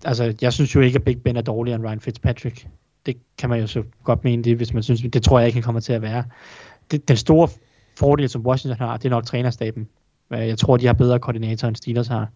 altså, 0.04 0.34
jeg 0.42 0.52
synes 0.52 0.74
jo 0.74 0.80
ikke, 0.80 0.96
at 0.96 1.04
Big 1.04 1.22
Ben 1.22 1.36
er 1.36 1.42
dårligere 1.42 1.76
end 1.76 1.86
Ryan 1.86 2.00
Fitzpatrick. 2.00 2.66
Det 3.06 3.16
kan 3.38 3.50
man 3.50 3.60
jo 3.60 3.66
så 3.66 3.82
godt 4.04 4.24
mene 4.24 4.42
det, 4.42 4.56
hvis 4.56 4.74
man 4.74 4.82
synes, 4.82 5.02
det 5.12 5.22
tror 5.22 5.38
jeg 5.38 5.46
ikke, 5.46 5.56
han 5.56 5.62
kommer 5.62 5.80
til 5.80 5.92
at 5.92 6.02
være. 6.02 6.24
Det, 6.90 7.08
den 7.08 7.16
store 7.16 7.48
fordel, 7.98 8.28
som 8.28 8.46
Washington 8.46 8.78
har, 8.78 8.96
det 8.96 9.04
er 9.04 9.10
nok 9.10 9.24
trænerstaben. 9.24 9.88
Øh, 10.32 10.48
jeg 10.48 10.58
tror, 10.58 10.76
de 10.76 10.86
har 10.86 10.92
bedre 10.92 11.18
koordinator, 11.18 11.68
end 11.68 11.76
Steelers 11.76 12.08
har. 12.08 12.28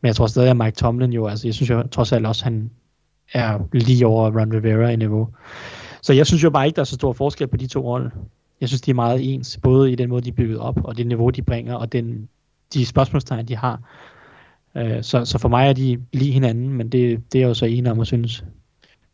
Men 0.00 0.06
jeg 0.06 0.16
tror 0.16 0.26
stadig, 0.26 0.50
at 0.50 0.56
Mike 0.56 0.76
Tomlin 0.76 1.12
jo, 1.12 1.26
altså 1.26 1.46
jeg 1.46 1.54
synes 1.54 1.70
jo 1.70 1.82
trods 1.82 2.12
alt 2.12 2.26
også, 2.26 2.44
han 2.44 2.70
er 3.32 3.58
lige 3.72 4.06
over 4.06 4.40
Ron 4.40 4.52
Rivera 4.52 4.88
i 4.88 4.96
niveau. 4.96 5.28
Så 6.02 6.12
jeg 6.12 6.26
synes 6.26 6.44
jo 6.44 6.50
bare 6.50 6.66
ikke, 6.66 6.76
der 6.76 6.82
er 6.82 6.84
så 6.84 6.94
stor 6.94 7.12
forskel 7.12 7.46
på 7.46 7.56
de 7.56 7.66
to 7.66 7.82
hold. 7.82 8.10
Jeg 8.60 8.68
synes, 8.68 8.80
de 8.80 8.90
er 8.90 8.94
meget 8.94 9.34
ens, 9.34 9.58
både 9.62 9.92
i 9.92 9.94
den 9.94 10.08
måde, 10.08 10.22
de 10.22 10.28
er 10.28 10.32
bygget 10.32 10.58
op, 10.58 10.84
og 10.84 10.96
det 10.96 11.06
niveau, 11.06 11.30
de 11.30 11.42
bringer, 11.42 11.74
og 11.74 11.92
den, 11.92 12.28
de 12.74 12.86
spørgsmålstegn, 12.86 13.48
de 13.48 13.56
har. 13.56 13.80
Uh, 14.74 15.02
så, 15.02 15.24
så 15.24 15.38
for 15.38 15.48
mig 15.48 15.68
er 15.68 15.72
de 15.72 16.02
lige 16.12 16.32
hinanden, 16.32 16.72
men 16.72 16.88
det, 16.88 17.32
det 17.32 17.42
er 17.42 17.46
jo 17.46 17.54
så 17.54 17.66
enig 17.66 17.92
om 17.92 18.00
at 18.00 18.06
synes. 18.06 18.44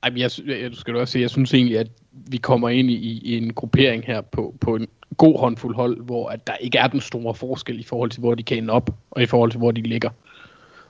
Ej, 0.02 0.12
jeg, 0.16 0.30
jeg, 0.46 0.70
du 0.70 0.76
skal 0.76 0.96
også 0.96 1.12
sige, 1.12 1.22
jeg 1.22 1.30
synes 1.30 1.54
egentlig, 1.54 1.78
at 1.78 1.88
vi 2.12 2.36
kommer 2.36 2.68
ind 2.68 2.90
i, 2.90 3.20
i 3.24 3.36
en 3.36 3.54
gruppering 3.54 4.04
her 4.04 4.20
på, 4.20 4.54
på 4.60 4.76
en 4.76 4.88
god 5.16 5.38
håndfuld 5.38 5.74
hold, 5.74 6.02
hvor 6.02 6.28
at 6.28 6.46
der 6.46 6.56
ikke 6.56 6.78
er 6.78 6.86
den 6.86 7.00
store 7.00 7.34
forskel 7.34 7.80
i 7.80 7.82
forhold 7.82 8.10
til, 8.10 8.20
hvor 8.20 8.34
de 8.34 8.42
kan 8.42 8.58
ende 8.58 8.72
op, 8.72 8.90
og 9.10 9.22
i 9.22 9.26
forhold 9.26 9.50
til, 9.50 9.58
hvor 9.58 9.70
de 9.70 9.82
ligger. 9.82 10.10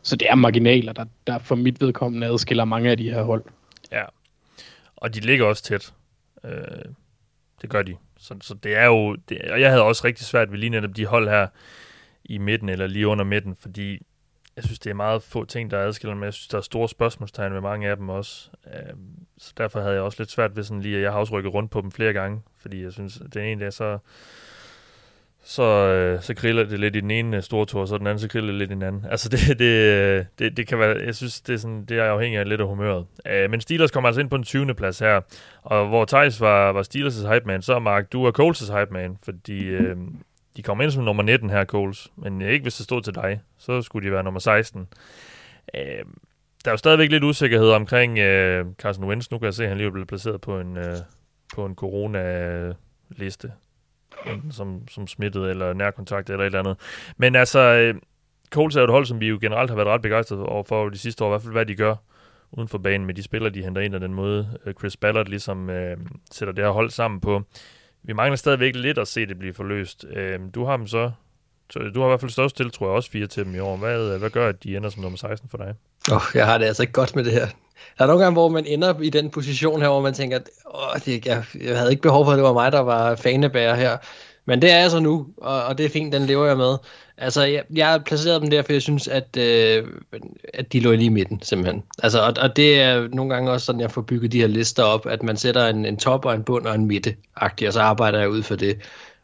Så 0.03 0.17
det 0.17 0.31
er 0.31 0.35
marginaler, 0.35 0.93
der, 0.93 1.05
der 1.27 1.39
for 1.39 1.55
mit 1.55 1.81
vedkommende 1.81 2.27
adskiller 2.27 2.65
mange 2.65 2.91
af 2.91 2.97
de 2.97 3.11
her 3.11 3.23
hold. 3.23 3.45
Ja, 3.93 4.05
og 4.97 5.15
de 5.15 5.21
ligger 5.21 5.47
også 5.47 5.63
tæt. 5.63 5.93
Øh, 6.45 6.85
det 7.63 7.71
gør 7.71 7.83
de. 7.83 7.95
Så, 8.19 8.35
så 8.41 8.55
det 8.55 8.77
er 8.77 8.85
jo... 8.85 9.17
Det, 9.29 9.41
og 9.41 9.61
jeg 9.61 9.71
havde 9.71 9.83
også 9.83 10.05
rigtig 10.05 10.27
svært 10.27 10.53
ved 10.53 10.59
lige 10.59 10.71
netop 10.71 10.97
de 10.97 11.07
hold 11.07 11.29
her 11.29 11.47
i 12.35 12.39
midten, 12.39 12.69
eller 12.69 12.87
lige 12.87 13.07
under 13.07 13.25
midten, 13.25 13.57
fordi 13.57 13.99
jeg 14.57 14.65
synes, 14.65 14.79
det 14.79 14.91
er 14.91 14.95
meget 14.95 15.23
få 15.23 15.45
ting, 15.45 15.71
der 15.71 15.79
adskiller 15.79 16.15
men 16.15 16.25
jeg 16.25 16.35
synes, 16.35 16.49
der 16.49 16.59
er 16.59 16.63
store 16.63 16.89
spørgsmålstegn 16.89 17.55
ved 17.55 17.61
mange 17.61 17.89
af 17.89 17.97
dem 17.97 18.09
også. 18.09 18.51
Øhm, 18.67 19.27
så 19.39 19.53
derfor 19.57 19.81
havde 19.81 19.95
jeg 19.95 20.03
også 20.03 20.21
lidt 20.21 20.31
svært 20.31 20.57
ved 20.57 20.63
sådan 20.63 20.83
lige, 20.83 20.97
at 20.97 21.03
jeg 21.03 21.13
har 21.13 21.19
også 21.19 21.33
rykket 21.33 21.55
rundt 21.55 21.71
på 21.71 21.81
dem 21.81 21.93
flere 21.93 22.13
gange, 22.13 22.43
fordi 22.59 22.83
jeg 22.83 22.93
synes, 22.93 23.21
at 23.21 23.35
den 23.35 23.45
ene 23.45 23.65
dag, 23.65 23.73
så 23.73 23.99
så, 25.45 25.63
øh, 25.63 26.23
så 26.23 26.35
kriller 26.35 26.65
det 26.65 26.81
lidt 26.81 26.97
i 26.97 27.01
den 27.01 27.11
ene 27.11 27.37
øh, 27.37 27.43
store 27.43 27.67
tur, 27.67 27.87
så 27.87 27.99
den 27.99 28.07
anden 28.07 28.19
så 28.19 28.29
kriller 28.29 28.51
det 28.51 28.59
lidt 28.59 28.71
i 28.71 28.75
den 28.75 28.83
anden. 28.83 29.05
Altså 29.11 29.29
det, 29.35 29.59
det, 29.59 29.65
øh, 29.65 30.25
det, 30.39 30.57
det 30.57 30.67
kan 30.67 30.79
være, 30.79 30.97
jeg 31.05 31.15
synes, 31.15 31.41
det 31.41 31.55
er, 31.55 31.59
sådan, 31.59 31.85
det 31.85 31.99
er 31.99 32.05
afhængigt 32.05 32.41
af 32.41 32.49
lidt 32.49 32.61
af 32.61 32.67
humøret. 32.67 33.07
Men 33.51 33.61
Steelers 33.61 33.91
kommer 33.91 34.09
altså 34.09 34.21
ind 34.21 34.31
på 34.31 34.37
den 34.37 34.45
20. 34.45 34.75
plads 34.75 34.99
her, 34.99 35.21
og 35.63 35.89
hvor 35.89 36.05
Thijs 36.05 36.41
var, 36.41 36.73
var 36.73 36.83
Steelers' 36.83 37.35
hype 37.35 37.47
man, 37.47 37.63
så 37.63 37.79
Mark, 37.79 38.13
du 38.13 38.25
er 38.25 38.33
Coles' 38.39 38.79
hype 38.79 38.93
man, 38.93 39.19
fordi 39.23 39.65
øh, 39.65 39.97
de 40.57 40.63
kommer 40.63 40.85
ind 40.85 40.91
som 40.91 41.05
nummer 41.05 41.23
19 41.23 41.51
her, 41.51 41.65
Coles, 41.65 42.13
men 42.17 42.43
ikke 42.43 42.63
hvis 42.63 42.77
det 42.77 42.85
stod 42.85 43.03
til 43.03 43.15
dig, 43.15 43.41
så 43.59 43.83
skulle 43.83 44.07
de 44.07 44.13
være 44.13 44.23
nummer 44.23 44.41
16. 44.41 44.89
Øh, 45.75 45.81
der 46.65 46.71
er 46.71 46.73
jo 46.73 46.77
stadigvæk 46.77 47.11
lidt 47.11 47.25
usikkerhed 47.25 47.71
omkring 47.71 48.19
øh, 48.19 48.67
Carson 48.79 49.05
Wentz. 49.05 49.31
Nu 49.31 49.39
kan 49.39 49.45
jeg 49.45 49.55
se, 49.55 49.63
at 49.63 49.69
han 49.69 49.79
lige 49.79 49.87
er 49.87 49.93
blevet 49.93 50.09
placeret 50.09 50.41
på 50.41 50.61
en, 50.61 50.77
øh, 50.77 50.97
på 51.55 51.67
en 51.67 51.75
corona-liste 51.75 53.53
som, 54.51 54.89
som 54.89 55.07
smittet 55.07 55.51
eller 55.51 55.73
nærkontakt 55.73 56.31
eller 56.31 56.43
et 56.43 56.47
eller 56.47 56.59
andet. 56.59 56.77
Men 57.17 57.37
altså, 57.37 57.59
øh, 57.59 57.95
Coles 58.51 58.77
er 58.77 58.81
jo 58.81 58.85
et 58.85 58.91
hold, 58.91 59.07
som 59.07 59.21
vi 59.21 59.29
jo 59.29 59.39
generelt 59.41 59.71
har 59.71 59.77
været 59.77 59.89
ret 59.89 60.03
begejstret 60.03 60.41
over 60.41 60.63
for 60.63 60.89
de 60.89 60.99
sidste 60.99 61.25
år, 61.25 61.29
i 61.29 61.31
hvert 61.31 61.43
fald 61.43 61.53
hvad 61.53 61.67
de 61.67 61.75
gør 61.75 61.95
uden 62.53 62.69
for 62.69 62.79
banen 62.79 63.07
med 63.07 63.15
de 63.15 63.23
spillere, 63.23 63.51
de 63.51 63.63
henter 63.63 63.83
ind, 63.83 63.95
og 63.95 64.01
den 64.01 64.15
måde 64.15 64.59
øh, 64.67 64.75
Chris 64.75 64.97
Ballard 64.97 65.27
ligesom 65.27 65.71
øh, 65.71 65.97
sætter 66.31 66.55
det 66.55 66.65
her 66.65 66.73
hold 66.73 66.91
sammen 66.91 67.21
på. 67.21 67.43
Vi 68.05 68.13
mangler 68.13 68.37
stadigvæk 68.37 68.77
lidt 68.77 68.99
at 68.99 69.09
se 69.09 69.27
det 69.27 69.39
blive 69.39 69.55
forløst. 69.55 70.05
Øh, 70.13 70.41
du 70.55 70.65
har 70.65 70.77
dem 70.77 70.87
så, 70.87 71.11
du 71.75 72.01
har 72.01 72.07
i 72.07 72.11
hvert 72.11 72.21
fald 72.21 72.31
størst 72.31 72.57
til, 72.57 72.71
tror 72.71 72.87
jeg, 72.87 72.95
også 72.97 73.11
fire 73.11 73.27
til 73.27 73.45
dem 73.45 73.55
i 73.55 73.59
år. 73.59 73.77
Hvad, 73.77 74.13
øh, 74.13 74.19
hvad 74.19 74.31
gør, 74.31 74.49
at 74.49 74.65
de 74.65 74.77
ender 74.77 74.91
som 74.91 75.03
nummer 75.03 75.19
16 75.19 75.49
for 75.49 75.59
dig? 75.59 75.75
Oh, 76.13 76.23
jeg 76.35 76.47
har 76.47 76.59
det 76.59 76.65
altså 76.65 76.83
ikke 76.83 76.93
godt 76.93 77.17
med 77.17 77.25
det 77.25 77.33
her. 77.33 77.47
Der 77.99 78.05
er 78.05 78.07
nogle 78.07 78.23
gange, 78.23 78.33
hvor 78.33 78.49
man 78.49 78.67
ender 78.67 79.01
i 79.01 79.11
den 79.11 79.31
position 79.31 79.81
her, 79.81 79.89
hvor 79.89 80.01
man 80.01 80.15
tænker, 80.15 80.37
at 80.37 80.49
åh, 80.75 81.01
det, 81.05 81.27
jeg, 81.27 81.45
jeg 81.61 81.79
havde 81.79 81.91
ikke 81.91 82.03
behov 82.03 82.25
for, 82.25 82.33
at 82.33 82.37
det 82.37 82.45
var 82.45 82.53
mig, 82.53 82.73
der 82.73 82.81
var 82.81 83.15
fanebærer 83.15 83.75
her. 83.75 83.97
Men 84.45 84.63
det 84.63 84.73
er 84.73 84.79
jeg 84.79 84.91
så 84.91 85.01
nu, 85.01 85.27
og, 85.37 85.65
og 85.65 85.79
det 85.79 85.87
er 85.87 85.91
fint, 85.91 86.13
den 86.13 86.27
lever 86.27 86.47
jeg 86.47 86.57
med. 86.57 86.77
Altså, 87.17 87.45
jeg, 87.45 87.65
jeg 87.75 87.89
har 87.89 87.99
placeret 87.99 88.43
dem 88.43 88.51
der, 88.51 88.63
for 88.63 88.73
jeg 88.73 88.83
synes, 88.83 89.09
at, 89.09 89.37
øh, 89.37 89.85
at 90.55 90.73
de 90.73 90.81
lå 90.81 90.93
lige 90.93 91.05
i 91.05 91.09
midten, 91.09 91.43
simpelthen. 91.43 91.83
Altså, 92.03 92.21
og, 92.21 92.35
og 92.41 92.57
det 92.57 92.81
er 92.81 93.09
nogle 93.09 93.35
gange 93.35 93.51
også 93.51 93.67
sådan, 93.67 93.81
jeg 93.81 93.91
får 93.91 94.03
bygget 94.03 94.33
de 94.33 94.41
her 94.41 94.47
lister 94.47 94.83
op, 94.83 95.07
at 95.07 95.23
man 95.23 95.37
sætter 95.37 95.67
en, 95.67 95.87
en 95.87 95.97
top 95.97 96.25
og 96.25 96.35
en 96.35 96.43
bund 96.43 96.67
og 96.67 96.75
en 96.75 96.87
midte 96.87 97.17
og 97.37 97.51
så 97.71 97.81
arbejder 97.81 98.19
jeg 98.19 98.31
ud 98.31 98.43
for 98.43 98.57
det. 98.57 98.79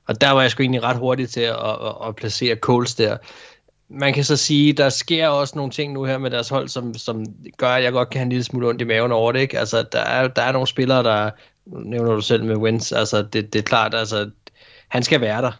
Og 0.06 0.20
der 0.20 0.30
var 0.30 0.42
jeg 0.42 0.50
sgu 0.50 0.62
egentlig 0.62 0.82
ret 0.82 0.96
hurtig 0.96 1.28
til 1.28 1.40
at, 1.40 1.56
at, 1.56 2.08
at 2.08 2.16
placere 2.16 2.56
Coles 2.56 2.94
der 2.94 3.16
man 3.90 4.12
kan 4.12 4.24
så 4.24 4.36
sige, 4.36 4.72
der 4.72 4.88
sker 4.88 5.28
også 5.28 5.56
nogle 5.56 5.72
ting 5.72 5.92
nu 5.92 6.04
her 6.04 6.18
med 6.18 6.30
deres 6.30 6.48
hold, 6.48 6.68
som, 6.68 6.94
som 6.94 7.24
gør, 7.56 7.68
at 7.68 7.84
jeg 7.84 7.92
godt 7.92 8.10
kan 8.10 8.18
have 8.18 8.22
en 8.22 8.28
lille 8.28 8.44
smule 8.44 8.68
ondt 8.68 8.80
i 8.80 8.84
maven 8.84 9.12
over 9.12 9.32
det. 9.32 9.40
Ikke? 9.40 9.58
Altså, 9.58 9.82
der 9.92 10.00
er, 10.00 10.28
der 10.28 10.42
er 10.42 10.52
nogle 10.52 10.68
spillere, 10.68 11.02
der 11.02 11.30
nævner 11.66 12.14
du 12.14 12.20
selv 12.20 12.44
med 12.44 12.56
Wentz, 12.56 12.92
altså 12.92 13.22
det, 13.22 13.52
det 13.52 13.58
er 13.58 13.62
klart, 13.62 13.94
altså 13.94 14.30
han 14.88 15.02
skal 15.02 15.20
være 15.20 15.42
der. 15.42 15.52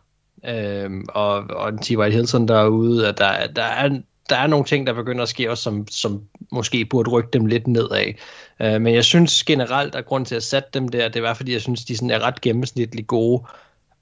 Øhm, 0.47 1.05
og, 1.09 1.35
og 1.37 1.83
T. 1.83 1.91
White 1.91 2.17
Hilton 2.17 2.49
derude, 2.49 3.09
at 3.09 3.19
der, 3.19 3.47
der, 3.47 3.63
er, 3.63 3.89
der 4.29 4.37
er 4.37 4.47
nogle 4.47 4.65
ting, 4.65 4.87
der 4.87 4.93
begynder 4.93 5.23
at 5.23 5.29
ske 5.29 5.51
også, 5.51 5.63
som, 5.63 5.89
som 5.89 6.23
måske 6.53 6.85
burde 6.85 7.11
rykke 7.11 7.31
dem 7.33 7.47
lidt 7.47 7.67
nedad. 7.67 8.13
Øh, 8.61 8.81
men 8.81 8.95
jeg 8.95 9.05
synes 9.05 9.45
generelt, 9.45 9.95
at 9.95 10.07
grund 10.07 10.27
til 10.27 10.35
at 10.35 10.43
sætte 10.43 10.69
dem 10.75 10.89
der, 10.89 11.09
det 11.09 11.23
var 11.23 11.35
fordi, 11.35 11.53
jeg 11.53 11.61
synes, 11.61 11.85
de 11.85 11.97
sådan 11.97 12.11
er 12.11 12.21
ret 12.21 12.41
gennemsnitligt 12.41 13.07
gode 13.07 13.45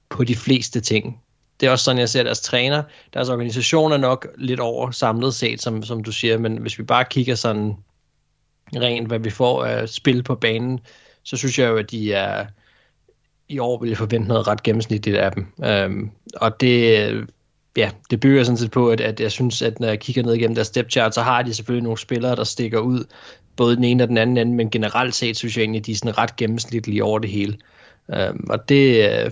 på 0.09 0.23
de 0.23 0.35
fleste 0.35 0.81
ting 0.81 1.21
det 1.59 1.67
er 1.67 1.71
også 1.71 1.85
sådan, 1.85 1.99
jeg 1.99 2.09
ser 2.09 2.23
deres 2.23 2.41
træner. 2.41 2.83
Deres 3.13 3.29
organisation 3.29 3.91
er 3.91 3.97
nok 3.97 4.27
lidt 4.37 4.59
over 4.59 4.91
samlet 4.91 5.33
set, 5.33 5.61
som, 5.61 5.83
som 5.83 6.03
du 6.03 6.11
siger, 6.11 6.37
men 6.37 6.57
hvis 6.57 6.79
vi 6.79 6.83
bare 6.83 7.05
kigger 7.05 7.35
sådan 7.35 7.73
rent, 8.75 9.07
hvad 9.07 9.19
vi 9.19 9.29
får 9.29 9.65
af 9.65 9.89
spil 9.89 10.23
på 10.23 10.35
banen, 10.35 10.79
så 11.23 11.37
synes 11.37 11.59
jeg 11.59 11.69
jo, 11.69 11.77
at 11.77 11.91
de 11.91 12.13
er 12.13 12.45
i 13.49 13.59
år 13.59 13.79
vil 13.79 13.89
jeg 13.89 13.97
forvente 13.97 14.27
noget 14.27 14.47
ret 14.47 14.63
gennemsnitligt 14.63 15.17
af 15.17 15.31
dem. 15.31 15.47
Øhm, 15.63 16.11
og 16.35 16.61
det, 16.61 17.27
ja, 17.77 17.91
det 18.09 18.19
bygger 18.19 18.43
sådan 18.43 18.57
set 18.57 18.71
på, 18.71 18.89
at, 18.89 19.01
at 19.01 19.19
jeg 19.19 19.31
synes, 19.31 19.61
at 19.61 19.79
når 19.79 19.87
jeg 19.87 19.99
kigger 19.99 20.23
ned 20.23 20.33
igennem 20.33 20.55
deres 20.55 20.67
step 20.67 20.91
chart, 20.91 21.15
så 21.15 21.21
har 21.21 21.41
de 21.41 21.53
selvfølgelig 21.53 21.83
nogle 21.83 21.97
spillere, 21.97 22.35
der 22.35 22.43
stikker 22.43 22.79
ud, 22.79 23.03
både 23.55 23.75
den 23.75 23.83
ene 23.83 24.03
og 24.03 24.07
den 24.07 24.17
anden 24.17 24.37
ende, 24.37 24.55
men 24.55 24.69
generelt 24.69 25.15
set 25.15 25.37
synes 25.37 25.57
jeg 25.57 25.63
egentlig, 25.63 25.79
at 25.79 25.85
de 25.85 25.91
er 25.91 25.95
sådan 25.95 26.17
ret 26.17 26.35
gennemsnitlige 26.35 27.03
over 27.03 27.19
det 27.19 27.29
hele. 27.29 27.57
Øhm, 28.13 28.47
og 28.49 28.69
det, 28.69 29.09
øh, 29.09 29.31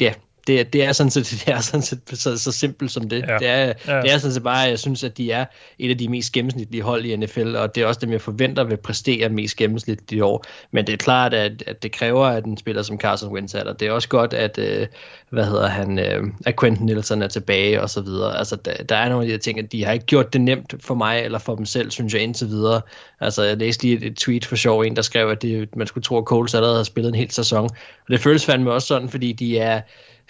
ja, 0.00 0.12
det, 0.50 0.72
det 0.72 0.84
er 0.84 0.92
sådan 0.92 1.10
set, 1.10 1.30
det 1.46 1.54
er 1.54 1.60
sådan 1.60 1.82
set 1.82 2.00
så, 2.12 2.38
så 2.38 2.52
simpelt 2.52 2.90
som 2.90 3.08
det. 3.08 3.24
Ja. 3.28 3.38
Det, 3.38 3.48
er, 3.48 3.72
Ja. 3.88 4.00
det 4.00 4.12
er 4.12 4.18
sådan 4.18 4.34
set 4.34 4.42
bare, 4.42 4.64
at 4.64 4.70
jeg 4.70 4.78
synes, 4.78 5.04
at 5.04 5.18
de 5.18 5.32
er 5.32 5.44
et 5.78 5.90
af 5.90 5.98
de 5.98 6.08
mest 6.08 6.32
gennemsnitlige 6.32 6.82
hold 6.82 7.04
i 7.04 7.16
NFL, 7.16 7.56
og 7.56 7.74
det 7.74 7.82
er 7.82 7.86
også 7.86 8.00
dem, 8.00 8.12
jeg 8.12 8.20
forventer 8.20 8.64
vil 8.64 8.76
præstere 8.76 9.28
mest 9.28 9.56
gennemsnitligt 9.56 10.12
i 10.12 10.20
år. 10.20 10.44
Men 10.70 10.86
det 10.86 10.92
er 10.92 10.96
klart, 10.96 11.34
at, 11.34 11.62
at 11.66 11.82
det 11.82 11.92
kræver, 11.92 12.26
at 12.26 12.44
en 12.44 12.56
spiller 12.56 12.82
som 12.82 12.98
Carson 13.00 13.32
Wentz 13.32 13.54
er 13.54 13.64
der. 13.64 13.72
Det 13.72 13.88
er 13.88 13.92
også 13.92 14.08
godt, 14.08 14.34
at, 14.34 14.58
øh, 14.58 14.86
hvad 15.30 15.44
hedder 15.44 15.68
han, 15.68 15.98
øh, 15.98 16.22
at 16.46 16.60
Quentin 16.60 16.86
Nielsen 16.86 17.22
er 17.22 17.28
tilbage 17.28 17.82
og 17.82 17.90
så 17.90 18.00
videre. 18.00 18.38
Altså, 18.38 18.56
der, 18.56 18.72
der 18.88 18.96
er 18.96 19.08
nogle 19.08 19.22
af 19.24 19.26
de 19.26 19.32
her 19.32 19.38
ting, 19.38 19.58
at 19.58 19.72
de 19.72 19.84
har 19.84 19.92
ikke 19.92 20.06
gjort 20.06 20.32
det 20.32 20.40
nemt 20.40 20.74
for 20.80 20.94
mig 20.94 21.20
eller 21.20 21.38
for 21.38 21.54
dem 21.56 21.66
selv, 21.66 21.90
synes 21.90 22.14
jeg, 22.14 22.22
indtil 22.22 22.48
videre. 22.48 22.80
Altså, 23.20 23.42
jeg 23.42 23.56
læste 23.56 23.82
lige 23.82 23.96
et, 23.96 24.02
et 24.02 24.16
tweet 24.16 24.44
for 24.44 24.56
sjov, 24.56 24.80
en 24.80 24.96
der 24.96 25.02
skrev, 25.02 25.28
at 25.28 25.42
det, 25.42 25.76
man 25.76 25.86
skulle 25.86 26.04
tro, 26.04 26.18
at 26.18 26.24
Coles 26.24 26.54
allerede 26.54 26.76
har 26.76 26.84
spillet 26.84 27.08
en 27.08 27.14
hel 27.14 27.30
sæson. 27.30 27.64
Og 27.64 28.08
det 28.08 28.20
føles 28.20 28.44
fandme 28.46 28.72
også 28.72 28.88
sådan, 28.88 29.08
fordi 29.08 29.32
de 29.32 29.58
er, 29.58 29.80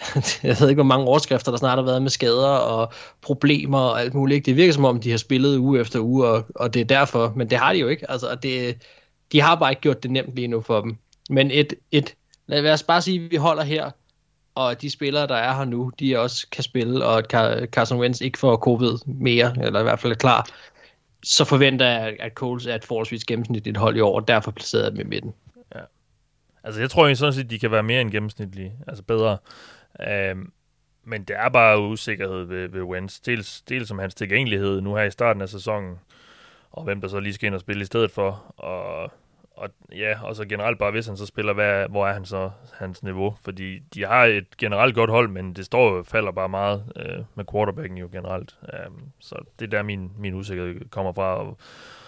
jeg 0.43 0.55
ved 0.59 0.69
ikke, 0.69 0.81
hvor 0.81 0.83
mange 0.83 1.05
overskrifter, 1.05 1.51
der 1.51 1.57
snart 1.57 1.77
har 1.77 1.85
været 1.85 2.01
med 2.01 2.09
skader 2.09 2.47
og 2.47 2.93
problemer 3.21 3.79
og 3.79 4.01
alt 4.01 4.13
muligt. 4.13 4.45
Det 4.45 4.55
virker 4.55 4.73
som 4.73 4.85
om, 4.85 4.99
de 4.99 5.11
har 5.11 5.17
spillet 5.17 5.57
uge 5.57 5.79
efter 5.79 5.99
uge, 5.99 6.27
og, 6.27 6.45
og 6.55 6.73
det 6.73 6.79
er 6.79 6.85
derfor. 6.85 7.33
Men 7.35 7.49
det 7.49 7.57
har 7.57 7.73
de 7.73 7.79
jo 7.79 7.87
ikke. 7.87 8.11
Altså, 8.11 8.35
det, 8.43 8.81
de 9.31 9.41
har 9.41 9.55
bare 9.55 9.71
ikke 9.71 9.81
gjort 9.81 10.03
det 10.03 10.11
nemt 10.11 10.35
lige 10.35 10.47
nu 10.47 10.61
for 10.61 10.81
dem. 10.81 10.97
Men 11.29 11.51
et, 11.51 11.73
et 11.91 12.15
lad 12.47 12.73
os 12.73 12.83
bare 12.83 13.01
sige, 13.01 13.25
at 13.25 13.31
vi 13.31 13.35
holder 13.35 13.63
her, 13.63 13.91
og 14.55 14.81
de 14.81 14.89
spillere, 14.89 15.27
der 15.27 15.35
er 15.35 15.55
her 15.55 15.65
nu, 15.65 15.91
de 15.99 16.19
også 16.19 16.47
kan 16.51 16.63
spille, 16.63 17.05
og 17.05 17.17
at 17.17 17.69
Carson 17.69 17.99
Wentz 17.99 18.21
ikke 18.21 18.37
får 18.37 18.57
covid 18.57 18.97
mere, 19.05 19.55
eller 19.61 19.79
i 19.79 19.83
hvert 19.83 19.99
fald 19.99 20.13
er 20.13 20.17
klar, 20.17 20.49
så 21.23 21.45
forventer 21.45 21.87
jeg, 21.87 22.15
at 22.19 22.33
Coles 22.33 22.65
er 22.65 22.75
et 22.75 22.85
forholdsvis 22.85 23.25
gennemsnitligt 23.25 23.77
hold 23.77 23.97
i 23.97 23.99
år, 23.99 24.15
og 24.15 24.27
derfor 24.27 24.51
placeret 24.51 24.83
jeg 24.83 24.91
dem 24.91 24.99
i 24.99 25.03
midten. 25.03 25.33
Altså, 26.63 26.81
jeg 26.81 26.89
tror 26.89 27.03
egentlig 27.03 27.17
sådan 27.17 27.33
set, 27.33 27.49
de 27.49 27.59
kan 27.59 27.71
være 27.71 27.83
mere 27.83 28.01
end 28.01 28.11
gennemsnitlige. 28.11 28.73
Altså 28.87 29.03
bedre. 29.03 29.37
Øhm, 29.99 30.51
men 31.03 31.23
det 31.23 31.35
er 31.35 31.49
bare 31.49 31.79
usikkerhed 31.79 32.43
ved, 32.43 32.67
ved 32.67 32.81
Wentz. 32.81 33.19
Dels, 33.19 33.61
dels 33.61 33.87
som 33.87 33.99
hans 33.99 34.15
tilgængelighed 34.15 34.81
nu 34.81 34.95
her 34.95 35.03
i 35.03 35.11
starten 35.11 35.41
af 35.41 35.49
sæsonen, 35.49 35.99
og 36.71 36.83
hvem 36.83 37.01
der 37.01 37.07
så 37.07 37.19
lige 37.19 37.33
skal 37.33 37.47
ind 37.47 37.55
og 37.55 37.61
spille 37.61 37.81
i 37.81 37.85
stedet 37.85 38.11
for. 38.11 38.53
Og, 38.57 39.11
og 39.51 39.69
ja, 39.91 40.23
og 40.23 40.35
så 40.35 40.45
generelt 40.45 40.79
bare, 40.79 40.91
hvis 40.91 41.07
han 41.07 41.17
så 41.17 41.25
spiller, 41.25 41.53
hvad, 41.53 41.89
hvor 41.89 42.07
er 42.07 42.13
han 42.13 42.25
så 42.25 42.51
hans 42.73 43.03
niveau? 43.03 43.35
Fordi 43.43 43.79
de 43.79 44.05
har 44.05 44.25
et 44.25 44.57
generelt 44.57 44.95
godt 44.95 45.09
hold, 45.09 45.29
men 45.29 45.53
det 45.53 45.65
står 45.65 45.95
jo 45.95 46.03
falder 46.03 46.31
bare 46.31 46.49
meget 46.49 46.83
øh, 46.95 47.23
med 47.35 47.45
quarterbacken 47.51 47.97
jo 47.97 48.09
generelt. 48.11 48.55
Um, 48.87 49.03
så 49.19 49.35
det 49.59 49.65
er 49.65 49.69
der, 49.69 49.83
min, 49.83 50.11
min 50.17 50.33
usikkerhed 50.33 50.89
kommer 50.89 51.13
fra. 51.13 51.35
Og, 51.35 51.57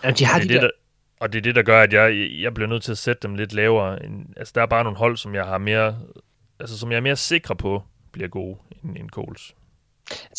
Ja, 0.04 0.12
de 0.12 0.26
har 0.26 0.36
og, 0.36 0.42
det 0.42 0.50
de 0.50 0.56
er 0.56 0.60
det, 0.60 0.62
der, 0.62 0.68
der, 0.68 0.72
og 1.20 1.34
det 1.34 1.38
er 1.38 1.42
det, 1.42 1.56
der 1.56 1.64
gør, 1.64 1.82
at 1.82 1.94
jeg, 1.94 2.30
jeg 2.42 2.54
bliver 2.54 2.68
nødt 2.68 2.84
til 2.84 2.92
at 2.92 2.98
sætte 2.98 3.28
dem 3.28 3.36
lidt 3.36 3.54
lavere. 3.54 4.00
Altså, 4.38 4.52
der 4.56 4.62
er 4.62 4.66
bare 4.66 4.84
nogle 4.84 4.98
hold, 4.98 5.18
som 5.18 5.36
jeg 5.36 5.46
har 5.46 5.58
mere, 5.58 5.98
altså, 6.60 6.80
som 6.80 6.92
jeg 6.92 6.98
er 6.98 7.02
mere 7.02 7.16
sikre 7.16 7.56
på, 7.56 7.84
bliver 8.12 8.28
gode 8.28 8.58
end, 8.84 8.98
end 8.98 9.10
Coles. 9.10 9.56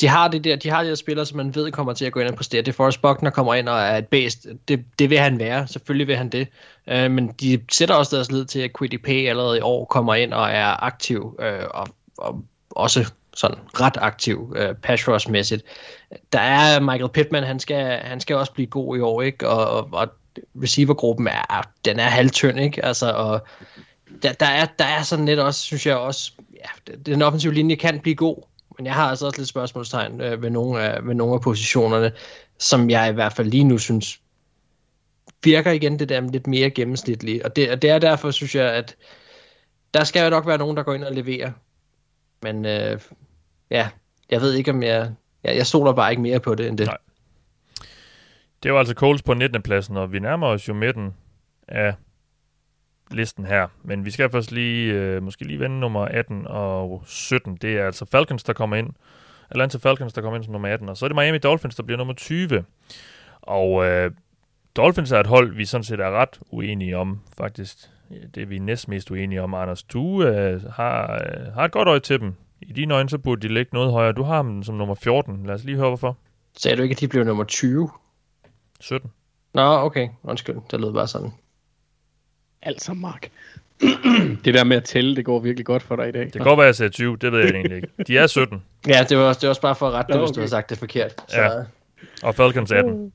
de 0.01 0.09
har 0.09 0.29
det 0.29 0.45
der, 0.45 0.57
de 0.57 0.71
har 0.71 0.83
de 0.83 0.89
der 0.89 0.95
spillere, 0.95 1.27
som 1.27 1.37
man 1.37 1.55
ved 1.55 1.73
kommer 1.73 1.93
til 1.93 2.05
at 2.05 2.12
gå 2.12 2.21
ind 2.21 2.29
og 2.29 2.35
præstere. 2.35 2.62
Det 2.62 2.69
er 2.69 2.73
Forrest 2.73 3.03
Buckner 3.03 3.31
kommer 3.31 3.55
ind 3.55 3.69
og 3.69 3.81
er 3.81 3.97
et 3.97 4.09
bæst. 4.09 4.47
Det, 4.69 4.85
det 4.99 5.11
vil 5.11 5.19
han 5.19 5.39
være. 5.39 5.67
Selvfølgelig 5.67 6.07
vil 6.07 6.17
han 6.17 6.29
det. 6.29 6.49
Øh, 6.87 7.11
men 7.11 7.29
de 7.29 7.61
sætter 7.73 7.95
også 7.95 8.17
deres 8.17 8.33
lid 8.33 8.45
til, 8.45 8.61
at 8.61 8.71
QDP 8.79 9.09
allerede 9.09 9.59
i 9.59 9.61
år 9.61 9.85
kommer 9.85 10.15
ind 10.15 10.33
og 10.35 10.51
er 10.51 10.85
aktiv. 10.85 11.37
øh, 11.41 11.65
og, 11.71 11.89
og 12.19 12.45
også 12.71 13.12
sådan 13.37 13.59
ret 13.81 13.97
aktiv 14.01 14.55
øh, 14.57 14.75
pass 14.75 15.09
rush 15.09 15.31
mæssigt. 15.31 15.62
Der 16.33 16.41
er 16.41 16.81
Michael 16.81 17.09
Pittman, 17.09 17.43
han 17.43 17.61
skal, 17.61 18.01
han 18.03 18.21
skal 18.21 18.37
også 18.37 18.53
blive 18.53 18.67
god 18.67 18.97
i 18.97 19.01
år, 19.01 19.23
ikke? 19.23 19.49
Og, 19.49 19.71
og, 19.71 19.89
og 19.93 20.09
receivergruppen 20.62 21.27
er, 21.27 21.62
den 21.85 21.99
er 21.99 22.09
halvtynd, 22.09 22.61
ikke? 22.61 22.85
Altså, 22.85 23.12
og 23.12 23.47
der, 24.23 24.33
der, 24.33 24.47
er, 24.47 24.67
der 24.79 24.85
er 24.85 25.03
sådan 25.03 25.27
lidt 25.27 25.41
også, 25.41 25.61
synes 25.61 25.87
jeg 25.87 25.97
også, 25.97 26.33
ja, 26.55 26.93
den 27.07 27.23
offensive 27.23 27.55
linje 27.55 27.75
kan 27.75 28.01
blive 28.01 28.17
god, 28.17 28.43
men 28.77 28.87
jeg 28.87 28.95
har 28.95 29.11
altså 29.11 29.27
også 29.27 29.39
lidt 29.39 29.49
spørgsmålstegn 29.49 30.21
øh, 30.21 30.43
ved, 30.43 30.51
nogle 30.51 30.83
af, 30.83 31.07
ved 31.07 31.15
nogle 31.15 31.35
af 31.35 31.41
positionerne, 31.41 32.12
som 32.59 32.91
jeg 32.91 33.11
i 33.11 33.12
hvert 33.12 33.33
fald 33.33 33.49
lige 33.49 33.65
nu 33.65 33.79
synes 33.79 34.21
virker 35.45 35.71
igen 35.71 35.99
det 35.99 36.09
der 36.09 36.21
lidt 36.21 36.47
mere 36.47 36.71
gennemsnitlige. 36.71 37.45
Og 37.45 37.57
det, 37.57 37.71
og 37.71 37.83
det 37.83 37.91
er 37.91 37.99
derfor, 37.99 38.31
synes 38.31 38.55
jeg, 38.55 38.73
at 38.73 38.97
der 39.95 40.05
skal 40.05 40.25
jo 40.25 40.31
nok 40.31 40.47
være 40.47 40.59
nogen, 40.59 40.77
der 40.77 40.83
går 40.83 40.95
ind 40.95 41.05
og 41.05 41.15
leverer. 41.15 41.53
Men 42.43 42.65
øh, 42.65 43.01
ja, 43.71 43.89
jeg 44.31 44.41
ved 44.41 44.53
ikke, 44.53 44.71
om 44.71 44.83
jeg... 44.83 45.12
Jeg, 45.45 45.57
jeg 45.57 45.67
stoler 45.67 45.93
bare 45.93 46.11
ikke 46.11 46.23
mere 46.23 46.41
på 46.41 46.55
det 46.55 46.69
end 46.69 46.79
det. 46.79 46.87
Nej. 46.87 46.97
Det 48.62 48.73
var 48.73 48.79
altså 48.79 48.95
Coles 48.95 49.23
på 49.23 49.35
19. 49.35 49.62
pladsen, 49.62 49.97
og 49.97 50.12
vi 50.12 50.19
nærmer 50.19 50.47
os 50.47 50.69
jo 50.69 50.75
midten 50.75 51.15
af 51.69 51.95
listen 53.11 53.47
her. 53.47 53.67
Men 53.83 54.05
vi 54.05 54.11
skal 54.11 54.31
først 54.31 54.53
lige, 54.53 54.93
øh, 54.93 55.23
måske 55.23 55.45
lige 55.45 55.61
vende 55.61 55.81
nummer 55.81 56.01
18 56.05 56.47
og 56.47 57.03
17. 57.07 57.57
Det 57.57 57.79
er 57.79 57.87
altså 57.87 58.05
Falcons, 58.05 58.45
der 58.45 58.53
kommer 58.53 58.77
ind. 58.77 58.91
Atlanta 59.51 59.79
Falcons, 59.79 60.13
der 60.13 60.21
kommer 60.21 60.37
ind 60.37 60.45
som 60.45 60.53
nummer 60.53 60.69
18. 60.69 60.89
Og 60.89 60.97
så 60.97 61.07
er 61.07 61.09
det 61.09 61.17
Miami 61.17 61.39
Dolphins, 61.39 61.75
der 61.75 61.83
bliver 61.83 61.99
nummer 61.99 62.15
20. 62.15 62.65
Og 63.43 63.87
øh, 63.87 64.11
Dolphins 64.77 65.13
er 65.13 65.21
et 65.21 65.27
hold, 65.27 65.55
vi 65.55 65.65
sådan 65.65 65.85
set 65.85 66.01
er 66.01 66.11
ret 66.11 66.39
uenige 66.51 66.97
om, 66.97 67.21
faktisk. 67.39 67.77
Det 68.35 68.43
er 68.43 68.47
vi 68.47 68.59
næst 68.59 68.89
mest 68.89 69.11
uenige 69.11 69.43
om. 69.43 69.55
Anders, 69.55 69.83
du 69.83 70.23
øh, 70.23 70.63
har, 70.73 71.13
øh, 71.13 71.53
har 71.55 71.65
et 71.65 71.73
godt 71.73 71.89
øje 71.89 72.01
til 72.01 72.21
dem. 72.21 72.35
I 72.61 72.73
dine 72.73 72.95
øjne, 72.95 73.09
så 73.09 73.19
burde 73.19 73.49
de 73.49 73.55
ligge 73.55 73.71
noget 73.73 73.93
højere. 73.93 74.13
Du 74.13 74.23
har 74.23 74.43
dem 74.43 74.63
som 74.63 74.75
nummer 74.75 74.95
14. 74.95 75.47
Lad 75.47 75.55
os 75.55 75.65
lige 75.65 75.77
høre, 75.77 75.89
hvorfor. 75.89 76.17
Sagde 76.57 76.77
du 76.77 76.83
ikke, 76.83 76.93
at 76.93 77.01
de 77.01 77.09
blev 77.09 77.25
nummer 77.25 77.45
20? 77.45 77.91
17. 78.81 79.11
Nå, 79.55 79.63
okay. 79.63 80.09
Undskyld. 80.23 80.57
Det 80.71 80.81
lød 80.81 80.93
bare 80.93 81.07
sådan. 81.07 81.33
Altså, 82.65 82.95
Mark. 82.95 83.29
det 84.45 84.55
der 84.55 84.65
med 84.65 84.77
at 84.77 84.85
tælle, 84.85 85.17
det 85.17 85.25
går 85.25 85.39
virkelig 85.41 85.67
godt 85.67 85.83
for 85.83 85.97
dig 85.97 86.09
i 86.09 86.12
dag. 86.12 86.25
Det 86.25 86.33
kan 86.33 86.43
godt 86.43 86.57
være, 86.59 86.67
at 86.67 86.69
jeg 86.69 86.75
sagde 86.75 86.91
20. 86.93 87.17
Det 87.21 87.33
ved 87.33 87.39
jeg 87.41 87.51
egentlig 87.51 87.77
ikke. 87.77 87.89
De 88.07 88.19
er 88.19 88.27
17, 88.27 88.62
Ja, 88.89 89.05
det 89.09 89.19
var 89.19 89.25
også, 89.25 89.39
det 89.39 89.47
var 89.47 89.51
også 89.51 89.61
bare 89.61 89.75
for 89.75 89.89
at 89.89 89.93
rette 89.93 90.12
det, 90.12 90.21
Nå, 90.21 90.27
hvis 90.27 90.31
du 90.31 90.41
okay. 90.41 90.43
har 90.43 90.49
sagt 90.49 90.71
det 90.71 90.79
forkert. 90.79 91.15
Så, 91.29 91.41
Ja. 91.41 91.51
og 92.23 92.35
Falcons 92.35 92.73
18. 92.73 93.12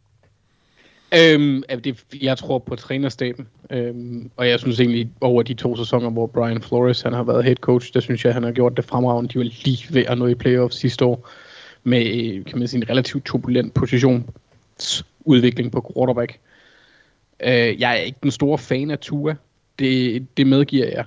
Øhm, 1.18 1.64
det, 1.84 2.04
jeg 2.22 2.38
tror 2.38 2.60
på 2.60 2.76
trænerstaben, 2.76 3.47
øhm, 3.70 4.32
og 4.38 4.50
jeg 4.50 4.60
synes 4.60 4.80
egentlig 4.80 5.10
over 5.22 5.43
de 5.43 5.54
to 5.54 5.76
sæsoner, 5.76 6.10
hvor 6.10 6.28
Brian 6.28 6.62
Flores 6.62 7.02
han 7.02 7.14
har 7.14 7.24
været 7.24 7.43
head 7.43 7.56
coach, 7.56 7.93
der 7.93 8.00
synes 8.00 8.26
jeg, 8.26 8.34
han 8.34 8.43
har 8.43 8.52
gjort 8.52 8.78
det 8.78 8.86
fremragende. 8.86 9.34
De 9.34 9.38
var 9.38 9.43
lige 9.66 9.88
ved 9.93 10.04
at 10.08 10.18
nå 10.18 10.28
i 10.28 10.36
playoffs 10.36 10.78
sidste 10.78 11.06
år 11.06 11.30
med 11.84 12.06
øh, 12.06 12.45
kan 12.45 12.60
man 12.60 12.68
sige, 12.68 12.82
en 12.82 12.89
relativt 12.89 13.26
turbulent 13.26 13.74
positionsudvikling 13.74 15.72
på 15.72 15.93
quarterback. 15.95 16.39
Øh, 17.44 17.82
jeg 17.82 17.92
er 17.92 18.02
ikke 18.02 18.20
den 18.24 18.32
store 18.32 18.58
fan 18.58 18.92
af 18.92 19.00
Tua, 19.00 19.36
det, 19.80 20.28
det 20.38 20.48
medgiver 20.48 20.86
jeg. 20.86 21.06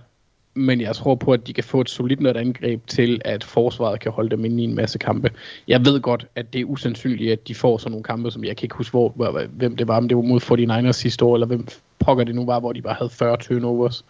Men 0.55 0.81
jeg 0.81 0.97
tror 0.97 1.15
på, 1.15 1.33
at 1.33 1.47
de 1.47 1.53
kan 1.53 1.65
få 1.65 1.81
et 1.81 1.91
solidt 1.91 2.21
nok 2.21 2.37
angreb 2.37 2.87
til, 2.87 3.23
at 3.25 3.45
forsvaret 3.45 4.01
kan 4.01 4.13
holde 4.13 4.31
dem 4.31 4.45
inde 4.45 4.63
i 4.63 4.65
en 4.65 4.75
masse 4.75 4.99
kampe. 4.99 5.31
Jeg 5.69 5.85
ved 5.85 6.01
godt, 6.01 6.27
at 6.37 6.53
det 6.53 6.61
er 6.61 6.65
usandsynligt, 6.65 7.33
at 7.33 7.49
de 7.49 7.55
får 7.55 7.79
sådan 7.79 7.91
nogle 7.91 8.05
kampe, 8.05 8.31
som 8.31 8.45
jeg 8.45 8.57
kan 8.57 8.65
ikke 8.65 8.75
huske, 8.75 8.91
hvor, 8.91 9.09
hvor, 9.09 9.47
hvem 9.53 9.77
det 9.77 9.89
var, 9.89 9.97
om 9.97 10.09
det 10.09 10.17
var 10.17 10.23
mod 10.23 10.41
49ers 10.89 10.93
sidste 10.93 11.25
år, 11.25 11.37
eller 11.37 11.47
hvem 11.47 11.67
pokker 11.99 12.25
det 12.25 12.35
nu 12.35 12.45
var, 12.45 12.61
hvor 12.61 12.73
de 12.73 12.83
bare 12.83 12.95
havde 12.95 13.11
40 13.11 13.37
turnovers. 13.37 14.05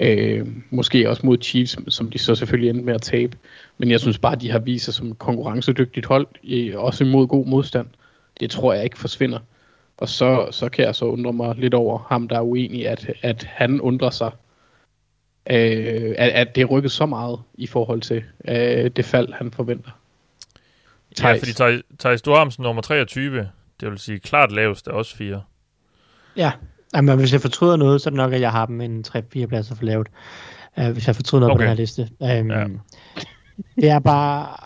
Øh, 0.00 0.46
måske 0.70 1.10
også 1.10 1.26
mod 1.26 1.38
Chiefs, 1.42 1.76
som 1.88 2.10
de 2.10 2.18
så 2.18 2.34
selvfølgelig 2.34 2.70
endte 2.70 2.84
med 2.84 2.94
at 2.94 3.02
tabe. 3.02 3.36
Men 3.78 3.90
jeg 3.90 4.00
synes 4.00 4.18
bare, 4.18 4.32
at 4.32 4.40
de 4.40 4.50
har 4.50 4.58
vist 4.58 4.84
sig 4.84 4.94
som 4.94 5.14
konkurrencedygtigt 5.14 6.06
hold, 6.06 6.26
også 6.74 7.04
imod 7.04 7.26
god 7.26 7.46
modstand. 7.46 7.86
Det 8.40 8.50
tror 8.50 8.72
jeg 8.72 8.84
ikke 8.84 8.98
forsvinder. 8.98 9.38
Og 9.98 10.08
så, 10.08 10.48
så 10.50 10.68
kan 10.68 10.84
jeg 10.84 10.94
så 10.94 11.04
undre 11.04 11.32
mig 11.32 11.56
lidt 11.56 11.74
over 11.74 11.98
ham, 12.08 12.28
der 12.28 12.36
er 12.36 12.42
uenig, 12.42 12.88
at, 12.88 13.10
at 13.22 13.44
han 13.44 13.80
undrer 13.80 14.10
sig, 14.10 14.30
øh, 15.50 16.14
at, 16.18 16.28
at 16.28 16.54
det 16.54 16.60
er 16.60 16.66
rykket 16.66 16.92
så 16.92 17.06
meget 17.06 17.40
i 17.54 17.66
forhold 17.66 18.00
til 18.00 18.24
øh, 18.48 18.90
det 18.96 19.04
fald, 19.04 19.32
han 19.32 19.50
forventer. 19.50 19.90
Ja, 21.10 21.22
Thijs. 21.22 21.40
fordi 21.40 21.52
Thijs, 21.52 21.82
Thijs, 21.98 22.22
du 22.22 22.30
har 22.30 22.38
ham 22.38 22.50
som 22.50 22.64
nummer 22.64 22.82
23. 22.82 23.48
Det 23.80 23.90
vil 23.90 23.98
sige 23.98 24.18
klart 24.18 24.52
lavest 24.52 24.88
af 24.88 24.92
os 24.92 25.14
fire. 25.14 25.42
Ja, 26.36 26.52
Jamen, 26.94 27.18
hvis 27.18 27.32
jeg 27.32 27.40
fortryder 27.40 27.76
noget, 27.76 28.00
så 28.00 28.08
er 28.08 28.10
det 28.10 28.16
nok, 28.16 28.32
at 28.32 28.40
jeg 28.40 28.52
har 28.52 28.66
dem 28.66 28.80
en 28.80 29.04
3-4 29.08 29.46
pladser 29.46 29.74
for 29.74 29.84
lavt. 29.84 30.08
Uh, 30.76 30.90
hvis 30.90 31.06
jeg 31.06 31.16
fortryder 31.16 31.40
noget 31.40 31.54
okay. 31.54 31.58
på 31.58 31.62
den 31.62 31.68
her 31.68 31.76
liste. 31.76 32.08
Um, 32.20 32.50
Ja. 32.50 32.58
ja. 32.58 32.66
Det 33.76 33.88
er 33.90 33.98
bare... 33.98 34.56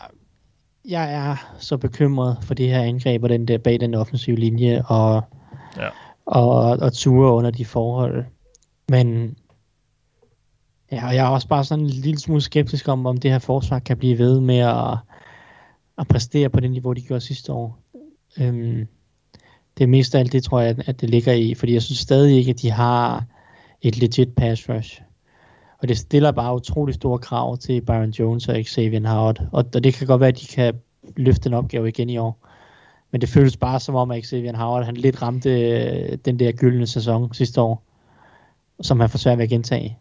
Jeg 0.89 1.13
er 1.13 1.55
så 1.59 1.77
bekymret 1.77 2.37
for 2.41 2.53
det 2.53 2.67
her 2.69 2.81
angreb 2.81 3.23
og 3.23 3.29
den 3.29 3.47
der 3.47 3.57
bag 3.57 3.79
den 3.79 3.93
offensive 3.95 4.35
linje 4.35 4.83
og, 4.87 5.23
Ja. 5.77 5.89
og, 6.25 6.55
og 6.61 6.93
ture 6.93 7.31
under 7.33 7.51
de 7.51 7.65
forhold. 7.65 8.25
Men 8.89 9.37
ja, 10.91 11.07
og 11.07 11.15
jeg 11.15 11.25
er 11.25 11.29
også 11.29 11.47
bare 11.47 11.63
sådan 11.63 11.83
en 11.83 11.89
lille 11.89 12.19
smule 12.19 12.41
skeptisk 12.41 12.87
om, 12.87 13.05
om 13.05 13.17
det 13.17 13.31
her 13.31 13.39
forsvar 13.39 13.79
kan 13.79 13.97
blive 13.97 14.17
ved 14.17 14.39
med 14.39 14.57
at, 14.57 14.97
at 15.97 16.07
præstere 16.07 16.49
på 16.49 16.59
det 16.59 16.71
niveau, 16.71 16.93
de 16.93 17.01
gjorde 17.01 17.21
sidste 17.21 17.53
år. 17.53 17.79
Um, 18.41 18.87
det 19.77 19.83
er 19.83 19.87
mest 19.87 20.15
af 20.15 20.19
alt 20.19 20.31
det, 20.31 20.43
tror 20.43 20.59
jeg, 20.59 20.69
at- 20.69 20.89
at 20.89 21.01
det 21.01 21.09
ligger 21.09 21.33
i, 21.33 21.53
fordi 21.53 21.73
jeg 21.73 21.81
synes 21.81 21.99
stadig 21.99 22.37
ikke, 22.37 22.49
at 22.51 22.61
de 22.61 22.71
har 22.71 23.25
et 23.81 23.97
legit 23.97 24.35
pass 24.35 24.69
rush. 24.69 25.01
Og 25.81 25.87
det 25.87 25.97
stiller 25.97 26.31
bare 26.31 26.55
utrolig 26.55 26.95
store 26.95 27.19
krav 27.19 27.57
til 27.57 27.81
Byron 27.81 28.09
Jones 28.09 28.47
og 28.47 28.55
Xavier 28.65 29.09
Howard. 29.09 29.41
Og, 29.51 29.65
og 29.75 29.83
det 29.83 29.93
kan 29.93 30.07
godt 30.07 30.19
være, 30.19 30.29
at 30.29 30.39
de 30.39 30.45
kan 30.45 30.73
løfte 31.17 31.47
en 31.47 31.53
opgave 31.53 31.87
igen 31.87 32.09
i 32.09 32.17
år. 32.17 32.47
Men 33.11 33.21
det 33.21 33.29
føles 33.29 33.57
bare 33.57 33.79
som 33.79 33.95
om, 33.95 34.11
at 34.11 34.25
Xavier 34.25 34.57
Howard 34.57 34.85
han 34.85 34.97
lidt 34.97 35.21
ramte 35.21 35.49
øh, 35.49 36.17
den 36.25 36.39
der 36.39 36.51
gyldne 36.51 36.87
sæson 36.87 37.33
sidste 37.33 37.61
år, 37.61 37.83
som 38.81 38.99
han 38.99 39.09
får 39.09 39.17
svært 39.17 39.37
ved 39.37 39.43
at 39.43 39.49
gentage. 39.49 39.97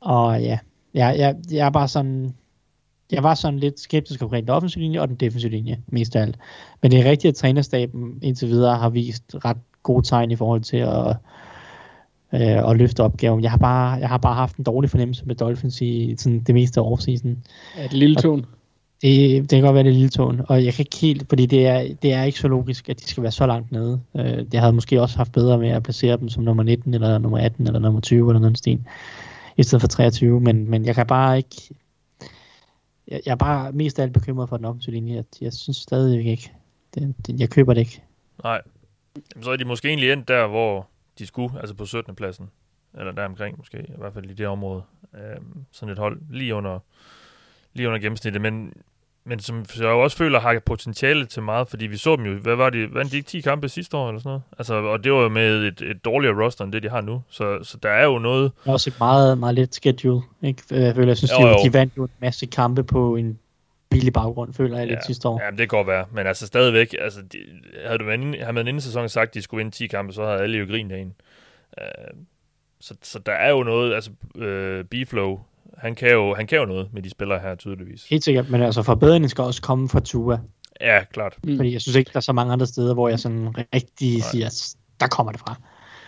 Og 0.00 0.42
ja, 0.42 0.58
jeg, 0.94 1.18
jeg, 1.18 1.36
jeg 1.50 1.66
er 1.66 1.70
bare 1.70 1.88
sådan... 1.88 2.34
jeg 3.12 3.22
var 3.22 3.34
sådan 3.34 3.58
lidt 3.58 3.80
skeptisk 3.80 4.22
omkring 4.22 4.46
den 4.46 4.54
offensive 4.54 4.82
linje 4.82 5.00
og 5.00 5.08
den 5.08 5.16
defensive 5.16 5.50
linje, 5.50 5.82
mest 5.86 6.16
af 6.16 6.22
alt. 6.22 6.38
Men 6.82 6.90
det 6.90 7.00
er 7.00 7.10
rigtigt, 7.10 7.30
at 7.30 7.34
trænerstaben 7.34 8.18
indtil 8.22 8.48
videre 8.48 8.76
har 8.76 8.88
vist 8.88 9.36
ret 9.44 9.56
gode 9.82 10.06
tegn 10.06 10.30
i 10.30 10.36
forhold 10.36 10.60
til 10.60 10.76
at, 10.76 11.16
øh, 12.32 12.70
at 12.70 12.76
løfte 12.76 13.02
opgaven. 13.02 13.42
Jeg 13.42 13.50
har, 13.50 13.58
bare, 13.58 13.92
jeg 13.92 14.08
har 14.08 14.18
bare 14.18 14.34
haft 14.34 14.56
en 14.56 14.64
dårlig 14.64 14.90
fornemmelse 14.90 15.24
med 15.26 15.34
Dolphins 15.34 15.80
i 15.80 16.14
sådan 16.18 16.40
det 16.40 16.54
meste 16.54 16.80
af 16.80 16.84
offseason. 16.92 17.38
Er 17.76 17.82
det 17.82 17.92
lille 17.92 18.16
tone? 18.16 18.44
Det, 19.02 19.40
det 19.40 19.50
kan 19.50 19.62
godt 19.62 19.74
være 19.74 19.84
det 19.84 19.92
lille 19.92 20.08
tone, 20.08 20.44
og 20.44 20.64
jeg 20.64 20.74
kan 20.74 20.82
ikke 20.82 20.96
helt, 20.96 21.28
fordi 21.28 21.46
det 21.46 21.66
er, 21.66 21.94
det 22.02 22.12
er 22.12 22.22
ikke 22.22 22.38
så 22.38 22.48
logisk, 22.48 22.88
at 22.88 23.00
de 23.00 23.04
skal 23.04 23.22
være 23.22 23.32
så 23.32 23.46
langt 23.46 23.72
nede. 23.72 24.00
Øh, 24.16 24.44
jeg 24.52 24.60
havde 24.60 24.72
måske 24.72 25.02
også 25.02 25.16
haft 25.16 25.32
bedre 25.32 25.58
med 25.58 25.68
at 25.68 25.82
placere 25.82 26.16
dem 26.16 26.28
som 26.28 26.42
nummer 26.42 26.62
19, 26.62 26.94
eller 26.94 27.18
nummer 27.18 27.38
18, 27.38 27.66
eller 27.66 27.80
nummer 27.80 28.00
20, 28.00 28.30
eller 28.30 28.40
noget 28.40 28.58
stil, 28.58 28.84
i 29.56 29.62
stedet 29.62 29.80
for 29.80 29.88
23, 29.88 30.40
men, 30.40 30.70
men 30.70 30.84
jeg 30.84 30.94
kan 30.94 31.06
bare 31.06 31.36
ikke, 31.36 31.74
jeg, 33.08 33.20
jeg 33.26 33.32
er 33.32 33.36
bare 33.36 33.72
mest 33.72 33.98
af 33.98 34.02
alt 34.02 34.12
bekymret 34.12 34.48
for 34.48 34.56
den 34.56 34.66
offensive 34.66 34.94
linje. 34.94 35.14
Jeg, 35.14 35.24
jeg 35.40 35.52
synes 35.52 35.76
stadigvæk 35.76 36.26
ikke, 36.26 36.52
det, 36.94 37.14
det, 37.26 37.40
jeg 37.40 37.50
køber 37.50 37.74
det 37.74 37.80
ikke. 37.80 38.02
Nej. 38.42 38.60
Jamen, 39.34 39.44
så 39.44 39.50
er 39.50 39.56
de 39.56 39.64
måske 39.64 39.88
egentlig 39.88 40.12
endt 40.12 40.28
der, 40.28 40.46
hvor 40.46 40.88
de 41.18 41.26
skulle, 41.26 41.60
altså 41.60 41.74
på 41.74 41.84
17. 41.86 42.14
pladsen. 42.14 42.50
Eller 42.98 43.12
der 43.12 43.24
omkring 43.24 43.58
måske, 43.58 43.78
i 43.78 43.92
hvert 43.98 44.14
fald 44.14 44.30
i 44.30 44.34
det 44.34 44.46
område. 44.46 44.82
Øhm, 45.14 45.64
sådan 45.72 45.92
et 45.92 45.98
hold 45.98 46.20
lige 46.30 46.54
under, 46.54 46.78
lige 47.74 47.88
under 47.88 48.00
gennemsnittet. 48.00 48.42
Men, 48.42 48.72
men 49.24 49.40
som 49.40 49.64
jeg 49.76 49.84
jo 49.84 50.02
også 50.02 50.16
føler 50.16 50.40
har 50.40 50.60
potentiale 50.66 51.26
til 51.26 51.42
meget, 51.42 51.68
fordi 51.68 51.86
vi 51.86 51.96
så 51.96 52.16
dem 52.16 52.24
jo, 52.26 52.38
hvad 52.38 52.54
var 52.56 52.70
de, 52.70 52.94
vandt 52.94 53.12
de 53.12 53.16
ikke 53.16 53.26
10 53.26 53.40
kampe 53.40 53.68
sidste 53.68 53.96
år 53.96 54.08
eller 54.08 54.20
sådan 54.20 54.28
noget? 54.28 54.42
Altså, 54.58 54.74
og 54.74 55.04
det 55.04 55.12
var 55.12 55.18
jo 55.22 55.28
med 55.28 55.64
et, 55.64 55.82
et 55.82 56.04
dårligere 56.04 56.44
roster 56.44 56.64
end 56.64 56.72
det, 56.72 56.82
de 56.82 56.88
har 56.88 57.00
nu. 57.00 57.22
Så, 57.28 57.58
så 57.62 57.78
der 57.82 57.90
er 57.90 58.04
jo 58.04 58.18
noget... 58.18 58.52
Det 58.64 58.68
er 58.68 58.72
også 58.72 58.90
et 58.90 58.96
meget, 58.98 59.38
meget 59.38 59.54
let 59.54 59.74
schedule, 59.74 60.22
ikke? 60.42 60.62
Jeg 60.70 60.94
føler, 60.94 61.08
jeg 61.08 61.16
synes, 61.16 61.32
Jo, 61.32 61.46
de, 61.46 61.50
jo. 61.50 61.56
de 61.64 61.72
vandt 61.72 61.96
jo 61.96 62.04
en 62.04 62.10
masse 62.20 62.46
kampe 62.46 62.84
på 62.84 63.16
en 63.16 63.38
billig 63.90 64.12
baggrund, 64.12 64.54
føler 64.54 64.78
jeg 64.78 64.86
lidt 64.86 65.06
sidste 65.06 65.28
år. 65.28 65.40
Ja, 65.44 65.50
det 65.50 65.58
kan 65.58 65.68
godt 65.68 65.86
være. 65.86 66.04
Men 66.12 66.26
altså 66.26 66.46
stadigvæk, 66.46 66.94
altså, 67.00 67.20
de, 67.32 67.38
havde, 67.86 67.98
du 67.98 68.04
været 68.04 68.20
inde, 68.20 68.38
havde 68.38 68.52
man 68.52 68.68
inden 68.68 68.80
sæsonen 68.80 69.08
sagt, 69.08 69.28
at 69.28 69.34
de 69.34 69.42
skulle 69.42 69.58
vinde 69.64 69.76
10 69.76 69.86
kampe, 69.86 70.12
så 70.12 70.24
havde 70.24 70.38
alle 70.40 70.58
jo 70.58 70.66
grinet 70.66 70.94
af 70.94 70.98
en. 71.00 71.14
Uh, 71.80 72.18
så, 72.80 72.94
så 73.02 73.18
der 73.18 73.32
er 73.32 73.50
jo 73.50 73.62
noget, 73.62 73.94
altså 73.94 74.10
uh, 74.34 74.84
B-Flow, 74.90 75.38
han 75.78 75.94
kan, 75.94 76.10
jo, 76.12 76.34
han 76.34 76.46
kan 76.46 76.58
jo 76.58 76.64
noget 76.64 76.88
med 76.92 77.02
de 77.02 77.10
spillere 77.10 77.38
her 77.38 77.54
tydeligvis. 77.54 78.06
Helt 78.08 78.24
sikkert, 78.24 78.50
men 78.50 78.62
altså 78.62 78.82
forbedringen 78.82 79.28
skal 79.28 79.44
også 79.44 79.62
komme 79.62 79.88
fra 79.88 80.00
Tua. 80.00 80.38
Ja, 80.80 81.04
klart. 81.04 81.36
Mm. 81.44 81.56
Fordi 81.56 81.72
jeg 81.72 81.80
synes 81.80 81.96
ikke, 81.96 82.08
der 82.12 82.16
er 82.16 82.20
så 82.20 82.32
mange 82.32 82.52
andre 82.52 82.66
steder, 82.66 82.94
hvor 82.94 83.08
jeg 83.08 83.18
sådan 83.18 83.54
rigtig 83.74 84.12
Nej. 84.12 84.20
siger, 84.30 84.46
at 84.46 84.74
der 85.00 85.06
kommer 85.06 85.32
det 85.32 85.40
fra. 85.40 85.54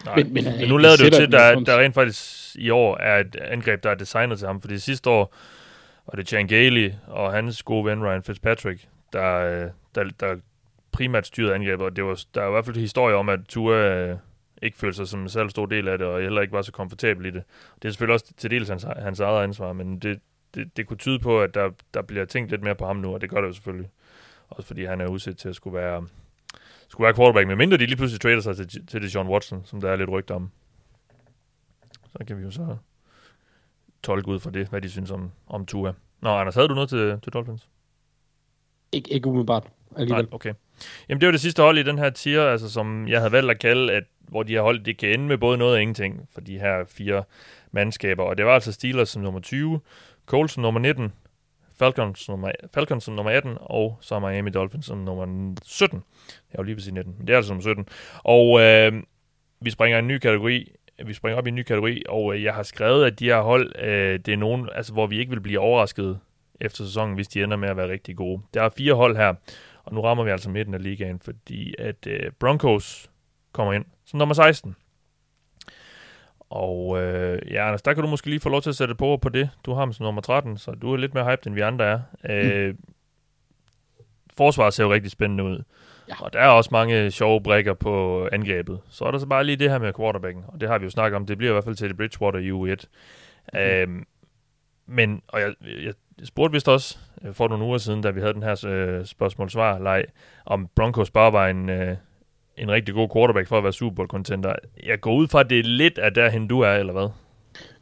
Nej. 0.05 0.17
Men- 0.17 0.35
Men, 0.35 0.45
men- 0.45 0.69
nu 0.69 0.77
lader 0.77 0.97
det 0.97 1.05
jo 1.05 1.11
til, 1.11 1.23
den 1.23 1.33
der, 1.33 1.61
der 1.61 1.79
rent 1.79 1.95
faktisk 1.95 2.57
i 2.59 2.71
år 2.71 2.97
er 2.97 3.21
et 3.21 3.37
angreb, 3.37 3.83
der 3.83 3.91
er 3.91 3.95
designet 3.95 4.39
til 4.39 4.47
ham. 4.47 4.61
Fordi 4.61 4.79
sidste 4.79 5.11
år 5.11 5.35
og 6.11 6.17
det 6.17 6.29
Chan 6.29 6.47
Gailey 6.47 6.93
og 7.07 7.33
hans 7.33 7.63
gode 7.63 7.85
ven 7.85 8.05
Ryan 8.05 8.23
Fitzpatrick, 8.23 8.89
der, 9.13 9.35
øh, 9.35 9.71
der, 9.95 10.05
der 10.21 10.37
primært 10.93 11.27
styrede 11.27 11.55
angrebet. 11.55 11.87
Og 11.87 11.97
det 11.97 12.05
var, 12.05 12.23
der 12.35 12.43
er 12.43 12.49
i 12.49 12.51
hvert 12.51 12.65
fald 12.65 12.77
historie 12.77 13.15
om, 13.15 13.29
at 13.29 13.41
Tua 13.49 13.77
øh, 13.77 14.17
ikke 14.63 14.79
følte 14.79 14.97
sig 14.97 15.09
som 15.09 15.21
en 15.21 15.29
selv 15.29 15.51
stor 15.51 15.67
del 15.67 15.89
af 15.89 15.99
det, 15.99 16.07
og 16.07 16.21
heller 16.21 16.41
ikke 16.43 16.53
var 16.53 16.63
så 16.63 16.73
komfortabel 16.73 17.27
i 17.27 17.31
det. 17.31 17.43
Det 17.83 17.89
er 17.89 17.93
selvfølgelig 17.93 18.13
også 18.13 18.35
til 18.37 18.51
dels 18.51 18.69
hans, 18.69 18.87
hans 18.99 19.21
eget 19.21 19.43
ansvar, 19.43 19.73
men 19.73 19.99
det, 19.99 20.21
det, 20.55 20.77
det 20.77 20.87
kunne 20.87 20.97
tyde 20.97 21.19
på, 21.19 21.41
at 21.41 21.55
der, 21.55 21.71
der 21.95 22.03
bliver 22.03 22.25
tænkt 22.25 22.51
lidt 22.51 22.63
mere 22.63 22.75
på 22.75 22.87
ham 22.87 22.97
nu, 22.97 23.15
og 23.15 23.21
det 23.21 23.31
gør 23.31 23.41
det 23.41 23.49
jo 23.49 23.53
selvfølgelig. 23.53 23.91
Også 24.49 24.67
fordi 24.67 24.85
han 24.85 25.01
er 25.01 25.07
udsat 25.07 25.37
til 25.37 25.49
at 25.49 25.55
skulle 25.55 25.79
være, 25.79 26.07
skulle 26.89 27.05
være 27.05 27.15
quarterback, 27.15 27.49
med 27.49 27.57
mindre 27.57 27.77
de 27.77 27.87
lige 27.87 27.97
pludselig 27.97 28.21
trader 28.21 28.41
sig 28.41 28.57
til, 28.57 28.87
til 28.87 29.03
det 29.03 29.15
John 29.15 29.29
Watson, 29.29 29.63
som 29.65 29.81
der 29.81 29.91
er 29.91 29.97
lidt 29.97 30.11
rygter 30.11 30.35
om. 30.35 30.51
Så 32.13 32.25
kan 32.27 32.39
vi 32.39 32.43
jo 32.43 32.51
så 32.51 32.77
tolke 34.03 34.29
ud 34.29 34.41
fra 34.41 34.51
det, 34.51 34.69
hvad 34.69 34.81
de 34.81 34.91
synes 34.91 35.11
om, 35.11 35.31
om 35.47 35.67
Tua. 35.67 35.93
Nå, 36.21 36.31
Anders, 36.31 36.55
havde 36.55 36.69
du 36.69 36.75
noget 36.75 36.89
til, 36.89 37.19
til 37.23 37.33
Dolphins? 37.33 37.69
Ikke, 38.93 39.13
ikke 39.13 39.27
umiddelbart 39.29 39.67
alligevel. 39.97 40.25
Nej, 40.25 40.35
okay. 40.35 40.55
Jamen, 41.09 41.21
det 41.21 41.27
var 41.27 41.33
det 41.33 41.41
sidste 41.41 41.63
hold 41.63 41.79
i 41.79 41.83
den 41.83 41.99
her 41.99 42.11
tier, 42.11 42.45
altså, 42.45 42.71
som 42.71 43.09
jeg 43.09 43.19
havde 43.19 43.33
valgt 43.33 43.51
at 43.51 43.59
kalde, 43.59 43.93
at, 43.93 44.05
hvor 44.21 44.43
de 44.43 44.55
har 44.55 44.63
holdt, 44.63 44.87
det 44.87 44.99
kan 44.99 45.09
ende 45.09 45.25
med 45.27 45.39
både 45.39 45.59
noget 45.59 45.75
og 45.75 45.83
ingenting 45.83 46.29
for 46.35 46.41
de 46.41 46.59
her 46.59 46.85
fire 46.89 47.25
mandskaber. 47.73 48.25
Og 48.25 48.39
det 48.39 48.47
var 48.47 48.55
altså 48.55 48.73
Steelers 48.73 49.09
som 49.09 49.23
nummer 49.23 49.41
20, 49.41 49.81
Colts 50.27 50.53
som 50.53 50.63
nummer 50.63 50.81
19, 50.81 51.13
Falcons, 51.79 52.29
nummer, 52.29 52.51
Falcons 52.75 53.05
som 53.05 53.15
nummer 53.15 53.33
18, 53.33 53.57
og 53.61 53.99
så 54.01 54.19
Miami 54.19 54.51
Dolphins 54.51 54.87
som 54.87 54.99
nummer 54.99 55.55
17. 55.65 56.03
Jeg 56.53 56.59
var 56.59 56.65
lige 56.65 56.75
ved 56.75 56.83
sige 56.83 56.95
19, 56.95 57.15
men 57.19 57.27
det 57.27 57.33
er 57.33 57.37
altså 57.37 57.53
nummer 57.53 57.63
17. 57.63 57.89
Og 58.25 58.61
øh, 58.61 59.03
vi 59.61 59.71
springer 59.71 59.99
en 59.99 60.09
ny 60.09 60.19
kategori, 60.19 60.73
vi 61.07 61.15
springer 61.15 61.39
op 61.39 61.47
i 61.47 61.49
en 61.49 61.55
ny 61.55 61.63
kategori, 61.63 62.03
og 62.09 62.35
øh, 62.35 62.43
jeg 62.43 62.55
har 62.55 62.63
skrevet, 62.63 63.07
at 63.07 63.19
de 63.19 63.25
her 63.25 63.41
hold, 63.41 63.79
øh, 63.79 64.19
det 64.19 64.29
er 64.29 64.37
nogen, 64.37 64.69
altså, 64.75 64.93
hvor 64.93 65.07
vi 65.07 65.19
ikke 65.19 65.31
vil 65.31 65.41
blive 65.41 65.61
overrasket 65.61 66.19
efter 66.61 66.85
sæsonen, 66.85 67.15
hvis 67.15 67.29
de 67.29 67.43
ender 67.43 67.57
med 67.57 67.69
at 67.69 67.77
være 67.77 67.89
rigtig 67.89 68.17
gode. 68.17 68.43
Der 68.55 68.63
er 68.63 68.69
fire 68.69 68.95
hold 68.95 69.17
her, 69.17 69.35
og 69.85 69.95
nu 69.95 70.01
rammer 70.01 70.25
vi 70.25 70.31
altså 70.31 70.51
midten 70.51 70.75
af 70.75 70.83
ligaen, 70.83 71.21
fordi 71.21 71.75
at 71.79 72.07
øh, 72.07 72.33
Broncos 72.41 73.11
kommer 73.53 73.73
ind 73.73 73.85
som 74.05 74.19
nummer 74.19 74.35
16. 74.35 74.77
Og 76.51 77.03
øh, 77.03 77.53
ja, 77.53 77.67
Anders, 77.67 77.83
der 77.83 77.95
kan 77.95 78.03
du 78.03 78.09
måske 78.09 78.31
lige 78.31 78.41
få 78.41 78.49
lov 78.49 78.63
til 78.63 78.71
at 78.71 78.77
sætte 78.77 78.95
på 78.95 79.17
på 79.17 79.29
det. 79.29 79.51
Du 79.67 79.73
har 79.73 79.85
dem 79.85 79.93
som 79.93 80.05
nummer 80.05 80.21
13, 80.21 80.59
så 80.59 80.71
du 80.71 80.93
er 80.93 80.97
lidt 80.97 81.15
mere 81.15 81.25
hyped, 81.25 81.47
end 81.47 81.55
vi 81.55 81.61
andre 81.61 81.85
er. 81.85 82.01
Øh, 82.31 82.75
forsvaret 84.37 84.75
ser 84.75 84.85
jo 84.85 84.93
rigtig 84.93 85.11
spændende 85.11 85.45
ud. 85.45 85.63
Ja. 86.11 86.25
Og 86.25 86.33
der 86.33 86.39
er 86.39 86.49
også 86.49 86.69
mange 86.73 87.11
sjove 87.11 87.43
brækker 87.43 87.75
på 87.75 88.27
angrebet. 88.33 88.81
Så 88.91 89.05
er 89.05 89.11
der 89.11 89.19
så 89.19 89.27
bare 89.27 89.45
lige 89.45 89.57
det 89.57 89.71
her 89.71 89.79
med 89.79 89.93
quarterbacken, 89.93 90.45
og 90.49 90.61
det 90.61 90.69
har 90.69 90.79
vi 90.79 90.85
jo 90.85 90.91
snakket 90.91 91.17
om. 91.17 91.27
Det 91.27 91.39
bliver 91.39 91.51
i 91.51 91.55
hvert 91.55 91.65
fald 91.65 91.77
til 91.77 91.89
det 91.89 91.97
Bridgewater 91.97 92.39
i 92.39 92.51
U1. 92.51 92.85
Mm. 93.53 93.59
Øhm, 93.59 94.07
men, 94.87 95.23
og 95.29 95.41
jeg, 95.41 95.55
jeg 95.85 95.95
spurgte 96.25 96.53
vist 96.53 96.69
også 96.69 96.99
øh, 97.25 97.35
for 97.35 97.49
nogle 97.49 97.65
uger 97.65 97.79
siden, 97.79 98.03
da 98.03 98.11
vi 98.11 98.21
havde 98.21 98.35
den 98.35 98.43
her 98.43 98.67
øh, 98.67 99.07
spørgsmål-svar-leg, 99.07 100.05
om 100.47 100.69
Broncos 100.77 101.11
bare 101.11 101.33
var 101.33 101.49
en, 101.49 101.69
øh, 101.69 101.97
en 102.57 102.71
rigtig 102.71 102.95
god 102.95 103.09
quarterback 103.15 103.49
for 103.49 103.59
at 103.59 103.65
være 103.65 103.73
Super 103.73 103.95
Bowl-contender. 103.95 104.55
Jeg 104.87 105.01
går 105.01 105.15
ud 105.15 105.29
fra, 105.29 105.41
at 105.41 105.51
det 105.51 105.59
er 105.59 105.65
lidt 105.65 105.99
af 105.99 106.15
derhen, 106.15 106.49
du 106.49 106.61
er, 106.61 106.73
eller 106.73 106.93
hvad? 106.93 107.09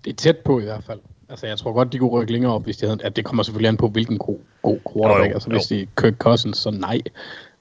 Det 0.04 0.10
er 0.10 0.16
tæt 0.16 0.36
på 0.38 0.60
i 0.60 0.64
hvert 0.64 0.84
fald. 0.84 1.00
Altså, 1.28 1.46
jeg 1.46 1.58
tror 1.58 1.72
godt, 1.72 1.92
de 1.92 1.98
kunne 1.98 2.10
rykke 2.10 2.32
længere 2.32 2.52
op, 2.52 2.64
hvis 2.64 2.76
de 2.76 2.86
havde... 2.86 2.98
At 3.04 3.16
det 3.16 3.24
kommer 3.24 3.42
selvfølgelig 3.42 3.68
an 3.68 3.76
på, 3.76 3.88
hvilken 3.88 4.18
god, 4.18 4.38
god 4.62 4.78
quarterback. 4.92 5.24
Jo, 5.24 5.28
jo, 5.28 5.34
altså, 5.34 5.48
hvis 5.48 5.66
de 5.66 5.86
Kirk 5.96 6.14
Cousins, 6.18 6.58
så 6.58 6.70
nej. 6.70 7.00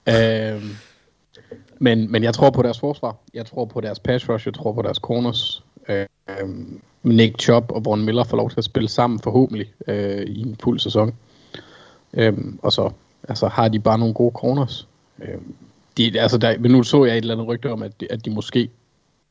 Øh, 0.08 0.64
men, 1.80 2.12
men 2.12 2.24
jeg 2.24 2.34
tror 2.34 2.50
på 2.50 2.62
deres 2.62 2.80
forsvar. 2.80 3.16
Jeg 3.34 3.46
tror 3.46 3.66
på 3.66 3.82
deres 3.82 4.00
pass 4.00 4.30
rush. 4.30 4.48
Jeg 4.48 4.54
tror 4.54 4.74
på 4.74 4.82
deres 4.82 4.98
corners. 4.98 5.64
Øh, 5.90 6.06
Nick 7.04 7.42
Chubb 7.42 7.72
og 7.72 7.86
Von 7.86 8.06
Miller 8.06 8.24
får 8.24 8.38
lov 8.38 8.50
til 8.50 8.58
at 8.58 8.64
spille 8.64 8.90
sammen 8.90 9.20
forhåbentlig 9.20 9.74
øh, 9.88 10.22
i 10.22 10.42
en 10.42 10.56
fuld 10.64 10.80
sæson. 10.80 11.16
Øh, 12.14 12.34
og 12.62 12.74
så 12.74 12.92
altså, 13.30 13.48
har 13.48 13.68
de 13.68 13.80
bare 13.80 14.00
nogle 14.00 14.14
gode 14.14 14.32
corners. 14.36 14.88
Øh, 15.22 15.38
de, 15.98 16.20
altså, 16.20 16.38
der, 16.38 16.60
men 16.60 16.72
nu 16.72 16.84
så 16.84 17.06
jeg 17.06 17.14
et 17.14 17.22
eller 17.22 17.36
andet 17.36 17.48
rygte 17.48 17.72
om, 17.72 17.84
at 17.84 18.02
de, 18.02 18.12
at 18.12 18.26
de 18.26 18.30
måske 18.30 18.70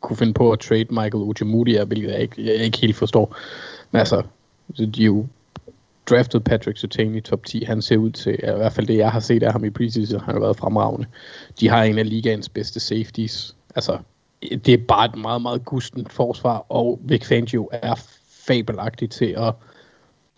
kunne 0.01 0.16
finde 0.16 0.33
på 0.33 0.53
at 0.53 0.61
trade 0.61 0.87
Michael 0.91 1.14
Uchimudia, 1.14 1.85
hvilket 1.85 2.11
jeg 2.11 2.20
ikke, 2.20 2.47
jeg 2.47 2.55
ikke 2.55 2.79
helt 2.79 2.97
forstår. 2.97 3.37
Men 3.91 3.99
altså, 3.99 4.22
de 4.79 5.03
er 5.03 5.07
jo 5.07 5.27
draftet 6.11 6.45
Patrick 6.45 6.79
Sertain 6.79 7.15
i 7.15 7.21
top 7.21 7.45
10. 7.47 7.65
Han 7.65 7.83
ser 7.83 7.97
ud 7.97 8.11
til, 8.11 8.33
i 8.33 8.37
hvert 8.57 8.73
fald 8.73 8.87
det 8.87 8.97
jeg 8.97 9.11
har 9.13 9.21
set 9.21 9.43
af 9.43 9.53
ham 9.53 9.65
i 9.65 9.71
preseason, 9.71 10.21
han 10.21 10.35
har 10.35 10.41
været 10.41 10.57
fremragende. 10.57 11.07
De 11.61 11.69
har 11.69 11.83
en 11.83 11.99
af 11.99 12.09
ligaens 12.09 12.49
bedste 12.49 12.81
safeties. 12.81 13.57
Altså, 13.75 13.99
det 14.43 14.69
er 14.69 14.79
bare 14.89 15.05
et 15.07 15.17
meget, 15.17 15.43
meget 15.43 15.65
gustent 15.65 16.13
forsvar, 16.13 16.67
og 16.69 17.01
Vic 17.05 17.25
Fangio 17.27 17.69
er 17.73 17.95
fabelagtig 18.47 19.11
til 19.11 19.35
at, 19.39 19.55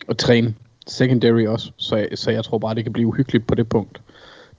at 0.09 0.17
træne 0.17 0.53
secondary 0.87 1.45
også, 1.47 1.71
så, 1.77 1.95
jeg- 1.95 2.09
så 2.15 2.31
jeg 2.31 2.43
tror 2.43 2.57
bare, 2.57 2.75
det 2.75 2.83
kan 2.83 2.93
blive 2.93 3.07
uhyggeligt 3.07 3.47
på 3.47 3.55
det 3.55 3.69
punkt. 3.69 4.01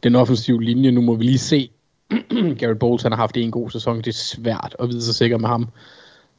Den 0.02 0.14
offensive 0.16 0.62
linje, 0.62 0.90
nu 0.90 1.00
må 1.00 1.14
vi 1.14 1.24
lige 1.24 1.38
se. 1.38 1.70
Garrett 2.58 2.78
Bowles, 2.78 3.02
han 3.02 3.12
har 3.12 3.16
haft 3.16 3.36
en 3.36 3.50
god 3.50 3.70
sæson, 3.70 3.96
det 3.96 4.06
er 4.06 4.12
svært 4.12 4.76
at 4.78 4.88
vide 4.88 5.02
sig 5.02 5.14
sikker 5.14 5.38
med 5.38 5.48
ham. 5.48 5.68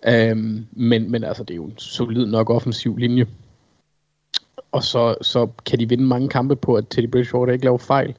Øhm, 0.08 0.66
men, 0.72 1.12
men 1.12 1.24
altså, 1.24 1.44
det 1.44 1.52
er 1.52 1.56
jo 1.56 1.66
en 1.66 1.78
solid 1.78 2.26
nok 2.26 2.50
offensiv 2.50 2.98
linje. 2.98 3.26
Og 4.72 4.84
så, 4.84 5.16
så 5.22 5.48
kan 5.66 5.80
de 5.80 5.90
vinde 5.90 6.04
mange 6.04 6.30
kampe 6.30 6.56
på, 6.56 6.76
at 6.76 6.86
Teddy 6.90 7.08
Bridgewater 7.08 7.54
ikke 7.54 7.66
laver 7.66 7.78
fejl. 7.78 8.16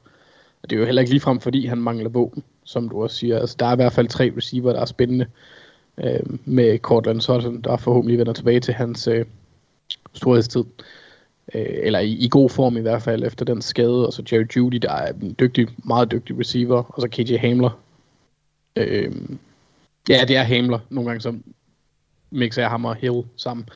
Og 0.63 0.69
det 0.69 0.75
er 0.75 0.79
jo 0.79 0.85
heller 0.85 1.01
ikke 1.01 1.13
ligefrem, 1.13 1.39
fordi 1.39 1.65
han 1.65 1.77
mangler 1.77 2.09
våben, 2.09 2.43
som 2.63 2.89
du 2.89 3.03
også 3.03 3.15
siger. 3.15 3.39
Altså, 3.39 3.55
der 3.59 3.65
er 3.65 3.73
i 3.73 3.75
hvert 3.75 3.93
fald 3.93 4.07
tre 4.07 4.33
receiver, 4.37 4.73
der 4.73 4.81
er 4.81 4.85
spændende. 4.85 5.25
Øh, 5.97 6.19
med 6.45 6.79
Cortland 6.79 7.21
Sutton, 7.21 7.61
der 7.61 7.77
forhåbentlig 7.77 8.17
vender 8.17 8.33
tilbage 8.33 8.59
til 8.59 8.73
hans 8.73 9.07
øh, 9.07 9.25
storhedstid. 10.13 10.63
Øh, 11.53 11.65
eller 11.67 11.99
i, 11.99 12.11
i 12.11 12.27
god 12.31 12.49
form 12.49 12.77
i 12.77 12.81
hvert 12.81 13.01
fald, 13.01 13.23
efter 13.23 13.45
den 13.45 13.61
skade. 13.61 14.07
Og 14.07 14.13
så 14.13 14.23
Jerry 14.31 14.45
Judy, 14.55 14.75
der 14.75 14.91
er 14.91 15.13
en 15.21 15.35
dygtig, 15.39 15.67
meget 15.85 16.11
dygtig 16.11 16.39
receiver. 16.39 16.83
Og 16.83 17.01
så 17.01 17.07
KJ 17.07 17.35
Hamler. 17.37 17.79
Øh, 18.75 19.11
ja, 20.09 20.25
det 20.27 20.37
er 20.37 20.43
Hamler. 20.43 20.79
Nogle 20.89 21.09
gange 21.09 21.21
så 21.21 21.35
mixer 22.31 22.61
jeg 22.61 22.69
ham 22.69 22.85
og 22.85 22.95
Hill 22.95 23.23
sammen. 23.35 23.69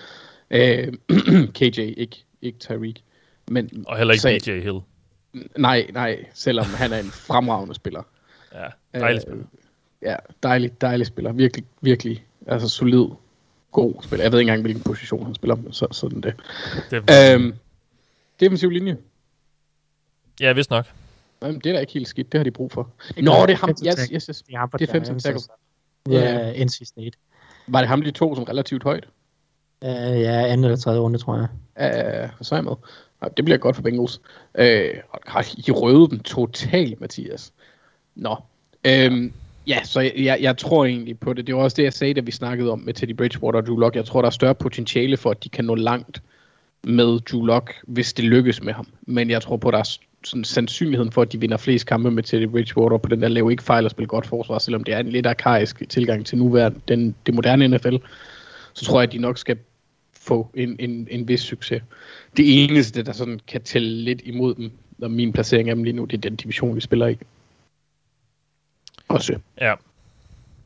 Øh, 0.51 0.93
KJ, 1.57 1.79
ikke, 1.97 2.23
ikke 2.47 2.59
Tyreek. 2.59 3.03
Men, 3.47 3.85
Og 3.87 3.97
heller 3.97 4.13
ikke 4.13 4.45
BJ 4.45 4.59
Hill. 4.59 4.79
Nej, 5.57 5.89
nej, 5.93 6.25
selvom 6.33 6.65
han 6.65 6.93
er 6.93 6.99
en 6.99 7.05
fremragende 7.11 7.75
spiller. 7.75 8.03
Ja, 8.53 8.99
dejligt 8.99 9.21
spil. 9.21 9.33
Øh, 9.33 9.43
Ja, 10.01 10.15
dejlig, 10.43 10.81
dejlig 10.81 11.07
spiller. 11.07 11.31
Virkelig, 11.31 11.65
virkelig, 11.81 12.25
altså 12.47 12.69
solid, 12.69 13.05
god 13.71 13.93
spiller. 14.03 14.23
Jeg 14.23 14.31
ved 14.31 14.39
ikke 14.39 14.49
engang, 14.49 14.61
hvilken 14.61 14.83
position 14.83 15.25
han 15.25 15.35
spiller, 15.35 15.55
men 15.55 15.73
så 15.73 15.87
sådan 15.91 16.21
det. 16.21 16.33
Det 16.91 17.03
er 17.09 17.35
Øhm, 17.35 17.53
defensiv 18.39 18.69
linje. 18.69 18.97
Ja, 20.39 20.53
vist 20.53 20.69
nok. 20.69 20.85
Jamen, 21.41 21.59
det 21.61 21.65
er 21.69 21.73
da 21.73 21.79
ikke 21.79 21.93
helt 21.93 22.07
skidt. 22.07 22.31
Det 22.31 22.37
har 22.39 22.43
de 22.43 22.51
brug 22.51 22.71
for. 22.71 22.91
Det 23.15 23.23
Nå, 23.23 23.31
det 23.47 23.49
er 23.53 23.55
ham. 23.57 23.69
Yes, 23.69 23.99
yes, 24.13 24.25
yes. 24.25 24.41
De 24.41 24.55
har 24.55 24.65
på 24.65 24.77
Defensive 24.77 25.19
tackle. 25.19 25.41
Ja. 26.09 26.37
Ja, 26.49 26.65
NC 26.65 26.87
State. 26.87 27.11
Var 27.67 27.79
det 27.79 27.87
ham, 27.87 28.01
de 28.01 28.11
to, 28.11 28.35
som 28.35 28.43
relativt 28.43 28.83
højt? 28.83 29.07
Uh, 29.81 30.21
ja, 30.21 30.47
anden 30.47 30.63
eller 30.63 30.77
tredje 30.77 30.99
runde, 30.99 31.17
tror 31.19 31.35
jeg. 31.35 31.47
Uh, 32.29 32.29
så 32.41 32.55
er 32.55 32.57
jeg 32.57 32.63
med. 32.63 32.75
Nej, 33.21 33.29
det 33.37 33.45
bliver 33.45 33.57
godt 33.57 33.75
for 33.75 33.83
Bengals. 33.83 34.21
Uh, 34.59 34.65
I 35.67 35.71
røvet 35.71 36.11
dem 36.11 36.19
totalt, 36.19 37.01
Mathias. 37.01 37.53
Nå. 38.15 38.35
Øhm, 38.85 39.33
ja, 39.67 39.83
så 39.83 39.99
jeg, 39.99 40.13
jeg, 40.15 40.37
jeg 40.41 40.57
tror 40.57 40.85
egentlig 40.85 41.19
på 41.19 41.33
det. 41.33 41.47
Det 41.47 41.55
var 41.55 41.61
også 41.61 41.75
det, 41.75 41.83
jeg 41.83 41.93
sagde, 41.93 42.13
da 42.13 42.21
vi 42.21 42.31
snakkede 42.31 42.71
om 42.71 42.79
med 42.79 42.93
Teddy 42.93 43.15
Bridgewater 43.15 43.59
og 43.59 43.65
Drew 43.65 43.77
Lock. 43.77 43.95
Jeg 43.95 44.05
tror, 44.05 44.21
der 44.21 44.27
er 44.27 44.31
større 44.31 44.55
potentiale 44.55 45.17
for, 45.17 45.31
at 45.31 45.43
de 45.43 45.49
kan 45.49 45.65
nå 45.65 45.75
langt 45.75 46.21
med 46.83 47.19
Drew 47.19 47.45
Lock, 47.45 47.73
hvis 47.83 48.13
det 48.13 48.25
lykkes 48.25 48.63
med 48.63 48.73
ham. 48.73 48.87
Men 49.01 49.29
jeg 49.29 49.41
tror 49.41 49.57
på, 49.57 49.67
at 49.67 49.73
der 49.73 49.79
er 49.79 49.97
sådan 50.23 50.43
sandsynligheden 50.43 51.11
for, 51.11 51.21
at 51.21 51.31
de 51.31 51.39
vinder 51.39 51.57
flest 51.57 51.85
kampe 51.85 52.11
med 52.11 52.23
Teddy 52.23 52.47
Bridgewater 52.47 52.97
på 52.97 53.09
den 53.09 53.21
der 53.21 53.27
lave 53.27 53.51
ikke 53.51 53.63
fejl 53.63 53.85
og 53.85 53.91
spille 53.91 54.07
godt 54.07 54.25
forsvar, 54.25 54.59
selvom 54.59 54.83
det 54.83 54.93
er 54.93 54.99
en 54.99 55.09
lidt 55.09 55.25
arkaisk 55.25 55.89
tilgang 55.89 56.25
til 56.25 56.37
nuværende, 56.37 56.79
den, 56.87 57.15
det 57.25 57.33
moderne 57.35 57.67
NFL, 57.67 57.95
så 58.77 58.85
tror 58.85 58.99
jeg, 58.99 59.07
at 59.07 59.13
de 59.13 59.17
nok 59.17 59.37
skal 59.37 59.57
få 60.13 60.49
en, 60.53 60.75
en, 60.79 61.07
en 61.11 61.27
vis 61.27 61.41
succes. 61.41 61.83
Det 62.37 62.63
eneste, 62.63 63.03
der 63.03 63.11
sådan 63.11 63.39
kan 63.47 63.61
tælle 63.61 64.01
lidt 64.03 64.21
imod 64.23 64.55
dem, 64.55 64.71
og 65.01 65.11
min 65.11 65.33
placering 65.33 65.69
af 65.69 65.75
dem 65.75 65.83
lige 65.83 65.93
nu, 65.93 66.05
det 66.05 66.17
er 66.17 66.21
den 66.21 66.35
division, 66.35 66.75
vi 66.75 66.81
spiller 66.81 67.07
i. 67.07 67.17
Også. 69.07 69.39
Ja, 69.61 69.75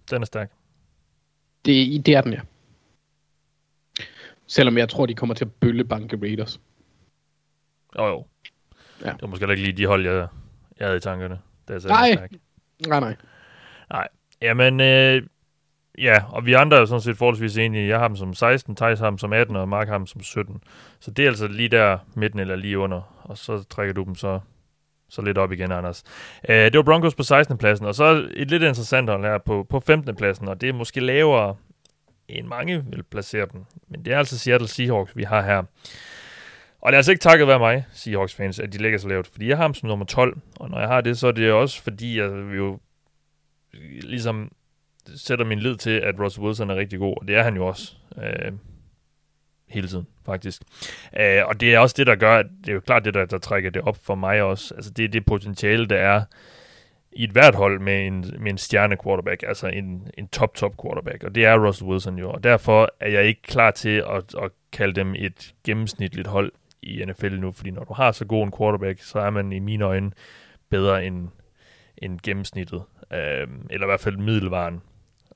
den 0.09 0.21
er 0.21 0.25
stærk. 0.25 0.51
Det, 1.65 2.05
det 2.05 2.15
er 2.15 2.21
den, 2.21 2.33
ja. 2.33 2.39
Selvom 4.47 4.77
jeg 4.77 4.89
tror, 4.89 5.05
de 5.05 5.13
kommer 5.13 5.35
til 5.35 5.45
at 5.45 5.51
bølle 5.51 5.83
banke 5.83 6.17
Raiders. 6.21 6.59
Jo, 7.97 8.07
jo. 8.07 8.25
Ja. 9.01 9.11
Det 9.11 9.21
var 9.21 9.27
måske 9.27 9.49
ikke 9.49 9.63
lige 9.63 9.77
de 9.77 9.85
hold, 9.85 10.05
jeg, 10.05 10.27
jeg 10.79 10.87
havde 10.87 10.97
i 10.97 10.99
tankerne. 10.99 11.39
Da 11.67 11.73
jeg 11.73 11.81
Nej. 11.85 12.11
stærk. 12.13 12.31
Nej, 12.87 13.15
nej. 13.89 14.07
Jamen, 14.41 14.79
øh, 14.79 15.27
ja, 15.97 16.23
og 16.29 16.45
vi 16.45 16.53
andre 16.53 16.77
er 16.77 16.85
sådan 16.85 17.01
set 17.01 17.17
forholdsvis 17.17 17.57
enige. 17.57 17.87
Jeg 17.87 17.99
har 17.99 18.07
dem 18.07 18.17
som 18.17 18.33
16, 18.33 18.75
Thijs 18.75 18.99
har 18.99 19.09
dem 19.09 19.17
som 19.17 19.33
18, 19.33 19.55
og 19.55 19.69
Mark 19.69 19.87
har 19.87 19.97
dem 19.97 20.07
som 20.07 20.21
17. 20.21 20.63
Så 20.99 21.11
det 21.11 21.23
er 21.23 21.29
altså 21.29 21.47
lige 21.47 21.69
der 21.69 21.97
midten 22.15 22.39
eller 22.39 22.55
lige 22.55 22.79
under, 22.79 23.21
og 23.23 23.37
så 23.37 23.63
trækker 23.63 23.93
du 23.93 24.03
dem 24.03 24.15
så, 24.15 24.39
så 25.09 25.21
lidt 25.21 25.37
op 25.37 25.51
igen, 25.51 25.71
Anders. 25.71 26.03
Øh, 26.49 26.55
det 26.55 26.77
var 26.77 26.83
Broncos 26.83 27.15
på 27.15 27.23
16. 27.23 27.57
pladsen, 27.57 27.85
og 27.85 27.95
så 27.95 28.29
et 28.33 28.51
lidt 28.51 28.63
interessant 28.63 29.09
hold 29.09 29.23
her 29.23 29.37
på, 29.37 29.65
på 29.69 29.79
15. 29.79 30.15
pladsen, 30.15 30.47
og 30.47 30.61
det 30.61 30.69
er 30.69 30.73
måske 30.73 30.99
lavere, 30.99 31.55
end 32.27 32.47
mange 32.47 32.85
vil 32.89 33.03
placere 33.03 33.47
dem. 33.53 33.65
Men 33.87 34.05
det 34.05 34.13
er 34.13 34.17
altså 34.17 34.39
Seattle 34.39 34.67
Seahawks, 34.67 35.17
vi 35.17 35.23
har 35.23 35.41
her. 35.41 35.63
Og 36.81 36.91
det 36.91 36.95
er 36.95 36.97
altså 36.97 37.11
ikke 37.11 37.21
takket 37.21 37.47
være 37.47 37.59
mig, 37.59 37.85
Seahawks-fans, 37.93 38.59
at 38.59 38.73
de 38.73 38.77
ligger 38.77 38.99
så 38.99 39.07
lavt, 39.07 39.27
fordi 39.27 39.47
jeg 39.47 39.57
har 39.57 39.67
dem 39.67 39.73
som 39.73 39.89
nummer 39.89 40.05
12, 40.05 40.37
og 40.55 40.69
når 40.69 40.79
jeg 40.79 40.87
har 40.87 41.01
det, 41.01 41.17
så 41.17 41.27
er 41.27 41.31
det 41.31 41.51
også 41.51 41.83
fordi, 41.83 42.19
jeg 42.19 42.29
jo 42.57 42.79
ligesom 44.01 44.51
sætter 45.15 45.45
min 45.45 45.59
lid 45.59 45.75
til, 45.75 45.89
at 45.99 46.19
Russell 46.19 46.45
Wilson 46.45 46.69
er 46.69 46.75
rigtig 46.75 46.99
god, 46.99 47.17
og 47.21 47.27
det 47.27 47.35
er 47.35 47.43
han 47.43 47.55
jo 47.55 47.67
også 47.67 47.93
øh, 48.17 48.51
hele 49.67 49.87
tiden, 49.87 50.07
faktisk. 50.25 50.61
Øh, 51.19 51.41
og 51.45 51.59
det 51.59 51.73
er 51.73 51.79
også 51.79 51.95
det, 51.97 52.07
der 52.07 52.15
gør, 52.15 52.37
at 52.37 52.45
det 52.61 52.69
er 52.69 52.73
jo 52.73 52.79
klart 52.79 53.05
det, 53.05 53.13
der, 53.13 53.25
der 53.25 53.37
trækker 53.37 53.69
det 53.69 53.81
op 53.81 53.97
for 54.03 54.15
mig 54.15 54.41
også. 54.41 54.75
Altså 54.75 54.91
det 54.91 55.05
er 55.05 55.09
det 55.09 55.25
potentiale, 55.25 55.85
der 55.85 55.97
er 55.97 56.23
i 57.11 57.23
et 57.23 57.31
hvert 57.31 57.55
hold 57.55 57.79
med 57.79 58.07
en, 58.07 58.33
med 58.39 58.51
en 58.51 58.57
stjerne 58.57 58.97
quarterback, 59.03 59.43
altså 59.47 59.67
en, 59.67 60.07
en 60.17 60.27
top-top 60.27 60.73
quarterback, 60.83 61.23
og 61.23 61.35
det 61.35 61.45
er 61.45 61.67
Russell 61.67 61.89
Wilson 61.89 62.17
jo, 62.17 62.31
og 62.31 62.43
derfor 62.43 62.89
er 62.99 63.09
jeg 63.09 63.23
ikke 63.25 63.41
klar 63.41 63.71
til 63.71 64.03
at, 64.09 64.35
at 64.43 64.51
kalde 64.71 64.93
dem 64.93 65.15
et 65.17 65.55
gennemsnitligt 65.63 66.27
hold 66.27 66.51
i 66.81 67.05
NFL 67.05 67.39
nu, 67.39 67.51
fordi 67.51 67.71
når 67.71 67.83
du 67.83 67.93
har 67.93 68.11
så 68.11 68.25
god 68.25 68.43
en 68.43 68.53
quarterback, 68.57 69.01
så 69.01 69.19
er 69.19 69.29
man 69.29 69.51
i 69.51 69.59
mine 69.59 69.85
øjne 69.85 70.11
bedre 70.69 71.05
end, 71.05 71.27
end 71.97 72.19
gennemsnittet, 72.23 72.83
øh, 73.13 73.47
eller 73.69 73.85
i 73.85 73.89
hvert 73.89 73.99
fald 73.99 74.17
middelvaren. 74.17 74.81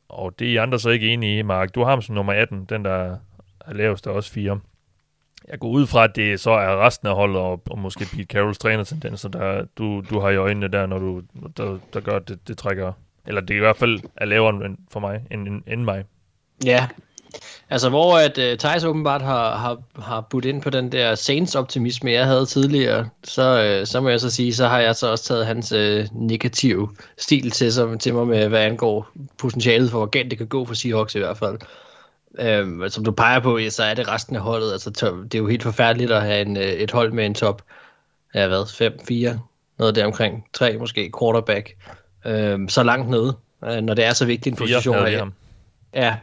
Og 0.10 0.40
det 0.40 0.48
er 0.48 0.52
I 0.52 0.56
andre 0.56 0.80
så 0.80 0.90
ikke 0.90 1.08
enige 1.08 1.40
i, 1.40 1.42
Mark. 1.42 1.76
Du 1.76 1.84
har 1.84 1.90
ham 1.90 2.02
som 2.02 2.16
nummer 2.16 2.34
18, 2.34 2.66
den 2.66 2.86
der 2.86 3.18
er 3.66 3.74
lavest, 3.74 4.06
der 4.06 4.12
er 4.12 4.16
også 4.16 4.32
fire. 4.32 4.60
Jeg 5.48 5.60
går 5.60 5.70
ud 5.70 5.88
fra, 5.88 6.04
at 6.04 6.16
det 6.16 6.40
så 6.40 6.52
er 6.52 6.86
resten 6.86 7.08
af 7.08 7.16
holdet, 7.16 7.38
og, 7.38 7.62
og 7.70 7.80
måske 7.80 8.06
Pete 8.06 8.24
Carrolls 8.24 8.58
trænertendenser, 8.58 9.30
der 9.30 9.66
du, 9.78 10.04
du 10.10 10.20
har 10.20 10.30
i 10.30 10.36
øjnene 10.36 10.68
der, 10.68 10.86
når 10.86 11.00
du, 11.00 11.22
der, 11.58 11.80
der 11.94 12.00
gør, 12.00 12.16
at 12.16 12.28
det, 12.28 12.48
det 12.48 12.58
trækker, 12.58 12.94
eller 13.28 13.42
det 13.42 13.54
er 13.54 13.58
i 13.58 13.60
hvert 13.60 13.78
fald 13.78 14.00
er 14.18 14.26
lavere 14.26 14.66
end 14.66 14.78
for 14.92 15.00
mig, 15.00 15.22
end, 15.32 15.48
end, 15.48 15.64
end 15.68 15.84
mig. 15.84 16.04
Ja, 16.66 16.88
altså 17.70 17.90
hvor 17.90 18.18
at 18.18 18.38
uh, 18.38 18.58
Thijs 18.58 18.84
åbenbart 18.84 19.22
har, 19.22 19.56
har, 19.58 19.78
har 20.02 20.22
budt 20.22 20.46
ind 20.46 20.62
på 20.62 20.70
den 20.70 20.92
der 20.92 21.16
Saints-optimisme, 21.16 22.12
jeg 22.12 22.26
havde 22.26 22.46
tidligere, 22.46 23.10
så, 23.24 23.78
uh, 23.82 23.88
så 23.88 24.02
må 24.02 24.10
jeg 24.10 24.20
så 24.20 24.30
sige, 24.30 24.54
så 24.56 24.68
har 24.68 24.80
jeg 24.80 24.96
så 24.96 25.12
også 25.12 25.24
taget 25.24 25.46
hans 25.46 25.72
uh, 25.72 26.22
negative 26.28 26.90
stil 27.18 27.52
til, 27.52 27.74
sig, 27.74 28.00
til 28.00 28.14
mig 28.14 28.28
med, 28.28 28.48
hvad 28.48 28.62
angår 28.62 29.08
potentialet 29.38 29.92
for, 29.92 29.98
hvor 29.98 30.06
galt 30.08 30.30
det 30.32 30.38
kan 30.38 30.48
gå 30.48 30.66
for 30.66 30.74
Seahawks 30.74 31.16
i 31.16 31.20
hvert 31.20 31.38
fald. 31.38 31.58
Um, 32.64 32.84
som 32.90 33.04
du 33.06 33.12
peger 33.12 33.40
på, 33.40 33.58
ja, 33.58 33.70
så 33.70 33.84
er 33.84 33.94
det 33.94 34.08
resten 34.08 34.36
af 34.36 34.42
holdet. 34.42 34.72
Altså, 34.72 34.90
det 35.24 35.36
er 35.36 35.40
jo 35.40 35.48
helt 35.48 35.64
forfærdeligt 35.64 36.12
at 36.12 36.22
have 36.22 36.42
en, 36.42 36.58
uh, 36.58 36.64
et 36.64 36.92
hold 36.92 37.12
med 37.12 37.26
en 37.26 37.34
top, 37.34 37.62
ja 38.36 38.48
hvad, 38.48 38.66
5, 38.74 39.00
4, 39.08 39.40
noget 39.78 39.96
der 39.96 40.06
omkring, 40.06 40.46
3 40.54 40.78
måske, 40.78 41.12
quarterback, 41.20 41.76
um, 42.26 42.70
så 42.70 42.84
langt 42.84 43.10
nede, 43.10 43.36
uh, 43.62 43.76
når 43.76 43.94
det 43.94 44.06
er 44.06 44.14
så 44.14 44.26
vigtig 44.26 44.50
en 44.52 44.56
position. 44.56 44.96
havde 44.96 45.08
at- 45.08 45.14
vi 45.14 45.18
ham. 45.20 45.34
Ja, 45.94 46.16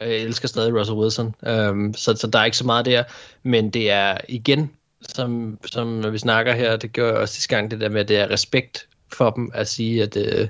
Øh, 0.00 0.08
jeg 0.08 0.18
elsker 0.18 0.48
stadig 0.48 0.74
Russell 0.74 0.98
Wilson, 0.98 1.34
øhm, 1.46 1.94
så, 1.94 2.16
så 2.16 2.26
der 2.26 2.38
er 2.38 2.44
ikke 2.44 2.56
så 2.56 2.66
meget 2.66 2.86
der, 2.86 3.04
men 3.42 3.70
det 3.70 3.90
er 3.90 4.18
igen, 4.28 4.70
som, 5.02 5.58
som 5.66 6.12
vi 6.12 6.18
snakker 6.18 6.52
her, 6.52 6.76
det 6.76 6.92
gør 6.92 7.06
jeg 7.06 7.16
også 7.16 7.34
sidste 7.34 7.56
gang, 7.56 7.70
det 7.70 7.80
der 7.80 7.88
med, 7.88 8.00
at 8.00 8.08
det 8.08 8.18
er 8.18 8.30
respekt 8.30 8.88
for 9.12 9.30
dem 9.30 9.50
at 9.54 9.68
sige, 9.68 10.02
at, 10.02 10.16
øh, 10.16 10.48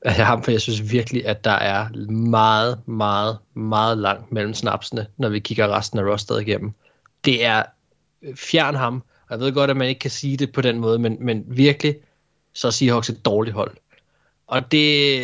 at 0.00 0.18
jeg 0.18 0.26
har 0.26 0.34
dem, 0.34 0.44
for 0.44 0.50
jeg 0.50 0.60
synes 0.60 0.92
virkelig, 0.92 1.26
at 1.26 1.44
der 1.44 1.50
er 1.50 1.88
meget, 2.10 2.88
meget, 2.88 3.38
meget 3.54 3.98
langt 3.98 4.32
mellem 4.32 4.54
snapsene, 4.54 5.06
når 5.16 5.28
vi 5.28 5.38
kigger 5.38 5.76
resten 5.76 5.98
af 5.98 6.02
rosteret 6.02 6.40
igennem. 6.40 6.72
Det 7.24 7.44
er 7.44 7.62
øh, 8.22 8.36
fjern 8.36 8.74
ham, 8.74 9.02
og 9.28 9.30
jeg 9.30 9.40
ved 9.40 9.52
godt, 9.52 9.70
at 9.70 9.76
man 9.76 9.88
ikke 9.88 9.98
kan 9.98 10.10
sige 10.10 10.36
det 10.36 10.52
på 10.52 10.60
den 10.60 10.78
måde, 10.78 10.98
men, 10.98 11.16
men 11.20 11.44
virkelig, 11.46 11.96
så 12.52 12.66
er 12.66 12.70
Seahawks 12.70 13.10
et 13.10 13.24
dårligt 13.24 13.54
hold. 13.54 13.76
Og 14.46 14.72
det, 14.72 15.22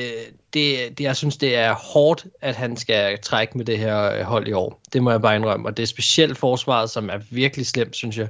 det, 0.52 0.98
det, 0.98 1.04
jeg 1.04 1.16
synes, 1.16 1.36
det 1.36 1.56
er 1.56 1.74
hårdt, 1.74 2.26
at 2.40 2.56
han 2.56 2.76
skal 2.76 3.18
trække 3.18 3.58
med 3.58 3.64
det 3.64 3.78
her 3.78 4.12
øh, 4.12 4.20
hold 4.20 4.48
i 4.48 4.52
år. 4.52 4.80
Det 4.92 5.02
må 5.02 5.10
jeg 5.10 5.22
bare 5.22 5.36
indrømme. 5.36 5.68
Og 5.68 5.76
det 5.76 5.82
er 5.82 5.86
specielt 5.86 6.38
forsvaret, 6.38 6.90
som 6.90 7.10
er 7.10 7.18
virkelig 7.30 7.66
slemt, 7.66 7.96
synes 7.96 8.18
jeg. 8.18 8.28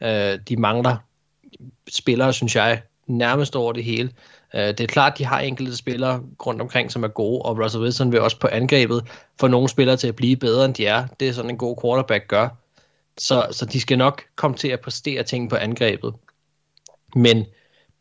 Øh, 0.00 0.38
de 0.48 0.56
mangler 0.56 0.96
spillere, 1.88 2.32
synes 2.32 2.56
jeg, 2.56 2.82
nærmest 3.06 3.56
over 3.56 3.72
det 3.72 3.84
hele. 3.84 4.10
Øh, 4.54 4.68
det 4.68 4.80
er 4.80 4.86
klart, 4.86 5.18
de 5.18 5.24
har 5.24 5.40
enkelte 5.40 5.76
spillere 5.76 6.22
rundt 6.46 6.60
omkring, 6.60 6.92
som 6.92 7.04
er 7.04 7.08
gode, 7.08 7.42
og 7.42 7.58
Russell 7.58 7.82
Wilson 7.82 8.12
vil 8.12 8.20
også 8.20 8.38
på 8.38 8.48
angrebet 8.52 9.04
få 9.40 9.46
nogle 9.46 9.68
spillere 9.68 9.96
til 9.96 10.08
at 10.08 10.16
blive 10.16 10.36
bedre, 10.36 10.64
end 10.64 10.74
de 10.74 10.86
er. 10.86 11.06
Det 11.20 11.28
er 11.28 11.32
sådan 11.32 11.50
en 11.50 11.58
god 11.58 11.76
quarterback 11.82 12.28
gør. 12.28 12.48
Så, 13.18 13.46
så 13.50 13.66
de 13.66 13.80
skal 13.80 13.98
nok 13.98 14.22
komme 14.36 14.56
til 14.56 14.68
at 14.68 14.80
præstere 14.80 15.22
ting 15.22 15.50
på 15.50 15.56
angrebet. 15.56 16.14
Men 17.14 17.44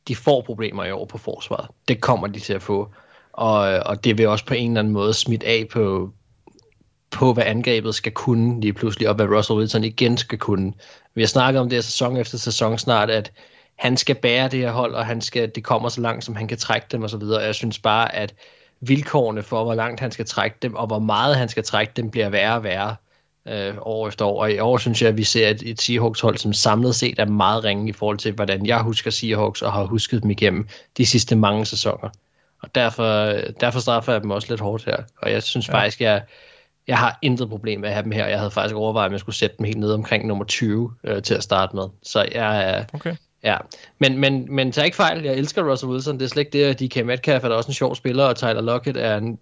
de 0.07 0.15
får 0.15 0.41
problemer 0.41 0.86
i 0.86 0.91
år 0.91 1.05
på 1.05 1.17
forsvaret. 1.17 1.67
Det 1.88 2.01
kommer 2.01 2.28
de 2.28 2.39
til 2.39 2.53
at 2.53 2.61
få. 2.61 2.91
Og, 3.34 3.60
og 3.86 4.04
det 4.04 4.18
vil 4.18 4.28
også 4.28 4.46
på 4.46 4.54
en 4.54 4.72
eller 4.72 4.80
anden 4.80 4.94
måde 4.94 5.14
smitte 5.14 5.48
af 5.48 5.68
på, 5.72 6.12
på, 7.12 7.34
hvad 7.34 7.44
angrebet 7.44 7.96
skal 7.96 8.12
kunne 8.12 8.62
lige 8.62 8.74
pludselig, 8.74 9.10
og 9.10 9.16
hvad 9.16 9.26
Russell 9.26 9.60
Wilson 9.60 9.84
igen 9.84 10.18
skal 10.18 10.38
kunne. 10.38 10.74
Vi 11.16 11.22
har 11.22 11.28
snakket 11.28 11.62
om 11.62 11.70
det 11.70 11.76
her 11.76 11.82
sæson 11.82 12.18
efter 12.18 12.38
sæson 12.38 12.78
snart, 12.78 13.10
at 13.10 13.32
han 13.76 13.98
skal 13.98 14.16
bære 14.16 14.48
det 14.48 14.60
her 14.60 14.72
hold, 14.72 14.94
og 14.94 15.06
han 15.06 15.22
skal, 15.22 15.52
det 15.56 15.64
kommer 15.64 15.90
så 15.90 16.02
langt, 16.02 16.26
som 16.26 16.36
han 16.36 16.48
kan 16.48 16.58
trække 16.58 16.88
dem 16.91 17.03
osv. 17.03 17.24
Jeg 17.24 17.56
synes 17.56 17.80
bare, 17.80 18.16
at 18.16 18.34
vilkårene 18.82 19.44
for, 19.44 19.64
hvor 19.64 19.74
langt 19.74 19.99
han 19.99 20.12
skal 20.12 20.26
trække 20.26 20.58
dem, 20.62 20.76
og 20.76 20.88
hvor 20.88 20.99
meget 20.99 21.36
han 21.36 21.49
skal 21.49 21.64
trække 21.64 21.94
dem, 21.95 22.10
bliver 22.10 22.30
værre 22.30 22.56
og 22.56 22.64
værre 22.64 22.95
øh, 23.48 23.74
år 23.82 24.08
efter 24.08 24.26
år. 24.26 24.41
Og 24.41 24.52
i 24.52 24.60
år 24.60 24.78
synes 24.78 25.02
jeg, 25.02 25.10
at 25.10 25.18
vi 25.18 25.24
ser 25.24 25.49
et, 25.49 25.62
et 25.70 25.82
Seahawks-hold, 25.82 26.38
som 26.38 26.53
samlet 26.53 26.95
set 26.95 27.20
er 27.20 27.26
meget 27.26 27.64
ringe 27.64 27.90
i 27.90 27.94
forhold 27.94 28.18
til, 28.18 28.32
hvordan 28.32 28.66
jeg 28.66 28.82
husker 28.82 29.12
Seahawks 29.12 29.62
og 29.62 29.74
har 29.74 29.84
husket 29.84 30.24
dem 30.24 30.32
igennem 30.32 30.68
de 30.98 31.06
sidste 31.06 31.36
mange 31.36 31.66
sæsoner. 31.66 32.10
Og 32.62 32.76
derfor, 32.76 33.34
derfor 33.60 33.80
straffer 33.80 34.12
jeg 34.14 34.22
dem 34.22 34.32
også 34.32 34.48
lidt 34.50 34.62
hårdt 34.62 34.86
her. 34.86 34.98
Og 35.22 35.32
jeg 35.32 35.44
synes 35.44 35.68
ja. 35.68 35.74
faktisk, 35.74 36.02
jeg, 36.02 36.22
jeg 36.88 36.98
har 36.98 37.20
intet 37.22 37.50
problem 37.50 37.80
med 37.80 37.90
at 37.90 37.96
have 37.96 38.04
dem 38.04 38.12
her. 38.12 38.28
Jeg 38.28 38.38
havde 38.38 38.52
faktisk 38.52 38.76
overvejet, 38.76 39.06
at 39.06 39.12
jeg 39.12 39.20
skulle 39.20 39.36
sætte 39.36 39.56
dem 39.58 39.66
helt 39.66 39.80
ned 39.80 39.94
omkring 39.94 40.28
nummer 40.28 40.46
20 40.46 40.94
øh, 41.04 41.22
til 41.22 41.34
at 41.34 41.44
starte 41.44 41.76
med. 41.76 41.84
Så 42.04 42.28
jeg 42.32 42.70
er... 42.70 42.86
Okay. 42.94 43.16
Ja, 43.44 43.58
men, 44.00 44.18
men, 44.18 44.56
men 44.56 44.72
tag 44.72 44.86
ikke 44.86 44.98
fejl, 44.98 45.24
jeg 45.24 45.34
elsker 45.34 45.72
Russell 45.72 45.92
Wilson, 45.92 46.20
det 46.20 46.26
er 46.26 46.30
slet 46.30 46.46
ikke 46.46 46.68
det, 46.68 46.80
DK 46.80 47.06
Metcalf 47.06 47.44
er 47.44 47.50
da 47.50 47.56
også 47.56 47.68
en 47.68 47.74
sjov 47.74 47.96
spiller, 47.96 48.24
og 48.24 48.36
Tyler 48.36 48.62
Lockett 48.62 48.98
er 48.98 49.18
en 49.18 49.40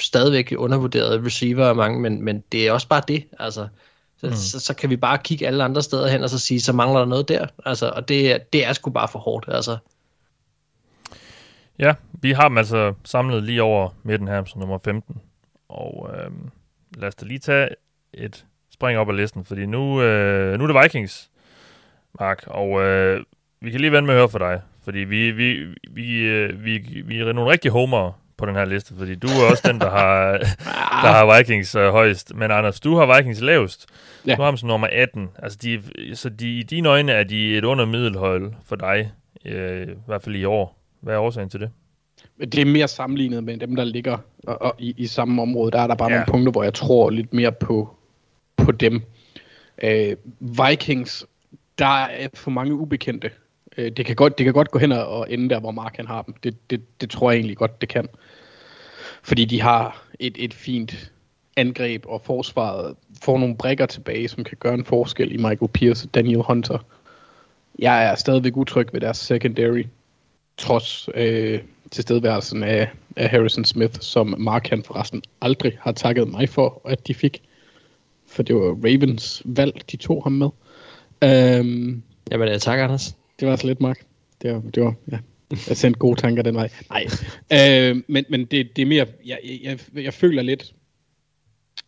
stadigvæk 0.00 0.54
undervurderet 0.56 1.26
receiver 1.26 1.66
af 1.66 1.76
mange, 1.76 2.00
men, 2.00 2.24
men 2.24 2.44
det 2.52 2.66
er 2.66 2.72
også 2.72 2.88
bare 2.88 3.02
det, 3.08 3.24
altså. 3.38 3.68
Så, 4.20 4.26
mm. 4.26 4.34
så, 4.34 4.60
så 4.60 4.74
kan 4.74 4.90
vi 4.90 4.96
bare 4.96 5.18
kigge 5.18 5.46
alle 5.46 5.64
andre 5.64 5.82
steder 5.82 6.08
hen 6.08 6.22
og 6.22 6.30
så 6.30 6.38
sige, 6.38 6.60
så 6.60 6.72
mangler 6.72 6.98
der 6.98 7.06
noget 7.06 7.28
der, 7.28 7.46
altså, 7.66 7.88
og 7.88 8.08
det, 8.08 8.52
det 8.52 8.66
er 8.66 8.72
sgu 8.72 8.90
bare 8.90 9.08
for 9.08 9.18
hårdt, 9.18 9.46
altså. 9.48 9.76
Ja, 11.78 11.94
vi 12.12 12.32
har 12.32 12.48
dem 12.48 12.58
altså 12.58 12.94
samlet 13.04 13.42
lige 13.42 13.62
over 13.62 13.88
midten 14.02 14.28
her 14.28 14.44
som 14.44 14.60
nummer 14.60 14.78
15. 14.78 15.20
Og 15.68 16.10
øh, 16.14 16.30
lad 16.96 17.08
os 17.08 17.14
da 17.14 17.26
lige 17.26 17.38
tage 17.38 17.68
et 18.14 18.46
spring 18.70 18.98
op 18.98 19.08
ad 19.08 19.14
listen, 19.14 19.44
fordi 19.44 19.66
nu, 19.66 20.02
øh, 20.02 20.58
nu 20.58 20.64
er 20.64 20.72
det 20.72 20.82
Vikings. 20.82 21.30
Mark. 22.20 22.44
Og 22.46 22.82
øh, 22.82 23.24
vi 23.60 23.70
kan 23.70 23.80
lige 23.80 23.92
vende 23.92 24.06
med 24.06 24.14
at 24.14 24.18
høre 24.18 24.28
fra 24.28 24.38
dig. 24.38 24.62
Fordi 24.84 24.98
vi, 24.98 25.30
vi, 25.30 25.66
vi, 25.90 26.18
øh, 26.18 26.64
vi, 26.64 27.02
vi 27.04 27.20
er 27.20 27.32
nogle 27.32 27.50
rigtige 27.50 27.72
homer 27.72 28.20
på 28.36 28.46
den 28.46 28.54
her 28.54 28.64
liste. 28.64 28.94
Fordi 28.98 29.14
du 29.14 29.26
er 29.26 29.50
også 29.50 29.68
den, 29.68 29.80
der 29.80 29.90
har, 29.90 30.32
der 31.04 31.12
har 31.12 31.38
Vikings 31.38 31.74
øh, 31.74 31.90
højst. 31.90 32.34
Men 32.34 32.50
Anders, 32.50 32.80
du 32.80 32.96
har 32.96 33.16
Vikings 33.16 33.40
lavest. 33.40 33.86
Ja. 34.26 34.34
Du 34.34 34.42
har 34.42 34.50
dem 34.50 34.56
som 34.56 34.68
nummer 34.68 34.88
18. 34.92 35.28
Altså, 35.38 35.58
de, 35.62 35.82
så 36.16 36.28
de, 36.28 36.58
i 36.58 36.62
dine 36.62 36.88
øjne 36.88 37.12
er 37.12 37.24
de 37.24 37.58
et 37.58 37.64
under 37.64 37.84
middelhold 37.84 38.52
for 38.64 38.76
dig. 38.76 39.12
Øh, 39.44 39.88
I 39.88 39.94
hvert 40.06 40.22
fald 40.22 40.36
i 40.36 40.44
år. 40.44 40.78
Hvad 41.00 41.14
er 41.14 41.18
årsagen 41.18 41.48
til 41.48 41.60
det? 41.60 41.70
Det 42.40 42.58
er 42.58 42.64
mere 42.64 42.88
sammenlignet 42.88 43.44
med 43.44 43.56
dem, 43.58 43.76
der 43.76 43.84
ligger 43.84 44.18
og, 44.44 44.62
og 44.62 44.74
i, 44.78 44.94
i 44.96 45.06
samme 45.06 45.42
område. 45.42 45.70
Der 45.70 45.80
er 45.80 45.86
der 45.86 45.94
bare 45.94 46.10
Ja. 46.10 46.14
nogle 46.16 46.26
punkter, 46.30 46.52
hvor 46.52 46.62
jeg 46.62 46.74
tror 46.74 47.10
lidt 47.10 47.34
mere 47.34 47.52
på, 47.52 47.96
på 48.56 48.72
dem. 48.72 49.02
Øh, 49.82 50.16
Vikings, 50.40 51.26
der 51.78 52.04
er 52.04 52.28
for 52.34 52.50
mange 52.50 52.74
ubekendte. 52.74 53.30
Øh, 53.76 53.90
det, 53.92 54.06
kan 54.06 54.16
godt, 54.16 54.38
det 54.38 54.44
kan 54.44 54.52
godt 54.54 54.70
gå 54.70 54.78
hen 54.78 54.92
og 54.92 55.06
og 55.08 55.32
ende 55.32 55.48
der, 55.48 55.60
hvor 55.60 55.70
Mark 55.70 55.96
han 55.96 56.06
har 56.06 56.22
dem. 56.22 56.34
Det, 56.42 56.70
det, 56.70 57.00
det 57.00 57.10
tror 57.10 57.30
jeg 57.30 57.36
egentlig 57.38 57.56
godt, 57.56 57.80
det 57.80 57.88
kan. 57.88 58.08
Fordi 59.22 59.44
de 59.44 59.60
har 59.60 60.04
et, 60.20 60.34
et 60.38 60.54
fint 60.54 61.12
angreb, 61.56 62.04
og 62.06 62.20
forsvaret 62.24 62.94
får 63.22 63.38
nogle 63.38 63.56
brækker 63.56 63.86
tilbage, 63.86 64.28
som 64.28 64.44
kan 64.44 64.56
gøre 64.60 64.74
en 64.74 64.84
forskel 64.84 65.32
i 65.32 65.36
Michael 65.36 65.68
Pierce 65.68 66.06
og 66.08 66.14
Daniel 66.14 66.42
Hunter. 66.42 66.78
Jeg 67.78 68.04
er 68.04 68.14
stadigvæk 68.14 68.56
utryg 68.56 68.92
ved 68.92 69.00
deres 69.00 69.16
secondary, 69.16 69.82
trods 70.58 71.08
øh, 71.14 71.60
tilstedeværelsen 71.90 72.62
af, 72.62 72.88
af 73.16 73.28
Harrison 73.28 73.64
Smith, 73.64 74.00
som 74.00 74.34
Mark 74.38 74.68
han 74.68 74.82
forresten 74.82 75.22
aldrig 75.40 75.78
har 75.80 75.92
takket 75.92 76.28
mig 76.28 76.48
for, 76.48 76.80
at 76.84 77.06
de 77.06 77.14
fik. 77.14 77.42
For 78.26 78.42
det 78.42 78.54
var 78.56 78.60
Ravens 78.60 79.42
valg, 79.44 79.82
de 79.90 79.96
tog 79.96 80.22
ham 80.22 80.32
med. 80.32 80.48
Øhm, 81.24 82.02
Jamen, 82.30 82.48
jeg 82.48 82.60
takker, 82.60 82.84
Anders. 82.84 83.16
det 83.40 83.48
var 83.48 83.56
så 83.56 83.66
lidt, 83.66 83.80
Mark. 83.80 83.98
Det 84.42 84.54
var, 84.54 84.60
det 84.74 84.82
var 84.82 84.94
ja. 85.12 85.18
Jeg 85.68 85.76
sendte 85.76 85.98
gode 85.98 86.20
tanker 86.20 86.42
den 86.42 86.54
vej. 86.54 86.68
Nej. 86.90 87.06
Øh, 87.52 88.02
men 88.06 88.24
men 88.28 88.44
det, 88.44 88.76
det 88.76 88.82
er 88.82 88.86
mere, 88.86 89.06
jeg, 89.26 89.38
jeg, 89.62 89.78
jeg 89.94 90.14
føler 90.14 90.42
lidt, 90.42 90.72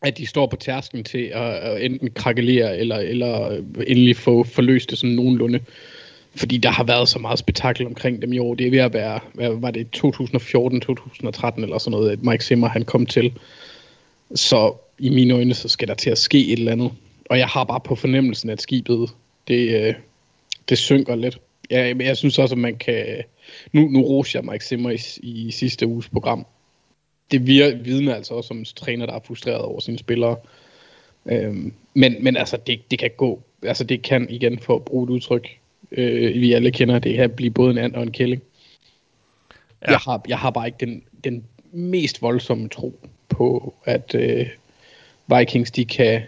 at 0.03 0.19
de 0.19 0.27
står 0.27 0.47
på 0.47 0.57
tærsken 0.57 1.05
til 1.05 1.31
at, 1.35 1.53
at 1.53 1.85
enten 1.85 2.11
krakelere, 2.11 2.79
eller, 2.79 2.97
eller 2.97 3.49
øh, 3.51 3.63
endelig 3.87 4.17
få 4.17 4.45
forløst 4.45 4.91
det 4.91 4.99
sådan 4.99 5.17
nogenlunde. 5.17 5.61
Fordi 6.35 6.59
der 6.59 6.70
har 6.70 6.85
været 6.85 7.09
så 7.09 7.19
meget 7.19 7.39
spektakel 7.39 7.86
omkring 7.86 8.23
dem 8.23 8.32
i 8.32 8.39
år. 8.39 8.55
Det 8.55 8.66
er 8.66 8.70
ved 8.70 8.78
at 8.78 8.93
være, 8.93 9.20
hvad 9.35 9.51
var 9.51 9.70
det, 9.70 9.86
2014-2013 9.97 11.62
eller 11.62 11.78
sådan 11.78 11.90
noget, 11.90 12.11
at 12.11 12.23
Mike 12.23 12.44
Zimmer 12.44 12.69
han 12.69 12.85
kom 12.85 13.07
til. 13.07 13.39
Så 14.35 14.74
i 14.98 15.09
mine 15.09 15.35
øjne, 15.35 15.55
så 15.55 15.69
skal 15.69 15.89
der 15.89 15.94
til 15.94 16.11
at 16.11 16.19
ske 16.19 16.47
et 16.47 16.59
eller 16.59 16.73
andet. 16.73 16.93
Og 17.31 17.39
jeg 17.39 17.47
har 17.47 17.65
bare 17.65 17.81
på 17.81 17.94
fornemmelsen, 17.94 18.51
at 18.51 18.62
skibet, 18.62 19.11
det, 19.48 19.86
øh, 19.86 19.94
det 20.69 20.78
synker 20.78 21.15
lidt. 21.15 21.39
Jeg, 21.70 21.97
men 21.97 22.07
jeg 22.07 22.16
synes 22.16 22.39
også, 22.39 22.55
at 22.55 22.59
man 22.59 22.77
kan... 22.77 23.23
Nu, 23.73 23.89
nu 23.89 24.02
roser 24.02 24.39
jeg 24.39 24.51
Mike 24.52 24.65
Zimmer 24.65 24.90
i, 24.90 24.98
i 25.23 25.51
sidste 25.51 25.86
uges 25.86 26.09
program. 26.09 26.47
Det 27.31 27.47
vir, 27.47 27.74
vidner 27.74 28.15
altså 28.15 28.35
også 28.35 28.55
om 28.55 28.59
en 28.59 28.65
træner, 28.65 29.07
der 29.07 29.12
er 29.12 29.20
frustreret 29.24 29.62
over 29.62 29.81
sine 29.81 29.98
spillere. 29.98 30.36
Øhm, 31.27 31.73
men, 31.94 32.24
men 32.24 32.36
altså, 32.36 32.57
det, 32.66 32.90
det 32.90 32.98
kan 32.98 33.11
gå. 33.16 33.43
Altså, 33.62 33.85
det 33.85 34.02
kan 34.02 34.27
igen, 34.31 34.59
for 34.59 34.77
at 34.77 34.85
bruge 34.85 35.05
et 35.05 35.11
udtryk, 35.11 35.60
øh, 35.93 36.41
vi 36.41 36.53
alle 36.53 36.71
kender, 36.71 36.99
det 36.99 37.17
kan 37.17 37.31
blive 37.31 37.51
både 37.51 37.71
en 37.71 37.79
and 37.79 37.95
og 37.95 38.03
en 38.03 38.12
kælling. 38.12 38.43
Ja. 39.83 39.91
Jeg, 39.91 39.99
har, 39.99 40.23
jeg 40.29 40.39
har 40.39 40.51
bare 40.51 40.67
ikke 40.67 40.87
den, 40.87 41.03
den 41.25 41.45
mest 41.73 42.23
voldsomme 42.23 42.69
tro 42.69 43.01
på, 43.29 43.75
at 43.85 44.15
øh, 44.15 44.47
Vikings, 45.39 45.71
de 45.71 45.85
kan 45.85 46.23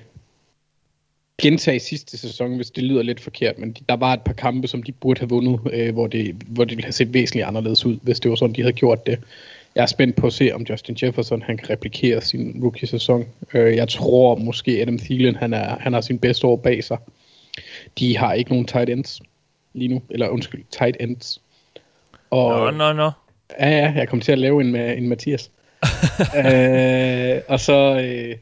gentage 1.42 1.80
sidste 1.80 2.18
sæson, 2.18 2.56
hvis 2.56 2.70
det 2.70 2.84
lyder 2.84 3.02
lidt 3.02 3.20
forkert, 3.20 3.58
men 3.58 3.76
der 3.88 3.96
var 3.96 4.12
et 4.12 4.22
par 4.22 4.32
kampe, 4.32 4.68
som 4.68 4.82
de 4.82 4.92
burde 4.92 5.20
have 5.20 5.28
vundet, 5.28 5.60
øh, 5.72 5.92
hvor, 5.92 6.06
det, 6.06 6.34
hvor 6.46 6.64
det 6.64 6.76
ville 6.76 6.84
have 6.84 6.92
set 6.92 7.14
væsentligt 7.14 7.46
anderledes 7.46 7.86
ud, 7.86 7.98
hvis 8.02 8.20
det 8.20 8.30
var 8.30 8.36
sådan, 8.36 8.54
de 8.54 8.60
havde 8.60 8.72
gjort 8.72 9.06
det. 9.06 9.18
Jeg 9.74 9.82
er 9.82 9.86
spændt 9.86 10.16
på 10.16 10.26
at 10.26 10.32
se, 10.32 10.50
om 10.52 10.66
Justin 10.70 10.96
Jefferson 11.02 11.42
han 11.42 11.56
kan 11.56 11.70
replikere 11.70 12.20
sin 12.20 12.60
rookie-sæson. 12.62 13.24
Øh, 13.54 13.76
jeg 13.76 13.88
tror 13.88 14.36
måske, 14.36 14.82
Adam 14.82 14.98
Thielen 14.98 15.36
han, 15.36 15.54
er, 15.54 15.76
han 15.80 15.92
har 15.92 16.00
sin 16.00 16.18
bedste 16.18 16.46
år 16.46 16.56
bag 16.56 16.84
sig. 16.84 16.98
De 17.98 18.16
har 18.16 18.32
ikke 18.32 18.50
nogen 18.50 18.66
tight 18.66 18.90
ends 18.90 19.20
lige 19.72 19.88
nu, 19.88 20.02
eller 20.10 20.28
undskyld, 20.28 20.64
tight 20.70 20.96
ends. 21.00 21.42
Og, 22.30 22.50
Nå, 22.50 22.70
nå, 22.70 22.92
nå. 22.92 23.10
Ja, 23.60 23.68
ja, 23.68 23.92
jeg 23.96 24.08
kom 24.08 24.20
til 24.20 24.32
at 24.32 24.38
lave 24.38 24.60
en 24.60 24.72
med 24.72 24.98
en 24.98 25.08
Mathias. 25.08 25.50
øh, 26.46 27.40
og, 27.48 27.60
så, 27.60 28.00
øh, 28.04 28.36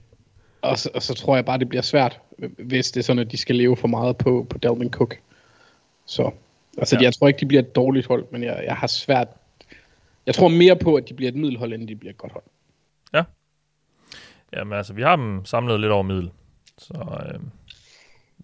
og, 0.62 0.78
så, 0.78 0.90
og 0.94 1.02
så 1.02 1.15
tror 1.15 1.36
jeg 1.36 1.44
bare, 1.44 1.59
det 1.59 1.69
bliver 1.69 1.82
svært, 1.82 2.20
hvis 2.59 2.90
det 2.90 3.01
er 3.01 3.05
sådan, 3.05 3.20
at 3.20 3.32
de 3.32 3.36
skal 3.36 3.57
leve 3.57 3.77
for 3.77 3.89
meget 3.89 4.16
på, 4.16 4.47
på 4.51 4.59
Dalvin 4.59 4.90
Cook. 4.90 5.19
Så, 6.07 6.31
altså, 6.78 6.97
Ja. 6.97 7.01
ja. 7.01 7.05
jeg 7.05 7.15
tror 7.15 7.28
ikke, 7.28 7.40
de 7.40 7.47
bliver 7.47 7.62
et 7.62 7.77
dårligt 7.77 8.07
hold, 8.07 8.27
men 8.31 8.43
jeg, 8.43 8.62
jeg 8.66 8.77
har 8.77 8.86
svært... 8.86 9.28
Jeg 10.27 10.35
tror 10.35 10.48
mere 10.48 10.77
på, 10.77 10.94
at 10.94 11.09
de 11.09 11.15
bliver 11.15 11.28
et 11.28 11.36
middelhold, 11.36 11.73
end 11.73 11.89
de 11.89 11.97
bliver 11.97 12.12
et 12.12 12.19
godt 12.19 12.32
hold. 12.32 12.44
Jamen 14.57 14.73
altså, 14.78 14.93
vi 14.93 15.02
har 15.02 15.16
dem 15.16 15.44
samlet 15.44 15.81
lidt 15.81 15.93
over 15.93 16.02
middel. 16.02 16.31
Så 16.78 16.94
øh, 16.94 17.40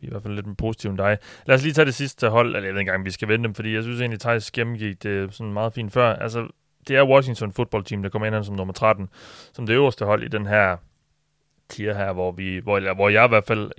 i 0.00 0.08
hvert 0.08 0.22
fald 0.22 0.34
lidt 0.34 0.46
mere 0.46 0.56
positive 0.56 0.90
end 0.90 0.98
dig. 0.98 1.18
Lad 1.46 1.56
os 1.56 1.62
lige 1.62 1.72
tage 1.72 1.86
det 1.86 1.94
sidste 1.94 2.28
hold, 2.28 2.46
eller 2.46 2.68
jeg 2.68 2.74
ved 2.74 2.80
ikke 2.80 2.90
engang, 2.90 3.04
vi 3.04 3.10
skal 3.10 3.28
vente 3.28 3.46
dem, 3.46 3.54
fordi 3.54 3.74
jeg 3.74 3.82
synes 3.82 4.00
egentlig, 4.00 4.20
Thijs 4.20 4.50
gennemgik 4.50 5.02
det 5.02 5.34
sådan 5.34 5.52
meget 5.52 5.72
fint 5.72 5.92
før. 5.92 6.12
Altså, 6.16 6.48
det 6.88 6.96
er 6.96 7.08
Washington 7.08 7.52
Football 7.52 7.84
Team, 7.84 8.02
der 8.02 8.08
kommer 8.08 8.26
ind 8.26 8.44
som 8.44 8.54
nummer 8.54 8.74
13, 8.74 9.08
som 9.52 9.66
det 9.66 9.74
øverste 9.74 10.04
hold 10.04 10.22
i 10.22 10.28
den 10.28 10.46
her 10.46 10.76
tier 11.68 11.94
her, 11.94 12.12
hvor, 12.12 12.32
vi, 12.32 12.58
hvor, 12.58 12.76
eller, 12.76 12.94
hvor 12.94 13.08
jeg 13.08 13.24
i 13.24 13.28
hvert 13.28 13.44
fald 13.44 13.70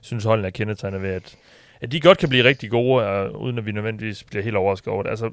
synes, 0.00 0.24
holden 0.24 0.44
er 0.44 0.50
kendetegnet 0.50 1.02
ved, 1.02 1.10
at, 1.10 1.36
at 1.80 1.92
de 1.92 2.00
godt 2.00 2.18
kan 2.18 2.28
blive 2.28 2.44
rigtig 2.44 2.70
gode, 2.70 3.30
uh, 3.34 3.40
uden 3.40 3.58
at 3.58 3.66
vi 3.66 3.72
nødvendigvis 3.72 4.24
bliver 4.24 4.42
helt 4.42 4.56
overrasket 4.56 4.92
over 4.92 5.02
det. 5.02 5.10
Altså, 5.10 5.30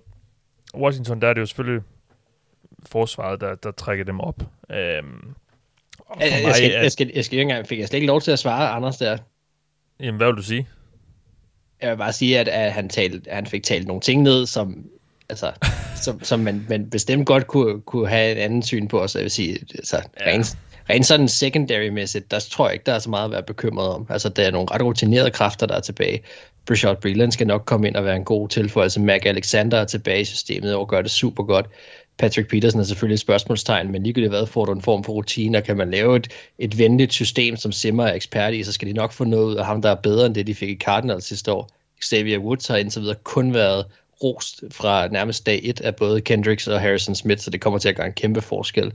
Washington, 0.76 1.22
der 1.22 1.28
er 1.28 1.34
det 1.34 1.42
jo 1.42 1.46
selvfølgelig 1.46 1.84
forsvaret, 2.86 3.42
der, 3.42 3.56
der 3.56 3.72
trækker 3.72 4.06
dem 4.06 4.20
op. 4.20 4.42
Øhm, 4.70 5.34
og 6.00 6.22
Jeg, 6.22 6.30
mig 6.32 6.48
jeg, 6.48 6.56
skal, 6.56 6.72
jeg, 6.72 6.92
skal, 6.92 7.12
jeg 7.16 7.26
skal 7.26 7.40
ikke 7.40 7.42
engang, 7.42 7.68
fik 7.68 7.80
jeg 7.80 7.88
slet 7.88 7.98
ikke 7.98 8.08
lov 8.08 8.22
til 8.22 8.32
at 8.32 8.40
svare 8.40 8.70
Anders 8.70 8.98
der. 8.98 9.18
Jamen, 10.02 10.18
hvad 10.18 10.28
vil 10.28 10.36
du 10.36 10.44
sige? 10.44 10.68
Jeg 11.82 11.90
vil 11.90 11.98
bare 11.98 12.14
sige, 12.14 12.40
at, 12.40 12.48
at 12.48 12.72
han, 12.72 12.90
talte, 12.90 13.30
at 13.30 13.36
han 13.36 13.46
fik 13.46 13.64
talt 13.64 13.88
nogle 13.88 14.02
ting 14.02 14.22
ned, 14.22 14.46
som, 14.46 14.86
altså, 15.30 15.52
som, 15.96 16.24
som 16.24 16.40
man, 16.40 16.66
man 16.70 16.90
bestemt 16.90 17.28
godt 17.28 17.48
kunne, 17.48 17.82
kunne 17.82 18.08
have 18.10 18.32
et 18.32 18.38
andet 18.38 18.66
syn 18.66 18.88
på. 18.88 19.08
Så 19.08 19.20
jeg 19.20 19.24
vil 19.24 19.32
sige, 19.32 19.58
altså, 19.76 20.02
Ja. 20.20 20.32
rent, 20.32 20.58
rent 20.90 21.06
sådan 21.06 21.28
secondary-mæssigt, 21.28 22.32
der 22.32 22.40
tror 22.40 22.68
jeg 22.68 22.74
ikke, 22.74 22.84
der 22.86 22.94
er 22.94 23.00
så 23.00 23.10
meget 23.10 23.26
at 23.26 23.32
være 23.32 23.44
bekymret 23.44 23.88
om. 23.90 24.08
Altså, 24.10 24.30
der 24.30 24.44
er 24.44 24.52
nogle 24.52 24.68
ret 24.72 24.82
rutinerede 24.82 25.32
kræfter, 25.32 25.66
der 25.68 25.76
er 25.76 25.80
tilbage. 25.80 26.22
Brashad 26.68 26.96
Breeland 26.96 27.32
skal 27.32 27.48
nok 27.48 27.66
komme 27.66 27.88
ind 27.88 27.96
og 27.96 28.06
være 28.06 28.16
en 28.16 28.24
god 28.26 28.48
tilføjelse. 28.50 29.00
Mac 29.00 29.22
Alexander 29.26 29.78
er 29.78 29.86
tilbage 29.86 30.22
i 30.22 30.26
systemet 30.26 30.76
og 30.76 30.88
gør 30.90 31.02
det 31.02 31.12
super 31.12 31.44
godt. 31.44 31.66
Patrick 32.22 32.50
Peterson 32.50 32.80
er 32.80 32.84
selvfølgelig 32.84 33.14
et 33.14 33.20
spørgsmålstegn, 33.20 33.92
men 33.92 34.04
ligegyldigt 34.04 34.32
hvad 34.32 34.46
får 34.46 34.66
du 34.66 34.72
en 34.72 34.82
form 34.82 35.04
for 35.04 35.14
rutine, 35.14 35.58
og 35.58 35.64
kan 35.64 35.78
man 35.78 35.92
lave 35.92 36.16
et, 36.16 36.28
et 36.60 36.78
venligt 36.78 37.14
system, 37.14 37.56
som 37.56 37.72
Simmer 37.72 38.06
er 38.06 38.14
ekspert 38.14 38.54
i, 38.54 38.64
så 38.64 38.74
skal 38.74 38.88
de 38.88 38.94
nok 38.94 39.12
få 39.12 39.24
noget 39.24 39.46
ud 39.46 39.56
af 39.56 39.66
ham, 39.66 39.82
der 39.82 39.90
er 39.90 39.96
bedre 39.96 40.26
end 40.26 40.36
det, 40.36 40.48
de 40.48 40.56
fik 40.56 40.70
i 40.70 40.78
Cardinals 40.78 41.26
sidste 41.26 41.52
år. 41.52 41.70
Xavier 42.04 42.40
Woods 42.40 42.68
har 42.68 42.78
indtil 42.78 43.02
videre 43.02 43.16
kun 43.24 43.54
været 43.54 43.86
rost 44.24 44.64
fra 44.72 45.08
nærmest 45.08 45.46
dag 45.46 45.60
et 45.64 45.82
af 45.82 45.96
både 45.96 46.22
Kendricks 46.22 46.68
og 46.68 46.82
Harrison 46.82 47.16
Smith, 47.16 47.42
så 47.42 47.50
det 47.50 47.62
kommer 47.62 47.80
til 47.80 47.90
at 47.90 47.96
gøre 47.96 48.08
en 48.08 48.14
kæmpe 48.14 48.42
forskel. 48.42 48.94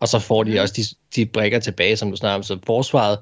Og 0.00 0.08
så 0.08 0.18
får 0.18 0.44
de 0.44 0.60
også 0.60 0.74
de, 0.76 0.82
de 1.16 1.26
brækker 1.26 1.58
tilbage, 1.58 1.96
som 1.96 2.10
du 2.10 2.16
snakker 2.16 2.36
om, 2.36 2.42
så 2.42 2.58
forsvaret 2.66 3.18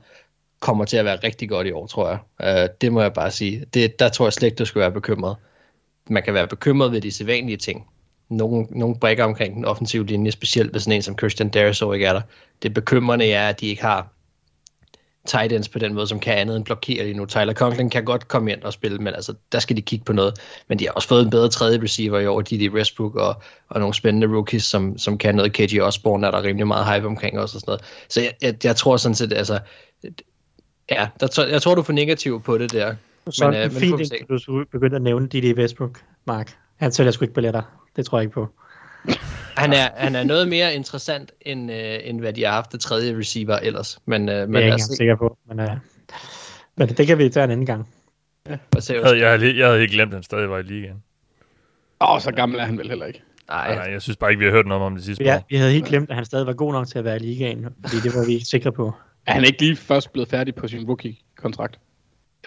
kommer 0.61 0.85
til 0.85 0.97
at 0.97 1.05
være 1.05 1.17
rigtig 1.17 1.49
godt 1.49 1.67
i 1.67 1.73
år, 1.73 1.87
tror 1.87 2.09
jeg. 2.09 2.19
Uh, 2.65 2.75
det 2.81 2.93
må 2.93 3.03
jeg 3.03 3.13
bare 3.13 3.31
sige. 3.31 3.65
Det, 3.75 3.99
der 3.99 4.09
tror 4.09 4.27
jeg 4.27 4.33
slet 4.33 4.47
ikke, 4.47 4.57
du 4.57 4.65
skal 4.65 4.81
være 4.81 4.93
bekymret. 4.93 5.37
Man 6.11 6.23
kan 6.23 6.35
være 6.35 6.49
bekymret 6.49 6.93
ved 6.93 7.01
de 7.01 7.11
sædvanlige 7.11 7.57
ting. 7.57 7.87
Nogle, 8.31 8.67
nogle 8.71 8.97
brækker 8.97 9.25
omkring 9.25 9.55
den 9.55 9.65
offensive 9.65 10.07
linje, 10.07 10.31
specielt 10.31 10.71
hvis 10.71 10.83
sådan 10.83 10.97
en 10.97 11.03
som 11.03 11.19
Christian 11.19 11.49
Darius 11.49 11.83
ikke 11.95 12.07
er 12.07 12.13
der. 12.13 12.21
Det 12.63 12.75
bekymrende 12.75 13.31
er, 13.31 13.49
at 13.49 13.61
de 13.61 13.67
ikke 13.67 13.83
har 13.83 14.09
tight 15.29 15.53
ends 15.53 15.69
på 15.69 15.79
den 15.79 15.95
måde, 15.95 16.07
som 16.07 16.21
kan 16.21 16.35
andet 16.35 16.57
end 16.57 16.65
blokere 16.65 17.05
lige 17.05 17.17
nu. 17.17 17.27
Tyler 17.27 17.55
Conklin 17.55 17.91
kan 17.91 18.05
godt 18.05 18.29
komme 18.29 18.53
ind 18.53 18.63
og 18.63 18.73
spille, 18.73 18.99
men 18.99 19.15
altså, 19.15 19.35
der 19.53 19.59
skal 19.59 19.77
de 19.77 19.83
kigge 19.83 20.05
på 20.05 20.13
noget. 20.13 20.35
Men 20.69 20.79
de 20.79 20.85
har 20.85 20.93
også 20.93 21.09
fået 21.09 21.25
en 21.25 21.31
bedre 21.31 21.49
tredje 21.49 21.83
receiver 21.83 22.19
i 22.19 22.27
år, 22.27 22.41
Didi 22.41 22.69
Westbrook 22.69 23.15
og, 23.15 23.43
og 23.69 23.81
nogle 23.81 23.95
spændende 23.95 24.27
rookies, 24.27 24.65
som, 24.65 24.99
som 24.99 25.19
kan 25.19 25.35
noget. 25.35 25.53
KG 25.53 25.83
Osborne 25.83 26.27
er 26.27 26.31
der 26.31 26.43
rimelig 26.43 26.67
meget 26.67 26.95
hype 26.95 27.07
omkring 27.07 27.39
også 27.39 27.57
og 27.57 27.61
sådan 27.61 27.71
noget. 27.71 27.81
Så 28.09 28.21
jeg, 28.21 28.33
jeg, 28.43 28.65
jeg 28.65 28.77
tror 28.77 28.97
sådan 28.97 29.15
set, 29.15 29.33
altså, 29.33 29.59
ja, 30.91 31.09
der, 31.21 31.47
jeg 31.51 31.63
tror, 31.63 31.75
du 31.75 31.81
er 31.81 31.85
for 31.85 31.93
negativ 31.93 32.43
på 32.43 32.59
det 32.59 32.73
der. 32.73 32.95
Så 33.31 33.51
Men, 33.51 33.55
øh, 33.55 33.73
men 33.73 33.81
fint, 33.81 34.01
at 34.01 34.19
du 34.47 34.65
begyndte 34.73 34.97
at 34.97 35.03
nævne 35.03 35.29
Didi 35.29 35.55
Westbrook, 35.55 36.01
Mark. 36.25 36.57
Han 36.77 36.93
sælger 36.93 37.13
sgu 37.13 37.25
ikke 37.25 37.35
billetter. 37.35 37.78
Det 37.99 38.07
tror 38.07 38.19
jeg 38.19 38.23
ikke 38.23 38.35
på. 38.35 38.49
Han 39.57 39.73
er, 39.73 39.89
han 39.97 40.15
er 40.15 40.25
noget 40.25 40.49
mere 40.49 40.75
interessant, 40.75 41.33
end, 41.41 41.73
øh, 41.73 41.99
end 42.05 42.21
hvad 42.21 42.33
de 42.33 42.45
har 42.45 42.53
haft 42.53 42.73
det 42.73 42.81
tredje 42.81 43.19
receiver 43.19 43.57
ellers. 43.57 43.99
Men, 44.07 44.29
øh, 44.29 44.35
Det 44.35 44.43
er 44.43 44.47
men 44.47 44.55
jeg 44.55 44.63
lad 44.63 44.73
ikke 44.73 44.83
sikker 44.97 45.17
på. 45.17 45.39
Men, 45.49 45.61
øh, 45.61 45.69
men 46.77 46.89
det 46.89 47.07
kan 47.07 47.19
vi 47.19 47.29
tage 47.29 47.45
en 47.45 47.51
anden 47.51 47.67
gang. 47.67 47.89
se, 48.79 48.95
Jeg 48.95 49.03
havde, 49.03 49.19
jeg, 49.19 49.31
havde, 49.31 49.59
jeg 49.59 49.67
havde 49.67 49.83
ikke 49.83 49.95
glemt, 49.95 50.13
at 50.13 50.17
han 50.17 50.23
stadig 50.23 50.51
var 50.51 50.59
i 50.59 50.63
ligaen. 50.63 51.03
Åh, 52.01 52.11
oh, 52.15 52.21
så 52.21 52.33
gammel 52.33 52.59
er 52.61 52.65
han 52.65 52.79
vel 52.79 52.89
heller 52.89 53.07
ikke. 53.07 53.23
Nej, 53.49 53.75
Nej, 53.75 53.93
jeg 53.93 54.03
synes 54.03 54.17
bare 54.17 54.31
ikke, 54.31 54.39
vi 54.39 54.45
har 54.45 54.53
hørt 54.53 54.67
noget 54.67 54.83
om 54.85 54.95
det 54.95 55.05
sidste 55.05 55.25
Ja, 55.25 55.37
år. 55.37 55.47
vi 55.51 55.57
havde 55.57 55.73
helt 55.73 55.85
glemt, 55.87 56.11
at 56.11 56.17
han 56.17 56.25
stadig 56.25 56.47
var 56.47 56.53
god 56.53 56.73
nok 56.73 56.87
til 56.87 56.99
at 56.99 57.05
være 57.05 57.17
i 57.17 57.19
ligaen, 57.19 57.65
fordi 57.65 57.97
det 57.97 58.15
var 58.15 58.27
vi 58.27 58.33
ikke 58.33 58.47
sikre 58.47 58.73
på. 58.73 58.93
Er 59.27 59.33
han 59.33 59.45
ikke 59.45 59.61
lige 59.61 59.77
først 59.77 60.13
blevet 60.13 60.29
færdig 60.29 60.55
på 60.55 60.69
sin 60.69 60.87
rookie-kontrakt? 60.89 61.79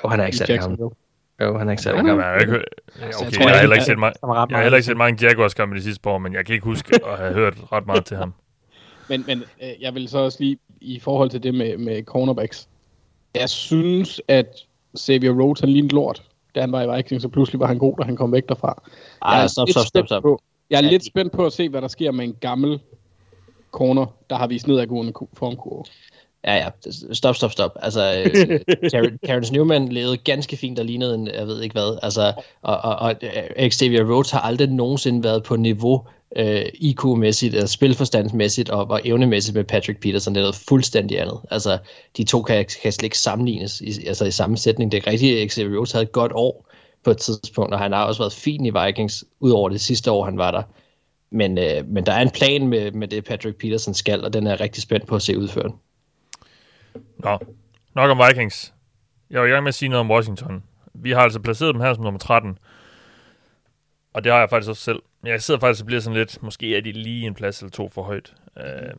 jo, 0.04 0.10
han 0.10 0.20
er 0.20 0.26
ikke 0.26 0.38
særlig 0.38 0.60
gammel. 0.60 0.80
Jo, 1.42 1.58
han 1.58 1.68
er 1.68 1.72
ikke 1.72 1.84
særlig 1.84 1.98
Jeg, 1.98 2.06
gammel. 2.06 2.26
jeg, 2.26 2.40
jeg, 2.40 2.48
okay, 2.50 2.60
jeg 3.00 3.08
jeg, 3.08 3.14
tror 3.14 3.24
jeg 3.30 3.40
har 3.40 3.48
ikke, 3.50 3.60
heller 3.60 3.76
ikke 3.76 3.86
set 3.86 3.98
ret 4.00 4.50
Jeg 4.50 4.58
har 4.58 4.62
heller 4.64 4.78
ikke 4.78 4.86
set 4.86 4.98
mange 4.98 5.28
Jaguars 5.28 5.54
kampe 5.54 5.76
de 5.76 5.84
sidste 5.84 6.02
par 6.02 6.12
år, 6.12 6.18
men 6.18 6.34
jeg 6.34 6.46
kan 6.46 6.54
ikke 6.54 6.66
huske 6.66 7.00
at 7.06 7.18
have 7.18 7.34
hørt 7.34 7.58
ret 7.72 7.86
meget 7.88 8.06
til 8.06 8.18
ham. 8.18 8.34
Men, 9.10 9.24
men 9.28 9.44
øh, 9.64 9.70
jeg 9.82 9.96
vil 9.96 10.10
så 10.10 10.18
også 10.20 10.38
lige, 10.42 10.58
i 10.82 11.00
forhold 11.00 11.30
til 11.30 11.44
det 11.44 11.54
med, 11.56 11.78
med 11.78 12.04
cornerbacks, 12.04 12.68
jeg 13.36 13.50
synes, 13.50 14.22
at 14.28 14.48
Xavier 15.00 15.32
Rhodes, 15.32 15.60
han 15.60 15.70
lignede 15.70 15.96
lort, 15.96 16.24
da 16.56 16.62
han 16.62 16.72
var 16.72 16.82
i 16.84 16.96
Vikings, 16.98 17.22
så 17.22 17.30
pludselig 17.30 17.60
var 17.60 17.68
han 17.68 17.78
god, 17.78 17.98
da 17.98 18.04
han 18.04 18.16
kom 18.16 18.32
væk 18.32 18.50
derfra. 18.50 18.82
Jeg 19.26 19.38
Ej, 19.38 19.44
er 19.44 19.48
stop, 19.48 19.68
lidt 19.68 19.74
stop, 19.74 19.82
stop, 19.86 19.88
spændt 19.88 20.08
stop. 20.10 20.24
På, 20.24 20.42
jeg 20.70 20.78
er 20.78 20.84
Ja, 20.84 20.90
lidt 20.90 21.06
spændt 21.06 21.32
på 21.34 21.46
at 21.46 21.54
se, 21.54 21.70
hvad 21.70 21.82
der 21.82 21.88
sker 21.88 22.12
med 22.12 22.26
en 22.26 22.36
gammel 22.42 22.80
corner, 23.72 24.06
der 24.30 24.36
har 24.36 24.48
vist 24.48 24.68
nedadgående 24.68 25.12
ku- 25.14 25.30
formkurve. 25.34 25.84
Ja, 26.44 26.56
ja. 26.56 26.70
Stop, 27.14 27.36
stop, 27.36 27.52
stop. 27.52 27.72
Altså, 27.82 28.24
øh, 28.26 28.60
Ter- 28.92 29.18
Terrence 29.26 29.54
Newman 29.54 29.88
levede 29.88 30.18
ganske 30.18 30.58
fint 30.58 30.80
og 30.80 30.86
lignede 30.86 31.16
en, 31.16 31.28
jeg 31.28 31.48
ved 31.48 31.62
ikke 31.62 31.74
hvad. 31.74 32.00
Altså, 32.04 32.34
og, 32.62 32.78
og, 32.78 32.96
og 32.96 33.16
øh, 33.58 33.72
Xavier 33.72 34.04
Rhodes 34.04 34.32
har 34.32 34.40
aldrig 34.40 34.68
nogensinde 34.68 35.24
været 35.24 35.44
på 35.44 35.56
niveau 35.56 36.08
øh, 36.36 36.66
IQ-mæssigt, 36.74 37.56
eller 37.56 37.68
spilforstandsmæssigt 37.68 38.70
og, 38.70 38.90
og 38.90 39.02
evnemæssigt 39.06 39.56
med 39.56 39.64
Patrick 39.64 40.00
Peterson. 40.00 40.36
Det 40.36 40.40
er 40.40 40.44
noget 40.44 40.64
fuldstændig 40.70 41.22
andet. 41.22 41.40
Altså, 41.52 41.78
de 42.18 42.24
to 42.24 42.42
kan, 42.42 42.66
kan 42.82 42.92
slet 42.92 43.04
ikke 43.04 43.20
sammenlignes 43.20 43.82
i, 43.82 44.06
altså, 44.08 44.26
i 44.26 44.32
samme 44.32 44.58
sætning. 44.58 44.92
Det 44.92 44.98
er 44.98 45.12
rigtigt, 45.12 45.40
at 45.40 45.52
Xavier 45.52 45.78
Rhodes 45.78 45.92
havde 45.92 46.04
et 46.04 46.12
godt 46.12 46.32
år 46.36 46.70
på 47.04 47.12
et 47.12 47.18
tidspunkt, 47.18 47.74
og 47.74 47.80
han 47.80 47.92
har 47.92 48.06
også 48.06 48.22
været 48.22 48.34
fin 48.34 48.66
i 48.66 48.72
Vikings, 48.86 49.26
udover 49.40 49.70
det 49.70 49.82
sidste 49.82 50.12
år, 50.12 50.26
han 50.26 50.38
var 50.38 50.52
der. 50.52 50.64
Men, 51.32 51.58
øh, 51.58 51.88
men 51.88 52.06
der 52.06 52.12
er 52.12 52.22
en 52.22 52.30
plan 52.30 52.68
med, 52.68 52.92
med 52.92 53.08
det, 53.08 53.24
Patrick 53.24 53.58
Peterson 53.58 53.94
skal, 53.94 54.26
og 54.26 54.34
den 54.34 54.48
er 54.48 54.52
jeg 54.52 54.60
rigtig 54.60 54.84
spændt 54.84 55.08
på 55.08 55.16
at 55.16 55.22
se 55.22 55.38
udført. 55.38 55.72
Nå, 57.24 57.40
nok 57.96 58.10
om 58.12 58.22
Vikings. 58.28 58.74
Jeg 59.30 59.42
var 59.42 59.48
i 59.48 59.50
gang 59.50 59.64
med 59.64 59.68
at 59.70 59.76
sige 59.76 59.90
noget 59.90 60.00
om 60.00 60.12
Washington. 60.12 60.64
Vi 60.94 61.12
har 61.12 61.22
altså 61.22 61.40
placeret 61.40 61.74
dem 61.74 61.82
her 61.82 61.94
som 61.94 62.04
nummer 62.04 62.20
13. 62.20 62.58
Og 64.14 64.24
det 64.24 64.32
har 64.32 64.40
jeg 64.40 64.50
faktisk 64.50 64.70
også 64.70 64.82
selv. 64.84 65.02
Men 65.22 65.32
jeg 65.32 65.42
sidder 65.42 65.60
faktisk 65.60 65.82
og 65.84 65.86
bliver 65.86 66.02
sådan 66.02 66.18
lidt, 66.18 66.44
måske 66.44 66.78
er 66.78 66.82
de 66.82 66.92
lige 66.92 67.28
en 67.28 67.34
plads 67.34 67.62
eller 67.62 67.72
to 67.72 67.90
for 67.90 68.04
højt. 68.04 68.34
Øh, 68.58 68.94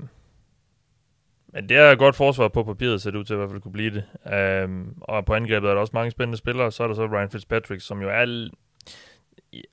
men 1.52 1.68
det 1.68 1.76
er 1.76 1.90
et 1.90 1.98
godt 1.98 2.16
forsvar 2.16 2.48
på 2.48 2.62
papiret, 2.64 3.02
ser 3.02 3.10
det 3.10 3.18
ud 3.18 3.24
til 3.24 3.34
i 3.34 3.36
hvert 3.36 3.50
fald 3.50 3.60
kunne 3.60 3.72
blive 3.72 3.90
det. 3.94 4.32
Øh, 4.32 4.68
og 5.00 5.24
på 5.24 5.34
angrebet 5.34 5.68
er 5.70 5.74
der 5.74 5.80
også 5.80 5.90
mange 5.94 6.10
spændende 6.10 6.38
spillere. 6.38 6.72
Så 6.72 6.82
er 6.82 6.86
der 6.88 6.94
så 6.94 7.06
Ryan 7.06 7.30
Fitzpatrick, 7.30 7.82
som 7.82 8.02
jo 8.02 8.08
er... 8.10 8.26
l- 8.26 8.50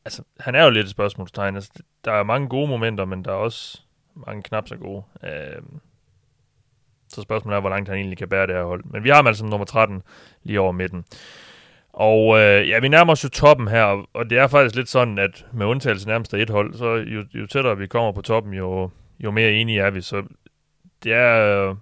Altså, 0.06 0.24
han 0.40 0.56
er 0.56 0.64
jo 0.64 0.70
lidt 0.70 0.84
et 0.86 0.92
spørgsmålstegn. 0.92 1.56
Altså, 1.56 1.72
der 2.06 2.12
er 2.12 2.24
mange 2.24 2.50
gode 2.50 2.68
momenter, 2.68 3.06
men 3.06 3.26
der 3.26 3.32
er 3.32 3.36
også 3.36 3.82
mange 4.28 4.42
knap 4.44 4.68
så 4.68 4.76
gode. 4.78 5.04
Øh, 5.24 5.62
så 7.14 7.22
spørgsmålet 7.22 7.56
er, 7.56 7.62
hvor 7.62 7.70
langt 7.70 7.90
han 7.90 7.98
egentlig 7.98 8.18
kan 8.18 8.30
bære 8.30 8.48
det 8.48 8.56
her 8.56 8.64
hold. 8.64 8.84
Men 8.86 9.04
vi 9.04 9.10
har 9.10 9.16
ham 9.16 9.28
altså 9.28 9.40
som 9.40 9.50
nummer 9.50 9.66
13 9.66 10.02
lige 10.44 10.60
over 10.60 10.72
midten. 10.72 11.06
Og 11.94 12.40
øh, 12.40 12.70
ja, 12.70 12.80
vi 12.80 12.88
nærmer 12.88 13.12
os 13.14 13.24
jo 13.24 13.30
toppen 13.30 13.68
her, 13.68 14.06
og- 14.14 14.30
det 14.30 14.38
er 14.38 14.48
faktisk 14.48 14.76
lidt 14.76 14.90
sådan, 14.90 15.20
at 15.20 15.46
med 15.54 15.66
undtagelse 15.66 16.08
nærmest 16.08 16.34
af 16.34 16.40
et 16.42 16.50
hold, 16.50 16.74
så 16.74 16.86
jo, 16.96 17.24
jo 17.34 17.48
tættere 17.48 17.78
vi 17.78 17.88
kommer 17.88 18.12
på 18.12 18.22
toppen, 18.22 18.54
jo, 18.54 18.90
jo 19.20 19.32
mere 19.32 19.52
enige 19.52 19.80
er 19.82 19.90
vi. 19.90 20.02
Så 20.02 20.24
det 21.04 21.14
er, 21.14 21.68
øh, 21.70 21.76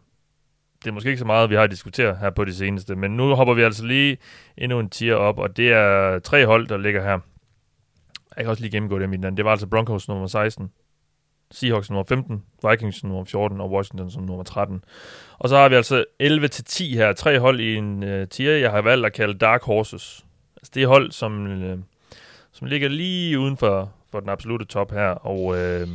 det 0.84 0.90
er 0.90 0.94
måske 0.94 1.10
ikke 1.10 1.20
så 1.20 1.26
meget, 1.26 1.50
vi 1.50 1.56
har 1.56 1.68
diskuteret 1.68 2.18
her 2.18 2.30
på 2.30 2.46
det 2.46 2.56
seneste, 2.56 2.96
men 2.96 3.12
nu 3.18 3.36
hopper 3.36 3.54
vi 3.54 3.62
altså 3.62 3.86
lige 3.86 4.18
endnu 4.58 4.80
en 4.80 4.90
tier 4.90 5.16
op, 5.16 5.40
og 5.40 5.58
det 5.58 5.72
er 5.74 6.20
tre 6.20 6.46
hold, 6.46 6.68
der 6.68 6.78
ligger 6.78 7.02
her. 7.04 7.20
Jeg 8.38 8.44
kan 8.46 8.48
også 8.50 8.62
lige 8.62 8.72
gennemgå 8.72 9.00
dem 9.00 9.14
i 9.14 9.18
den. 9.18 9.38
Det 9.38 9.46
var 9.46 9.52
altså 9.52 9.68
Broncos 9.68 10.08
nummer 10.08 10.28
16, 10.28 10.72
Seahawks 11.52 11.90
nummer 11.90 12.04
15, 12.04 12.44
Vikings 12.70 13.04
nummer 13.04 13.24
14 13.24 13.62
og 13.62 13.72
Washington 13.72 14.12
som 14.12 14.24
nummer 14.24 14.44
13. 14.44 14.84
Og 15.38 15.50
så 15.50 15.58
har 15.58 15.70
vi 15.70 15.76
altså 15.76 16.06
11-10 16.24 16.84
her, 16.84 17.14
tre 17.14 17.40
hold 17.40 17.60
i 17.60 17.76
en 17.76 18.04
øh, 18.04 18.28
tier, 18.28 18.58
jeg 18.58 18.72
har 18.72 18.82
valgt 18.82 19.06
at 19.06 19.14
kalde 19.14 19.38
Dark 19.38 19.64
Horses. 19.64 20.26
Altså 20.56 20.72
det 20.76 20.84
er 20.84 20.88
hold, 20.88 21.12
som, 21.12 21.48
øh, 21.48 21.78
som 22.52 22.68
ligger 22.68 22.90
lige 22.90 23.40
uden 23.40 23.58
for, 23.58 23.92
for 24.12 24.20
den 24.20 24.30
absolute 24.30 24.66
top 24.66 24.92
her, 24.92 25.10
og 25.10 25.58
øh, 25.58 25.88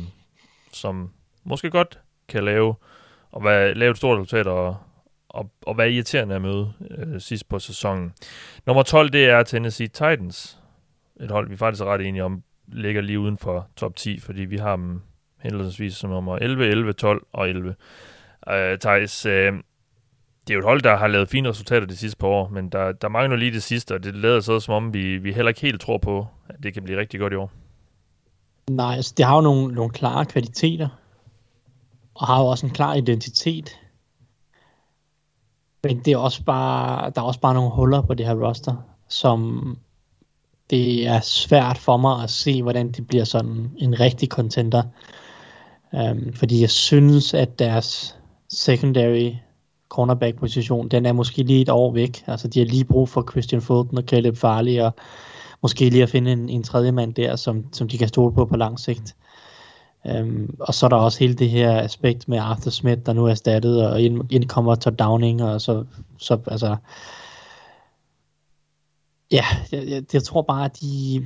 som 0.73 1.09
måske 1.43 1.69
godt 1.69 1.99
kan 2.27 2.43
lave, 2.43 2.75
og 3.31 3.43
være, 3.43 3.73
lave 3.73 3.91
et 3.91 3.97
stort 3.97 4.19
resultat 4.19 4.47
og, 4.47 4.77
og, 5.29 5.51
og 5.61 5.77
være 5.77 5.91
irriterende 5.91 6.35
at 6.35 6.41
møde 6.41 6.73
øh, 6.91 7.21
sidst 7.21 7.49
på 7.49 7.59
sæsonen. 7.59 8.13
Nummer 8.65 8.83
12, 8.83 9.09
det 9.09 9.25
er 9.25 9.43
Tennessee 9.43 9.87
Titans. 9.87 10.59
Et 11.21 11.31
hold, 11.31 11.49
vi 11.49 11.57
faktisk 11.57 11.81
er 11.81 11.85
ret 11.85 12.01
enige 12.01 12.23
om, 12.23 12.43
ligger 12.67 13.01
lige 13.01 13.19
uden 13.19 13.37
for 13.37 13.67
top 13.75 13.95
10, 13.95 14.19
fordi 14.19 14.41
vi 14.41 14.57
har 14.57 14.75
dem 14.75 15.01
henholdsvis 15.43 15.95
som 15.95 16.09
nummer 16.09 16.35
11, 16.35 16.67
11, 16.67 16.93
12 16.93 17.25
og 17.33 17.49
11. 17.49 17.75
Øh, 18.49 18.79
Thijs, 18.79 19.25
øh, 19.25 19.53
det 20.47 20.49
er 20.49 20.53
jo 20.53 20.59
et 20.59 20.65
hold, 20.65 20.81
der 20.81 20.97
har 20.97 21.07
lavet 21.07 21.29
fine 21.29 21.49
resultater 21.49 21.87
de 21.87 21.97
sidste 21.97 22.17
par 22.17 22.27
år, 22.27 22.47
men 22.49 22.69
der, 22.69 22.91
der 22.91 23.09
mangler 23.09 23.37
lige 23.37 23.51
det 23.51 23.63
sidste, 23.63 23.93
og 23.93 24.03
det 24.03 24.15
lader 24.15 24.39
så 24.39 24.59
som 24.59 24.73
om, 24.73 24.93
vi, 24.93 25.17
vi 25.17 25.33
heller 25.33 25.49
ikke 25.49 25.61
helt 25.61 25.81
tror 25.81 25.97
på, 25.97 26.27
at 26.49 26.55
det 26.63 26.73
kan 26.73 26.83
blive 26.83 26.99
rigtig 26.99 27.19
godt 27.19 27.33
i 27.33 27.35
år. 27.35 27.51
Nej, 28.69 28.95
altså, 28.95 29.13
det 29.17 29.25
har 29.25 29.35
jo 29.35 29.41
nogle, 29.41 29.73
nogle 29.73 29.91
klare 29.91 30.25
kvaliteter, 30.25 30.89
og 32.15 32.27
har 32.27 32.39
jo 32.39 32.45
også 32.45 32.65
en 32.65 32.73
klar 32.73 32.93
identitet. 32.93 33.79
Men 35.83 35.99
det 35.99 36.13
er 36.13 36.17
også 36.17 36.43
bare, 36.43 37.09
der 37.15 37.21
er 37.21 37.25
også 37.25 37.39
bare 37.39 37.53
nogle 37.53 37.71
huller 37.71 38.01
på 38.01 38.13
det 38.13 38.25
her 38.25 38.47
roster, 38.47 38.75
som 39.09 39.77
det 40.69 41.07
er 41.07 41.19
svært 41.19 41.77
for 41.77 41.97
mig 41.97 42.23
at 42.23 42.29
se, 42.29 42.61
hvordan 42.61 42.91
det 42.91 43.07
bliver 43.07 43.23
sådan 43.23 43.71
en 43.77 43.99
rigtig 43.99 44.29
contender. 44.29 44.83
Um, 45.93 46.33
fordi 46.33 46.61
jeg 46.61 46.69
synes, 46.69 47.33
at 47.33 47.59
deres 47.59 48.17
secondary 48.49 49.31
cornerback 49.89 50.37
position, 50.37 50.87
den 50.87 51.05
er 51.05 51.13
måske 51.13 51.43
lige 51.43 51.61
et 51.61 51.69
år 51.69 51.93
væk. 51.93 52.23
Altså 52.27 52.47
de 52.47 52.59
har 52.59 52.65
lige 52.65 52.85
brug 52.85 53.09
for 53.09 53.27
Christian 53.31 53.61
Fulton 53.61 53.97
og 53.97 54.03
Caleb 54.03 54.37
Farley, 54.37 54.79
og 54.79 54.95
måske 55.61 55.89
lige 55.89 56.03
at 56.03 56.09
finde 56.09 56.31
en, 56.31 56.49
en 56.49 56.63
tredje 56.63 56.91
mand 56.91 57.13
der, 57.13 57.35
som, 57.35 57.73
som 57.73 57.87
de 57.87 57.97
kan 57.97 58.07
stole 58.07 58.33
på 58.33 58.45
på 58.45 58.57
lang 58.57 58.79
sigt. 58.79 59.15
Um, 60.19 60.55
og 60.59 60.73
så 60.73 60.85
er 60.85 60.89
der 60.89 60.97
også 60.97 61.19
hele 61.19 61.33
det 61.33 61.49
her 61.49 61.81
aspekt 61.81 62.27
med 62.27 62.37
Arthur 62.37 62.71
Smith, 62.71 63.01
der 63.05 63.13
nu 63.13 63.25
er 63.25 63.29
erstattet, 63.29 63.87
og 63.87 64.01
ind, 64.01 64.31
ind 64.31 64.45
kommer 64.45 64.75
Todd 64.75 64.95
Downing, 64.95 65.43
og 65.43 65.61
så, 65.61 65.85
så 66.17 66.39
altså, 66.47 66.75
ja, 69.31 69.45
jeg, 69.71 69.87
jeg, 69.87 70.03
jeg 70.13 70.23
tror 70.23 70.41
bare, 70.41 70.65
at 70.65 70.81
de, 70.81 71.25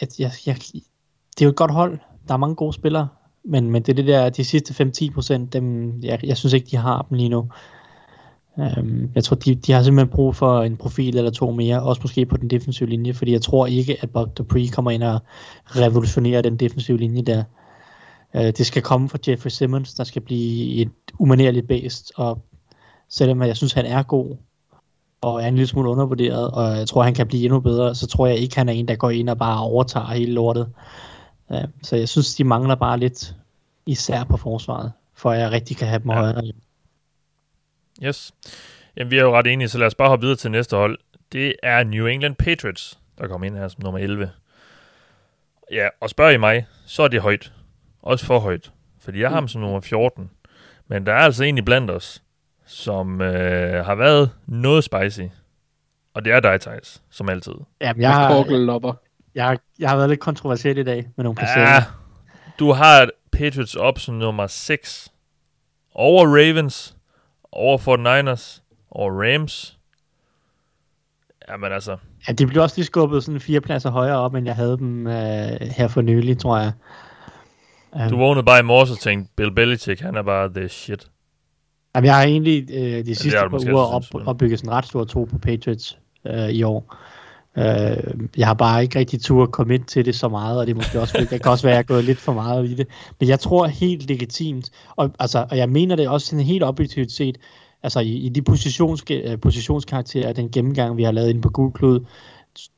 jeg, 0.00 0.08
jeg, 0.18 0.30
jeg, 0.46 0.56
det 0.56 1.40
er 1.40 1.44
jo 1.44 1.50
et 1.50 1.56
godt 1.56 1.70
hold, 1.70 1.98
der 2.28 2.34
er 2.34 2.38
mange 2.38 2.54
gode 2.56 2.72
spillere, 2.72 3.08
men, 3.44 3.70
men 3.70 3.82
det 3.82 3.92
er 3.92 3.96
det 3.96 4.06
der, 4.06 4.28
de 4.28 4.44
sidste 4.44 4.84
5-10 4.84 5.14
procent, 5.14 5.52
dem, 5.52 5.94
jeg, 6.02 6.20
jeg 6.24 6.36
synes 6.36 6.52
ikke, 6.52 6.66
de 6.70 6.76
har 6.76 7.06
dem 7.08 7.16
lige 7.16 7.28
nu. 7.28 7.48
Øhm, 8.58 9.10
jeg 9.14 9.24
tror, 9.24 9.36
de, 9.36 9.54
de 9.54 9.72
har 9.72 9.82
simpelthen 9.82 10.14
brug 10.14 10.36
for 10.36 10.62
en 10.62 10.76
profil 10.76 11.16
eller 11.16 11.30
to 11.30 11.50
mere, 11.50 11.82
også 11.82 12.02
måske 12.02 12.26
på 12.26 12.36
den 12.36 12.50
defensive 12.50 12.88
linje, 12.88 13.14
fordi 13.14 13.32
jeg 13.32 13.42
tror 13.42 13.66
ikke, 13.66 13.96
at 14.00 14.10
Bob 14.10 14.38
Dupree 14.38 14.68
kommer 14.68 14.90
ind 14.90 15.02
og 15.02 15.20
revolutionerer 15.66 16.42
den 16.42 16.56
defensive 16.56 16.98
linje 16.98 17.22
der. 17.22 17.44
Øh, 18.36 18.42
det 18.42 18.66
skal 18.66 18.82
komme 18.82 19.08
fra 19.08 19.18
Jeffrey 19.28 19.50
Simmons, 19.50 19.94
der 19.94 20.04
skal 20.04 20.22
blive 20.22 20.74
et 20.74 20.90
umanerligt 21.18 21.68
based, 21.68 22.04
og 22.16 22.38
selvom 23.10 23.42
jeg 23.42 23.56
synes, 23.56 23.72
han 23.72 23.86
er 23.86 24.02
god, 24.02 24.36
og 25.20 25.42
er 25.42 25.46
en 25.46 25.54
lille 25.54 25.66
smule 25.66 25.90
undervurderet, 25.90 26.50
og 26.50 26.76
jeg 26.76 26.88
tror, 26.88 27.02
han 27.02 27.14
kan 27.14 27.26
blive 27.26 27.44
endnu 27.44 27.60
bedre, 27.60 27.94
så 27.94 28.06
tror 28.06 28.26
jeg 28.26 28.36
ikke, 28.36 28.56
han 28.56 28.68
er 28.68 28.72
en, 28.72 28.88
der 28.88 28.96
går 28.96 29.10
ind 29.10 29.28
og 29.28 29.38
bare 29.38 29.60
overtager 29.60 30.06
hele 30.06 30.32
lortet. 30.32 30.68
Uh, 31.48 31.58
så 31.82 31.96
jeg 31.96 32.08
synes, 32.08 32.34
de 32.34 32.44
mangler 32.44 32.74
bare 32.74 32.98
lidt, 32.98 33.34
især 33.86 34.24
på 34.24 34.36
forsvaret, 34.36 34.92
for 35.14 35.30
at 35.30 35.40
jeg 35.40 35.50
rigtig 35.50 35.76
kan 35.76 35.88
have 35.88 35.98
dem 36.02 36.10
Ja. 36.10 36.16
højere. 36.16 36.42
Yes. 38.02 38.32
Jamen, 38.96 39.10
vi 39.10 39.18
er 39.18 39.22
jo 39.22 39.36
ret 39.38 39.46
enige, 39.46 39.68
så 39.68 39.78
lad 39.78 39.86
os 39.86 39.94
bare 39.94 40.08
hoppe 40.08 40.22
videre 40.22 40.36
til 40.36 40.50
næste 40.50 40.76
hold. 40.76 40.98
Det 41.32 41.54
er 41.62 41.84
New 41.84 42.06
England 42.06 42.34
Patriots, 42.36 42.98
der 43.18 43.28
kommer 43.28 43.46
ind 43.46 43.56
her 43.56 43.68
som 43.68 43.82
nummer 43.82 43.98
11. 44.00 44.30
Ja, 45.72 45.88
og 46.00 46.10
spørger 46.10 46.32
I 46.32 46.36
mig, 46.36 46.66
så 46.86 47.02
er 47.02 47.08
det 47.08 47.20
højt. 47.22 47.52
Også 48.02 48.26
for 48.26 48.38
højt. 48.38 48.72
Fordi 49.00 49.20
jeg 49.20 49.28
har 49.28 49.34
ham 49.34 49.48
som 49.48 49.60
nummer 49.60 49.80
14. 49.80 50.30
Men 50.88 51.06
der 51.06 51.12
er 51.12 51.18
altså 51.18 51.44
en 51.44 51.58
i 51.58 51.62
blandt 51.62 51.90
os, 51.90 52.22
som 52.66 53.20
øh, 53.20 53.84
har 53.84 53.94
været 53.94 54.30
noget 54.46 54.84
spicy. 54.84 55.20
Og 56.14 56.24
det 56.24 56.32
er 56.32 56.40
dig, 56.40 56.60
Thijs, 56.60 57.02
som 57.10 57.28
altid. 57.28 57.52
Jamen, 57.80 58.02
Jeg 58.02 58.14
har, 58.14 58.28
har... 58.28 58.96
jeg, 59.34 59.44
har, 59.44 59.58
jeg 59.78 59.88
har 59.88 59.96
været 59.96 60.08
lidt 60.08 60.20
kontroversiel 60.20 60.78
i 60.78 60.82
dag 60.82 61.08
med 61.16 61.24
nogle 61.24 61.36
placeringer. 61.36 61.74
Ja, 61.74 61.84
du 62.58 62.72
har 62.72 63.10
Patriots 63.32 63.74
op 63.74 63.98
som 63.98 64.14
nummer 64.14 64.46
6. 64.46 65.08
Over 65.94 66.26
Ravens, 66.26 66.96
over 67.52 67.78
49ers, 67.78 68.60
over 68.90 69.10
Rams. 69.22 69.78
Jamen 71.48 71.72
altså, 71.72 71.96
Ja, 72.28 72.32
de 72.32 72.46
blev 72.46 72.62
også 72.62 72.76
lige 72.76 72.86
skubbet 72.86 73.24
sådan 73.24 73.40
fire 73.40 73.60
pladser 73.60 73.90
højere 73.90 74.16
op, 74.16 74.34
end 74.34 74.46
jeg 74.46 74.56
havde 74.56 74.78
dem 74.78 75.06
øh, 75.06 75.12
her 75.60 75.88
for 75.88 76.00
nylig, 76.00 76.38
tror 76.38 76.58
jeg. 76.58 76.72
du 78.10 78.16
vågnede 78.16 78.44
bare 78.44 78.60
i 78.60 78.62
morges 78.62 78.90
og 78.90 78.98
tænkte, 78.98 79.32
Bill 79.36 79.54
Belichick, 79.54 80.00
han 80.00 80.16
er 80.16 80.22
bare 80.22 80.50
the 80.54 80.68
shit. 80.68 81.08
Jamen, 81.94 82.06
jeg 82.06 82.16
har 82.16 82.22
egentlig 82.22 82.70
øh, 82.70 83.04
de 83.04 83.14
sidste 83.14 83.38
du 83.40 83.48
par 83.48 83.72
uger 83.72 83.82
op, 83.82 84.02
opbygget 84.26 84.58
sådan 84.58 84.70
en 84.70 84.74
ret 84.74 84.86
stor 84.86 85.04
tro 85.04 85.24
på 85.24 85.38
Patriots 85.38 85.98
øh, 86.26 86.48
i 86.48 86.62
år. 86.62 86.96
Øh, 87.58 88.28
jeg 88.36 88.46
har 88.46 88.54
bare 88.54 88.82
ikke 88.82 88.98
rigtig 88.98 89.20
tur 89.20 89.42
at 89.42 89.52
komme 89.52 89.74
ind 89.74 89.84
til 89.84 90.04
det 90.04 90.14
så 90.14 90.28
meget, 90.28 90.58
og 90.58 90.66
det 90.66 90.76
måske 90.76 91.00
også, 91.00 91.26
det 91.30 91.42
kan 91.42 91.50
også 91.50 91.66
være, 91.66 91.72
at 91.72 91.76
jeg 91.76 91.82
er 91.82 91.94
gået 91.94 92.04
lidt 92.04 92.18
for 92.18 92.32
meget 92.32 92.68
i 92.68 92.74
det. 92.74 92.86
Men 93.20 93.28
jeg 93.28 93.40
tror 93.40 93.66
helt 93.66 94.08
legitimt, 94.08 94.70
og, 94.96 95.10
altså, 95.18 95.46
og 95.50 95.56
jeg 95.56 95.68
mener 95.68 95.96
det 95.96 96.08
også 96.08 96.26
sådan 96.26 96.44
helt 96.44 96.62
objektivt 96.62 97.12
set, 97.12 97.38
altså 97.82 98.00
i, 98.00 98.12
i 98.12 98.28
de 98.28 98.42
positions, 98.42 99.04
øh, 99.10 99.38
positionskarakterer, 99.40 100.32
den 100.32 100.50
gennemgang, 100.50 100.96
vi 100.96 101.02
har 101.02 101.12
lavet 101.12 101.30
inde 101.30 101.40
på 101.40 101.48
Google 101.48 102.00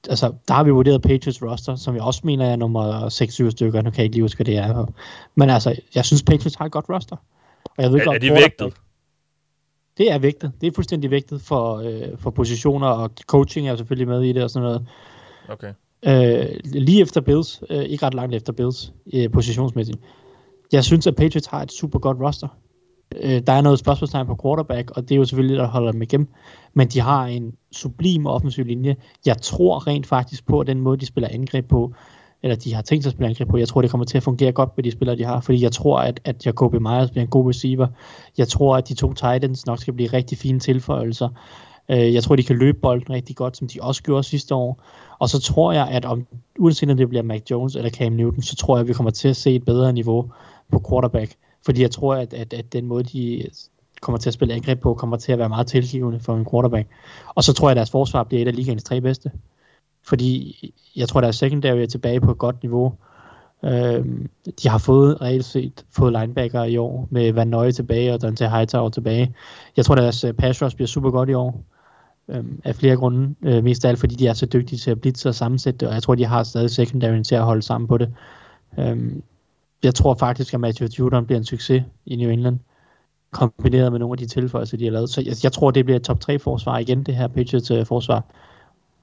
altså, 0.09 0.33
der 0.49 0.55
har 0.55 0.65
vi 0.65 0.71
vurderet 0.71 1.03
Patriots 1.03 1.43
roster, 1.43 1.77
som 1.77 1.95
jeg 1.95 2.03
også 2.03 2.21
mener 2.25 2.47
er 2.47 2.57
nummer 2.57 3.09
6-7 3.47 3.51
stykker. 3.51 3.83
Nu 3.83 3.91
kan 3.91 3.99
jeg 3.99 4.05
ikke 4.05 4.17
lige 4.17 4.25
huske, 4.25 4.39
hvad 4.39 4.47
det 4.47 4.57
er. 4.57 4.87
Men 5.35 5.51
altså, 5.51 5.77
jeg 5.95 6.05
synes, 6.05 6.23
Patriots 6.23 6.55
har 6.55 6.65
et 6.65 6.73
godt 6.73 6.85
roster. 6.89 7.17
Og 7.77 7.83
jeg 7.83 7.93
ved 7.93 8.01
er, 8.01 8.11
er 8.11 8.19
de 8.19 8.31
vægtet? 8.31 8.75
Det 10.01 10.13
er 10.13 10.19
vægtet. 10.19 10.53
Det 10.61 10.67
er 10.67 10.71
fuldstændig 10.75 11.11
vægtet 11.11 11.41
for, 11.41 11.77
øh, 11.77 12.19
for 12.19 12.31
positioner, 12.31 12.87
og 12.87 13.11
coaching 13.27 13.69
er 13.69 13.77
selvfølgelig 13.77 14.09
med 14.09 14.23
i 14.23 14.33
det 14.33 14.43
og 14.43 14.51
sådan 14.51 14.69
noget. 14.69 14.87
Okay. 15.49 15.73
Øh, 16.07 16.61
lige 16.65 17.03
efter 17.03 17.21
Bills, 17.21 17.63
øh, 17.71 17.83
ikke 17.83 18.07
ret 18.07 18.15
langt 18.15 18.35
efter 18.35 18.53
Bills, 18.53 18.93
øh, 19.13 19.31
positionsmæssigt. 19.31 19.99
Jeg 20.73 20.85
synes, 20.85 21.07
at 21.07 21.17
Patriots 21.17 21.47
har 21.47 21.63
et 21.63 21.73
super 21.73 21.99
godt 21.99 22.21
roster. 22.21 22.49
Øh, 23.17 23.43
der 23.47 23.53
er 23.53 23.61
noget 23.61 23.79
spørgsmålstegn 23.79 24.27
på 24.27 24.39
quarterback, 24.43 24.91
og 24.91 25.03
det 25.03 25.13
er 25.13 25.17
jo 25.17 25.25
selvfølgelig 25.25 25.57
der 25.57 25.67
holder 25.67 25.93
dem 25.93 26.03
igennem. 26.03 26.29
Men 26.75 26.89
de 26.89 27.01
har 27.01 27.27
en 27.27 27.55
sublim 27.73 28.27
offensiv 28.27 28.65
linje. 28.65 28.97
Jeg 29.27 29.37
tror 29.43 29.87
rent 29.87 30.07
faktisk 30.07 30.47
på, 30.47 30.61
at 30.61 30.67
den 30.67 30.81
måde, 30.81 31.01
de 31.01 31.07
spiller 31.07 31.29
angreb 31.33 31.69
på, 31.69 31.95
eller 32.43 32.57
de 32.57 32.75
har 32.75 32.83
tænkt 32.83 33.05
sig 33.05 33.11
at 33.11 33.13
spille 33.13 33.29
angreb 33.29 33.49
på, 33.49 33.57
jeg 33.57 33.69
tror, 33.69 33.83
det 33.83 33.91
kommer 33.91 34.05
til 34.05 34.17
at 34.17 34.23
fungere 34.23 34.53
godt 34.53 34.71
med 34.77 34.85
de 34.85 34.91
spillere, 34.91 35.17
de 35.17 35.25
har. 35.25 35.41
Fordi 35.41 35.63
jeg 35.63 35.73
tror, 35.73 35.99
at, 35.99 36.21
at 36.25 36.47
Jacobi 36.47 36.79
Myers 36.79 37.11
bliver 37.11 37.23
en 37.25 37.31
god 37.31 37.49
receiver. 37.49 37.87
Jeg 38.39 38.49
tror, 38.49 38.77
at 38.77 38.89
de 38.89 38.95
to 38.95 39.13
Titans 39.13 39.67
nok 39.67 39.79
skal 39.79 39.95
blive 39.95 40.09
rigtig 40.13 40.39
fine 40.39 40.61
tilføjelser. 40.61 41.29
Øh, 41.91 42.15
jeg 42.15 42.23
tror, 42.23 42.37
de 42.37 42.43
kan 42.43 42.57
løbe 42.57 42.79
bolden 42.83 43.11
rigtig 43.11 43.37
godt, 43.37 43.57
som 43.57 43.69
de 43.69 43.79
også 43.83 44.03
gjorde 44.03 44.23
sidste 44.23 44.55
år. 44.55 44.83
Og 45.19 45.29
så 45.29 45.41
tror 45.41 45.73
jeg, 45.73 45.89
at 45.89 46.05
om, 46.05 46.27
uanset 46.59 46.91
om 46.91 46.97
det 46.97 47.09
bliver 47.09 47.23
Mac 47.23 47.43
Jones 47.51 47.77
eller 47.77 47.91
Cam 47.91 48.13
Newton, 48.13 48.43
så 48.43 48.57
tror 48.57 48.77
jeg, 48.77 48.81
at 48.81 48.89
vi 48.89 48.93
kommer 48.93 49.11
til 49.11 49.29
at 49.29 49.37
se 49.37 49.55
et 49.55 49.65
bedre 49.65 49.93
niveau 49.93 50.31
på 50.73 50.83
quarterback. 50.91 51.35
Fordi 51.65 51.83
jeg 51.83 51.91
tror, 51.91 52.15
at, 52.15 52.35
at, 52.35 52.53
at 52.53 52.73
den 52.73 52.87
måde, 52.87 53.05
de 53.05 53.45
kommer 54.01 54.19
til 54.19 54.31
at 54.31 54.35
spille 54.35 54.55
angreb 54.55 54.81
på, 54.81 54.95
kommer 54.95 55.17
til 55.17 55.33
at 55.33 55.39
være 55.39 55.49
meget 55.49 55.67
tilgivende 55.67 56.21
for 56.21 56.37
en 56.37 56.47
quarterback. 56.51 56.89
Og 57.35 57.45
så 57.45 57.53
tror 57.53 57.69
jeg, 57.69 57.71
at 57.71 57.77
deres 57.77 57.91
forsvar 57.91 58.25
bliver 58.25 58.43
et 58.43 58.49
af 58.49 58.57
ligaens 58.57 58.85
tre 58.85 59.01
bedste. 59.01 59.31
Fordi 60.07 60.57
jeg 60.97 61.09
tror, 61.09 61.21
deres 61.21 61.37
secondary 61.37 61.77
er 61.77 61.87
tilbage 61.87 62.21
på 62.21 62.31
et 62.31 62.39
godt 62.39 62.63
niveau. 62.63 62.95
Øh, 63.65 64.05
de 64.63 64.69
har 64.69 64.79
fået 64.79 65.21
reelt 65.21 65.45
set 65.45 65.85
fået 65.97 66.13
linebacker 66.13 66.65
i 66.65 66.77
år 66.77 67.09
med 67.11 67.33
Van 67.33 67.49
Nøje 67.49 67.73
tilbage 67.73 68.15
og 68.15 68.23
Dante 68.23 68.49
Hightower 68.49 68.89
tilbage. 68.89 69.35
Jeg 69.77 69.85
tror, 69.85 69.95
deres 69.95 70.25
øh, 70.25 70.33
pass 70.33 70.63
rush 70.63 70.77
bliver 70.77 70.89
super 70.89 71.11
godt 71.11 71.29
i 71.29 71.35
år. 71.35 71.65
Øh, 72.29 72.45
af 72.65 72.75
flere 72.75 72.97
grunde. 72.97 73.35
Øh, 73.43 73.65
mest 73.65 73.85
af 73.85 73.89
alt, 73.89 73.99
fordi 73.99 74.15
de 74.15 74.27
er 74.27 74.33
så 74.33 74.47
dygtige 74.47 74.79
til 74.79 74.91
at 74.91 75.01
blitse 75.01 75.29
og 75.29 75.35
sammensætte 75.35 75.89
og 75.89 75.95
jeg 75.95 76.03
tror, 76.03 76.15
de 76.15 76.25
har 76.25 76.43
stadig 76.43 76.71
secondary 76.71 77.23
til 77.23 77.35
at 77.35 77.43
holde 77.43 77.63
sammen 77.63 77.89
på 77.89 77.99
det. 77.99 78.15
Øh, 78.79 79.13
jeg 79.83 79.95
tror 79.95 80.15
faktisk, 80.15 80.55
at 80.55 80.61
Matthew 80.61 80.89
Judon 80.99 81.27
bliver 81.27 81.39
en 81.39 81.45
succes 81.45 81.83
i 82.07 82.17
New 82.17 82.31
England, 82.31 82.59
kombineret 83.31 83.93
med 83.93 83.99
nogle 83.99 84.13
af 84.13 84.19
de 84.19 84.27
tilføjelser, 84.27 84.77
de 84.77 84.85
har 84.85 84.93
lavet. 84.93 85.11
Så 85.11 85.21
jeg, 85.21 85.35
jeg 85.45 85.53
tror, 85.53 85.71
det 85.71 85.85
bliver 85.85 85.97
et 85.97 86.05
top 86.05 86.21
3 86.21 86.39
forsvar 86.39 86.79
igen, 86.79 87.03
det 87.03 87.17
her 87.17 87.29
Patriots 87.29 87.71
øh, 87.71 87.87
forsvar. 87.87 88.25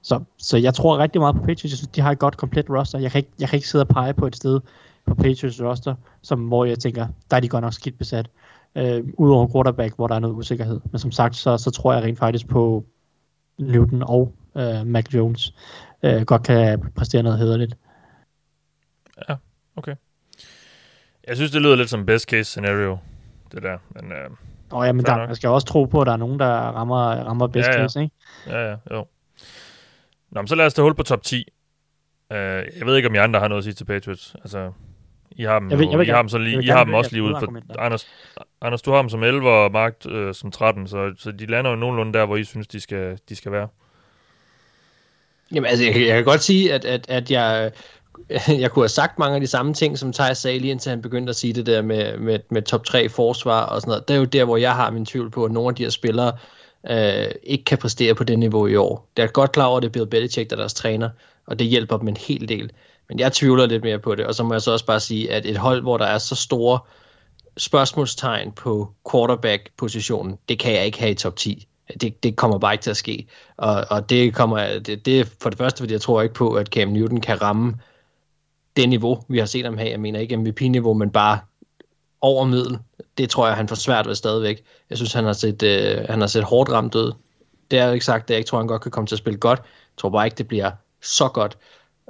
Så, 0.08 0.24
så 0.38 0.56
jeg 0.56 0.74
tror 0.74 0.98
rigtig 0.98 1.20
meget 1.20 1.36
på 1.36 1.40
Patriots. 1.40 1.64
Jeg 1.64 1.70
synes, 1.78 1.88
de 1.88 2.00
har 2.00 2.10
et 2.10 2.18
godt 2.18 2.36
komplet 2.36 2.70
roster. 2.70 2.98
Jeg 2.98 3.10
kan 3.10 3.18
ikke, 3.18 3.30
jeg 3.40 3.48
kan 3.48 3.56
ikke 3.56 3.68
sidde 3.68 3.82
og 3.82 3.88
pege 3.88 4.14
på 4.14 4.26
et 4.26 4.36
sted 4.36 4.60
på 5.06 5.14
Patriots 5.14 5.62
roster, 5.62 5.94
som, 6.22 6.40
hvor 6.40 6.64
jeg 6.64 6.78
tænker, 6.78 7.06
der 7.30 7.36
er 7.36 7.40
de 7.40 7.48
godt 7.48 7.62
nok 7.62 7.72
skidt 7.72 7.98
besat. 7.98 8.30
Øh, 8.74 9.04
Udover 9.18 9.52
quarterback, 9.52 9.96
hvor 9.96 10.06
der 10.06 10.14
er 10.14 10.18
noget 10.18 10.34
usikkerhed. 10.34 10.80
Men 10.90 10.98
som 10.98 11.10
sagt, 11.10 11.36
så, 11.36 11.58
så 11.58 11.70
tror 11.70 11.92
jeg 11.92 12.02
rent 12.02 12.18
faktisk 12.18 12.48
på 12.48 12.84
Newton 13.58 14.02
og 14.02 14.34
øh, 14.56 14.86
Mac 14.86 15.14
Jones 15.14 15.54
øh, 16.02 16.22
godt 16.22 16.42
kan 16.42 16.90
præstere 16.96 17.22
noget 17.22 17.38
hederligt. 17.38 17.76
Ja, 19.28 19.36
okay. 19.76 19.94
Jeg 21.28 21.36
synes, 21.36 21.50
det 21.50 21.62
lyder 21.62 21.76
lidt 21.76 21.90
som 21.90 22.06
best 22.06 22.30
case 22.30 22.44
scenario, 22.44 22.98
det 23.52 23.62
der. 23.62 23.78
Men, 23.90 24.12
øh, 24.12 24.30
oh, 24.70 24.86
ja, 24.86 24.92
men 24.92 25.04
der, 25.04 25.16
man 25.16 25.36
skal 25.36 25.50
også 25.50 25.66
tro 25.66 25.84
på, 25.84 26.00
at 26.00 26.06
der 26.06 26.12
er 26.12 26.16
nogen, 26.16 26.38
der 26.38 26.50
rammer, 26.50 26.98
rammer 26.98 27.46
best 27.46 27.68
ja, 27.68 27.72
ja. 27.72 27.78
case, 27.78 28.02
ikke? 28.02 28.14
Ja, 28.46 28.70
ja, 28.70 28.76
jo. 28.90 29.06
Nå, 30.30 30.40
men 30.40 30.48
så 30.48 30.54
lad 30.54 30.66
os 30.66 30.74
da 30.74 30.82
hul 30.82 30.94
på 30.94 31.02
top 31.02 31.22
10. 31.22 31.44
Uh, 32.30 32.36
øh, 32.36 32.42
jeg 32.78 32.86
ved 32.86 32.96
ikke, 32.96 33.08
om 33.08 33.14
I 33.14 33.18
andre 33.18 33.40
har 33.40 33.48
noget 33.48 33.60
at 33.60 33.64
sige 33.64 33.74
til 33.74 33.84
Patriots. 33.84 34.36
Altså, 34.40 34.72
I 35.30 35.42
har 35.42 35.58
dem, 35.58 35.70
jeg 35.70 35.78
vil, 35.78 35.88
jeg 35.90 35.98
vil 35.98 36.08
I 36.08 36.10
har 36.10 36.22
dem, 36.22 36.28
så 36.28 36.38
lige, 36.38 36.64
I 36.64 36.66
har 36.66 36.84
dem 36.84 36.94
også 36.94 37.12
lige 37.12 37.22
ud. 37.22 37.34
For, 37.38 37.80
Anders, 37.80 38.08
Anders, 38.60 38.82
du 38.82 38.90
har 38.90 38.98
dem 38.98 39.08
som 39.08 39.22
11 39.22 39.50
og 39.50 39.72
Mark 39.72 39.94
øh, 40.08 40.34
som 40.34 40.50
13, 40.50 40.88
så, 40.88 41.12
så 41.18 41.30
de 41.30 41.46
lander 41.46 41.70
jo 41.70 41.76
nogenlunde 41.76 42.12
der, 42.12 42.26
hvor 42.26 42.36
I 42.36 42.44
synes, 42.44 42.66
de 42.66 42.80
skal, 42.80 43.18
de 43.28 43.36
skal 43.36 43.52
være. 43.52 43.68
Jamen 45.54 45.70
altså, 45.70 45.84
jeg, 45.84 45.96
jeg 45.96 46.14
kan 46.14 46.24
godt 46.24 46.42
sige, 46.42 46.72
at, 46.72 46.84
at, 46.84 47.06
at 47.08 47.30
jeg 47.30 47.72
jeg 48.62 48.70
kunne 48.70 48.82
have 48.82 48.88
sagt 48.88 49.18
mange 49.18 49.34
af 49.34 49.40
de 49.40 49.46
samme 49.46 49.74
ting, 49.74 49.98
som 49.98 50.12
Thijs 50.12 50.38
sagde 50.38 50.58
lige 50.58 50.70
indtil 50.70 50.90
han 50.90 51.02
begyndte 51.02 51.30
at 51.30 51.36
sige 51.36 51.52
det 51.52 51.66
der 51.66 51.82
med, 51.82 52.18
med, 52.18 52.38
med 52.50 52.62
top 52.62 52.84
3 52.84 53.08
forsvar 53.08 53.62
og 53.62 53.80
sådan 53.80 53.90
noget. 53.90 54.08
Det 54.08 54.14
er 54.14 54.18
jo 54.18 54.24
der, 54.24 54.44
hvor 54.44 54.56
jeg 54.56 54.74
har 54.74 54.90
min 54.90 55.06
tvivl 55.06 55.30
på, 55.30 55.44
at 55.44 55.52
nogle 55.52 55.68
af 55.68 55.74
de 55.74 55.82
her 55.82 55.90
spillere 55.90 56.32
øh, 56.32 56.57
øh, 56.90 57.30
ikke 57.42 57.64
kan 57.64 57.78
præstere 57.78 58.14
på 58.14 58.24
det 58.24 58.38
niveau 58.38 58.66
i 58.66 58.76
år. 58.76 59.08
Det 59.16 59.22
er 59.22 59.26
godt 59.26 59.52
klar 59.52 59.64
over, 59.64 59.76
at 59.76 59.82
det 59.82 59.88
er 59.88 59.92
Bill 59.92 60.06
Belichick, 60.06 60.50
der 60.50 60.56
er 60.56 60.60
deres 60.60 60.74
træner, 60.74 61.10
og 61.46 61.58
det 61.58 61.66
hjælper 61.66 61.96
dem 61.96 62.08
en 62.08 62.16
hel 62.16 62.48
del. 62.48 62.70
Men 63.08 63.18
jeg 63.18 63.32
tvivler 63.32 63.66
lidt 63.66 63.84
mere 63.84 63.98
på 63.98 64.14
det, 64.14 64.26
og 64.26 64.34
så 64.34 64.44
må 64.44 64.54
jeg 64.54 64.62
så 64.62 64.72
også 64.72 64.86
bare 64.86 65.00
sige, 65.00 65.32
at 65.32 65.46
et 65.46 65.56
hold, 65.56 65.82
hvor 65.82 65.96
der 65.96 66.04
er 66.04 66.18
så 66.18 66.34
store 66.34 66.78
spørgsmålstegn 67.56 68.52
på 68.52 68.92
quarterback-positionen, 69.10 70.38
det 70.48 70.58
kan 70.58 70.72
jeg 70.72 70.86
ikke 70.86 70.98
have 70.98 71.10
i 71.10 71.14
top 71.14 71.36
10. 71.36 71.68
Det, 72.00 72.22
det 72.22 72.36
kommer 72.36 72.58
bare 72.58 72.74
ikke 72.74 72.82
til 72.82 72.90
at 72.90 72.96
ske. 72.96 73.26
Og, 73.56 73.84
og 73.90 74.10
det 74.10 74.34
kommer 74.34 74.78
det, 74.78 75.06
det 75.06 75.20
er 75.20 75.24
for 75.42 75.50
det 75.50 75.58
første, 75.58 75.78
fordi 75.78 75.92
jeg 75.92 76.00
tror 76.00 76.22
ikke 76.22 76.34
på, 76.34 76.54
at 76.54 76.66
Cam 76.66 76.88
Newton 76.88 77.20
kan 77.20 77.42
ramme 77.42 77.74
det 78.76 78.88
niveau, 78.88 79.24
vi 79.28 79.38
har 79.38 79.46
set 79.46 79.64
ham 79.64 79.78
have. 79.78 79.90
Jeg 79.90 80.00
mener 80.00 80.20
ikke 80.20 80.36
MVP-niveau, 80.36 80.94
men 80.94 81.10
bare 81.10 81.38
over 82.20 82.44
middel. 82.44 82.78
Det 83.18 83.30
tror 83.30 83.46
jeg, 83.46 83.56
han 83.56 83.68
får 83.68 83.76
svært 83.76 84.06
ved 84.06 84.14
stadigvæk. 84.14 84.64
Jeg 84.90 84.98
synes, 84.98 85.12
han 85.12 85.24
har 85.24 85.32
set, 85.32 85.62
øh, 85.62 86.04
han 86.08 86.20
har 86.20 86.26
set 86.26 86.44
hårdt 86.44 86.70
ramt 86.70 86.94
ud. 86.94 87.12
Det 87.70 87.78
er 87.78 87.86
jo 87.86 87.92
ikke 87.92 88.04
sagt, 88.04 88.22
at 88.24 88.30
jeg 88.30 88.38
ikke 88.38 88.48
tror, 88.48 88.58
han 88.58 88.66
godt 88.66 88.82
kan 88.82 88.90
komme 88.90 89.06
til 89.06 89.14
at 89.14 89.18
spille 89.18 89.38
godt. 89.38 89.58
Jeg 89.58 89.98
tror 89.98 90.08
bare 90.08 90.26
ikke, 90.26 90.38
det 90.38 90.48
bliver 90.48 90.70
så 91.02 91.28
godt. 91.28 91.58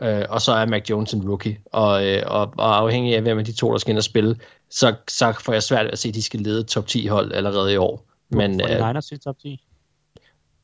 Øh, 0.03 0.25
og 0.29 0.43
så 0.43 0.53
er 0.53 0.67
Mac 0.67 0.91
Jones 0.91 1.13
en 1.13 1.29
rookie. 1.29 1.59
Og, 1.73 2.07
øh, 2.07 2.23
og, 2.27 2.53
og 2.59 2.77
afhængig 2.77 3.17
af, 3.17 3.23
hvem 3.23 3.39
af 3.39 3.45
de 3.45 3.53
to, 3.53 3.73
der 3.73 3.79
skal 3.79 3.91
ind 3.91 3.99
og 3.99 4.05
spille, 4.05 4.37
så, 4.71 4.95
så 5.09 5.33
får 5.41 5.53
jeg 5.53 5.63
svært 5.63 5.85
ved 5.85 5.93
at 5.93 5.99
se, 5.99 6.09
at 6.09 6.15
de 6.15 6.23
skal 6.23 6.41
lede 6.41 6.63
top 6.63 6.87
10 6.87 7.07
hold 7.07 7.33
allerede 7.33 7.73
i 7.73 7.77
år. 7.77 8.05
Men, 8.29 8.59
du 8.59 8.67
har 8.67 8.93
49ers 8.93 9.15
i 9.15 9.19
top 9.19 9.39
10. 9.39 9.65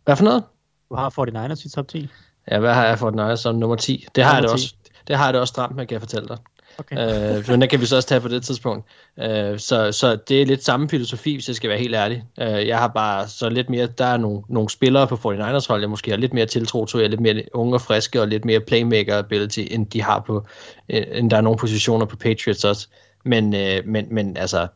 Hvad 0.04 0.16
for 0.16 0.24
noget? 0.24 0.42
Du 0.90 0.94
har 0.94 1.10
49ers 1.10 1.66
i 1.66 1.68
top 1.68 1.88
10. 1.88 2.08
Ja, 2.50 2.58
hvad 2.58 2.74
har 2.74 2.86
jeg 2.86 2.98
for 2.98 3.32
49ers 3.32 3.36
som 3.36 3.54
nummer 3.54 3.76
10? 3.76 4.06
Det 4.14 4.24
har 4.24 4.32
nummer 4.32 4.50
jeg 4.50 4.58
det 4.58 4.60
10. 4.60 4.64
også. 4.64 4.74
Det 5.08 5.16
har 5.16 5.24
jeg 5.24 5.34
det 5.34 5.40
også 5.40 5.52
stramt 5.52 5.76
med, 5.76 5.86
kan 5.86 5.92
jeg 5.92 6.00
fortælle 6.00 6.28
dig. 6.28 6.38
Okay. 6.78 7.36
Øh, 7.36 7.48
men 7.48 7.60
den 7.60 7.68
kan 7.68 7.80
vi 7.80 7.86
så 7.86 7.96
også 7.96 8.08
tage 8.08 8.20
på 8.20 8.28
det 8.28 8.42
tidspunkt. 8.42 8.86
Øh, 9.20 9.58
så, 9.58 9.92
så 9.92 10.16
det 10.28 10.42
er 10.42 10.46
lidt 10.46 10.64
samme 10.64 10.88
filosofi, 10.88 11.34
hvis 11.34 11.48
jeg 11.48 11.56
skal 11.56 11.70
være 11.70 11.78
helt 11.78 11.94
ærlig. 11.94 12.24
Øh, 12.40 12.68
jeg 12.68 12.78
har 12.78 12.88
bare 12.88 13.28
så 13.28 13.48
lidt 13.48 13.70
mere, 13.70 13.86
der 13.86 14.04
er 14.04 14.16
nogle, 14.16 14.42
nogle 14.48 14.70
spillere 14.70 15.06
på 15.06 15.14
49ers 15.14 15.68
hold, 15.68 15.80
jeg 15.80 15.90
måske 15.90 16.10
har 16.10 16.18
lidt 16.18 16.34
mere 16.34 16.46
tiltro 16.46 16.84
til, 16.84 16.98
jeg 16.98 17.04
er 17.04 17.10
lidt 17.10 17.20
mere 17.20 17.42
unge 17.54 17.74
og 17.74 17.80
friske, 17.80 18.20
og 18.20 18.28
lidt 18.28 18.44
mere 18.44 18.60
playmaker 18.60 19.18
ability, 19.18 19.60
end 19.70 19.86
de 19.86 20.02
har 20.02 20.20
på, 20.26 20.46
øh, 20.88 21.02
end 21.12 21.30
der 21.30 21.36
er 21.36 21.40
nogle 21.40 21.58
positioner 21.58 22.06
på 22.06 22.16
Patriots 22.16 22.64
også. 22.64 22.88
Men, 23.24 23.54
øh, 23.54 23.82
men, 23.86 24.06
men 24.10 24.36
altså, 24.36 24.66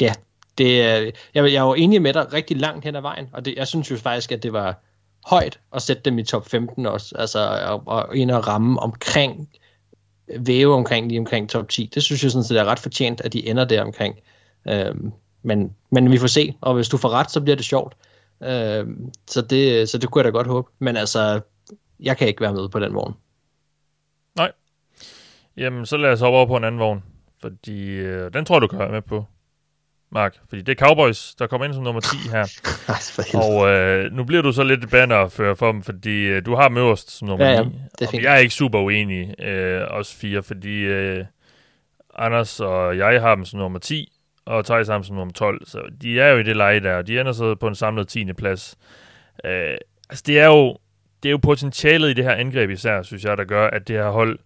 ja, 0.00 0.12
det, 0.58 0.78
jeg, 0.78 1.12
jeg 1.34 1.54
er 1.54 1.62
jo 1.62 1.74
enig 1.74 2.02
med 2.02 2.12
dig 2.12 2.32
rigtig 2.32 2.56
langt 2.56 2.84
hen 2.84 2.96
ad 2.96 3.00
vejen, 3.00 3.28
og 3.32 3.44
det, 3.44 3.54
jeg 3.56 3.68
synes 3.68 3.90
jo 3.90 3.96
faktisk, 3.96 4.32
at 4.32 4.42
det 4.42 4.52
var 4.52 4.82
højt 5.26 5.58
at 5.74 5.82
sætte 5.82 6.02
dem 6.02 6.18
i 6.18 6.22
top 6.22 6.48
15 6.48 6.86
også, 6.86 7.14
altså 7.18 7.60
og, 7.66 7.82
og 7.86 8.16
ind 8.16 8.30
og 8.30 8.48
ramme 8.48 8.80
omkring 8.80 9.48
væve 10.38 10.74
omkring 10.74 11.08
lige 11.08 11.18
omkring 11.20 11.50
top 11.50 11.68
10. 11.68 11.90
Det 11.94 12.02
synes 12.02 12.22
jeg 12.22 12.30
sådan 12.30 12.44
set 12.44 12.58
er 12.58 12.64
ret 12.64 12.78
fortjent, 12.78 13.20
at 13.20 13.32
de 13.32 13.48
ender 13.48 13.64
der 13.64 13.82
omkring. 13.82 14.18
Øhm, 14.68 15.12
men, 15.42 15.76
men 15.90 16.10
vi 16.10 16.18
får 16.18 16.26
se, 16.26 16.54
og 16.60 16.74
hvis 16.74 16.88
du 16.88 16.96
får 16.96 17.08
ret, 17.08 17.30
så 17.30 17.40
bliver 17.40 17.56
det 17.56 17.64
sjovt. 17.64 17.96
Øhm, 18.42 19.12
så, 19.26 19.42
det, 19.42 19.88
så 19.88 19.98
det 19.98 20.10
kunne 20.10 20.20
jeg 20.20 20.24
da 20.24 20.36
godt 20.36 20.46
håbe. 20.46 20.70
Men 20.78 20.96
altså, 20.96 21.40
jeg 22.00 22.16
kan 22.16 22.28
ikke 22.28 22.40
være 22.40 22.54
med 22.54 22.68
på 22.68 22.80
den 22.80 22.94
vogn. 22.94 23.14
Nej. 24.36 24.52
Jamen, 25.56 25.86
så 25.86 25.96
lad 25.96 26.12
os 26.12 26.20
hoppe 26.20 26.36
over 26.36 26.46
på 26.46 26.56
en 26.56 26.64
anden 26.64 26.80
vogn. 26.80 27.02
Fordi 27.40 27.86
øh, 27.86 28.32
den 28.32 28.44
tror 28.44 28.54
jeg, 28.54 28.62
du 28.62 28.66
kan 28.66 28.78
være 28.78 28.92
med 28.92 29.02
på. 29.02 29.24
Mark, 30.14 30.36
fordi 30.48 30.62
det 30.62 30.80
er 30.80 30.86
Cowboys, 30.86 31.34
der 31.34 31.46
kommer 31.46 31.64
ind 31.64 31.74
som 31.74 31.82
nummer 31.82 32.00
10 32.00 32.16
her. 32.32 32.46
og 33.44 33.68
øh, 33.68 34.12
nu 34.12 34.24
bliver 34.24 34.42
du 34.42 34.52
så 34.52 34.62
lidt 34.62 34.90
bannerfører 34.90 35.54
for 35.54 35.72
dem, 35.72 35.82
fordi 35.82 36.24
øh, 36.24 36.46
du 36.46 36.54
har 36.54 36.68
dem 36.68 36.76
øverst 36.76 37.10
som 37.10 37.28
nummer 37.28 37.46
ja, 37.46 37.62
9. 37.62 37.70
Ja, 38.00 38.04
er. 38.04 38.08
Og 38.08 38.22
jeg 38.22 38.34
er 38.34 38.38
ikke 38.38 38.54
super 38.54 38.80
uenig, 38.80 39.40
øh, 39.40 39.82
os 39.90 40.14
fire, 40.14 40.42
fordi 40.42 40.80
øh, 40.80 41.24
Anders 42.16 42.60
og 42.60 42.98
jeg 42.98 43.20
har 43.20 43.34
dem 43.34 43.44
som 43.44 43.58
nummer 43.58 43.78
10, 43.78 44.12
og 44.44 44.64
Thijs 44.64 44.88
har 44.88 44.94
dem 44.94 45.04
som 45.04 45.16
nummer 45.16 45.32
12. 45.32 45.66
Så 45.66 45.82
de 46.02 46.20
er 46.20 46.28
jo 46.28 46.38
i 46.38 46.42
det 46.42 46.56
leje 46.56 46.80
der, 46.80 46.96
og 46.96 47.06
de 47.06 47.20
ender 47.20 47.32
så 47.32 47.54
på 47.54 47.68
en 47.68 47.74
samlet 47.74 48.08
10. 48.08 48.32
plads. 48.32 48.76
Øh, 49.44 49.76
altså 50.10 50.24
det 50.26 50.38
er 50.38 50.46
jo 50.46 50.78
det 51.22 51.28
er 51.28 51.30
jo 51.30 51.38
potentialet 51.38 52.10
i 52.10 52.12
det 52.12 52.24
her 52.24 52.34
angreb 52.34 52.70
især, 52.70 53.02
synes 53.02 53.24
jeg, 53.24 53.36
der 53.36 53.44
gør, 53.44 53.66
at 53.66 53.88
det 53.88 53.96
her 53.96 54.10
hold 54.10 54.38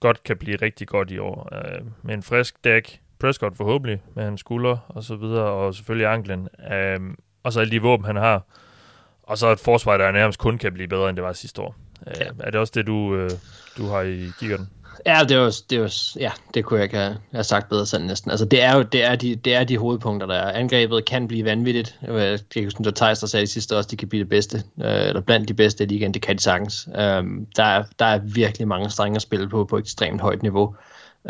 godt 0.00 0.22
kan 0.22 0.36
blive 0.36 0.56
rigtig 0.56 0.88
godt 0.88 1.10
i 1.10 1.18
år. 1.18 1.48
Øh, 1.52 1.80
med 2.02 2.14
en 2.14 2.22
frisk 2.22 2.64
dæk, 2.64 3.00
Prescott 3.22 3.56
forhåbentlig 3.56 4.02
med 4.14 4.24
hans 4.24 4.40
skulder 4.40 4.76
og 4.88 5.04
så 5.04 5.16
videre, 5.16 5.44
og 5.44 5.74
selvfølgelig 5.74 6.06
anklen. 6.06 6.48
Um, 6.96 7.18
og 7.42 7.52
så 7.52 7.60
alle 7.60 7.70
de 7.70 7.82
våben, 7.82 8.06
han 8.06 8.16
har. 8.16 8.42
Og 9.22 9.38
så 9.38 9.48
et 9.48 9.60
forsvar, 9.60 9.96
der 9.96 10.10
nærmest 10.10 10.38
kun 10.38 10.58
kan 10.58 10.72
blive 10.72 10.88
bedre, 10.88 11.08
end 11.08 11.16
det 11.16 11.24
var 11.24 11.32
sidste 11.32 11.60
år. 11.60 11.76
Ja. 12.06 12.30
Uh, 12.30 12.36
er 12.40 12.50
det 12.50 12.60
også 12.60 12.72
det, 12.76 12.86
du, 12.86 12.94
uh, 12.94 13.30
du 13.76 13.86
har 13.86 14.00
i 14.00 14.30
kikkerten? 14.38 14.68
Ja, 15.06 15.20
det 15.28 15.38
var, 15.38 15.56
det 15.70 15.80
var, 15.80 16.18
ja, 16.20 16.30
det 16.54 16.64
kunne 16.64 16.78
jeg 16.78 16.84
ikke 16.84 16.96
have, 16.96 17.16
have 17.32 17.44
sagt 17.44 17.68
bedre 17.68 17.86
sådan 17.86 18.06
næsten. 18.06 18.30
Altså, 18.30 18.46
det 18.46 18.62
er 18.62 18.76
jo 18.76 18.82
det 18.82 19.04
er 19.04 19.16
de, 19.16 19.36
det 19.36 19.54
er 19.54 19.64
de 19.64 19.78
hovedpunkter, 19.78 20.26
der 20.26 20.34
er. 20.34 20.52
Angrebet 20.52 21.04
kan 21.04 21.28
blive 21.28 21.44
vanvittigt. 21.44 21.98
Jeg 22.02 22.38
kan 22.54 22.64
huske, 22.64 22.84
at 22.86 22.94
Thijs 22.94 23.18
der 23.18 23.26
sagde 23.26 23.46
sidste 23.46 23.76
også, 23.76 23.88
de 23.90 23.96
kan 23.96 24.08
blive 24.08 24.20
det 24.20 24.28
bedste, 24.28 24.56
øh, 24.56 25.08
eller 25.08 25.20
blandt 25.20 25.48
de 25.48 25.54
bedste 25.54 25.84
i 25.84 25.86
ligaen. 25.86 26.14
Det 26.14 26.22
kan 26.22 26.36
de 26.36 26.42
sagtens. 26.42 26.88
Øh, 26.94 27.24
der, 27.56 27.64
er, 27.64 27.84
der 27.98 28.04
er 28.04 28.18
virkelig 28.18 28.68
mange 28.68 28.90
strenge 28.90 29.16
at 29.16 29.22
spille 29.22 29.48
på, 29.48 29.64
på 29.64 29.78
ekstremt 29.78 30.20
højt 30.20 30.42
niveau. 30.42 30.74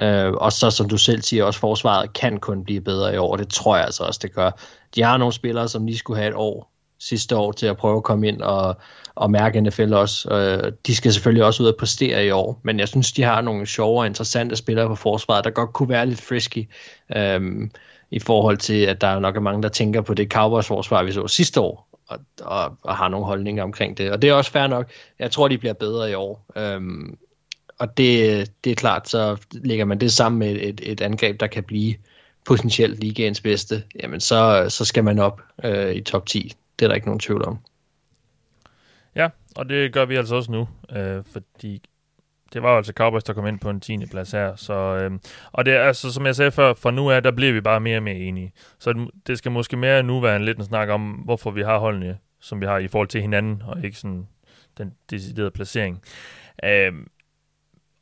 Øh, 0.01 0.33
og 0.33 0.53
så, 0.53 0.71
som 0.71 0.89
du 0.89 0.97
selv 0.97 1.23
siger, 1.23 1.45
også 1.45 1.61
forsvaret 1.61 2.13
kan 2.13 2.41
kun 2.41 2.65
blive 2.65 2.81
bedre 2.81 3.15
i 3.15 3.17
år. 3.17 3.37
Det 3.37 3.49
tror 3.49 3.77
jeg 3.77 3.85
altså 3.85 4.05
også, 4.05 4.21
det 4.23 4.35
gør. 4.35 4.51
De 4.95 5.03
har 5.03 5.17
nogle 5.17 5.33
spillere, 5.33 5.69
som 5.69 5.87
lige 5.87 5.99
skulle 5.99 6.19
have 6.19 6.29
et 6.29 6.37
år 6.37 6.73
sidste 7.03 7.37
år 7.37 7.53
til 7.53 7.67
at 7.67 7.77
prøve 7.77 7.97
at 7.97 8.03
komme 8.03 8.29
ind 8.29 8.43
og, 8.43 8.77
og 9.15 9.31
mærke 9.31 9.61
NFL 9.61 9.95
også. 9.95 10.31
Øh, 10.31 10.73
de 10.87 10.97
skal 10.97 11.13
selvfølgelig 11.13 11.45
også 11.45 11.63
ud 11.63 11.69
og 11.69 11.77
præstere 11.79 12.27
i 12.27 12.31
år, 12.31 12.61
men 12.63 12.79
jeg 12.79 12.89
synes, 12.89 13.13
de 13.13 13.23
har 13.23 13.41
nogle 13.41 13.67
sjove 13.67 14.01
og 14.01 14.07
interessante 14.07 14.57
spillere 14.57 14.89
på 14.89 14.95
forsvaret, 14.95 15.45
der 15.45 15.51
godt 15.51 15.73
kunne 15.73 15.89
være 15.89 16.07
lidt 16.07 16.21
frisky 16.21 16.69
øh, 17.17 17.41
i 18.11 18.19
forhold 18.19 18.57
til, 18.57 18.83
at 18.83 19.01
der 19.01 19.19
nok 19.19 19.37
er 19.37 19.41
mange, 19.41 19.63
der 19.63 19.69
tænker 19.69 20.01
på 20.01 20.15
det 20.15 20.33
Cowboys 20.33 20.67
forsvar, 20.67 21.03
vi 21.03 21.13
så 21.13 21.29
sidste 21.29 21.61
år, 21.61 21.89
og, 22.09 22.19
og, 22.43 22.77
og 22.83 22.97
har 22.97 23.09
nogle 23.09 23.27
holdninger 23.27 23.63
omkring 23.63 23.99
det. 23.99 24.11
Og 24.11 24.23
det 24.23 24.31
er 24.31 24.35
også 24.35 24.51
fair 24.51 24.67
nok. 24.67 24.91
Jeg 25.19 25.31
tror, 25.31 25.49
de 25.49 25.59
bliver 25.59 25.75
bedre 25.75 26.11
i 26.11 26.15
år. 26.15 26.47
Øhm, 26.57 27.19
og 27.83 27.97
det, 27.97 28.51
det 28.65 28.71
er 28.71 28.75
klart, 28.75 29.09
så 29.09 29.47
lægger 29.53 29.85
man 29.85 30.01
det 30.01 30.13
sammen 30.13 30.39
med 30.39 30.51
et, 30.61 30.81
et 30.85 31.01
angreb, 31.01 31.41
der 31.41 31.47
kan 31.47 31.65
blive 31.65 31.95
potentielt 32.45 33.01
ligaens 33.01 33.41
bedste, 33.41 33.83
jamen 34.03 34.21
så, 34.21 34.67
så 34.69 34.85
skal 34.85 35.05
man 35.05 35.19
op 35.19 35.43
øh, 35.65 35.95
i 35.95 36.01
top 36.01 36.27
10. 36.27 36.53
Det 36.79 36.85
er 36.85 36.89
der 36.89 36.95
ikke 36.95 37.07
nogen 37.07 37.21
tvivl 37.21 37.45
om. 37.45 37.59
Ja, 39.17 39.29
og 39.57 39.69
det 39.69 39.93
gør 39.93 40.05
vi 40.05 40.17
altså 40.17 40.35
også 40.35 40.53
nu, 40.53 40.69
øh, 40.97 41.25
fordi 41.33 41.83
det 42.53 42.63
var 42.63 42.71
jo 42.71 42.77
altså 42.77 42.93
Cowboys, 42.97 43.25
der 43.25 43.33
kom 43.33 43.47
ind 43.47 43.61
på 43.61 43.71
en 43.71 43.81
10. 43.81 44.07
plads 44.07 44.31
her. 44.31 44.57
Så, 44.57 44.75
øh, 44.75 45.11
og 45.53 45.65
det 45.65 45.75
er 45.75 45.83
altså, 45.83 46.13
som 46.13 46.27
jeg 46.27 46.37
sagde 46.37 46.51
før, 46.51 46.75
fra 46.75 46.91
nu 46.91 47.11
af, 47.11 47.23
der 47.23 47.31
bliver 47.31 47.53
vi 47.53 47.61
bare 47.61 47.81
mere 47.81 47.97
og 47.97 48.03
mere 48.03 48.17
enige. 48.17 48.53
Så 48.79 49.07
det 49.27 49.39
skal 49.39 49.53
måske 49.53 49.77
mere 49.77 50.03
nu 50.03 50.21
være 50.21 50.37
en 50.37 50.45
lidt 50.45 50.59
en 50.59 50.65
snak 50.65 50.89
om, 50.89 51.11
hvorfor 51.11 51.51
vi 51.51 51.63
har 51.63 51.79
holdene, 51.79 52.19
som 52.41 52.61
vi 52.61 52.67
har 52.67 52.79
i 52.79 52.89
forhold 52.89 53.09
til 53.09 53.21
hinanden, 53.21 53.63
og 53.67 53.85
ikke 53.85 53.97
sådan 53.97 54.27
den 54.79 54.93
deciderede 55.11 55.51
placering. 55.51 56.03
Øh, 56.65 56.93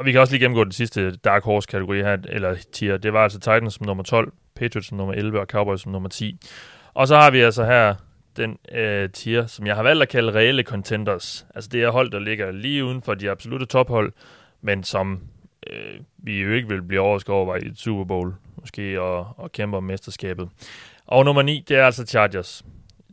og 0.01 0.07
vi 0.07 0.13
kan 0.13 0.21
også 0.21 0.33
lige 0.33 0.41
gennemgå 0.41 0.65
den 0.65 0.73
sidste 0.73 1.17
Dark 1.17 1.45
Horse-kategori 1.45 2.03
her, 2.03 2.19
eller 2.29 2.57
tier. 2.73 2.97
Det 2.97 3.13
var 3.13 3.23
altså 3.23 3.39
Titans 3.39 3.75
som 3.75 3.87
nummer 3.87 4.05
12, 4.05 4.33
Patriots 4.57 4.89
som 4.89 4.99
nummer 4.99 5.15
11 5.15 5.41
og 5.41 5.47
Cowboys 5.47 5.81
som 5.81 5.93
nummer 5.93 6.09
10. 6.09 6.39
Og 6.95 7.09
så 7.09 7.17
har 7.17 7.31
vi 7.31 7.41
altså 7.41 7.65
her 7.65 7.95
den 8.37 8.59
øh, 8.73 9.11
tier, 9.11 9.47
som 9.47 9.67
jeg 9.67 9.77
har 9.77 9.83
valgt 9.83 10.03
at 10.03 10.09
kalde 10.09 10.33
reelle 10.33 10.63
contenders. 10.63 11.47
Altså 11.55 11.71
det 11.73 11.83
er 11.83 11.91
hold, 11.91 12.11
der 12.11 12.19
ligger 12.19 12.51
lige 12.51 12.85
uden 12.85 13.03
for 13.03 13.15
de 13.15 13.31
absolute 13.31 13.67
tophold, 13.67 14.13
men 14.61 14.85
som 14.85 15.21
øh, 15.71 16.01
vi 16.19 16.41
jo 16.41 16.53
ikke 16.53 16.69
vil 16.69 16.83
blive 16.83 17.01
overrasket 17.01 17.35
over 17.35 17.57
i 17.57 17.67
et 17.67 17.79
Super 17.79 18.05
Bowl, 18.05 18.35
måske, 18.61 19.01
og, 19.01 19.29
og 19.37 19.53
kæmpe 19.53 19.77
om 19.77 19.85
mesterskabet. 19.85 20.49
Og 21.07 21.25
nummer 21.25 21.43
9, 21.43 21.65
det 21.69 21.77
er 21.77 21.87
altså 21.87 22.07
Chargers. 22.07 22.65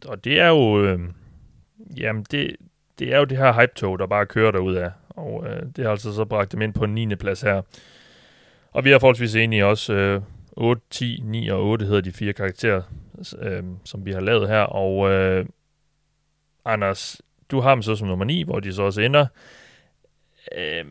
Og 0.05 0.23
det 0.23 0.39
er 0.39 0.47
jo, 0.47 0.84
øh, 0.84 0.99
jamen 1.97 2.26
det, 2.31 2.55
det 2.99 3.14
er 3.14 3.18
jo 3.18 3.26
det 3.26 3.38
her 3.38 3.53
hype-tog, 3.53 3.99
der 3.99 4.05
bare 4.05 4.26
kører 4.26 4.51
derud 4.51 4.76
af. 4.76 4.91
Og 5.18 5.45
øh, 5.48 5.64
det 5.76 5.84
har 5.84 5.91
altså 5.91 6.14
så 6.14 6.26
bragt 6.26 6.52
dem 6.52 6.61
ind 6.61 6.73
på 6.73 6.84
en 6.84 6.94
9. 6.94 7.15
plads 7.15 7.41
her. 7.41 7.61
Og 8.72 8.85
vi 8.85 8.91
er 8.91 8.99
forholdsvis 8.99 9.35
enige 9.35 9.65
også. 9.65 9.94
Øh, 9.94 10.22
8, 10.52 10.81
10, 10.89 11.22
9 11.23 11.48
og 11.48 11.64
8 11.64 11.85
hedder 11.85 12.02
de 12.02 12.11
fire 12.11 12.34
karakterer, 12.34 12.81
øh, 13.39 13.64
som 13.84 14.06
vi 14.06 14.11
har 14.11 14.19
lavet 14.19 14.49
her. 14.49 14.61
Og 14.61 15.11
øh, 15.11 15.45
Anders, 16.65 17.22
du 17.52 17.60
har 17.60 17.76
dem 17.76 17.81
så 17.81 17.95
som 17.95 18.07
nummer 18.07 18.26
9, 18.26 18.44
hvor 18.44 18.60
de 18.60 18.73
så 18.73 18.81
også 18.81 19.02
ender. 19.02 19.26
Øh, 20.57 20.85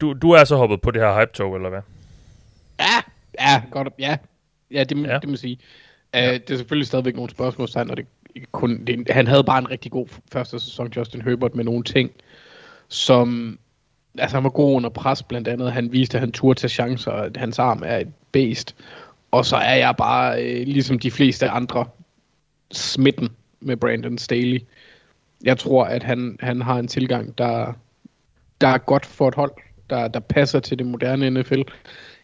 du, 0.00 0.12
du 0.12 0.30
er 0.30 0.44
så 0.44 0.56
hoppet 0.56 0.80
på 0.80 0.90
det 0.90 1.02
her 1.02 1.20
hype-tog, 1.20 1.56
eller 1.56 1.68
hvad? 1.68 1.80
Ja, 2.80 3.00
ja, 3.40 3.62
godt. 3.70 3.88
Ja, 3.98 4.16
ja 4.70 4.84
det, 4.84 5.06
ja. 5.06 5.18
det 5.18 5.28
må 5.28 5.36
sige. 5.36 5.58
Uh, 6.16 6.20
ja. 6.20 6.32
Det 6.32 6.50
er 6.50 6.56
selvfølgelig 6.56 6.86
stadigvæk 6.86 7.14
nogle 7.14 7.30
spørgsmålstegn, 7.30 7.90
og 7.90 7.96
det 7.96 8.06
kun, 8.52 8.84
det, 8.84 9.10
han 9.10 9.26
havde 9.26 9.44
bare 9.44 9.58
en 9.58 9.70
rigtig 9.70 9.92
god 9.92 10.06
første 10.32 10.60
sæson, 10.60 10.92
Justin 10.96 11.22
Herbert, 11.22 11.54
med 11.54 11.64
nogle 11.64 11.84
ting, 11.84 12.10
som... 12.90 13.58
Altså, 14.18 14.36
han 14.36 14.44
var 14.44 14.50
god 14.50 14.76
under 14.76 14.90
pres, 14.90 15.22
blandt 15.22 15.48
andet. 15.48 15.72
Han 15.72 15.92
viste, 15.92 16.16
at 16.16 16.20
han 16.20 16.32
turde 16.32 16.60
tage 16.60 16.70
chancer, 16.70 17.12
at 17.12 17.36
hans 17.36 17.58
arm 17.58 17.82
er 17.86 17.96
et 17.96 18.08
based. 18.32 18.74
Og 19.30 19.46
så 19.46 19.56
er 19.56 19.74
jeg 19.74 19.94
bare, 19.98 20.44
øh, 20.44 20.66
ligesom 20.66 20.98
de 20.98 21.10
fleste 21.10 21.48
andre, 21.48 21.86
smitten 22.72 23.28
med 23.60 23.76
Brandon 23.76 24.18
Staley. 24.18 24.60
Jeg 25.44 25.58
tror, 25.58 25.84
at 25.84 26.02
han, 26.02 26.36
han 26.40 26.62
har 26.62 26.78
en 26.78 26.88
tilgang, 26.88 27.38
der, 27.38 27.72
der 28.60 28.68
er 28.68 28.78
godt 28.78 29.06
for 29.06 29.28
et 29.28 29.34
hold, 29.34 29.52
der, 29.90 30.08
der 30.08 30.20
passer 30.20 30.60
til 30.60 30.78
det 30.78 30.86
moderne 30.86 31.30
NFL. 31.30 31.62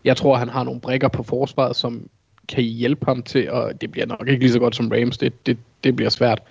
Jeg 0.04 0.16
tror, 0.16 0.36
han 0.36 0.48
har 0.48 0.64
nogle 0.64 0.80
brækker 0.80 1.08
på 1.08 1.22
forsvaret, 1.22 1.76
som 1.76 2.08
kan 2.48 2.64
hjælpe 2.64 3.04
ham 3.06 3.22
til, 3.22 3.50
og 3.50 3.80
det 3.80 3.90
bliver 3.90 4.06
nok 4.06 4.28
ikke 4.28 4.40
lige 4.40 4.52
så 4.52 4.58
godt 4.58 4.76
som 4.76 4.88
Rams, 4.88 5.18
det, 5.18 5.46
det, 5.46 5.58
det 5.84 5.96
bliver 5.96 6.10
svært. 6.10 6.42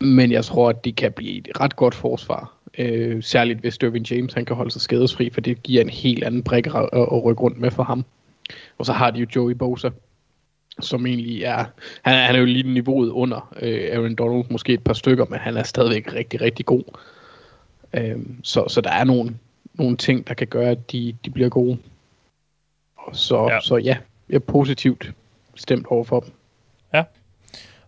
Men 0.00 0.32
jeg 0.32 0.44
tror, 0.44 0.68
at 0.68 0.84
det 0.84 0.96
kan 0.96 1.12
blive 1.12 1.38
et 1.38 1.60
ret 1.60 1.76
godt 1.76 1.94
forsvar. 1.94 2.55
Øh, 2.78 3.22
særligt 3.22 3.60
hvis 3.60 3.78
Dervin 3.78 4.06
James 4.10 4.34
han 4.34 4.44
kan 4.44 4.56
holde 4.56 4.70
sig 4.70 4.80
skadesfri, 4.80 5.30
for 5.30 5.40
det 5.40 5.62
giver 5.62 5.80
en 5.80 5.88
helt 5.88 6.24
anden 6.24 6.42
brik 6.42 6.66
at, 6.66 6.88
at 6.92 7.24
rykke 7.24 7.42
rundt 7.42 7.60
med 7.60 7.70
for 7.70 7.82
ham. 7.82 8.04
Og 8.78 8.86
så 8.86 8.92
har 8.92 9.10
de 9.10 9.20
jo 9.20 9.26
Joey 9.36 9.52
Bosa, 9.52 9.90
som 10.80 11.06
egentlig 11.06 11.42
er, 11.42 11.64
han, 12.02 12.14
han 12.26 12.34
er 12.34 12.38
jo 12.38 12.44
lige 12.44 12.72
niveauet 12.72 13.10
under 13.10 13.54
øh, 13.62 13.88
Aaron 13.92 14.14
Donald, 14.14 14.44
måske 14.50 14.72
et 14.72 14.84
par 14.84 14.92
stykker, 14.92 15.24
men 15.30 15.38
han 15.38 15.56
er 15.56 15.62
stadigvæk 15.62 16.14
rigtig, 16.14 16.40
rigtig 16.40 16.66
god. 16.66 16.82
Øh, 17.92 18.18
så, 18.42 18.68
så 18.68 18.80
der 18.80 18.90
er 18.90 19.04
nogle, 19.04 19.36
nogle 19.74 19.96
ting, 19.96 20.28
der 20.28 20.34
kan 20.34 20.46
gøre, 20.46 20.70
at 20.70 20.92
de, 20.92 21.16
de 21.24 21.30
bliver 21.30 21.48
gode. 21.48 21.78
Og 22.96 23.16
så, 23.16 23.48
ja. 23.50 23.60
så 23.60 23.76
ja, 23.76 23.96
jeg 24.28 24.36
er 24.36 24.38
positivt 24.38 25.12
stemt 25.54 25.86
over 25.86 26.04
for 26.04 26.20
dem. 26.20 26.30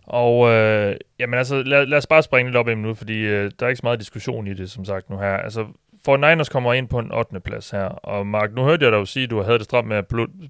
Og 0.09 0.49
øh, 0.49 0.95
jamen 1.19 1.37
altså, 1.37 1.63
lad, 1.63 1.85
lad 1.85 1.97
os 1.97 2.07
bare 2.07 2.23
springe 2.23 2.49
lidt 2.49 2.57
op 2.57 2.67
i 2.67 2.75
nu, 2.75 2.93
fordi 2.93 3.17
øh, 3.19 3.51
der 3.59 3.65
er 3.65 3.69
ikke 3.69 3.77
så 3.77 3.85
meget 3.85 3.99
diskussion 3.99 4.47
i 4.47 4.53
det, 4.53 4.71
som 4.71 4.85
sagt 4.85 5.09
nu 5.09 5.17
her. 5.17 5.37
Altså, 5.37 5.65
for 6.05 6.17
Niners 6.17 6.49
kommer 6.49 6.73
ind 6.73 6.87
på 6.87 6.99
en 6.99 7.11
8. 7.13 7.39
plads 7.39 7.69
her, 7.69 7.85
og 7.85 8.27
Mark, 8.27 8.53
nu 8.55 8.63
hørte 8.63 8.85
jeg 8.85 8.91
dig 8.91 8.97
jo 8.97 9.05
sige, 9.05 9.23
at 9.23 9.29
du 9.29 9.41
havde 9.41 9.57
det 9.57 9.65
stramt 9.65 9.87
med 9.87 9.97
at 9.97 10.05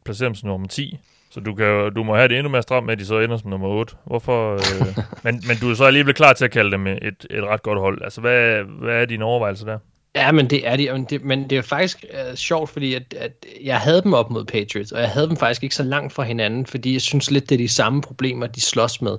placere 0.05 0.27
dem 0.27 0.35
som 0.35 0.49
nummer 0.49 0.67
10, 0.67 0.99
så 1.31 1.39
du, 1.39 1.55
kan, 1.55 1.93
du 1.93 2.03
må 2.03 2.15
have 2.15 2.27
det 2.27 2.37
endnu 2.37 2.49
mere 2.49 2.61
stramt 2.61 2.85
med, 2.85 2.93
at 2.93 2.99
de 2.99 3.05
så 3.05 3.19
ender 3.19 3.37
som 3.37 3.49
nummer 3.49 3.67
8. 3.67 3.95
Hvorfor? 4.05 4.53
Øh, 4.53 4.97
men, 5.23 5.43
men 5.47 5.57
du 5.61 5.69
er 5.69 5.73
så 5.73 5.83
alligevel 5.83 6.13
klar 6.13 6.33
til 6.33 6.45
at 6.45 6.51
kalde 6.51 6.71
dem 6.71 6.87
et, 6.87 7.25
et 7.29 7.43
ret 7.43 7.63
godt 7.63 7.79
hold. 7.79 8.01
Altså, 8.03 8.21
hvad, 8.21 8.63
hvad 8.63 9.01
er 9.01 9.05
dine 9.05 9.25
overvejelser 9.25 9.65
der? 9.65 9.77
Ja, 10.15 10.31
men 10.31 10.49
det 10.49 10.67
er 10.67 10.75
de, 10.75 10.91
men 10.91 11.03
det, 11.03 11.23
men 11.23 11.49
det 11.49 11.57
er 11.57 11.61
faktisk 11.61 12.05
uh, 12.13 12.35
sjovt, 12.35 12.69
fordi 12.69 12.93
at, 12.93 13.13
at 13.13 13.45
jeg 13.63 13.79
havde 13.79 14.01
dem 14.01 14.13
op 14.13 14.29
mod 14.29 14.45
Patriots, 14.45 14.91
og 14.91 15.01
jeg 15.01 15.09
havde 15.09 15.27
dem 15.27 15.37
faktisk 15.37 15.63
ikke 15.63 15.75
så 15.75 15.83
langt 15.83 16.13
fra 16.13 16.23
hinanden, 16.23 16.65
fordi 16.65 16.93
jeg 16.93 17.01
synes 17.01 17.31
lidt, 17.31 17.49
det 17.49 17.55
er 17.55 17.59
de 17.59 17.67
samme 17.67 18.01
problemer, 18.01 18.47
de 18.47 18.61
slås 18.61 19.01
med. 19.01 19.17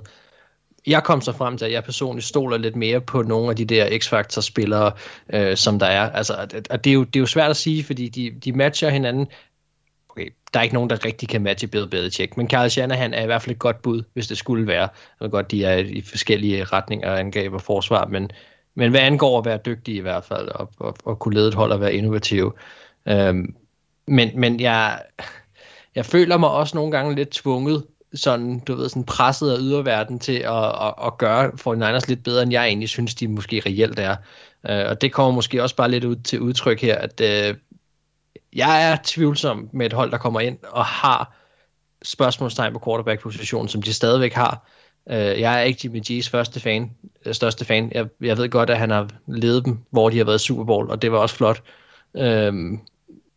Jeg 0.87 1.03
kom 1.03 1.21
så 1.21 1.31
frem 1.31 1.57
til, 1.57 1.65
at 1.65 1.71
jeg 1.71 1.83
personligt 1.83 2.27
stoler 2.27 2.57
lidt 2.57 2.75
mere 2.75 3.01
på 3.01 3.21
nogle 3.21 3.49
af 3.49 3.55
de 3.55 3.65
der 3.65 3.99
X-Factor-spillere, 3.99 4.91
øh, 5.33 5.57
som 5.57 5.79
der 5.79 5.85
er. 5.85 6.09
Altså, 6.09 6.33
og 6.69 6.83
det 6.83 6.89
er, 6.89 6.93
jo, 6.93 7.03
det 7.03 7.15
er 7.15 7.19
jo 7.19 7.25
svært 7.25 7.49
at 7.49 7.57
sige, 7.57 7.83
fordi 7.83 8.09
de, 8.09 8.31
de 8.45 8.53
matcher 8.53 8.89
hinanden. 8.89 9.27
Okay, 10.09 10.29
der 10.53 10.59
er 10.59 10.63
ikke 10.63 10.75
nogen, 10.75 10.89
der 10.89 11.05
rigtig 11.05 11.29
kan 11.29 11.41
matche 11.41 11.67
Bill 11.67 11.89
Belichick, 11.89 12.37
men 12.37 12.49
Carl 12.49 12.69
Shanahan 12.69 13.13
er 13.13 13.23
i 13.23 13.25
hvert 13.25 13.41
fald 13.41 13.55
et 13.55 13.59
godt 13.59 13.81
bud, 13.81 14.03
hvis 14.13 14.27
det 14.27 14.37
skulle 14.37 14.67
være. 14.67 14.81
Jeg 14.81 14.89
ved 15.19 15.29
godt, 15.29 15.51
de 15.51 15.65
er 15.65 15.77
i 15.77 16.01
forskellige 16.01 16.63
retninger, 16.63 17.15
angreb 17.15 17.53
og 17.53 17.61
forsvar, 17.61 18.05
men 18.05 18.31
men 18.75 18.91
hvad 18.91 19.01
angår 19.01 19.39
at 19.39 19.45
være 19.45 19.59
dygtig 19.65 19.95
i 19.95 19.99
hvert 19.99 20.23
fald, 20.23 20.47
og, 20.47 20.69
og, 20.77 20.95
og 21.05 21.19
kunne 21.19 21.33
lede 21.33 21.47
et 21.47 21.53
hold 21.53 21.71
og 21.71 21.81
være 21.81 21.93
innovativ. 21.93 22.57
Øhm, 23.07 23.55
men, 24.07 24.29
men 24.39 24.59
jeg, 24.59 25.01
jeg 25.95 26.05
føler 26.05 26.37
mig 26.37 26.49
også 26.49 26.77
nogle 26.77 26.91
gange 26.91 27.15
lidt 27.15 27.29
tvunget, 27.29 27.85
sådan, 28.13 28.59
du 28.59 28.75
ved, 28.75 28.89
sådan 28.89 29.03
presset 29.03 29.51
af 29.51 29.57
yderverden 29.59 30.19
til 30.19 30.33
at, 30.37 30.65
at, 30.65 30.93
at 31.05 31.17
gøre 31.17 31.51
for 31.57 31.75
Niners 31.75 32.07
lidt 32.07 32.23
bedre, 32.23 32.43
end 32.43 32.51
jeg 32.51 32.67
egentlig 32.67 32.89
synes, 32.89 33.15
de 33.15 33.27
måske 33.27 33.61
reelt 33.65 33.99
er. 33.99 34.15
Øh, 34.69 34.85
og 34.89 35.01
det 35.01 35.13
kommer 35.13 35.31
måske 35.31 35.63
også 35.63 35.75
bare 35.75 35.91
lidt 35.91 36.03
ud 36.03 36.15
til 36.15 36.39
udtryk 36.39 36.81
her, 36.81 36.97
at 36.97 37.21
øh, 37.21 37.55
jeg 38.53 38.91
er 38.91 38.97
tvivlsom 39.03 39.69
med 39.73 39.85
et 39.85 39.93
hold, 39.93 40.11
der 40.11 40.17
kommer 40.17 40.39
ind 40.39 40.57
og 40.63 40.85
har 40.85 41.35
spørgsmålstegn 42.03 42.73
på 42.73 42.81
quarterback-positionen, 42.85 43.67
som 43.67 43.81
de 43.81 43.93
stadigvæk 43.93 44.33
har. 44.33 44.67
Øh, 45.09 45.39
jeg 45.39 45.59
er 45.59 45.61
ikke 45.61 45.79
Jimmy 45.83 46.01
G's 46.09 46.29
første 46.29 46.59
fan, 46.59 46.91
øh, 47.25 47.33
største 47.33 47.65
fan. 47.65 47.91
Jeg, 47.93 48.07
jeg 48.21 48.37
ved 48.37 48.49
godt, 48.49 48.69
at 48.69 48.77
han 48.77 48.89
har 48.89 49.09
ledet 49.27 49.65
dem, 49.65 49.79
hvor 49.89 50.09
de 50.09 50.17
har 50.17 50.25
været 50.25 50.41
Super 50.41 50.63
Bowl, 50.63 50.89
og 50.89 51.01
det 51.01 51.11
var 51.11 51.17
også 51.17 51.35
flot. 51.35 51.63
Øh, 52.17 52.53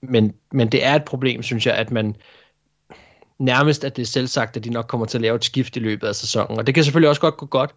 men, 0.01 0.35
men 0.53 0.69
det 0.69 0.85
er 0.85 0.95
et 0.95 1.05
problem, 1.05 1.43
synes 1.43 1.67
jeg, 1.67 1.75
at 1.75 1.91
man 1.91 2.17
nærmest 3.39 3.85
at 3.85 3.97
det 3.97 4.03
er 4.03 4.07
selvsagt, 4.07 4.57
at 4.57 4.65
de 4.65 4.71
nok 4.71 4.87
kommer 4.87 5.07
til 5.07 5.19
at 5.19 5.23
lave 5.23 5.37
et 5.37 5.45
skift 5.45 5.77
i 5.77 5.81
løbet 5.81 6.07
af 6.07 6.15
sæsonen. 6.15 6.59
Og 6.59 6.67
det 6.67 6.75
kan 6.75 6.85
selvfølgelig 6.85 7.09
også 7.09 7.21
godt 7.21 7.37
gå 7.37 7.47
godt, 7.47 7.71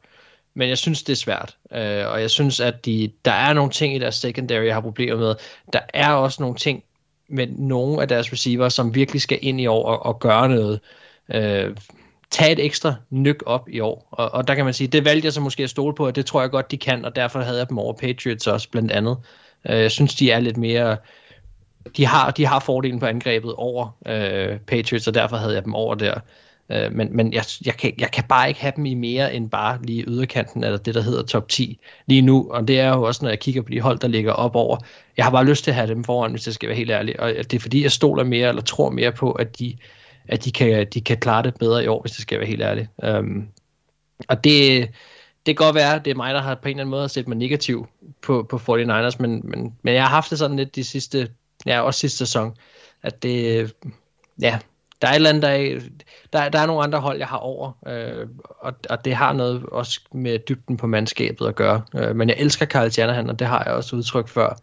men 0.54 0.70
jeg 0.70 0.78
synes, 0.78 1.04
det 1.04 1.14
er 1.14 1.18
svært. 1.18 1.58
Øh, 1.72 2.08
og 2.08 2.22
jeg 2.22 2.30
synes, 2.32 2.60
at 2.60 2.86
de, 2.86 3.12
der 3.26 3.32
er 3.32 3.54
nogle 3.54 3.72
ting 3.72 3.96
i 3.96 4.00
deres 4.00 4.16
secondary, 4.16 4.66
jeg 4.66 4.74
har 4.74 4.82
problemer 4.82 5.18
med. 5.18 5.36
Der 5.74 5.80
er 5.94 6.12
også 6.12 6.44
nogle 6.44 6.56
ting 6.56 6.84
med 7.30 7.48
nogle 7.48 8.02
af 8.02 8.08
deres 8.08 8.34
receiver, 8.34 8.70
som 8.70 8.96
virkelig 8.96 9.22
skal 9.22 9.40
ind 9.42 9.62
i 9.62 9.68
år 9.68 9.86
og, 9.86 10.06
og 10.06 10.20
gøre 10.20 10.50
noget. 10.50 10.80
Øh, 11.34 11.76
tage 12.32 12.52
et 12.52 12.66
ekstra 12.66 12.96
nyk 13.10 13.44
op 13.46 13.70
i 13.70 13.80
år. 13.80 14.08
Og, 14.12 14.32
og 14.32 14.48
der 14.48 14.56
kan 14.56 14.66
man 14.66 14.74
sige, 14.74 14.88
det 14.88 15.06
valgte 15.06 15.26
jeg 15.26 15.34
så 15.34 15.42
måske 15.42 15.64
at 15.64 15.70
stole 15.70 15.96
på, 15.96 16.06
og 16.06 16.16
det 16.16 16.26
tror 16.26 16.42
jeg 16.42 16.50
godt, 16.50 16.72
de 16.72 16.78
kan, 16.78 17.06
og 17.06 17.16
derfor 17.16 17.40
havde 17.40 17.58
jeg 17.58 17.70
dem 17.70 17.80
over 17.80 17.94
Patriots 17.94 18.48
også 18.48 18.70
blandt 18.70 18.92
andet. 18.92 19.18
Øh, 19.70 19.82
jeg 19.82 19.92
synes, 19.92 20.16
de 20.16 20.32
er 20.32 20.40
lidt 20.40 20.58
mere 20.58 20.98
de, 21.98 22.06
har, 22.06 22.32
de 22.32 22.46
har 22.46 22.60
fordelen 22.60 23.00
på 23.00 23.06
angrebet 23.06 23.54
over 23.54 23.98
øh, 24.06 24.60
Patriots, 24.60 25.08
og 25.08 25.14
derfor 25.14 25.38
havde 25.38 25.54
jeg 25.54 25.66
dem 25.66 25.76
over 25.76 25.96
der. 25.96 26.20
Øh, 26.70 26.94
men 26.94 27.16
men 27.16 27.34
jeg, 27.34 27.44
jeg, 27.66 27.74
kan, 27.74 27.94
jeg 28.00 28.12
kan 28.12 28.24
bare 28.30 28.48
ikke 28.48 28.62
have 28.62 28.74
dem 28.76 28.86
i 28.86 28.94
mere 28.94 29.34
end 29.34 29.50
bare 29.50 29.80
lige 29.84 30.04
yderkanten, 30.08 30.64
eller 30.64 30.78
det, 30.78 30.96
der 30.96 31.02
hedder 31.02 31.24
top 31.24 31.50
10 31.50 31.80
lige 32.08 32.22
nu. 32.22 32.48
Og 32.52 32.68
det 32.68 32.80
er 32.80 32.90
jo 32.90 33.04
også, 33.04 33.26
når 33.26 33.30
jeg 33.30 33.40
kigger 33.40 33.62
på 33.62 33.70
de 33.70 33.82
hold, 33.82 34.00
der 34.00 34.08
ligger 34.08 34.32
op 34.32 34.56
over. 34.56 34.78
Jeg 35.18 35.26
har 35.26 35.32
bare 35.32 35.46
lyst 35.46 35.64
til 35.64 35.72
at 35.72 35.76
have 35.76 35.88
dem 35.88 36.04
foran, 36.04 36.32
hvis 36.32 36.48
jeg 36.48 36.54
skal 36.54 36.70
være 36.70 36.78
helt 36.78 36.92
ærlig. 36.92 37.20
Og 37.20 37.30
det 37.30 37.54
er 37.54 37.60
fordi, 37.60 37.84
jeg 37.84 37.92
stoler 37.92 38.24
mere, 38.24 38.50
eller 38.50 38.62
tror 38.62 38.90
mere 38.90 39.12
på, 39.12 39.32
at 39.32 39.60
de, 39.60 39.78
at 40.28 40.46
de, 40.46 40.52
kan, 40.52 40.88
de 40.94 41.02
kan 41.02 41.18
klare 41.18 41.44
det 41.44 41.56
bedre 41.56 41.84
i 41.84 41.88
år, 41.88 42.02
hvis 42.02 42.12
det 42.12 42.22
skal 42.22 42.40
være 42.40 42.48
helt 42.48 42.62
ærlig. 42.62 42.88
Um, 43.04 43.48
og 44.28 44.44
det, 44.44 44.90
det 45.46 45.58
kan 45.58 45.66
godt 45.66 45.76
være, 45.76 45.96
at 45.96 46.06
det 46.06 46.12
er 46.12 46.16
mig, 46.16 46.34
der 46.34 46.42
har 46.42 46.56
på 46.56 46.68
en 46.68 46.70
eller 46.70 46.82
anden 46.82 46.92
måde 46.92 47.10
set 47.10 47.28
mig 47.28 47.38
negativ 47.38 47.88
på, 48.22 48.44
på 48.50 48.58
49ers, 48.58 49.16
men, 49.20 49.42
men, 49.44 49.76
men 49.82 49.94
jeg 49.94 50.04
har 50.04 50.10
haft 50.10 50.30
det 50.30 50.38
sådan 50.38 50.58
lidt 50.58 50.76
de 50.76 50.84
sidste, 50.84 51.28
ja, 51.68 51.82
også 51.82 52.00
sidste 52.00 52.18
sæson, 52.18 52.56
at 53.04 53.24
det, 53.24 53.74
ja, 54.42 54.60
der 55.02 55.08
er 55.08 55.12
et 55.12 55.16
eller 55.16 55.30
andet, 55.30 55.44
der 55.44 55.50
er, 55.50 55.80
der, 56.34 56.50
der 56.50 56.60
er 56.60 56.66
nogle 56.66 56.84
andre 56.84 57.00
hold, 57.00 57.18
jeg 57.18 57.28
har 57.28 57.38
over, 57.38 57.72
øh, 57.88 58.28
og, 58.60 58.74
og 58.90 59.06
det 59.06 59.16
har 59.16 59.34
noget 59.34 59.66
også 59.72 60.02
med 60.12 60.40
dybden 60.40 60.78
på 60.78 60.88
mandskabet 60.88 61.48
at 61.48 61.56
gøre. 61.56 61.82
Øh, 61.96 62.16
men 62.16 62.30
jeg 62.30 62.38
elsker 62.40 62.66
Carl 62.66 62.92
Shanahan, 62.92 63.30
og 63.30 63.40
det 63.40 63.48
har 63.48 63.64
jeg 63.66 63.74
også 63.74 63.96
udtrykt 63.96 64.30
før. 64.30 64.58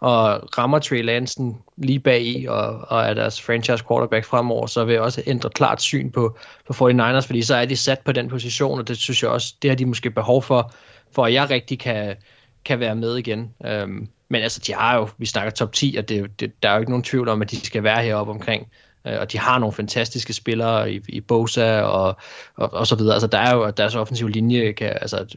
Og 0.00 0.58
rammer 0.58 0.78
Trey 0.78 1.02
Lansen 1.02 1.58
lige 1.76 2.00
bag 2.00 2.22
i, 2.22 2.46
og, 2.46 2.80
og 2.88 3.02
er 3.02 3.14
deres 3.14 3.42
franchise 3.42 3.84
quarterback 3.88 4.24
fremover, 4.24 4.66
så 4.66 4.84
vil 4.84 4.92
jeg 4.92 5.02
også 5.02 5.22
ændre 5.26 5.50
klart 5.50 5.82
syn 5.82 6.10
på, 6.10 6.38
på 6.66 6.90
49ers, 6.90 7.26
fordi 7.26 7.42
så 7.42 7.54
er 7.54 7.64
de 7.64 7.76
sat 7.76 7.98
på 8.04 8.12
den 8.12 8.28
position, 8.28 8.78
og 8.78 8.88
det 8.88 8.96
synes 8.96 9.22
jeg 9.22 9.30
også, 9.30 9.54
det 9.62 9.70
har 9.70 9.76
de 9.76 9.86
måske 9.86 10.10
behov 10.10 10.42
for, 10.42 10.72
for 11.12 11.24
at 11.24 11.32
jeg 11.32 11.50
rigtig 11.50 11.78
kan, 11.78 12.16
kan 12.64 12.80
være 12.80 12.94
med 12.94 13.16
igen. 13.16 13.54
Øh, 13.64 13.88
men 14.30 14.42
altså, 14.42 14.60
de 14.66 14.74
har 14.74 14.96
jo, 14.96 15.08
vi 15.18 15.26
snakker 15.26 15.50
top 15.50 15.72
10, 15.72 15.96
og 15.98 16.08
det, 16.08 16.40
det, 16.40 16.62
der 16.62 16.68
er 16.68 16.72
jo 16.72 16.80
ikke 16.80 16.92
nogen 16.92 17.04
tvivl 17.04 17.28
om, 17.28 17.42
at 17.42 17.50
de 17.50 17.66
skal 17.66 17.82
være 17.82 18.04
heroppe 18.04 18.32
omkring. 18.32 18.68
Uh, 19.04 19.12
og 19.20 19.32
de 19.32 19.38
har 19.38 19.58
nogle 19.58 19.72
fantastiske 19.72 20.32
spillere 20.32 20.92
i, 20.92 21.00
i 21.08 21.20
Bosa 21.20 21.80
og, 21.80 22.16
og, 22.54 22.72
og 22.72 22.86
så 22.86 22.96
videre. 22.96 23.14
Altså, 23.14 23.26
der 23.26 23.38
er 23.38 23.54
jo 23.54 23.70
deres 23.70 23.94
offensive 23.94 24.30
linje, 24.30 24.72
kan, 24.72 24.98
altså, 25.00 25.36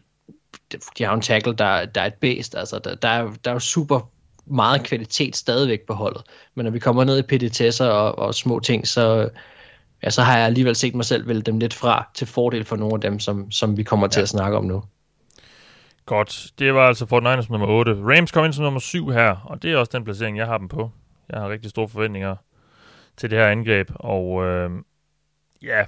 de 0.97 1.03
har 1.03 1.13
en 1.13 1.21
tackle, 1.21 1.53
der, 1.53 1.85
der 1.85 2.01
er 2.01 2.05
et 2.05 2.13
bedst. 2.13 2.55
Altså, 2.55 2.79
der, 2.83 2.95
der, 2.95 3.07
er, 3.07 3.31
der 3.43 3.51
er 3.51 3.55
jo 3.55 3.59
super 3.59 4.09
meget 4.45 4.83
kvalitet 4.83 5.35
stadigvæk 5.35 5.81
på 5.87 5.93
holdet. 5.93 6.23
Men 6.55 6.63
når 6.63 6.71
vi 6.71 6.79
kommer 6.79 7.03
ned 7.03 7.17
i 7.17 7.35
PDT'er 7.35 7.83
og, 7.83 8.19
og 8.19 8.35
små 8.35 8.59
ting, 8.59 8.87
så, 8.87 9.29
ja, 10.03 10.09
så 10.09 10.21
har 10.21 10.37
jeg 10.37 10.45
alligevel 10.45 10.75
set 10.75 10.95
mig 10.95 11.05
selv 11.05 11.27
vælge 11.27 11.41
dem 11.41 11.59
lidt 11.59 11.73
fra 11.73 12.09
til 12.13 12.27
fordel 12.27 12.65
for 12.65 12.75
nogle 12.75 12.93
af 12.93 13.01
dem, 13.01 13.19
som, 13.19 13.51
som 13.51 13.77
vi 13.77 13.83
kommer 13.83 14.07
til 14.07 14.19
ja. 14.19 14.23
at 14.23 14.29
snakke 14.29 14.57
om 14.57 14.65
nu. 14.65 14.83
Godt. 16.05 16.51
Det 16.59 16.73
var 16.73 16.87
altså 16.87 17.05
Fort 17.05 17.23
Niners 17.23 17.49
nummer 17.49 17.67
8. 17.67 17.93
Rams 17.93 18.31
kom 18.31 18.45
ind 18.45 18.53
som 18.53 18.63
nummer 18.63 18.79
7 18.79 19.09
her, 19.09 19.35
og 19.45 19.63
det 19.63 19.71
er 19.71 19.77
også 19.77 19.91
den 19.93 20.03
placering, 20.03 20.37
jeg 20.37 20.45
har 20.47 20.57
dem 20.57 20.67
på. 20.67 20.91
Jeg 21.29 21.39
har 21.41 21.49
rigtig 21.49 21.69
store 21.69 21.87
forventninger 21.87 22.35
til 23.17 23.31
det 23.31 23.39
her 23.39 23.47
angreb, 23.47 23.91
og 23.95 24.45
øh, 24.45 24.71
ja, 25.61 25.85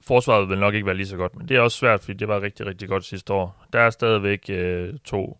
forsvaret 0.00 0.48
vil 0.48 0.58
nok 0.58 0.74
ikke 0.74 0.86
være 0.86 0.96
lige 0.96 1.06
så 1.06 1.16
godt, 1.16 1.36
men 1.36 1.48
det 1.48 1.56
er 1.56 1.60
også 1.60 1.78
svært, 1.78 2.00
fordi 2.00 2.12
det 2.12 2.28
var 2.28 2.40
rigtig, 2.40 2.66
rigtig 2.66 2.88
godt 2.88 3.04
sidste 3.04 3.32
år. 3.32 3.66
Der 3.72 3.80
er 3.80 3.90
stadigvæk 3.90 4.40
øh, 4.48 4.94
to 5.04 5.38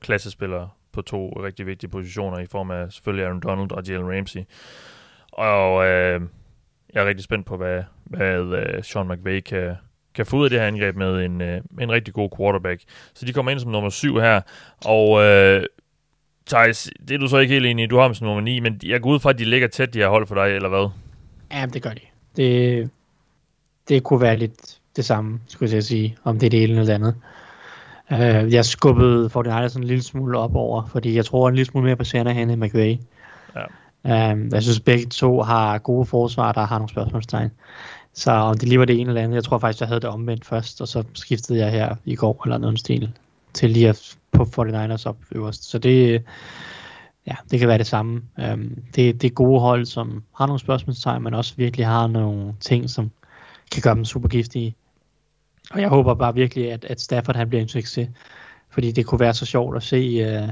klassespillere 0.00 0.70
på 0.92 1.02
to 1.02 1.28
rigtig 1.28 1.66
vigtige 1.66 1.90
positioner 1.90 2.38
i 2.38 2.46
form 2.46 2.70
af 2.70 2.92
selvfølgelig 2.92 3.26
Aaron 3.26 3.40
Donald 3.40 3.72
og 3.72 3.84
Jalen 3.84 4.16
Ramsey. 4.16 4.40
Og 5.32 5.86
øh, 5.86 6.20
jeg 6.94 7.02
er 7.02 7.06
rigtig 7.06 7.24
spændt 7.24 7.46
på, 7.46 7.56
hvad, 7.56 7.82
hvad 8.04 8.40
øh, 8.40 8.84
Sean 8.84 9.08
McVay 9.08 9.40
kan, 9.40 9.76
kan 10.14 10.26
få 10.26 10.36
ud 10.36 10.44
af 10.44 10.50
det 10.50 10.60
her 10.60 10.66
angreb 10.66 10.96
med 10.96 11.24
en, 11.24 11.40
øh, 11.40 11.60
en 11.80 11.92
rigtig 11.92 12.14
god 12.14 12.30
quarterback. 12.36 12.82
Så 13.14 13.26
de 13.26 13.32
kommer 13.32 13.52
ind 13.52 13.60
som 13.60 13.70
nummer 13.70 13.90
syv 13.90 14.20
her, 14.20 14.40
og 14.84 15.22
øh, 15.24 15.64
Thijs, 16.46 16.90
det 17.08 17.14
er 17.14 17.18
du 17.18 17.28
så 17.28 17.38
ikke 17.38 17.54
helt 17.54 17.66
enig 17.66 17.82
i, 17.82 17.86
du 17.86 17.96
har 17.96 18.04
dem 18.04 18.14
som 18.14 18.26
nummer 18.26 18.42
9, 18.42 18.60
men 18.60 18.80
jeg 18.82 19.00
går 19.00 19.10
ud 19.10 19.20
fra, 19.20 19.30
at 19.30 19.38
de 19.38 19.44
ligger 19.44 19.68
tæt, 19.68 19.94
de 19.94 19.98
her 19.98 20.08
hold 20.08 20.26
for 20.26 20.34
dig, 20.34 20.54
eller 20.54 20.68
hvad? 20.68 20.88
Ja, 21.52 21.66
det 21.66 21.82
gør 21.82 21.90
de. 21.90 22.00
Det, 22.36 22.90
det 23.88 24.02
kunne 24.02 24.20
være 24.20 24.36
lidt 24.36 24.78
det 24.96 25.04
samme, 25.04 25.40
skulle 25.46 25.74
jeg 25.74 25.84
sige, 25.84 26.16
om 26.24 26.38
det 26.38 26.46
er 26.46 26.50
det 26.50 26.62
ene 26.62 26.72
eller 26.72 26.84
det 26.84 26.92
andet. 26.92 27.14
Uh, 28.10 28.52
jeg 28.54 28.64
skubbede 28.64 29.30
for 29.30 29.42
det 29.42 29.72
sådan 29.72 29.82
en 29.82 29.88
lille 29.88 30.02
smule 30.02 30.38
op 30.38 30.54
over, 30.54 30.86
fordi 30.86 31.16
jeg 31.16 31.24
tror 31.24 31.48
en 31.48 31.54
lille 31.54 31.70
smule 31.70 31.86
mere 31.86 31.96
på 31.96 32.04
Shanahan 32.04 32.50
end 32.50 32.64
McVay. 32.64 32.96
Ja. 33.56 33.64
Uh, 34.04 34.52
jeg 34.52 34.62
synes 34.62 34.80
begge 34.80 35.06
to 35.06 35.42
har 35.42 35.78
gode 35.78 36.06
forsvar, 36.06 36.52
der 36.52 36.66
har 36.66 36.78
nogle 36.78 36.90
spørgsmålstegn. 36.90 37.50
Så 38.12 38.30
om 38.30 38.58
det 38.58 38.68
lige 38.68 38.78
var 38.78 38.84
det 38.84 39.00
ene 39.00 39.08
eller 39.08 39.22
andet, 39.22 39.34
jeg 39.34 39.44
tror 39.44 39.58
faktisk, 39.58 39.80
jeg 39.80 39.88
havde 39.88 40.00
det 40.00 40.10
omvendt 40.10 40.44
først, 40.44 40.80
og 40.80 40.88
så 40.88 41.04
skiftede 41.14 41.58
jeg 41.58 41.70
her 41.70 41.94
i 42.04 42.14
går 42.14 42.42
eller 42.44 42.58
noget 42.58 42.78
stil 42.78 43.12
til 43.54 43.70
lige 43.70 43.88
at 43.88 44.16
på 44.32 44.42
49ers 44.42 45.06
op 45.06 45.16
øverst. 45.32 45.64
Så 45.64 45.78
det, 45.78 46.22
ja, 47.26 47.34
det 47.50 47.58
kan 47.58 47.68
være 47.68 47.78
det 47.78 47.86
samme. 47.86 48.22
Um, 48.52 48.76
det, 48.94 49.22
det 49.22 49.24
er 49.24 49.34
gode 49.34 49.60
hold, 49.60 49.86
som 49.86 50.22
har 50.36 50.46
nogle 50.46 50.60
spørgsmålstegn, 50.60 51.22
men 51.22 51.34
også 51.34 51.54
virkelig 51.56 51.86
har 51.86 52.06
nogle 52.06 52.54
ting, 52.60 52.90
som 52.90 53.10
kan 53.72 53.82
gøre 53.82 53.94
dem 53.94 54.04
super 54.04 54.28
giftige. 54.28 54.74
Og 55.70 55.80
jeg 55.80 55.88
håber 55.88 56.14
bare 56.14 56.34
virkelig, 56.34 56.72
at, 56.72 56.84
at 56.84 57.00
Stafford 57.00 57.36
han 57.36 57.48
bliver 57.48 57.62
en 57.62 57.68
succes. 57.68 58.08
Fordi 58.70 58.92
det 58.92 59.06
kunne 59.06 59.20
være 59.20 59.34
så 59.34 59.46
sjovt 59.46 59.76
at 59.76 59.82
se, 59.82 60.38
uh, 60.42 60.48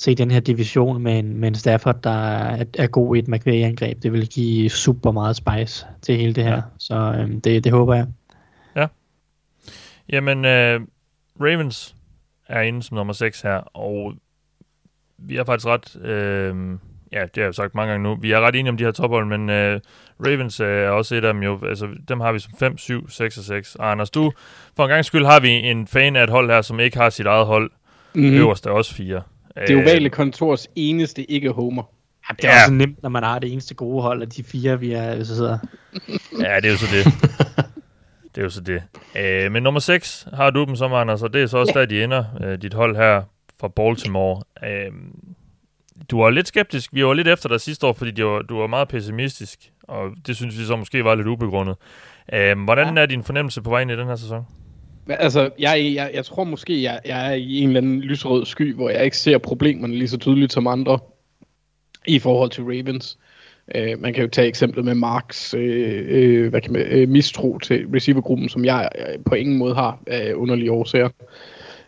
se 0.00 0.14
den 0.14 0.30
her 0.30 0.40
division 0.40 1.02
med 1.02 1.18
en, 1.18 1.36
med 1.36 1.48
en 1.48 1.54
Stafford, 1.54 2.02
der 2.02 2.28
er, 2.28 2.64
er 2.78 2.86
god 2.86 3.16
i 3.16 3.18
et 3.18 3.28
McVay-angreb. 3.28 4.02
Det 4.02 4.12
vil 4.12 4.28
give 4.28 4.70
super 4.70 5.10
meget 5.12 5.36
spice 5.36 5.86
til 6.02 6.16
hele 6.16 6.34
det 6.34 6.44
her. 6.44 6.54
Ja. 6.54 6.60
Så 6.78 7.24
um, 7.24 7.40
det, 7.40 7.64
det 7.64 7.72
håber 7.72 7.94
jeg. 7.94 8.06
Ja. 8.76 8.86
Jamen, 10.08 10.38
uh, 10.38 10.86
Ravens 11.40 11.94
er 12.48 12.60
inde 12.60 12.82
som 12.82 12.94
nummer 12.94 13.12
6 13.12 13.40
her, 13.40 13.56
og 13.56 14.14
vi 15.18 15.36
er 15.36 15.44
faktisk 15.44 15.66
ret... 15.66 15.96
Uh, 15.96 16.78
ja, 17.12 17.22
det 17.22 17.36
har 17.36 17.42
jeg 17.42 17.54
sagt 17.54 17.74
mange 17.74 17.90
gange 17.90 18.02
nu. 18.02 18.16
Vi 18.20 18.32
er 18.32 18.40
ret 18.40 18.54
enige 18.54 18.70
om 18.70 18.76
de 18.76 18.84
her 18.84 18.92
tophold, 18.92 19.26
men 19.26 19.40
uh, 19.48 19.80
Ravens 20.26 20.60
uh, 20.60 20.66
er 20.66 20.88
også 20.88 21.14
et 21.14 21.24
af 21.24 21.32
dem 21.34 21.42
jo. 21.42 21.58
Altså, 21.68 21.88
dem 22.08 22.20
har 22.20 22.32
vi 22.32 22.38
som 22.38 22.52
5, 22.58 22.78
7, 22.78 23.08
6 23.08 23.38
og 23.38 23.44
6. 23.44 23.74
Og 23.74 23.90
Anders, 23.90 24.10
du, 24.10 24.32
for 24.76 24.84
en 24.84 24.90
gang 24.90 25.04
skyld 25.04 25.24
har 25.24 25.40
vi 25.40 25.48
en 25.48 25.86
fan 25.86 26.16
af 26.16 26.24
et 26.24 26.30
hold 26.30 26.50
her, 26.50 26.62
som 26.62 26.80
ikke 26.80 26.96
har 26.96 27.10
sit 27.10 27.26
eget 27.26 27.46
hold. 27.46 27.70
Mm. 28.14 28.34
Øverst 28.34 28.66
er 28.66 28.70
også 28.70 28.94
fire. 28.94 29.22
Det 29.66 29.78
er 29.78 29.82
ovale 29.82 30.10
kontors 30.10 30.66
eneste 30.76 31.30
ikke-homer. 31.30 31.82
Ja, 32.28 32.34
det 32.36 32.44
er 32.44 32.48
ja. 32.48 32.62
også 32.62 32.72
nemt, 32.72 33.02
når 33.02 33.08
man 33.08 33.22
har 33.22 33.38
det 33.38 33.52
eneste 33.52 33.74
gode 33.74 34.02
hold 34.02 34.22
af 34.22 34.28
de 34.28 34.44
fire, 34.44 34.80
vi 34.80 34.92
er, 34.92 35.24
så 35.24 35.36
sidder. 35.36 35.58
ja, 36.44 36.56
det 36.56 36.64
er 36.64 36.70
jo 36.70 36.76
så 36.76 36.86
det. 36.92 37.04
det 38.34 38.38
er 38.38 38.42
jo 38.42 38.50
så 38.50 38.60
det. 38.60 38.82
Uh, 39.14 39.52
men 39.52 39.62
nummer 39.62 39.80
6 39.80 40.26
har 40.32 40.50
du 40.50 40.64
dem 40.64 40.76
som, 40.76 40.92
Anders, 40.92 41.22
og 41.22 41.32
det 41.32 41.42
er 41.42 41.46
så 41.46 41.58
også 41.58 41.72
ja. 41.74 41.80
der, 41.80 41.86
de 41.86 42.04
ender. 42.04 42.24
Uh, 42.44 42.52
dit 42.52 42.74
hold 42.74 42.96
her 42.96 43.22
fra 43.60 43.68
Baltimore. 43.68 44.42
Uh, 44.62 44.96
du 46.10 46.22
var 46.22 46.30
lidt 46.30 46.48
skeptisk. 46.48 46.90
Vi 46.94 47.04
var 47.04 47.14
lidt 47.14 47.28
efter 47.28 47.48
dig 47.48 47.60
sidste 47.60 47.86
år, 47.86 47.92
fordi 47.92 48.10
du 48.10 48.28
var, 48.28 48.42
du 48.42 48.58
var 48.58 48.66
meget 48.66 48.88
pessimistisk, 48.88 49.58
og 49.82 50.10
det 50.26 50.36
synes 50.36 50.58
vi 50.58 50.64
så 50.64 50.76
måske 50.76 51.04
var 51.04 51.14
lidt 51.14 51.26
ubegrundet. 51.26 51.76
Uh, 52.32 52.64
hvordan 52.64 52.96
ja. 52.96 53.02
er 53.02 53.06
din 53.06 53.24
fornemmelse 53.24 53.62
på 53.62 53.70
vejen 53.70 53.90
i 53.90 53.96
den 53.96 54.06
her 54.06 54.16
sæson? 54.16 54.46
Altså, 55.18 55.50
jeg, 55.58 55.92
jeg, 55.94 56.10
jeg 56.14 56.24
tror 56.24 56.44
måske, 56.44 56.82
jeg, 56.82 57.00
jeg 57.04 57.30
er 57.30 57.34
i 57.34 57.58
en 57.58 57.68
eller 57.68 57.80
anden 57.80 58.00
lysrød 58.00 58.46
sky, 58.46 58.74
hvor 58.74 58.90
jeg 58.90 59.04
ikke 59.04 59.16
ser 59.16 59.38
problemerne 59.38 59.94
lige 59.94 60.08
så 60.08 60.18
tydeligt 60.18 60.52
som 60.52 60.66
andre 60.66 60.98
i 62.06 62.18
forhold 62.18 62.50
til 62.50 62.64
Ravens. 62.64 63.18
Øh, 63.74 64.00
man 64.00 64.14
kan 64.14 64.22
jo 64.24 64.28
tage 64.30 64.48
eksemplet 64.48 64.84
med 64.84 64.94
Marks 64.94 65.54
øh, 65.54 66.04
øh, 66.08 66.48
hvad 66.50 66.60
kan 66.60 66.72
man, 66.72 66.82
øh, 66.82 67.08
mistro 67.08 67.58
til 67.58 67.86
receivergruppen, 67.94 68.48
som 68.48 68.64
jeg 68.64 68.88
øh, 68.98 69.18
på 69.24 69.34
ingen 69.34 69.56
måde 69.56 69.74
har 69.74 70.02
af 70.06 70.34
uh, 70.34 70.42
underlige 70.42 70.72
årsager. 70.72 71.08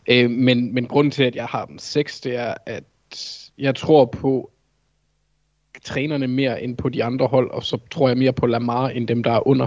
Øh, 0.09 0.31
men, 0.31 0.75
men 0.75 0.87
grunden 0.87 1.11
til, 1.11 1.25
at 1.25 1.37
jeg 1.37 1.45
har 1.45 1.65
dem 1.65 1.79
seks, 1.79 2.21
det 2.21 2.37
er, 2.37 2.55
at 2.67 2.85
jeg 3.59 3.75
tror 3.75 4.05
på 4.05 4.51
trænerne 5.85 6.29
mere 6.29 6.63
end 6.63 6.77
på 6.77 6.89
de 6.89 7.05
andre 7.05 7.27
hold, 7.27 7.51
og 7.51 7.63
så 7.63 7.79
tror 7.91 8.09
jeg 8.09 8.19
mere 8.19 8.33
på 8.33 8.47
Lamar 8.47 8.89
end 8.89 9.09
dem, 9.09 9.23
der 9.23 9.33
er 9.33 9.49
under. 9.49 9.67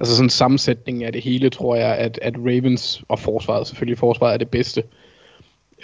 Altså 0.00 0.16
sådan 0.16 0.26
en 0.26 0.30
sammensætning 0.30 1.04
af 1.04 1.12
det 1.12 1.22
hele, 1.22 1.50
tror 1.50 1.76
jeg, 1.76 1.96
at, 1.96 2.18
at 2.22 2.34
Ravens 2.38 3.04
og 3.08 3.18
forsvaret, 3.18 3.66
selvfølgelig 3.66 3.98
forsvaret 3.98 4.34
er 4.34 4.38
det 4.38 4.48
bedste. 4.48 4.82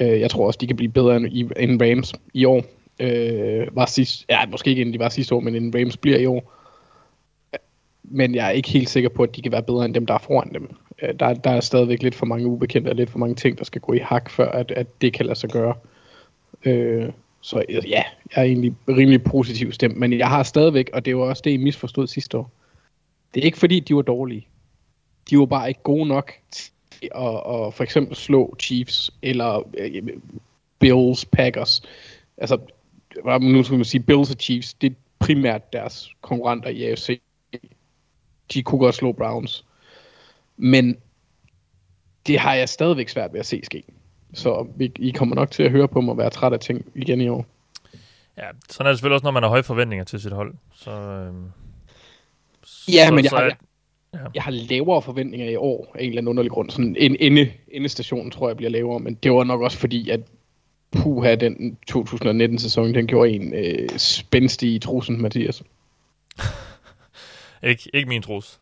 Øh, 0.00 0.20
jeg 0.20 0.30
tror 0.30 0.46
også, 0.46 0.58
de 0.60 0.66
kan 0.66 0.76
blive 0.76 0.92
bedre 0.92 1.16
end, 1.16 1.50
end 1.56 1.82
Rams 1.82 2.12
i 2.34 2.44
år. 2.44 2.64
Øh, 3.00 3.76
var 3.76 3.86
sidst, 3.86 4.26
ja, 4.30 4.46
måske 4.46 4.70
ikke 4.70 4.82
end 4.82 4.92
de 4.92 4.98
var 4.98 5.08
sidste 5.08 5.34
år, 5.34 5.40
men 5.40 5.54
end 5.54 5.74
Rams 5.74 5.96
bliver 5.96 6.18
i 6.18 6.26
år. 6.26 6.52
Men 8.02 8.34
jeg 8.34 8.46
er 8.46 8.50
ikke 8.50 8.68
helt 8.68 8.88
sikker 8.88 9.08
på, 9.08 9.22
at 9.22 9.36
de 9.36 9.42
kan 9.42 9.52
være 9.52 9.62
bedre 9.62 9.84
end 9.84 9.94
dem, 9.94 10.06
der 10.06 10.14
er 10.14 10.18
foran 10.18 10.54
dem. 10.54 10.76
Øh, 11.02 11.14
der, 11.20 11.34
der 11.34 11.50
er 11.50 11.60
stadigvæk 11.60 12.02
lidt 12.02 12.14
for 12.14 12.26
mange 12.26 12.46
ubekendte 12.46 12.88
og 12.88 12.94
lidt 12.94 13.10
for 13.10 13.18
mange 13.18 13.34
ting, 13.34 13.58
der 13.58 13.64
skal 13.64 13.80
gå 13.80 13.92
i 13.92 13.98
hak, 13.98 14.30
før 14.30 14.50
at, 14.50 14.70
at 14.70 14.86
det 15.00 15.12
kan 15.12 15.26
lade 15.26 15.38
sig 15.38 15.50
gøre. 15.50 15.74
Øh, 16.64 17.08
så 17.40 17.64
ja, 17.68 17.80
jeg 17.88 18.04
er 18.34 18.42
egentlig 18.42 18.74
rimelig 18.88 19.22
positiv 19.22 19.72
stemt, 19.72 19.96
men 19.96 20.12
jeg 20.12 20.28
har 20.28 20.42
stadigvæk, 20.42 20.90
og 20.92 21.04
det 21.04 21.16
var 21.16 21.22
også 21.22 21.42
det, 21.44 21.50
I 21.50 21.56
misforstod 21.56 22.06
sidste 22.06 22.38
år. 22.38 22.50
Det 23.34 23.40
er 23.40 23.44
ikke 23.44 23.58
fordi, 23.58 23.80
de 23.80 23.96
var 23.96 24.02
dårlige. 24.02 24.46
De 25.30 25.38
var 25.38 25.46
bare 25.46 25.68
ikke 25.68 25.82
gode 25.82 26.06
nok 26.06 26.32
til 26.50 26.72
at, 27.14 27.34
at 27.34 27.74
for 27.74 27.82
eksempel 27.82 28.16
slå 28.16 28.56
Chiefs 28.60 29.10
eller 29.22 29.68
øh, 29.78 30.02
Bills, 30.78 31.24
Packers. 31.24 31.82
Altså, 32.36 32.58
nu 33.40 33.62
skal 33.62 33.76
man 33.76 33.84
sige 33.84 34.02
Bills 34.02 34.30
og 34.30 34.36
Chiefs, 34.40 34.74
det 34.74 34.90
er 34.90 34.96
primært 35.18 35.72
deres 35.72 36.10
konkurrenter 36.20 36.68
i 36.68 36.84
AFC. 36.84 37.20
De 38.52 38.62
kunne 38.62 38.78
godt 38.78 38.94
slå 38.94 39.12
Browns. 39.12 39.64
Men 40.56 40.96
det 42.26 42.38
har 42.38 42.54
jeg 42.54 42.68
stadigvæk 42.68 43.08
svært 43.08 43.32
ved 43.32 43.40
at 43.40 43.46
se 43.46 43.60
ske. 43.64 43.82
Så 44.34 44.66
vi, 44.76 44.92
I 44.96 45.10
kommer 45.10 45.34
nok 45.34 45.50
til 45.50 45.62
at 45.62 45.70
høre 45.70 45.88
på 45.88 46.00
mig 46.00 46.16
være 46.16 46.30
træt 46.30 46.52
af 46.52 46.60
ting 46.60 46.86
igen 46.94 47.20
i 47.20 47.28
år. 47.28 47.46
Ja, 48.36 48.48
sådan 48.68 48.86
er 48.86 48.90
det 48.90 48.98
selvfølgelig 48.98 49.14
også, 49.14 49.24
når 49.24 49.30
man 49.30 49.42
har 49.42 49.50
høje 49.50 49.62
forventninger 49.62 50.04
til 50.04 50.20
sit 50.20 50.32
hold. 50.32 50.54
Så, 50.74 50.90
øhm, 50.90 51.50
Ja, 52.92 53.06
så, 53.06 53.14
men 53.14 53.24
jeg 53.24 53.30
så 53.30 53.36
har, 53.36 53.42
jeg, 53.42 53.56
ja. 54.14 54.18
jeg 54.34 54.42
har 54.42 54.50
lavere 54.50 55.02
forventninger 55.02 55.50
i 55.50 55.56
år 55.56 55.92
af 55.94 56.02
en 56.02 56.08
eller 56.08 56.20
anden 56.20 56.28
underlig 56.28 56.52
grund. 56.52 56.70
Sådan 56.70 56.96
en 56.98 57.16
ende, 57.20 57.50
endestationen 57.68 58.30
tror 58.30 58.48
jeg 58.48 58.56
bliver 58.56 58.70
lavere, 58.70 59.00
men 59.00 59.14
det 59.14 59.32
var 59.32 59.44
nok 59.44 59.60
også 59.60 59.78
fordi, 59.78 60.10
at 60.10 60.20
puha, 60.92 61.34
den 61.34 61.78
2019-sæson, 61.90 62.94
den 62.94 63.06
gjorde 63.06 63.30
en 63.30 63.54
øh, 63.54 63.88
spændstig 63.96 64.74
i 64.74 64.78
trusen, 64.78 65.22
Mathias. 65.22 65.62
Ikke, 67.62 67.90
ikke 67.94 68.08
min 68.08 68.22
trus. 68.22 68.60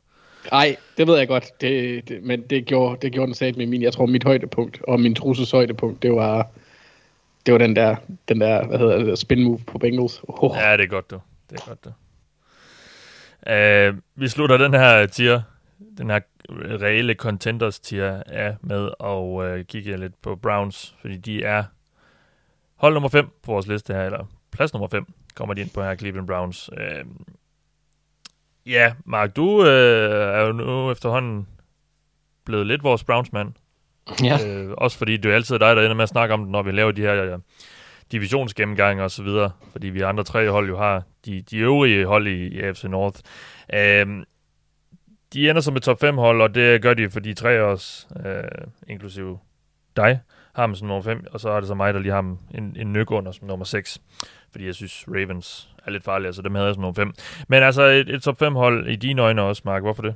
Nej, 0.52 0.76
det 0.96 1.06
ved 1.06 1.18
jeg 1.18 1.28
godt, 1.28 1.60
det, 1.60 2.09
det, 2.09 2.22
men 2.22 2.42
det 2.42 2.64
gjorde, 2.64 2.98
det 3.02 3.12
gjorde 3.12 3.26
den 3.26 3.34
sat 3.34 3.56
med 3.56 3.66
min. 3.66 3.82
Jeg 3.82 3.92
tror, 3.92 4.06
mit 4.06 4.24
højdepunkt 4.24 4.80
og 4.82 5.00
min 5.00 5.14
truses 5.14 5.50
højdepunkt, 5.50 6.02
det 6.02 6.12
var, 6.12 6.48
det 7.46 7.52
var 7.52 7.59
den 7.59 7.76
der, 7.76 7.96
den 8.28 8.40
der, 8.40 8.66
hvad 8.66 8.78
hedder 8.78 9.05
det, 9.05 9.18
spin 9.18 9.44
move 9.44 9.59
på 9.66 9.78
Bengals. 9.78 10.20
Oh, 10.22 10.56
Ja, 10.56 10.76
det 10.76 10.82
er 10.82 10.86
godt, 10.86 11.10
du. 11.10 11.18
Det 11.50 11.60
er 11.60 11.68
godt, 11.68 11.84
du. 11.84 11.90
Uh, 13.47 13.98
vi 14.15 14.28
slutter 14.28 14.56
den 14.56 14.74
her 14.74 15.06
tier, 15.06 15.43
den 15.98 16.10
her 16.10 16.20
reelle 16.82 17.15
contenders 17.15 17.81
tier 17.81 18.23
af 18.27 18.56
med 18.60 18.90
at 19.01 19.59
uh, 19.59 19.65
kigge 19.65 19.97
lidt 19.97 20.23
på 20.23 20.36
Browns, 20.36 20.94
fordi 21.01 21.16
de 21.16 21.44
er 21.44 21.65
hold 22.77 22.94
nummer 22.94 23.09
5 23.09 23.27
på 23.43 23.52
vores 23.52 23.66
liste 23.66 23.94
her, 23.94 24.05
eller 24.05 24.24
plads 24.51 24.73
nummer 24.73 24.89
5 24.89 25.06
kommer 25.35 25.55
de 25.55 25.60
ind 25.60 25.70
på 25.74 25.82
her, 25.82 25.97
Cleveland 25.97 26.27
Browns. 26.27 26.70
Uh, 26.73 27.06
ja, 28.66 28.93
Mark, 29.05 29.36
du 29.36 29.60
uh, 29.60 29.66
er 29.66 30.40
jo 30.40 30.52
nu 30.52 30.90
efterhånden 30.90 31.48
blevet 32.44 32.66
lidt 32.66 32.82
vores 32.82 33.05
Browns-mand. 33.05 33.52
Ja. 34.23 34.39
Øh, 34.47 34.70
også 34.78 34.98
fordi 34.98 35.16
det 35.16 35.31
er 35.31 35.35
altid 35.35 35.59
dig, 35.59 35.77
der 35.77 35.82
ender 35.82 35.94
med 35.94 36.02
at 36.02 36.09
snakke 36.09 36.35
om 36.35 36.40
det, 36.40 36.51
når 36.51 36.62
vi 36.62 36.73
laver 36.73 36.93
de 36.93 37.01
her 37.01 37.39
divisionsgennemgang 38.12 39.02
og 39.02 39.10
så 39.10 39.22
videre, 39.22 39.51
fordi 39.72 39.86
vi 39.86 40.01
andre 40.01 40.24
tre 40.24 40.51
hold 40.51 40.68
jo 40.68 40.78
har 40.78 41.02
de, 41.24 41.43
de 41.43 41.59
øvrige 41.59 42.06
hold 42.06 42.26
i, 42.26 42.47
i 42.47 42.60
AFC 42.60 42.85
North. 42.85 43.20
Øhm, 43.74 44.24
de 45.32 45.51
ender 45.51 45.60
som 45.60 45.76
et 45.76 45.82
top 45.82 46.01
5 46.01 46.18
hold, 46.18 46.43
og 46.43 46.55
det 46.55 46.82
gør 46.82 46.94
de, 46.94 47.10
fordi 47.10 47.35
tre 47.35 47.51
af 47.51 47.62
os, 47.62 48.09
øh, 48.26 48.43
inklusive 48.89 49.39
dig, 49.97 50.20
har 50.55 50.66
dem 50.66 50.74
som 50.74 50.89
nummer 50.89 51.02
5, 51.02 51.26
og 51.32 51.40
så 51.40 51.48
er 51.48 51.60
det 51.60 51.68
så 51.68 51.74
mig, 51.74 51.94
der 51.94 52.01
lige 52.01 52.12
har 52.12 52.20
dem 52.20 52.39
en, 52.55 52.76
en 52.76 52.93
nyk 52.93 53.10
under 53.10 53.32
som 53.32 53.47
nummer 53.47 53.64
6, 53.64 54.01
fordi 54.51 54.66
jeg 54.66 54.74
synes 54.74 55.05
Ravens 55.09 55.70
er 55.86 55.90
lidt 55.90 56.05
farlige, 56.05 56.32
så 56.32 56.43
dem 56.43 56.55
havde 56.55 56.66
jeg 56.66 56.74
som 56.74 56.82
nummer 56.82 56.94
5. 56.94 57.12
Men 57.48 57.62
altså 57.62 57.82
et, 57.82 58.09
et 58.09 58.22
top 58.22 58.39
5 58.39 58.55
hold 58.55 58.89
i 58.89 58.97
dine 58.97 59.22
øjne 59.22 59.43
også, 59.43 59.62
Mark, 59.64 59.82
hvorfor 59.82 60.02
det? 60.02 60.14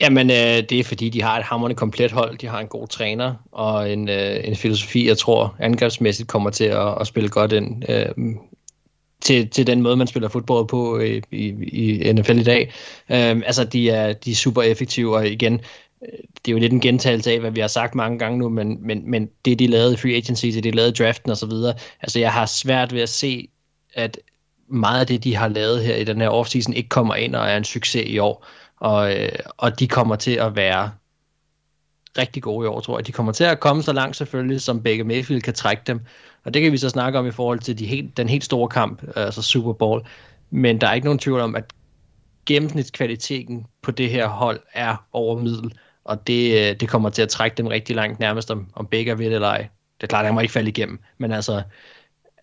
Jamen, 0.00 0.30
øh, 0.30 0.36
det 0.70 0.72
er 0.72 0.84
fordi, 0.84 1.08
de 1.08 1.22
har 1.22 1.38
et 1.38 1.44
hammerende 1.44 1.76
komplet 1.76 2.12
hold. 2.12 2.38
De 2.38 2.46
har 2.46 2.60
en 2.60 2.66
god 2.66 2.88
træner 2.88 3.34
og 3.52 3.92
en, 3.92 4.08
øh, 4.08 4.40
en 4.44 4.56
filosofi, 4.56 5.08
jeg 5.08 5.18
tror 5.18 5.56
angrebsmæssigt 5.58 6.28
kommer 6.28 6.50
til 6.50 6.64
at, 6.64 7.00
at 7.00 7.06
spille 7.06 7.28
godt 7.28 7.52
ind 7.52 7.90
øh, 7.90 8.34
til, 9.20 9.48
til 9.48 9.66
den 9.66 9.82
måde, 9.82 9.96
man 9.96 10.06
spiller 10.06 10.28
fodbold 10.28 10.68
på 10.68 10.98
øh, 10.98 11.22
i, 11.30 11.54
i, 11.72 12.08
i 12.08 12.12
NFL 12.12 12.38
i 12.38 12.42
dag. 12.42 12.72
Øh, 13.10 13.42
altså, 13.46 13.64
de 13.64 13.90
er, 13.90 14.12
de 14.12 14.30
er 14.30 14.34
super 14.34 14.62
effektive, 14.62 15.16
og 15.16 15.28
igen, 15.28 15.54
øh, 16.02 16.18
det 16.44 16.48
er 16.48 16.52
jo 16.52 16.58
lidt 16.58 16.72
en 16.72 16.80
gentagelse 16.80 17.32
af, 17.32 17.40
hvad 17.40 17.50
vi 17.50 17.60
har 17.60 17.68
sagt 17.68 17.94
mange 17.94 18.18
gange 18.18 18.38
nu, 18.38 18.48
men, 18.48 18.86
men, 18.86 19.10
men 19.10 19.28
det, 19.44 19.58
de 19.58 19.66
lavede 19.66 19.92
i 19.92 19.96
free 19.96 20.16
agency, 20.16 20.46
det, 20.46 20.64
de 20.64 20.70
lavede 20.70 20.90
i 20.90 21.04
draften 21.04 21.30
osv., 21.30 21.52
altså, 22.02 22.18
jeg 22.18 22.32
har 22.32 22.46
svært 22.46 22.92
ved 22.92 23.00
at 23.00 23.08
se, 23.08 23.48
at 23.94 24.18
meget 24.68 25.00
af 25.00 25.06
det, 25.06 25.24
de 25.24 25.36
har 25.36 25.48
lavet 25.48 25.84
her 25.84 25.96
i 25.96 26.04
den 26.04 26.20
her 26.20 26.28
offseason, 26.28 26.74
ikke 26.74 26.88
kommer 26.88 27.14
ind 27.14 27.34
og 27.34 27.48
er 27.48 27.56
en 27.56 27.64
succes 27.64 28.04
i 28.06 28.18
år. 28.18 28.46
Og, 28.80 29.16
øh, 29.16 29.38
og 29.56 29.78
de 29.78 29.88
kommer 29.88 30.16
til 30.16 30.32
at 30.32 30.56
være 30.56 30.90
rigtig 32.18 32.42
gode 32.42 32.64
i 32.64 32.68
år, 32.68 32.80
tror 32.80 32.98
jeg. 32.98 33.06
De 33.06 33.12
kommer 33.12 33.32
til 33.32 33.44
at 33.44 33.60
komme 33.60 33.82
så 33.82 33.92
langt 33.92 34.16
selvfølgelig, 34.16 34.60
som 34.60 34.82
Baker 34.82 35.04
Mayfield 35.04 35.42
kan 35.42 35.54
trække 35.54 35.82
dem. 35.86 36.00
Og 36.44 36.54
det 36.54 36.62
kan 36.62 36.72
vi 36.72 36.78
så 36.78 36.88
snakke 36.88 37.18
om 37.18 37.26
i 37.26 37.30
forhold 37.30 37.58
til 37.58 37.78
de 37.78 37.86
helt, 37.86 38.16
den 38.16 38.28
helt 38.28 38.44
store 38.44 38.68
kamp, 38.68 39.02
altså 39.16 39.42
Super 39.42 39.72
Bowl. 39.72 40.06
Men 40.50 40.80
der 40.80 40.86
er 40.86 40.94
ikke 40.94 41.04
nogen 41.04 41.18
tvivl 41.18 41.40
om, 41.40 41.56
at 41.56 41.64
gennemsnitskvaliteten 42.46 43.66
på 43.82 43.90
det 43.90 44.10
her 44.10 44.28
hold 44.28 44.60
er 44.72 45.06
over 45.12 45.38
middel. 45.38 45.74
Og 46.04 46.26
det, 46.26 46.70
øh, 46.70 46.80
det 46.80 46.88
kommer 46.88 47.10
til 47.10 47.22
at 47.22 47.28
trække 47.28 47.56
dem 47.56 47.66
rigtig 47.66 47.96
langt, 47.96 48.20
nærmest 48.20 48.50
om, 48.50 48.66
om 48.74 48.86
Baker 48.86 49.14
vil 49.14 49.32
eller 49.32 49.48
ej. 49.48 49.68
Det 49.96 50.02
er 50.02 50.06
klart, 50.06 50.20
at 50.20 50.26
han 50.26 50.34
må 50.34 50.40
ikke 50.40 50.52
falde 50.52 50.68
igennem. 50.68 51.00
Men 51.18 51.32
altså, 51.32 51.62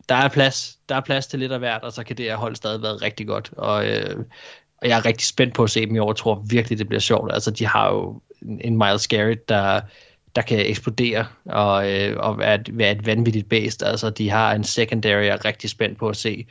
der 0.09 0.15
er 0.15 0.29
plads, 0.29 0.79
der 0.89 0.95
er 0.95 1.01
plads 1.01 1.27
til 1.27 1.39
lidt 1.39 1.51
af 1.51 1.59
hvert, 1.59 1.83
og 1.83 1.91
så 1.93 2.03
kan 2.03 2.17
det 2.17 2.25
her 2.25 2.35
hold 2.35 2.55
stadig 2.55 2.81
være 2.81 2.93
rigtig 2.93 3.27
godt. 3.27 3.51
Og, 3.57 3.87
øh, 3.87 4.25
og 4.81 4.87
jeg 4.87 4.97
er 4.97 5.05
rigtig 5.05 5.27
spændt 5.27 5.53
på 5.53 5.63
at 5.63 5.69
se 5.69 5.85
dem 5.85 5.95
i 5.95 5.99
år. 5.99 6.11
Jeg 6.11 6.15
tror 6.15 6.43
virkelig, 6.49 6.79
det 6.79 6.87
bliver 6.87 6.99
sjovt. 6.99 7.33
Altså, 7.33 7.51
de 7.51 7.65
har 7.65 7.93
jo 7.93 8.21
en, 8.61 8.77
Miles 8.77 9.07
Garrett, 9.07 9.49
der, 9.49 9.81
der 10.35 10.41
kan 10.41 10.59
eksplodere 10.59 11.25
og, 11.45 11.91
øh, 11.91 12.17
og 12.19 12.37
være, 12.37 12.55
et, 12.55 12.77
være 12.77 12.91
et 12.91 13.05
vanvittigt 13.05 13.49
based. 13.49 13.87
Altså, 13.87 14.09
de 14.09 14.29
har 14.29 14.53
en 14.53 14.63
secondary, 14.63 15.23
jeg 15.23 15.27
er 15.27 15.45
rigtig 15.45 15.69
spændt 15.69 15.99
på 15.99 16.09
at 16.09 16.17
se. 16.17 16.45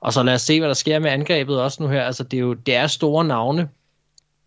Og 0.00 0.12
så 0.12 0.22
lad 0.22 0.34
os 0.34 0.42
se, 0.42 0.58
hvad 0.60 0.68
der 0.68 0.74
sker 0.74 0.98
med 0.98 1.10
angrebet 1.10 1.62
også 1.62 1.82
nu 1.82 1.88
her. 1.88 2.02
Altså, 2.02 2.24
det 2.24 2.36
er 2.36 2.40
jo 2.40 2.54
det 2.54 2.74
er 2.74 2.86
store 2.86 3.24
navne, 3.24 3.68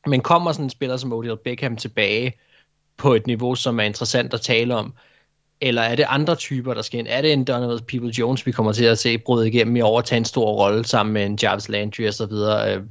men 0.06 0.22
kommer 0.22 0.52
sådan 0.52 0.66
en 0.66 0.70
spiller 0.70 0.98
som 0.98 1.14
Odell 1.14 1.38
Beckham 1.38 1.78
tilbage 1.78 2.34
på 2.98 3.14
et 3.14 3.28
niveau, 3.28 3.56
som 3.56 3.80
er 3.80 3.84
interessant 3.84 4.34
at 4.34 4.42
tale 4.42 4.76
om, 4.76 4.94
eller 5.62 5.82
er 5.82 5.96
det 5.96 6.06
andre 6.10 6.36
typer, 6.36 6.74
der 6.74 6.82
skal 6.82 7.00
ind? 7.00 7.08
Er 7.10 7.22
det 7.22 7.34
en 7.34 7.44
Donovan 7.44 7.80
People 7.88 8.10
Jones, 8.10 8.46
vi 8.46 8.52
kommer 8.52 8.72
til 8.72 8.86
at 8.86 9.00
se 9.00 9.18
bryde 9.18 9.48
igennem 9.48 9.76
i 9.76 9.82
år 9.82 9.98
og 9.98 10.06
tage 10.06 10.18
en 10.18 10.26
stor 10.26 10.52
rolle 10.52 10.86
sammen 10.86 11.14
med 11.14 11.26
en 11.26 11.40
Jarvis 11.44 11.70
Landry 11.70 12.08
og 12.08 12.14
så 12.14 12.26
videre? 12.26 12.76
Øh, 12.76 12.84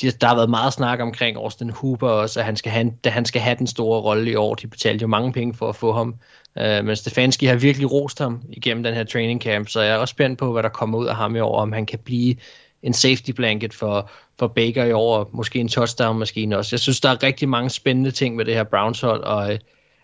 de- 0.00 0.10
Der 0.10 0.26
har 0.26 0.34
været 0.34 0.50
meget 0.50 0.72
snak 0.72 1.00
omkring 1.00 1.36
Austin 1.36 1.70
Hooper 1.70 2.08
også, 2.08 2.40
at 2.40 2.46
han 2.46 2.56
skal 2.56 2.72
have, 2.72 2.92
at 3.04 3.12
han 3.12 3.24
skal 3.24 3.40
have 3.40 3.56
den 3.58 3.66
store 3.66 4.00
rolle 4.00 4.30
i 4.30 4.34
år. 4.34 4.54
De 4.54 4.66
betalte 4.66 5.02
jo 5.02 5.06
mange 5.08 5.32
penge 5.32 5.54
for 5.54 5.68
at 5.68 5.76
få 5.76 5.92
ham. 5.92 6.14
Øh, 6.58 6.84
men 6.84 6.96
Stefanski 6.96 7.46
har 7.46 7.54
virkelig 7.56 7.92
rost 7.92 8.18
ham 8.18 8.42
igennem 8.48 8.82
den 8.82 8.94
her 8.94 9.04
training 9.04 9.42
camp, 9.42 9.68
så 9.68 9.80
jeg 9.80 9.92
er 9.94 9.96
også 9.96 10.12
spændt 10.12 10.38
på, 10.38 10.52
hvad 10.52 10.62
der 10.62 10.68
kommer 10.68 10.98
ud 10.98 11.06
af 11.06 11.16
ham 11.16 11.36
i 11.36 11.40
år, 11.40 11.60
om 11.60 11.72
han 11.72 11.86
kan 11.86 11.98
blive 11.98 12.36
en 12.82 12.92
safety 12.92 13.30
blanket 13.30 13.74
for, 13.74 14.10
for 14.38 14.46
Baker 14.46 14.84
i 14.84 14.92
år, 14.92 15.16
og 15.18 15.28
måske 15.32 15.58
en 15.58 15.68
touchdown-maskine 15.68 16.56
også. 16.58 16.74
Jeg 16.74 16.80
synes, 16.80 17.00
der 17.00 17.08
er 17.08 17.22
rigtig 17.22 17.48
mange 17.48 17.70
spændende 17.70 18.10
ting 18.10 18.36
med 18.36 18.44
det 18.44 18.54
her 18.54 18.64
Browns 18.64 19.00
hold, 19.00 19.22
og 19.22 19.52
øh, 19.52 19.58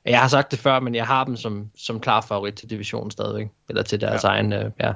jeg 0.04 0.20
har 0.20 0.28
sagt 0.28 0.50
det 0.50 0.58
før, 0.58 0.80
men 0.80 0.94
jeg 0.94 1.06
har 1.06 1.24
dem 1.24 1.36
som, 1.36 1.70
som 1.76 2.00
klar 2.00 2.20
favorit 2.20 2.54
til 2.54 2.70
divisionen 2.70 3.10
stadigvæk, 3.10 3.46
eller 3.68 3.82
til 3.82 4.00
deres 4.00 4.24
ja. 4.24 4.28
egen, 4.28 4.52
øh, 4.52 4.70
ja. 4.80 4.92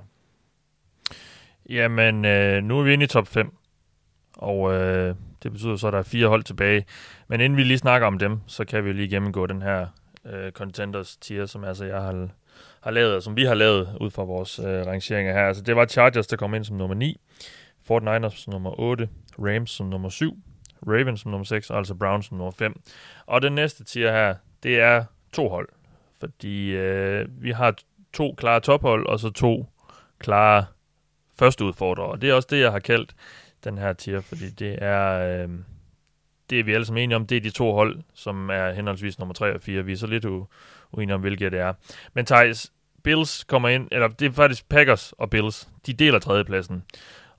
Jamen, 1.69 2.25
øh, 2.25 2.63
nu 2.63 2.79
er 2.79 2.83
vi 2.83 2.93
inde 2.93 3.05
i 3.05 3.07
top 3.09 3.29
5, 3.29 3.58
og 4.39 4.75
øh, 4.75 5.15
det 5.43 5.53
betyder 5.53 5.77
så, 5.77 5.87
at 5.87 5.93
der 5.93 5.99
er 5.99 6.03
fire 6.03 6.29
hold 6.29 6.43
tilbage. 6.43 6.85
Men 7.29 7.41
inden 7.41 7.57
vi 7.57 7.65
lige 7.65 7.79
snakker 7.79 8.07
om 8.07 8.19
dem, 8.19 8.41
så 8.47 8.65
kan 8.65 8.85
vi 8.85 8.93
lige 8.93 9.09
gennemgå 9.09 9.47
den 9.47 9.63
her 9.63 9.87
øh, 10.27 10.53
contenders 10.53 11.17
tier, 11.17 11.47
som 11.47 11.65
altså 11.65 11.85
jeg 11.85 12.01
har, 12.01 12.29
har 12.81 12.91
lavet, 12.91 13.15
og 13.15 13.23
som 13.23 13.37
vi 13.37 13.45
har 13.45 13.55
lavet 13.55 13.97
ud 14.01 14.11
fra 14.11 14.23
vores 14.23 14.59
øh, 14.59 14.87
rangeringer 14.87 15.33
her. 15.33 15.49
Altså 15.49 15.63
det 15.63 15.77
var 15.77 15.87
Chargers, 15.87 16.27
der 16.27 16.37
kom 16.37 16.55
ind 16.55 16.65
som 16.65 16.77
nummer 16.77 16.95
9, 16.95 17.21
49ers 17.91 18.37
som 18.37 18.53
nummer 18.53 18.81
8, 18.81 19.09
Rams 19.39 19.71
som 19.71 19.87
nummer 19.87 20.09
7, 20.09 20.39
Ravens 20.87 21.21
som 21.21 21.31
nummer 21.31 21.45
6, 21.45 21.71
og 21.71 21.79
altså 21.79 21.95
Browns 21.95 22.27
som 22.27 22.37
nummer 22.37 22.53
5. 22.53 22.81
Og 23.27 23.43
den 23.43 23.53
næste 23.53 23.85
tier 23.85 24.13
her, 24.13 24.35
det 24.63 24.81
er 24.81 25.05
to 25.33 25.49
hold, 25.49 25.69
fordi 26.21 26.71
øh, 26.71 27.27
vi 27.43 27.51
har 27.51 27.75
to 28.13 28.35
klare 28.39 28.61
tophold, 28.61 29.07
og 29.07 29.21
så 29.21 29.31
to 29.31 29.67
klare 30.19 30.65
første 31.39 31.65
udfordrere. 31.65 32.07
Og 32.07 32.23
det 32.23 32.31
er 32.31 32.35
også 32.35 32.49
det, 32.51 32.61
jeg 32.61 32.73
har 32.73 32.79
kaldt 32.79 33.15
den 33.65 33.79
her 33.79 33.93
tier, 33.93 34.21
fordi 34.21 34.51
det 34.51 34.79
er, 34.83 35.19
øh, 35.43 35.49
det 36.51 36.61
er 36.61 36.65
vi 36.65 36.73
alle 36.75 36.87
sammen 36.87 37.03
enige 37.05 37.17
om, 37.17 37.27
det 37.27 37.37
er 37.37 37.41
de 37.41 37.51
to 37.51 37.73
hold, 37.73 37.99
som 38.15 38.51
er 38.51 38.73
henholdsvis 38.73 39.19
nummer 39.19 39.35
3 39.35 39.55
og 39.55 39.61
4. 39.61 39.85
Vi 39.85 39.93
er 39.93 39.97
så 39.97 40.07
lidt 40.07 40.25
u- 40.27 40.47
uenige 40.93 41.15
om, 41.15 41.21
hvilke 41.21 41.51
det 41.51 41.59
er. 41.61 41.73
Men 42.15 42.27
Thijs, 42.27 42.73
Bills 43.05 43.45
kommer 43.45 43.69
ind, 43.69 43.89
eller 43.93 44.09
det 44.09 44.27
er 44.29 44.33
faktisk 44.33 44.69
Packers 44.69 45.13
og 45.13 45.31
Bills, 45.31 45.69
de 45.87 45.93
deler 45.93 46.19
tredjepladsen. 46.19 46.83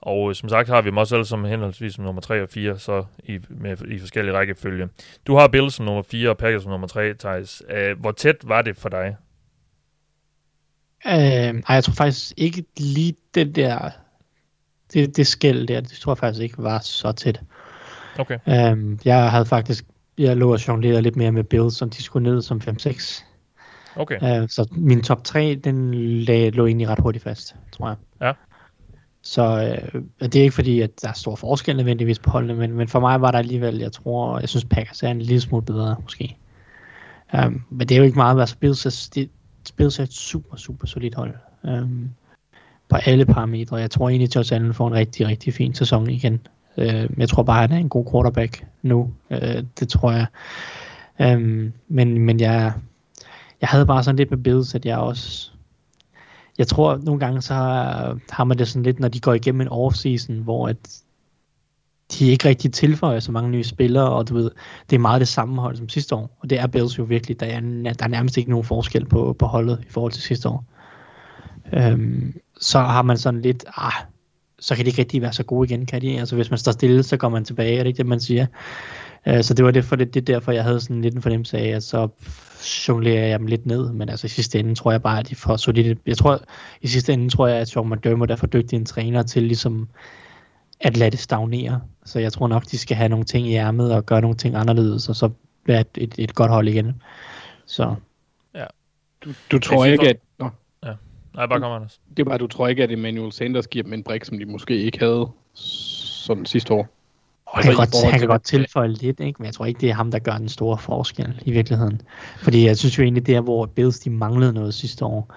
Og 0.00 0.28
øh, 0.30 0.34
som 0.34 0.48
sagt 0.48 0.68
har 0.68 0.82
vi 0.82 0.86
dem 0.90 0.96
også 0.96 1.14
alle 1.14 1.26
som 1.26 1.44
henholdsvis 1.44 1.94
som 1.94 2.04
nummer 2.04 2.20
3 2.22 2.42
og 2.42 2.48
4, 2.48 2.78
så 2.78 3.04
i, 3.24 3.38
med, 3.48 3.76
i 3.88 3.98
forskellige 3.98 4.34
rækkefølge. 4.34 4.88
Du 5.26 5.36
har 5.36 5.48
Bills 5.48 5.74
som 5.74 5.84
nummer 5.86 6.02
4 6.02 6.30
og 6.30 6.38
Packers 6.38 6.62
som 6.62 6.70
nummer 6.70 6.86
3, 6.86 7.14
Thijs. 7.14 7.62
Øh, 7.70 8.00
hvor 8.00 8.12
tæt 8.12 8.36
var 8.44 8.62
det 8.62 8.76
for 8.76 8.88
dig? 8.88 9.16
Øh, 11.06 11.54
nej, 11.54 11.62
jeg 11.68 11.84
tror 11.84 11.92
faktisk 11.94 12.32
ikke 12.36 12.64
lige 12.78 13.14
den 13.34 13.54
der, 13.54 13.90
det, 14.92 15.16
det 15.16 15.26
skæld 15.26 15.66
der, 15.66 15.80
det 15.80 15.92
tror 15.92 16.12
jeg 16.12 16.18
faktisk 16.18 16.42
ikke 16.42 16.62
var 16.62 16.78
så 16.78 17.12
tæt. 17.12 17.40
Okay. 18.18 18.38
Øh, 18.48 18.98
jeg 19.04 19.30
havde 19.30 19.44
faktisk, 19.44 19.84
jeg 20.18 20.36
lå 20.36 20.52
og 20.52 20.68
jonglerede 20.68 21.02
lidt 21.02 21.16
mere 21.16 21.32
med 21.32 21.44
Bills, 21.44 21.76
som 21.76 21.90
de 21.90 22.02
skulle 22.02 22.30
ned 22.30 22.42
som 22.42 22.60
5-6. 22.68 23.24
Okay. 23.96 24.42
Øh, 24.42 24.48
så 24.48 24.68
min 24.70 25.02
top 25.02 25.24
3, 25.24 25.54
den 25.64 25.94
lag, 25.94 26.52
lå 26.52 26.66
egentlig 26.66 26.88
ret 26.88 26.98
hurtigt 26.98 27.24
fast, 27.24 27.54
tror 27.72 27.88
jeg. 27.88 27.96
Ja. 28.20 28.32
Så 29.22 29.76
øh, 29.92 30.02
det 30.22 30.36
er 30.36 30.42
ikke 30.42 30.54
fordi, 30.54 30.80
at 30.80 31.02
der 31.02 31.08
er 31.08 31.12
stor 31.12 31.36
forskel 31.36 31.76
nødvendigvis 31.76 32.18
på 32.18 32.30
holdene, 32.30 32.54
men, 32.54 32.72
men 32.72 32.88
for 32.88 33.00
mig 33.00 33.20
var 33.20 33.30
der 33.30 33.38
alligevel, 33.38 33.78
jeg 33.78 33.92
tror, 33.92 34.38
jeg 34.38 34.48
synes 34.48 34.64
Packers 34.64 35.02
er 35.02 35.08
en 35.08 35.22
lille 35.22 35.40
smule 35.40 35.64
bedre, 35.64 35.96
måske. 36.02 36.36
Um, 37.32 37.64
men 37.70 37.88
det 37.88 37.94
er 37.94 37.98
jo 37.98 38.04
ikke 38.04 38.16
meget, 38.16 38.40
altså 38.40 38.56
Bills 38.58 38.86
er, 38.86 39.08
det, 39.14 39.30
Bills 39.76 39.98
er 39.98 40.02
et 40.02 40.12
super, 40.12 40.56
super 40.56 40.86
solidt 40.86 41.14
hold. 41.14 41.34
Um, 41.62 42.10
på 42.90 42.96
alle 42.96 43.26
parametre. 43.26 43.76
Jeg 43.76 43.90
tror 43.90 44.08
egentlig, 44.08 44.28
at 44.28 44.36
Josh 44.36 44.54
Allen 44.54 44.74
får 44.74 44.86
en 44.86 44.94
rigtig, 44.94 45.26
rigtig 45.26 45.54
fin 45.54 45.74
sæson 45.74 46.10
igen. 46.10 46.40
Øh, 46.76 47.10
jeg 47.18 47.28
tror 47.28 47.42
bare, 47.42 47.62
at 47.62 47.70
han 47.70 47.78
er 47.78 47.80
en 47.80 47.88
god 47.88 48.06
quarterback 48.12 48.66
nu. 48.82 49.10
Øh, 49.30 49.64
det 49.80 49.88
tror 49.88 50.12
jeg. 50.12 50.26
Øh, 51.20 51.70
men, 51.88 52.18
men 52.18 52.40
jeg, 52.40 52.72
jeg 53.60 53.68
havde 53.68 53.86
bare 53.86 54.02
sådan 54.02 54.16
lidt 54.16 54.30
med 54.30 54.38
Bills, 54.38 54.74
at 54.74 54.86
jeg 54.86 54.98
også 54.98 55.50
jeg 56.60 56.68
tror 56.68 57.00
nogle 57.02 57.20
gange 57.20 57.42
så 57.42 57.54
har, 57.54 58.18
har 58.30 58.44
man 58.44 58.58
det 58.58 58.68
sådan 58.68 58.82
lidt, 58.82 59.00
når 59.00 59.08
de 59.08 59.20
går 59.20 59.34
igennem 59.34 59.60
en 59.60 59.68
offseason, 59.68 60.36
hvor 60.36 60.68
at 60.68 61.02
de 62.12 62.26
ikke 62.26 62.48
rigtig 62.48 62.72
tilføjer 62.72 63.20
så 63.20 63.32
mange 63.32 63.50
nye 63.50 63.64
spillere, 63.64 64.10
og 64.10 64.28
du 64.28 64.34
ved, 64.34 64.50
det 64.90 64.96
er 64.96 65.00
meget 65.00 65.20
det 65.20 65.28
samme 65.28 65.60
hold 65.60 65.76
som 65.76 65.88
sidste 65.88 66.14
år, 66.14 66.36
og 66.40 66.50
det 66.50 66.60
er 66.60 66.66
Bills 66.66 66.98
jo 66.98 67.04
virkelig, 67.04 67.40
der 67.40 67.46
er, 67.46 67.60
der 67.92 68.04
er 68.04 68.08
nærmest 68.08 68.36
ikke 68.36 68.50
nogen 68.50 68.64
forskel 68.64 69.06
på, 69.06 69.36
på 69.38 69.46
holdet 69.46 69.84
i 69.88 69.90
forhold 69.90 70.12
til 70.12 70.22
sidste 70.22 70.48
år. 70.48 70.64
Øhm, 71.72 72.34
så 72.60 72.78
har 72.78 73.02
man 73.02 73.18
sådan 73.18 73.42
lidt, 73.42 73.64
ah, 73.76 73.92
så 74.58 74.76
kan 74.76 74.84
de 74.84 74.88
ikke 74.88 75.00
rigtig 75.00 75.22
være 75.22 75.32
så 75.32 75.42
gode 75.42 75.68
igen, 75.68 75.86
kan 75.86 76.02
de? 76.02 76.18
Altså 76.18 76.36
hvis 76.36 76.50
man 76.50 76.58
står 76.58 76.72
stille, 76.72 77.02
så 77.02 77.16
går 77.16 77.28
man 77.28 77.44
tilbage, 77.44 77.78
er 77.78 77.82
det 77.82 77.86
ikke 77.86 77.98
det, 77.98 78.06
man 78.06 78.20
siger? 78.20 78.46
Øh, 79.26 79.44
så 79.44 79.54
det 79.54 79.64
var 79.64 79.70
det, 79.70 79.84
for 79.84 79.96
det, 79.96 80.14
det 80.14 80.26
derfor, 80.26 80.52
jeg 80.52 80.64
havde 80.64 80.80
sådan 80.80 81.02
lidt 81.02 81.14
en 81.14 81.22
fornemmelse 81.22 81.58
af, 81.58 81.68
at 81.68 81.82
så 81.82 82.08
jonglerer 82.88 83.26
jeg 83.26 83.38
dem 83.38 83.46
lidt 83.46 83.66
ned, 83.66 83.92
men 83.92 84.08
altså 84.08 84.26
i 84.26 84.28
sidste 84.28 84.58
ende 84.58 84.74
tror 84.74 84.90
jeg 84.90 85.02
bare, 85.02 85.18
at 85.18 85.28
de 85.28 85.34
får 85.34 85.56
solidt. 85.56 85.98
Jeg 86.06 86.16
tror, 86.16 86.40
i 86.80 86.88
sidste 86.88 87.12
ende 87.12 87.28
tror 87.28 87.46
jeg, 87.46 87.56
at 87.56 87.68
Sean 87.68 87.90
McDermott 87.90 88.30
er 88.30 88.36
for 88.36 88.46
dygtig 88.46 88.76
en 88.76 88.84
træner 88.84 89.22
til 89.22 89.42
ligesom 89.42 89.88
at 90.80 90.96
lade 90.96 91.10
det 91.10 91.18
stagnere. 91.18 91.80
Så 92.04 92.18
jeg 92.18 92.32
tror 92.32 92.48
nok, 92.48 92.70
de 92.70 92.78
skal 92.78 92.96
have 92.96 93.08
nogle 93.08 93.24
ting 93.24 93.48
i 93.48 93.54
ærmet 93.54 93.94
og 93.94 94.06
gøre 94.06 94.20
nogle 94.20 94.36
ting 94.36 94.54
anderledes, 94.54 95.08
og 95.08 95.16
så 95.16 95.30
være 95.66 95.80
et, 95.80 95.88
et, 95.96 96.14
et 96.18 96.34
godt 96.34 96.50
hold 96.50 96.68
igen. 96.68 97.02
Så. 97.66 97.94
Ja. 98.54 98.64
Du, 99.24 99.30
du 99.50 99.58
tror 99.58 99.84
ikke, 99.84 100.08
at... 100.08 100.16
Nå. 100.38 100.48
Nej, 101.34 101.46
bare 101.46 101.60
kom, 101.60 101.72
Anders. 101.72 102.00
Det 102.16 102.18
er 102.18 102.24
bare, 102.24 102.38
du 102.38 102.46
tror 102.46 102.68
ikke, 102.68 102.82
at 102.82 102.90
Emmanuel 102.90 103.32
Sanders 103.32 103.66
giver 103.66 103.82
dem 103.82 103.92
en 103.92 104.02
brik, 104.02 104.24
som 104.24 104.38
de 104.38 104.44
måske 104.44 104.76
ikke 104.76 104.98
havde 104.98 105.28
sådan 105.54 106.46
sidste 106.46 106.74
år? 106.74 106.88
Altså, 107.54 107.70
han 107.70 107.76
kan, 107.76 107.86
godt, 107.86 108.10
han 108.10 108.18
kan 108.18 108.28
godt 108.28 108.42
tilføje 108.42 108.88
lidt, 108.88 109.20
ikke? 109.20 109.36
men 109.38 109.46
jeg 109.46 109.54
tror 109.54 109.66
ikke, 109.66 109.80
det 109.80 109.90
er 109.90 109.94
ham, 109.94 110.10
der 110.10 110.18
gør 110.18 110.36
den 110.36 110.48
store 110.48 110.78
forskel 110.78 111.42
i 111.44 111.50
virkeligheden. 111.50 112.00
Fordi 112.36 112.66
jeg 112.66 112.78
synes 112.78 112.98
jo 112.98 113.02
egentlig, 113.02 113.26
der 113.26 113.40
hvor 113.40 113.66
Bills 113.66 113.98
de 113.98 114.10
manglede 114.10 114.52
noget 114.52 114.74
sidste 114.74 115.04
år, 115.04 115.34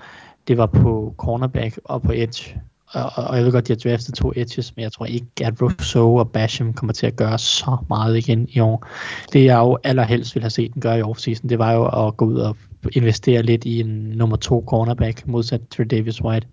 det 0.48 0.58
var 0.58 0.66
på 0.66 1.16
cornerback 1.18 1.80
og 1.84 2.02
på 2.02 2.12
edge. 2.12 2.62
Og, 2.94 3.12
og 3.16 3.38
jeg 3.38 3.46
ved 3.46 3.52
godt, 3.52 3.68
de 3.68 3.74
har 3.74 3.90
draftet 3.90 4.16
to 4.16 4.32
edges, 4.36 4.76
men 4.76 4.84
jeg 4.84 4.92
tror 4.92 5.06
ikke, 5.06 5.28
at 5.42 5.62
Rousseau 5.62 6.20
og 6.20 6.32
Basham 6.32 6.74
kommer 6.74 6.94
til 6.94 7.08
at 7.08 7.16
gøre 7.16 7.40
så 7.40 7.78
meget 7.90 8.18
igen 8.18 8.48
i 8.50 8.60
år. 8.60 8.88
Det 9.34 9.46
jeg 9.46 9.58
jo 9.58 9.78
allerhelst 9.84 10.36
ville 10.36 10.44
have 10.44 10.50
set 10.50 10.74
den 10.74 10.82
gøre 10.82 11.00
i 11.00 11.02
offseason, 11.02 11.50
det 11.50 11.60
var 11.60 11.72
jo 11.72 12.08
at 12.08 12.18
gå 12.18 12.26
ud 12.26 12.36
og 12.36 12.58
investere 12.92 13.42
lidt 13.44 13.66
i 13.66 13.80
en 13.80 13.88
nummer 13.88 14.38
to 14.38 14.64
cornerback, 14.68 15.28
modsat 15.28 15.62
til 15.72 15.92
Davis 15.92 16.24
White. 16.24 16.48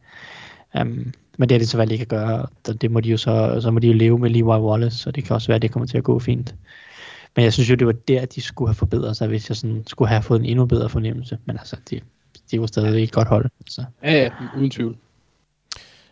Um, 0.81 1.13
men 1.39 1.49
det 1.49 1.55
er 1.55 1.59
det 1.59 1.69
så 1.69 1.77
valgt 1.77 1.93
ikke 1.93 2.03
at 2.03 2.09
gøre, 2.09 2.47
det 2.81 2.91
må 2.91 3.01
de 3.01 3.11
jo 3.11 3.17
så, 3.17 3.59
så 3.61 3.71
må 3.71 3.79
de 3.79 3.87
jo 3.87 3.93
leve 3.93 4.19
med 4.19 4.31
Levi 4.31 4.43
Wallace, 4.43 4.99
så 4.99 5.11
det 5.11 5.25
kan 5.25 5.35
også 5.35 5.47
være, 5.47 5.57
at 5.57 5.63
det 5.63 5.71
kommer 5.71 5.87
til 5.87 5.99
at 5.99 6.05
gå 6.05 6.19
fint. 6.19 6.55
Men 7.37 7.45
jeg 7.45 7.53
synes 7.53 7.71
jo, 7.71 7.75
det 7.75 7.87
var 7.87 7.93
der, 7.93 8.25
de 8.25 8.41
skulle 8.41 8.69
have 8.69 8.75
forbedret 8.75 9.17
sig, 9.17 9.29
hvis 9.29 9.49
jeg 9.49 9.57
sådan 9.57 9.83
skulle 9.87 10.09
have 10.09 10.23
fået 10.23 10.41
en 10.41 10.47
endnu 10.47 10.67
bedre 10.67 10.89
fornemmelse. 10.89 11.39
Men 11.45 11.57
altså, 11.59 11.77
det, 11.91 12.03
det 12.51 12.61
var 12.61 12.67
stadig 12.67 13.03
et 13.03 13.13
godt 13.13 13.29
hold. 13.29 13.51
Så. 13.67 13.85
Ja, 14.03 14.13
ja, 14.13 14.31
uden 14.57 14.71
tvivl. 14.71 14.97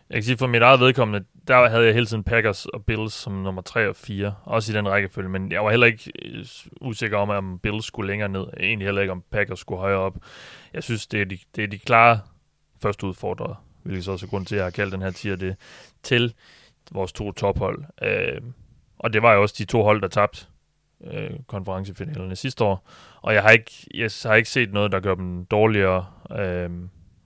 Jeg 0.09 0.15
kan 0.15 0.23
sige, 0.23 0.37
for 0.37 0.47
mit 0.47 0.61
eget 0.61 0.79
vedkommende, 0.79 1.25
der 1.47 1.69
havde 1.69 1.85
jeg 1.85 1.93
hele 1.93 2.05
tiden 2.05 2.23
Packers 2.23 2.65
og 2.65 2.85
Bills 2.85 3.13
som 3.13 3.33
nummer 3.33 3.61
3 3.61 3.89
og 3.89 3.95
4, 3.95 4.35
også 4.43 4.71
i 4.71 4.75
den 4.75 4.89
rækkefølge, 4.89 5.29
men 5.29 5.51
jeg 5.51 5.63
var 5.63 5.69
heller 5.69 5.87
ikke 5.87 6.11
øh, 6.25 6.45
usikker 6.81 7.17
om, 7.17 7.29
om 7.29 7.59
Bills 7.59 7.85
skulle 7.85 8.07
længere 8.07 8.29
ned, 8.29 8.45
egentlig 8.59 8.87
heller 8.87 9.01
ikke, 9.01 9.11
om 9.11 9.23
Packers 9.31 9.59
skulle 9.59 9.79
højere 9.79 9.99
op. 9.99 10.17
Jeg 10.73 10.83
synes, 10.83 11.07
det 11.07 11.21
er 11.21 11.25
de, 11.25 11.37
det 11.55 11.63
er 11.63 11.67
de 11.67 11.79
klare 11.79 12.19
første 12.81 13.07
udfordrere 13.07 13.55
hvilket 13.83 14.05
så 14.05 14.11
også 14.11 14.25
er 14.25 14.29
grund 14.29 14.45
til, 14.45 14.55
at 14.55 14.57
jeg 14.57 14.65
har 14.65 14.71
kaldt 14.71 14.93
den 14.93 15.01
her 15.01 15.11
tier 15.11 15.35
det, 15.35 15.55
til 16.03 16.33
vores 16.91 17.11
to 17.11 17.31
tophold. 17.31 17.83
Øh, 18.01 18.41
og 18.97 19.13
det 19.13 19.21
var 19.21 19.33
jo 19.33 19.41
også 19.41 19.55
de 19.57 19.65
to 19.65 19.83
hold, 19.83 20.01
der 20.01 20.07
tabte 20.07 20.45
øh, 21.03 21.31
konferencefinalerne 21.47 22.35
sidste 22.35 22.63
år. 22.63 22.89
Og 23.21 23.33
jeg 23.33 23.41
har 23.41 23.49
ikke, 23.49 23.71
jeg 23.93 24.11
har 24.23 24.35
ikke 24.35 24.49
set 24.49 24.73
noget, 24.73 24.91
der 24.91 24.99
gør 24.99 25.15
dem 25.15 25.45
dårligere, 25.45 26.05
øh, 26.39 26.69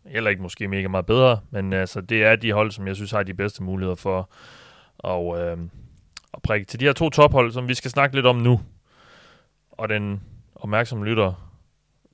eller 0.06 0.30
ikke 0.30 0.42
måske 0.42 0.68
mega 0.68 0.88
meget 0.88 1.06
bedre, 1.06 1.40
men 1.52 1.74
altså, 1.74 2.02
det 2.02 2.24
er 2.24 2.36
de 2.36 2.52
hold, 2.52 2.72
som 2.72 2.88
jeg 2.88 2.96
synes 2.96 3.12
har 3.12 3.24
de 3.24 3.34
bedste 3.34 3.64
muligheder 3.64 3.96
for 3.96 4.30
at, 5.04 5.42
øh, 5.42 5.58
at 6.34 6.42
prikke 6.42 6.66
til 6.66 6.80
de 6.80 6.86
her 6.86 6.94
to 6.94 7.10
tophold, 7.10 7.52
som 7.52 7.68
vi 7.68 7.74
skal 7.74 7.92
snakke 7.92 8.16
lidt 8.16 8.26
om 8.26 8.36
nu. 8.36 8.62
Og 9.72 9.90
den 9.90 10.22
opmærksomme 10.56 11.06
lytter 11.06 11.50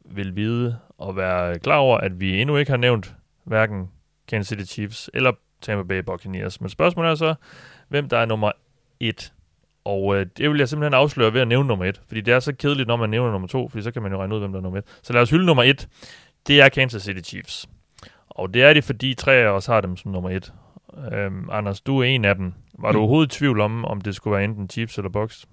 vil 0.05 0.35
vide 0.35 0.79
og 0.97 1.15
være 1.15 1.59
klar 1.59 1.77
over, 1.77 1.97
at 1.97 2.19
vi 2.19 2.41
endnu 2.41 2.57
ikke 2.57 2.71
har 2.71 2.77
nævnt 2.77 3.15
hverken 3.43 3.89
Kansas 4.27 4.47
City 4.47 4.73
Chiefs 4.73 5.09
eller 5.13 5.31
Tampa 5.61 5.83
Bay 5.83 5.99
Buccaneers. 5.99 6.61
Men 6.61 6.69
spørgsmålet 6.69 7.11
er 7.11 7.15
så, 7.15 7.35
hvem 7.87 8.09
der 8.09 8.17
er 8.17 8.25
nummer 8.25 8.51
et. 8.99 9.33
Og 9.83 10.15
øh, 10.15 10.25
det 10.37 10.49
vil 10.49 10.57
jeg 10.57 10.69
simpelthen 10.69 10.93
afsløre 10.93 11.33
ved 11.33 11.41
at 11.41 11.47
nævne 11.47 11.67
nummer 11.67 11.85
et, 11.85 12.01
fordi 12.07 12.21
det 12.21 12.33
er 12.33 12.39
så 12.39 12.55
kedeligt, 12.55 12.87
når 12.87 12.95
man 12.95 13.09
nævner 13.09 13.31
nummer 13.31 13.47
to, 13.47 13.69
fordi 13.69 13.83
så 13.83 13.91
kan 13.91 14.01
man 14.01 14.11
jo 14.11 14.17
regne 14.19 14.35
ud, 14.35 14.39
hvem 14.39 14.51
der 14.51 14.59
er 14.59 14.63
nummer 14.63 14.79
et. 14.79 14.85
Så 15.03 15.13
lad 15.13 15.21
os 15.21 15.29
hylde 15.29 15.45
nummer 15.45 15.63
et. 15.63 15.87
Det 16.47 16.61
er 16.61 16.69
Kansas 16.69 17.03
City 17.03 17.29
Chiefs. 17.29 17.69
Og 18.30 18.53
det 18.53 18.64
er 18.64 18.73
det, 18.73 18.84
fordi 18.84 19.14
tre 19.14 19.34
af 19.34 19.47
os 19.47 19.65
har 19.65 19.81
dem 19.81 19.97
som 19.97 20.11
nummer 20.11 20.30
et. 20.30 20.53
Øhm, 21.14 21.49
Anders, 21.51 21.81
du 21.81 21.99
er 21.99 22.03
en 22.03 22.26
af 22.26 22.35
dem. 22.35 22.53
Var 22.80 22.91
du 22.91 22.97
mm. 22.97 23.01
overhovedet 23.01 23.35
i 23.35 23.38
tvivl 23.38 23.60
om, 23.60 23.85
om 23.85 24.01
det 24.01 24.15
skulle 24.15 24.35
være 24.35 24.43
enten 24.43 24.69
Chiefs 24.69 24.97
eller 24.97 25.10
Bucks? 25.10 25.45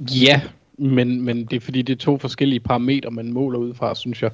Ja, 0.00 0.40
men, 0.78 1.22
men 1.22 1.44
det 1.44 1.56
er 1.56 1.60
fordi, 1.60 1.82
det 1.82 1.92
er 1.92 1.98
to 1.98 2.18
forskellige 2.18 2.60
parametre, 2.60 3.10
man 3.10 3.32
måler 3.32 3.58
ud 3.58 3.74
fra, 3.74 3.94
synes 3.94 4.22
jeg. 4.22 4.30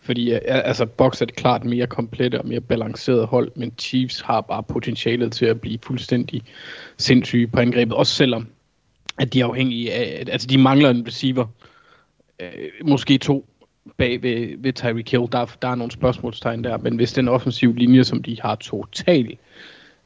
Fordi 0.00 0.30
altså, 0.46 0.86
Box 0.86 1.20
er 1.20 1.26
det 1.26 1.36
klart 1.36 1.64
mere 1.64 1.86
komplet 1.86 2.34
og 2.34 2.48
mere 2.48 2.60
balanceret 2.60 3.26
hold, 3.26 3.52
men 3.56 3.72
Chiefs 3.78 4.20
har 4.20 4.40
bare 4.40 4.62
potentialet 4.62 5.32
til 5.32 5.46
at 5.46 5.60
blive 5.60 5.78
fuldstændig 5.82 6.42
sindssyge 6.98 7.46
på 7.46 7.60
angrebet, 7.60 7.94
også 7.96 8.14
selvom 8.14 8.46
at 9.18 9.32
de 9.32 9.40
er 9.40 9.46
afhængige 9.46 9.92
af, 9.92 10.24
altså 10.28 10.46
de 10.46 10.58
mangler 10.58 10.90
en 10.90 11.06
receiver, 11.06 11.46
øh, 12.40 12.48
måske 12.84 13.18
to 13.18 13.46
bag 13.96 14.22
ved, 14.22 14.54
ved 14.58 14.72
Tyreek 14.72 15.10
Hill, 15.10 15.28
der, 15.32 15.56
der 15.62 15.68
er 15.68 15.74
nogle 15.74 15.92
spørgsmålstegn 15.92 16.64
der, 16.64 16.76
men 16.76 16.96
hvis 16.96 17.12
den 17.12 17.28
offensiv 17.28 17.74
linje, 17.74 18.04
som 18.04 18.22
de 18.22 18.40
har 18.40 18.54
totalt 18.54 19.38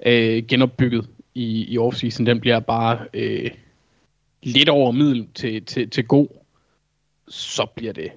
øh, 0.07 0.47
genopbygget 0.47 1.09
i, 1.35 1.65
i 1.73 1.79
offseason, 1.79 2.27
den 2.27 2.41
bliver 2.41 2.61
bare 2.61 2.99
øh, 3.15 3.51
lidt 4.43 4.69
over 4.69 4.93
middel 4.93 5.29
til, 5.35 5.65
til, 5.65 5.91
til 5.91 6.07
god, 6.07 6.29
så 7.29 7.67
bliver 7.77 7.93
det 7.93 8.11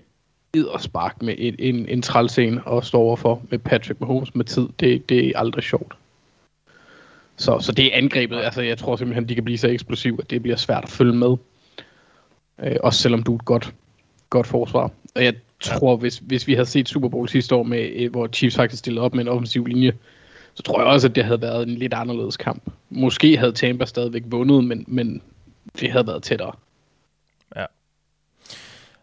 spark 0.80 1.22
med 1.22 1.36
et, 1.38 1.56
en, 1.60 1.90
en 1.90 2.02
trælscene 2.02 2.64
og 2.64 2.86
stå 2.86 2.98
overfor 2.98 3.42
med 3.50 3.60
Patrick 3.60 4.00
Mahomes 4.00 4.36
med 4.36 4.46
tid. 4.46 4.68
Det, 4.80 5.10
det 5.10 5.28
er 5.28 5.40
aldrig 5.40 5.64
sjovt. 5.64 5.98
Så, 7.36 7.60
så 7.60 7.72
det 7.72 7.86
er 7.86 7.98
angrebet. 7.98 8.38
Altså, 8.38 8.62
jeg 8.62 8.78
tror 8.78 8.96
simpelthen, 8.96 9.30
de 9.30 9.36
kan 9.36 9.44
blive 9.44 9.58
så 9.58 9.68
eksplosive, 9.68 10.18
at 10.22 10.30
det 10.30 10.42
bliver 10.42 10.58
svært 10.58 10.84
at 10.84 10.90
følge 10.90 11.14
med. 11.14 11.38
Øh, 12.60 12.76
også 12.84 13.02
selvom 13.02 13.24
du 13.24 13.32
er 13.32 13.36
et 13.36 13.46
godt, 13.46 13.74
godt 14.30 14.48
forsvar. 14.48 14.92
Og 15.16 15.24
jeg 15.24 15.34
tror, 15.62 15.96
hvis, 15.98 16.18
hvis 16.18 16.48
vi 16.48 16.54
havde 16.54 16.66
set 16.66 16.90
Super 16.90 17.10
Bowl 17.10 17.30
sidste 17.30 17.56
år, 17.56 17.64
med, 17.64 17.92
øh, 17.96 18.12
hvor 18.12 18.28
Chiefs 18.28 18.56
faktisk 18.56 18.80
stillede 18.80 19.06
op 19.06 19.14
med 19.14 19.22
en 19.22 19.28
offensiv 19.28 19.66
linje, 19.66 19.94
så 20.54 20.64
tror 20.64 20.80
jeg 20.80 20.88
også, 20.88 21.08
at 21.08 21.16
det 21.16 21.26
havde 21.26 21.42
været 21.42 21.68
en 21.68 21.76
lidt 21.76 21.94
anderledes 21.94 22.38
kamp. 22.38 22.64
Måske 22.90 23.38
havde 23.38 23.52
Tampa 23.52 23.86
stadigvæk 23.86 24.24
vundet, 24.26 24.64
men, 24.64 24.86
men 24.88 25.22
det 25.80 25.92
havde 25.92 26.08
været 26.08 26.24
tættere. 26.24 26.54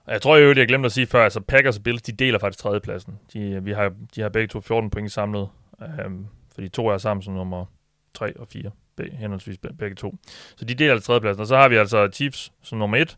Jeg 0.09 0.23
tror 0.23 0.37
jo, 0.37 0.49
det 0.49 0.59
jeg 0.59 0.69
glemte 0.69 0.87
at 0.87 0.93
sige 0.93 1.07
før, 1.07 1.25
altså 1.25 1.41
Packers 1.41 1.77
og 1.77 1.83
Bills, 1.83 2.03
de 2.03 2.13
deler 2.13 2.39
faktisk 2.39 2.63
tredjepladsen. 2.63 3.19
De, 3.33 3.65
vi 3.65 3.73
har, 3.73 3.93
de 4.15 4.21
har 4.21 4.29
begge 4.29 4.49
to 4.49 4.61
14 4.61 4.91
point 4.91 5.13
samlet, 5.13 5.49
øhm, 5.83 6.27
for 6.55 6.61
de 6.61 6.69
to 6.69 6.87
er 6.87 6.99
sammen 6.99 7.23
som 7.23 7.35
nummer 7.35 7.65
3 8.15 8.37
og 8.37 8.49
4, 8.49 8.71
be, 8.97 9.11
henholdsvis 9.19 9.59
begge 9.79 9.95
to. 9.95 10.15
Så 10.57 10.65
de 10.65 10.75
deler 10.75 11.01
tredjepladsen, 11.01 11.41
og 11.41 11.47
så 11.47 11.57
har 11.57 11.69
vi 11.69 11.77
altså 11.77 12.09
Chiefs 12.13 12.53
som 12.63 12.79
nummer 12.79 12.97
1, 12.97 13.17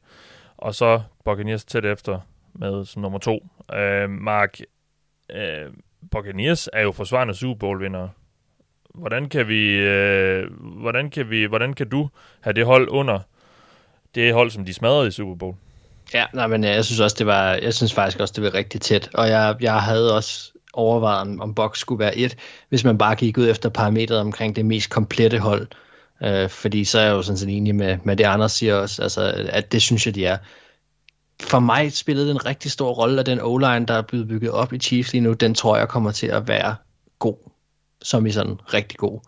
og 0.57 0.75
så 0.75 1.03
Buccaneers 1.25 1.65
tæt 1.65 1.85
efter 1.85 2.21
med 2.55 2.85
som 2.85 3.03
nummer 3.03 3.19
2. 3.19 3.47
Øh, 3.75 4.11
Mark, 4.11 4.61
øh, 5.31 5.73
Buccaneers 6.11 6.69
er 6.73 6.83
jo 6.83 6.93
forsvarende 6.93 7.35
Super 7.35 7.59
Bowl 7.59 7.83
vinder. 7.83 8.09
Hvordan 8.95 9.29
kan 9.29 9.49
vi, 9.49 9.71
øh, 9.71 10.47
hvordan 10.61 11.11
kan 11.11 11.31
vi, 11.31 11.45
hvordan 11.45 11.75
kan 11.75 11.89
du 11.89 12.09
have 12.41 12.55
det 12.55 12.67
hold 12.67 12.89
under 12.89 13.19
det 14.15 14.35
hold, 14.35 14.51
som 14.51 14.65
de 14.65 14.75
smadrede 14.75 15.09
i 15.09 15.11
Super 15.11 15.35
Bowl? 15.35 15.55
Ja, 16.15 16.25
nej, 16.35 16.47
men 16.47 16.65
øh, 16.65 16.71
jeg 16.71 16.85
synes 16.85 17.01
også, 17.01 17.17
det 17.19 17.27
var, 17.27 17.55
jeg 17.55 17.75
synes 17.75 17.95
faktisk 17.95 18.21
også, 18.21 18.35
det 18.37 18.45
var 18.45 18.55
rigtig 18.55 18.81
tæt. 18.81 19.11
Og 19.15 19.29
jeg, 19.29 19.57
jeg 19.61 19.83
havde 19.83 20.17
også 20.17 20.53
overvejet, 20.73 21.41
om 21.41 21.55
box 21.55 21.79
skulle 21.79 21.99
være 21.99 22.17
et, 22.17 22.37
hvis 22.69 22.85
man 22.85 22.99
bare 22.99 23.15
gik 23.15 23.39
ud 23.39 23.49
efter 23.49 23.69
parametret 23.69 24.19
omkring 24.21 24.57
det 24.57 24.67
mest 24.67 24.91
komplette 24.91 25.39
hold. 25.39 25.67
Øh, 26.23 26.49
fordi 26.49 26.85
så 26.85 26.99
er 26.99 27.05
jeg 27.05 27.13
jo 27.13 27.23
sådan 27.23 27.39
set 27.39 27.57
enig 27.57 27.75
med, 27.75 27.99
med 28.05 28.17
det, 28.17 28.25
Anders 28.25 28.53
siger 28.53 28.75
også, 28.75 29.03
altså, 29.03 29.49
at 29.49 29.73
det 29.73 29.83
synes 29.83 30.07
jeg, 30.07 30.15
de 30.15 30.27
er. 30.27 30.39
For 31.41 31.59
mig 31.59 31.93
spillede 31.93 32.27
det 32.27 32.35
en 32.35 32.47
rigtig 32.47 32.71
stor 32.71 32.93
rolle, 32.93 33.21
og 33.21 33.27
den 33.27 33.41
O-line, 33.41 33.87
der 33.87 33.95
er 33.95 34.03
blevet 34.03 34.29
bygget 34.29 34.51
op 34.51 34.73
i 34.73 34.79
Chiefs 34.79 35.13
lige 35.13 35.23
nu, 35.23 35.33
den 35.33 35.55
tror 35.55 35.77
jeg 35.77 35.89
kommer 35.89 36.13
til 36.13 36.27
at 36.27 36.49
være 36.49 36.77
god, 37.19 37.51
som 38.03 38.27
i 38.27 38.31
sådan 38.31 38.57
rigtig 38.75 38.99
god. 38.99 39.21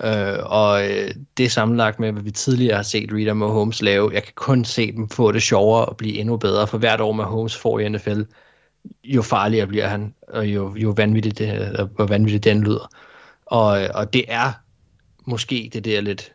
Øh, 0.00 0.38
og 0.42 0.90
øh, 0.90 1.10
det 1.36 1.52
sammenlagt 1.52 2.00
med, 2.00 2.12
hvad 2.12 2.22
vi 2.22 2.30
tidligere 2.30 2.76
har 2.76 2.82
set 2.82 3.10
Reader 3.12 3.34
Mahomes 3.34 3.82
lave. 3.82 4.10
Jeg 4.14 4.22
kan 4.22 4.32
kun 4.34 4.64
se 4.64 4.92
dem 4.92 5.08
få 5.08 5.32
det 5.32 5.42
sjovere 5.42 5.84
og 5.84 5.96
blive 5.96 6.14
endnu 6.14 6.36
bedre, 6.36 6.66
for 6.66 6.78
hvert 6.78 7.00
år 7.00 7.12
Mahomes 7.12 7.56
får 7.56 7.78
i 7.78 7.88
NFL, 7.88 8.22
jo 9.04 9.22
farligere 9.22 9.66
bliver 9.66 9.86
han, 9.86 10.14
og 10.28 10.46
jo, 10.46 10.76
jo 10.76 10.90
vanvittigt, 10.96 11.38
det, 11.38 11.90
hvor 11.94 12.06
vanvittigt 12.06 12.44
den 12.44 12.64
lyder. 12.64 12.90
Og, 13.46 13.82
øh, 13.82 13.88
og 13.94 14.12
det 14.12 14.24
er 14.28 14.52
måske 15.24 15.70
det 15.72 15.84
der 15.84 16.00
lidt 16.00 16.32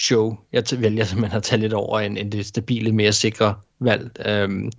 show, 0.00 0.36
jeg 0.52 0.64
vælger 0.78 1.04
simpelthen 1.04 1.36
at 1.36 1.42
tage 1.42 1.60
lidt 1.60 1.72
over 1.72 2.00
end, 2.00 2.18
end 2.18 2.32
det 2.32 2.46
stabile, 2.46 2.92
mere 2.92 3.12
sikre 3.12 3.54
valg. 3.80 4.10
Øhm, 4.26 4.72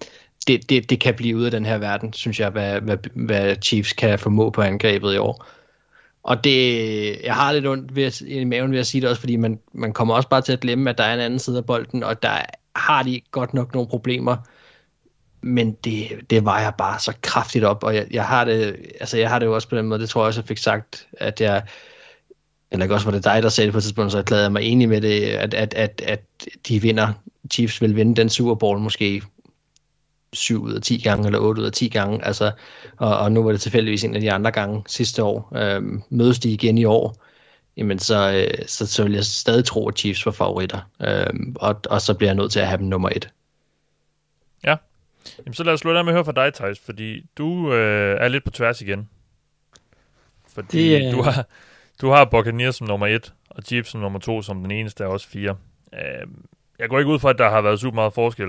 det, 0.47 0.69
det, 0.69 0.89
det 0.89 0.99
kan 0.99 1.13
blive 1.13 1.37
ud 1.37 1.43
af 1.43 1.51
den 1.51 1.65
her 1.65 1.77
verden, 1.77 2.13
synes 2.13 2.39
jeg, 2.39 2.49
hvad, 2.49 2.81
hvad, 2.81 2.97
hvad 3.13 3.55
Chiefs 3.61 3.93
kan 3.93 4.19
formå 4.19 4.49
på 4.49 4.61
angrebet 4.61 5.13
i 5.13 5.17
år. 5.17 5.45
Og 6.23 6.43
det, 6.43 7.21
jeg 7.23 7.35
har 7.35 7.51
lidt 7.51 7.67
ondt 7.67 7.95
ved 7.95 8.03
at, 8.03 8.21
i 8.21 8.43
maven 8.43 8.71
ved 8.71 8.79
at 8.79 8.87
sige 8.87 9.01
det 9.01 9.09
også, 9.09 9.19
fordi 9.19 9.35
man, 9.35 9.59
man 9.73 9.93
kommer 9.93 10.15
også 10.15 10.29
bare 10.29 10.41
til 10.41 10.53
at 10.53 10.59
glemme, 10.59 10.89
at 10.89 10.97
der 10.97 11.03
er 11.03 11.13
en 11.13 11.19
anden 11.19 11.39
side 11.39 11.57
af 11.57 11.65
bolden, 11.65 12.03
og 12.03 12.23
der 12.23 12.41
har 12.75 13.03
de 13.03 13.21
godt 13.31 13.53
nok 13.53 13.73
nogle 13.73 13.89
problemer, 13.89 14.37
men 15.41 15.71
det, 15.71 16.07
det 16.29 16.45
vejer 16.45 16.71
bare 16.71 16.99
så 16.99 17.13
kraftigt 17.21 17.65
op, 17.65 17.83
og 17.83 17.95
jeg, 17.95 18.07
jeg, 18.11 18.25
har 18.25 18.45
det, 18.45 18.75
altså 18.99 19.17
jeg 19.17 19.29
har 19.29 19.39
det 19.39 19.45
jo 19.45 19.55
også 19.55 19.69
på 19.69 19.75
den 19.75 19.87
måde, 19.87 19.99
det 19.99 20.09
tror 20.09 20.21
jeg 20.21 20.27
også, 20.27 20.41
jeg 20.41 20.47
fik 20.47 20.57
sagt, 20.57 21.07
at 21.13 21.41
jeg, 21.41 21.63
eller 22.71 22.83
ikke 22.83 22.95
også 22.95 23.05
var 23.05 23.11
det 23.11 23.23
dig, 23.23 23.43
der 23.43 23.49
sagde 23.49 23.65
det 23.65 23.73
på 23.73 23.77
et 23.77 23.83
tidspunkt, 23.83 24.11
så 24.11 24.17
erklærede 24.17 24.43
jeg 24.43 24.51
mig 24.51 24.63
enig 24.63 24.89
med 24.89 25.01
det, 25.01 25.21
at, 25.21 25.53
at, 25.53 25.73
at, 25.73 26.01
at 26.05 26.21
de 26.67 26.81
vinder, 26.81 27.13
Chiefs 27.51 27.81
vil 27.81 27.95
vinde 27.95 28.15
den 28.15 28.29
Super 28.29 28.55
Bowl 28.55 28.79
måske 28.79 29.21
7 30.33 30.63
ud 30.63 30.73
af 30.73 30.81
10 30.81 30.97
gange, 30.97 31.25
eller 31.25 31.39
8 31.39 31.61
ud 31.61 31.65
af 31.65 31.71
10 31.71 31.87
gange, 31.87 32.25
altså, 32.25 32.51
og, 32.97 33.17
og 33.17 33.31
nu 33.31 33.43
var 33.43 33.51
det 33.51 33.61
tilfældigvis 33.61 34.03
en 34.03 34.15
af 34.15 34.21
de 34.21 34.31
andre 34.31 34.51
gange 34.51 34.83
sidste 34.87 35.23
år. 35.23 35.51
Øhm, 35.55 36.01
mødes 36.09 36.39
de 36.39 36.49
igen 36.49 36.77
i 36.77 36.85
år, 36.85 37.15
jamen 37.77 37.99
så, 37.99 38.31
øh, 38.31 38.67
så, 38.67 38.87
så 38.87 39.03
vil 39.03 39.13
jeg 39.13 39.23
stadig 39.23 39.65
tro, 39.65 39.87
at 39.87 39.97
Chiefs 39.97 40.25
var 40.25 40.31
favoritter, 40.31 40.79
øhm, 41.01 41.55
og, 41.55 41.79
og 41.89 42.01
så 42.01 42.13
bliver 42.13 42.29
jeg 42.29 42.35
nødt 42.35 42.51
til 42.51 42.59
at 42.59 42.67
have 42.67 42.77
dem 42.77 42.87
nummer 42.87 43.09
et. 43.09 43.29
Ja, 44.63 44.75
Jamen, 45.37 45.53
så 45.53 45.63
lad 45.63 45.73
os 45.73 45.79
slutte 45.79 45.99
af 45.99 46.05
med 46.05 46.13
at 46.13 46.15
høre 46.15 46.25
fra 46.25 46.45
dig, 46.45 46.53
Thijs, 46.53 46.79
fordi 46.79 47.25
du 47.37 47.73
øh, 47.73 48.17
er 48.21 48.27
lidt 48.27 48.43
på 48.43 48.49
tværs 48.49 48.81
igen. 48.81 49.09
Fordi 50.47 50.89
det, 50.89 51.07
øh... 51.07 51.11
du 51.11 51.21
har, 51.21 51.45
du 52.01 52.09
har 52.09 52.25
Buccaneers 52.25 52.75
som 52.75 52.87
nummer 52.87 53.07
et, 53.07 53.33
og 53.49 53.63
Chiefs 53.63 53.89
som 53.89 54.01
nummer 54.01 54.19
to, 54.19 54.41
som 54.41 54.61
den 54.61 54.71
eneste 54.71 55.03
af 55.03 55.07
os 55.07 55.25
fire. 55.25 55.55
Øh, 55.93 56.27
jeg 56.79 56.89
går 56.89 56.99
ikke 56.99 57.11
ud 57.11 57.19
fra, 57.19 57.29
at 57.29 57.37
der 57.37 57.49
har 57.49 57.61
været 57.61 57.79
super 57.79 57.95
meget 57.95 58.13
forskel 58.13 58.47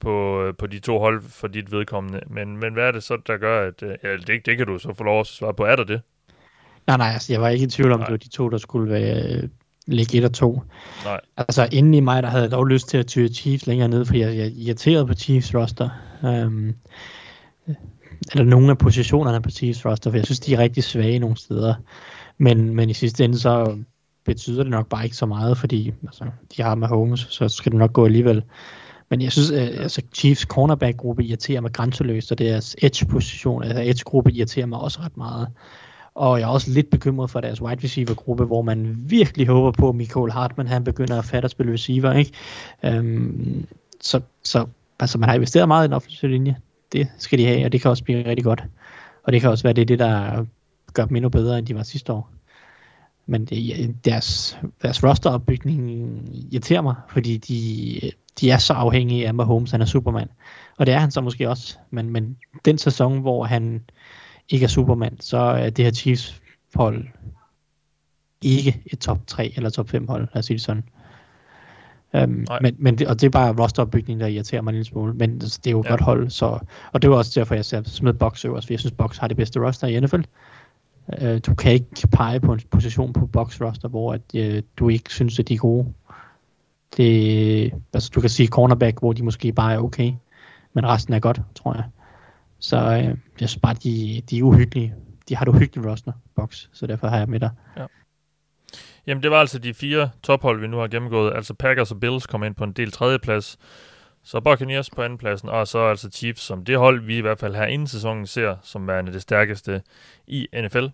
på, 0.00 0.44
på 0.58 0.66
de 0.66 0.78
to 0.78 0.98
hold 0.98 1.22
for 1.22 1.48
dit 1.48 1.72
vedkommende. 1.72 2.20
Men, 2.26 2.56
men 2.56 2.72
hvad 2.72 2.84
er 2.84 2.92
det 2.92 3.02
så, 3.02 3.18
der 3.26 3.36
gør, 3.36 3.68
at... 3.68 3.82
Øh, 3.82 4.18
det, 4.26 4.46
det 4.46 4.56
kan 4.56 4.66
du 4.66 4.78
så 4.78 4.94
få 4.94 5.04
lov 5.04 5.20
at 5.20 5.26
svare 5.26 5.54
på. 5.54 5.64
Er 5.64 5.76
der 5.76 5.84
det? 5.84 6.00
Nej, 6.86 6.96
nej, 6.96 7.10
altså, 7.12 7.32
jeg 7.32 7.40
var 7.40 7.48
ikke 7.48 7.64
i 7.64 7.68
tvivl 7.68 7.92
om, 7.92 8.00
nej. 8.00 8.06
det 8.06 8.12
var 8.12 8.18
de 8.18 8.28
to, 8.28 8.48
der 8.48 8.58
skulle 8.58 8.90
være, 8.90 9.34
øh, 9.34 9.48
ligge 9.86 10.18
et 10.18 10.24
og 10.24 10.32
to. 10.32 10.62
Nej. 11.04 11.20
Altså, 11.36 11.68
inden 11.72 11.94
i 11.94 12.00
mig, 12.00 12.22
der 12.22 12.28
havde 12.28 12.42
jeg 12.42 12.50
dog 12.50 12.66
lyst 12.66 12.88
til 12.88 12.98
at 12.98 13.06
tyre 13.06 13.28
Chiefs 13.28 13.66
længere 13.66 13.88
ned, 13.88 14.04
for 14.04 14.16
jeg, 14.16 14.36
jeg 14.36 14.46
irriterede 14.46 15.06
på 15.06 15.14
Chiefs 15.14 15.54
roster. 15.54 15.88
Um, 16.22 16.74
eller 18.32 18.44
nogle 18.44 18.70
af 18.70 18.78
positionerne 18.78 19.42
på 19.42 19.50
Chiefs 19.50 19.86
roster, 19.86 20.10
for 20.10 20.16
jeg 20.16 20.24
synes, 20.24 20.40
de 20.40 20.54
er 20.54 20.58
rigtig 20.58 20.84
svage 20.84 21.18
nogle 21.18 21.36
steder. 21.36 21.74
Men, 22.38 22.74
men 22.74 22.90
i 22.90 22.94
sidste 22.94 23.24
ende, 23.24 23.38
så 23.38 23.78
betyder 24.24 24.62
det 24.62 24.70
nok 24.70 24.88
bare 24.88 25.04
ikke 25.04 25.16
så 25.16 25.26
meget, 25.26 25.58
fordi 25.58 25.92
altså, 26.02 26.24
de 26.56 26.62
har 26.62 26.74
med 26.74 26.88
Holmes, 26.88 27.26
så 27.30 27.48
skal 27.48 27.72
det 27.72 27.78
nok 27.78 27.92
gå 27.92 28.04
alligevel. 28.04 28.42
Men 29.10 29.22
jeg 29.22 29.32
synes, 29.32 29.50
at 29.50 29.80
altså 29.80 30.02
Chiefs 30.14 30.42
cornerback-gruppe 30.42 31.24
irriterer 31.24 31.60
mig 31.60 31.72
grænseløst, 31.72 32.32
og 32.32 32.38
deres 32.38 32.76
edge-position, 32.82 33.62
altså 33.62 33.82
edge-gruppe 33.82 34.32
irriterer 34.32 34.66
mig 34.66 34.78
også 34.78 35.00
ret 35.00 35.16
meget. 35.16 35.48
Og 36.14 36.40
jeg 36.40 36.44
er 36.46 36.50
også 36.50 36.70
lidt 36.70 36.90
bekymret 36.90 37.30
for 37.30 37.40
deres 37.40 37.62
wide 37.62 37.84
receiver-gruppe, 37.84 38.44
hvor 38.44 38.62
man 38.62 38.96
virkelig 38.98 39.46
håber 39.46 39.70
på, 39.70 39.88
at 39.88 39.94
Michael 39.94 40.32
Hartman 40.32 40.66
han 40.66 40.84
begynder 40.84 41.18
at 41.18 41.24
fatte 41.24 41.46
at 41.46 41.50
spille 41.50 41.72
receiver. 41.72 42.12
Ikke? 42.12 42.32
Øhm, 42.84 43.66
så, 44.00 44.20
så 44.44 44.66
altså, 45.00 45.18
man 45.18 45.28
har 45.28 45.36
investeret 45.36 45.68
meget 45.68 45.84
i 45.84 45.86
den 45.86 45.92
offensive 45.92 46.30
linje. 46.30 46.56
Det 46.92 47.08
skal 47.18 47.38
de 47.38 47.46
have, 47.46 47.64
og 47.64 47.72
det 47.72 47.80
kan 47.80 47.90
også 47.90 48.04
blive 48.04 48.26
rigtig 48.26 48.44
godt. 48.44 48.64
Og 49.24 49.32
det 49.32 49.40
kan 49.40 49.50
også 49.50 49.62
være 49.64 49.72
det, 49.72 49.88
det 49.88 49.98
der 49.98 50.44
gør 50.94 51.04
dem 51.04 51.16
endnu 51.16 51.28
bedre, 51.28 51.58
end 51.58 51.66
de 51.66 51.74
var 51.74 51.82
sidste 51.82 52.12
år. 52.12 52.30
Men 53.26 53.44
det, 53.44 53.94
deres, 54.04 54.58
deres 54.82 55.04
rosteropbygning 55.04 55.90
irriterer 56.52 56.80
mig, 56.80 56.94
fordi 57.08 57.36
de, 57.36 58.00
de 58.40 58.50
er 58.50 58.58
så 58.58 58.72
afhængige 58.72 59.26
af 59.26 59.34
Mahomes, 59.34 59.70
han 59.70 59.80
er 59.80 59.84
Superman. 59.84 60.28
Og 60.76 60.86
det 60.86 60.94
er 60.94 60.98
han 60.98 61.10
så 61.10 61.20
måske 61.20 61.48
også. 61.48 61.78
Men, 61.90 62.10
men 62.10 62.36
den 62.64 62.78
sæson, 62.78 63.20
hvor 63.20 63.44
han 63.44 63.84
ikke 64.48 64.64
er 64.64 64.68
Superman, 64.68 65.20
så 65.20 65.38
er 65.38 65.70
det 65.70 65.84
her 65.84 65.92
Chiefs 65.92 66.42
hold 66.74 67.04
ikke 68.42 68.82
et 68.86 68.98
top 68.98 69.26
3 69.26 69.52
eller 69.56 69.70
top 69.70 69.88
5 69.88 70.08
hold, 70.08 70.28
lad 70.34 70.38
os 70.38 70.44
sige 70.44 70.56
det 70.56 70.64
sådan. 70.64 70.84
Um, 72.14 72.46
men, 72.60 72.76
men 72.78 72.98
det, 72.98 73.06
og 73.06 73.20
det 73.20 73.26
er 73.26 73.30
bare 73.30 73.62
rosteropbygning, 73.62 74.20
der 74.20 74.26
irriterer 74.26 74.62
mig 74.62 74.70
en 74.70 74.74
lille 74.74 74.84
smule, 74.84 75.14
men 75.14 75.40
det 75.40 75.66
er 75.66 75.70
jo 75.70 75.80
et 75.80 75.84
ja. 75.84 75.90
godt 75.90 76.00
hold, 76.00 76.30
så, 76.30 76.58
og 76.92 77.02
det 77.02 77.10
var 77.10 77.16
også 77.16 77.40
derfor, 77.40 77.54
jeg 77.54 77.64
smed 77.64 78.12
Box 78.12 78.44
øverst, 78.44 78.66
for 78.66 78.74
jeg 78.74 78.80
synes, 78.80 78.94
Box 78.98 79.18
har 79.18 79.28
det 79.28 79.36
bedste 79.36 79.60
roster 79.60 79.86
i 79.86 80.00
NFL. 80.00 80.20
Øh, 81.20 81.40
du 81.46 81.54
kan 81.54 81.72
ikke 81.72 82.08
pege 82.12 82.40
på 82.40 82.52
en 82.52 82.60
position 82.70 83.12
på 83.12 83.26
Box 83.26 83.60
roster, 83.60 83.88
hvor 83.88 84.12
at, 84.12 84.20
øh, 84.34 84.62
du 84.76 84.88
ikke 84.88 85.10
synes, 85.10 85.38
at 85.38 85.48
de 85.48 85.54
er 85.54 85.58
gode. 85.58 85.92
Det, 86.96 87.72
altså, 87.92 88.10
du 88.14 88.20
kan 88.20 88.30
sige 88.30 88.46
cornerback, 88.48 88.98
hvor 88.98 89.12
de 89.12 89.22
måske 89.22 89.52
bare 89.52 89.74
er 89.74 89.78
okay, 89.78 90.12
men 90.72 90.86
resten 90.86 91.14
er 91.14 91.20
godt, 91.20 91.40
tror 91.54 91.74
jeg. 91.74 91.84
Så 92.58 92.76
øh, 92.76 93.04
jeg 93.40 93.48
synes 93.48 93.58
bare, 93.62 93.74
de, 93.74 94.22
de 94.30 94.38
er 94.38 94.42
uhyggelige. 94.42 94.94
De 95.28 95.36
har 95.36 95.42
et 95.42 95.48
uhyggeligt 95.48 95.86
roster, 95.86 96.12
box, 96.36 96.66
så 96.72 96.86
derfor 96.86 97.08
har 97.08 97.18
jeg 97.18 97.28
med 97.28 97.40
dig. 97.40 97.50
Ja. 97.76 97.86
Jamen, 99.06 99.22
det 99.22 99.30
var 99.30 99.40
altså 99.40 99.58
de 99.58 99.74
fire 99.74 100.10
tophold, 100.22 100.60
vi 100.60 100.66
nu 100.66 100.76
har 100.76 100.88
gennemgået. 100.88 101.32
Altså 101.34 101.54
Packers 101.54 101.90
og 101.90 102.00
Bills 102.00 102.26
kommer 102.26 102.46
ind 102.46 102.54
på 102.54 102.64
en 102.64 102.72
del 102.72 102.92
tredjeplads. 102.92 103.58
Så 104.28 104.40
Buccaneers 104.40 104.90
på 104.90 105.02
andenpladsen, 105.02 105.48
og 105.48 105.68
så 105.68 105.78
altså 105.78 106.10
Chiefs 106.10 106.42
som 106.42 106.64
det 106.64 106.78
hold, 106.78 107.00
vi 107.00 107.18
i 107.18 107.20
hvert 107.20 107.38
fald 107.38 107.54
her 107.54 107.66
inden 107.66 107.88
sæsonen 107.88 108.26
ser 108.26 108.56
som 108.62 108.86
værende 108.86 109.12
det 109.12 109.22
stærkeste 109.22 109.82
i 110.26 110.48
NFL. 110.54 110.86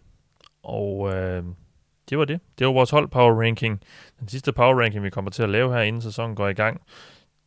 Og 0.62 1.14
øh, 1.14 1.44
det 2.10 2.18
var 2.18 2.24
det. 2.24 2.40
Det 2.58 2.66
var 2.66 2.72
vores 2.72 2.90
hold 2.90 3.08
power 3.08 3.42
ranking. 3.42 3.80
Den 4.20 4.28
sidste 4.28 4.52
power 4.52 4.82
ranking, 4.82 5.04
vi 5.04 5.10
kommer 5.10 5.30
til 5.30 5.42
at 5.42 5.48
lave 5.48 5.72
her 5.72 5.80
inden 5.80 6.02
sæsonen 6.02 6.36
går 6.36 6.48
i 6.48 6.52
gang. 6.52 6.80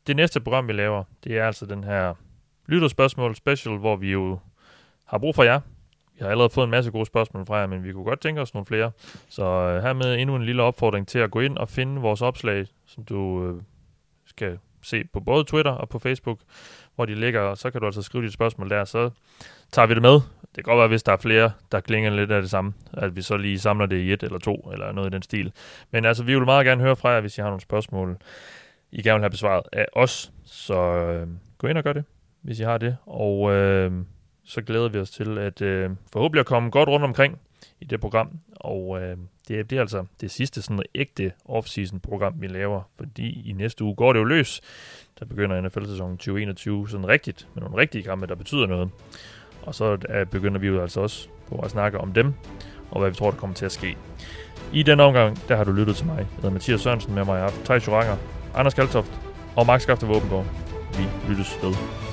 Det 0.07 0.15
næste 0.15 0.41
program, 0.41 0.67
vi 0.67 0.73
laver, 0.73 1.03
det 1.23 1.37
er 1.37 1.45
altså 1.45 1.65
den 1.65 1.83
her 1.83 2.13
lytterspørgsmål 2.65 3.35
special, 3.35 3.77
hvor 3.77 3.95
vi 3.95 4.11
jo 4.11 4.39
har 5.05 5.17
brug 5.17 5.35
for 5.35 5.43
jer. 5.43 5.59
Vi 6.13 6.19
har 6.21 6.29
allerede 6.29 6.49
fået 6.49 6.65
en 6.65 6.71
masse 6.71 6.91
gode 6.91 7.05
spørgsmål 7.05 7.45
fra 7.45 7.55
jer, 7.55 7.67
men 7.67 7.83
vi 7.83 7.93
kunne 7.93 8.05
godt 8.05 8.21
tænke 8.21 8.41
os 8.41 8.53
nogle 8.53 8.65
flere. 8.65 8.91
Så 9.29 9.43
øh, 9.43 9.83
hermed 9.83 10.15
endnu 10.15 10.35
en 10.35 10.45
lille 10.45 10.63
opfordring 10.63 11.07
til 11.07 11.19
at 11.19 11.31
gå 11.31 11.39
ind 11.39 11.57
og 11.57 11.69
finde 11.69 12.01
vores 12.01 12.21
opslag, 12.21 12.65
som 12.85 13.05
du 13.05 13.45
øh, 13.45 13.61
skal 14.25 14.59
se 14.87 15.03
på 15.13 15.19
både 15.19 15.43
Twitter 15.43 15.71
og 15.71 15.89
på 15.89 15.99
Facebook, 15.99 16.39
hvor 16.95 17.05
de 17.05 17.15
ligger, 17.15 17.41
og 17.41 17.57
så 17.57 17.71
kan 17.71 17.81
du 17.81 17.87
altså 17.87 18.01
skrive 18.01 18.23
dit 18.23 18.33
spørgsmål 18.33 18.69
der, 18.69 18.85
så 18.85 19.09
tager 19.71 19.85
vi 19.85 19.93
det 19.93 20.01
med. 20.01 20.13
Det 20.55 20.55
kan 20.55 20.63
godt 20.63 20.77
være, 20.77 20.87
hvis 20.87 21.03
der 21.03 21.11
er 21.11 21.17
flere, 21.17 21.51
der 21.71 21.79
klinger 21.79 22.09
lidt 22.09 22.31
af 22.31 22.41
det 22.41 22.49
samme, 22.49 22.73
at 22.93 23.15
vi 23.15 23.21
så 23.21 23.37
lige 23.37 23.59
samler 23.59 23.85
det 23.85 23.97
i 23.97 24.13
et 24.13 24.23
eller 24.23 24.39
to, 24.39 24.69
eller 24.73 24.91
noget 24.91 25.09
i 25.09 25.13
den 25.13 25.21
stil. 25.21 25.51
Men 25.91 26.05
altså, 26.05 26.23
vi 26.23 26.35
vil 26.35 26.45
meget 26.45 26.65
gerne 26.65 26.81
høre 26.81 26.95
fra 26.95 27.09
jer, 27.09 27.21
hvis 27.21 27.37
I 27.37 27.41
har 27.41 27.47
nogle 27.47 27.61
spørgsmål, 27.61 28.17
I 28.91 29.01
gerne 29.01 29.15
vil 29.15 29.23
have 29.23 29.29
besvaret 29.29 29.63
af 29.73 29.85
os. 29.93 30.31
Så 30.45 30.79
øh, 30.79 31.27
gå 31.57 31.67
ind 31.67 31.77
og 31.77 31.83
gør 31.83 31.93
det 31.93 32.03
hvis 32.47 32.59
I 32.59 32.63
har 32.63 32.77
det. 32.77 32.97
Og 33.05 33.51
øh, 33.51 33.91
så 34.43 34.61
glæder 34.61 34.89
vi 34.89 34.99
os 34.99 35.11
til 35.11 35.37
at 35.37 35.61
øh, 35.61 35.89
forhåbentlig 36.13 36.39
at 36.39 36.45
komme 36.45 36.69
godt 36.69 36.89
rundt 36.89 37.05
omkring 37.05 37.39
i 37.79 37.85
det 37.85 37.99
program. 38.01 38.39
Og 38.55 39.01
øh, 39.01 39.17
det, 39.47 39.59
er, 39.59 39.63
det 39.63 39.75
er 39.75 39.81
altså 39.81 40.05
det 40.21 40.31
sidste 40.31 40.61
sådan 40.61 40.83
ægte 40.95 41.31
off-season 41.49 41.99
program, 41.99 42.33
vi 42.41 42.47
laver, 42.47 42.81
fordi 42.97 43.49
i 43.49 43.53
næste 43.53 43.83
uge 43.83 43.95
går 43.95 44.13
det 44.13 44.19
jo 44.19 44.23
løs. 44.23 44.61
Der 45.19 45.25
begynder 45.25 45.61
NFL-sæsonen 45.61 46.17
2021 46.17 46.89
sådan 46.89 47.07
rigtigt, 47.07 47.47
med 47.53 47.63
nogle 47.63 47.77
rigtige 47.77 48.03
kampe, 48.03 48.27
der 48.27 48.35
betyder 48.35 48.67
noget. 48.67 48.89
Og 49.61 49.75
så 49.75 49.97
øh, 50.09 50.25
begynder 50.25 50.59
vi 50.59 50.67
jo 50.67 50.81
altså 50.81 51.01
også 51.01 51.27
på 51.47 51.55
at 51.59 51.71
snakke 51.71 51.97
om 51.97 52.13
dem, 52.13 52.33
og 52.91 52.99
hvad 52.99 53.09
vi 53.09 53.15
tror, 53.15 53.31
der 53.31 53.37
kommer 53.37 53.55
til 53.55 53.65
at 53.65 53.71
ske. 53.71 53.97
I 54.73 54.83
den 54.83 54.99
omgang, 54.99 55.37
der 55.47 55.55
har 55.55 55.63
du 55.63 55.71
lyttet 55.71 55.95
til 55.95 56.05
mig. 56.05 56.17
Jeg 56.17 56.27
hedder 56.35 56.49
Mathias 56.49 56.81
Sørensen 56.81 57.15
med 57.15 57.25
mig 57.25 57.39
i 57.39 57.41
aften. 57.41 57.63
Thijs 57.65 57.87
Joranger, 57.87 58.17
Anders 58.55 58.73
Kaltoft 58.73 59.11
og 59.55 59.65
Max 59.65 59.81
Skafte 59.81 60.07
Våbengård. 60.07 60.45
Vi 60.97 61.29
lyttes 61.29 61.59
ved. 61.63 62.06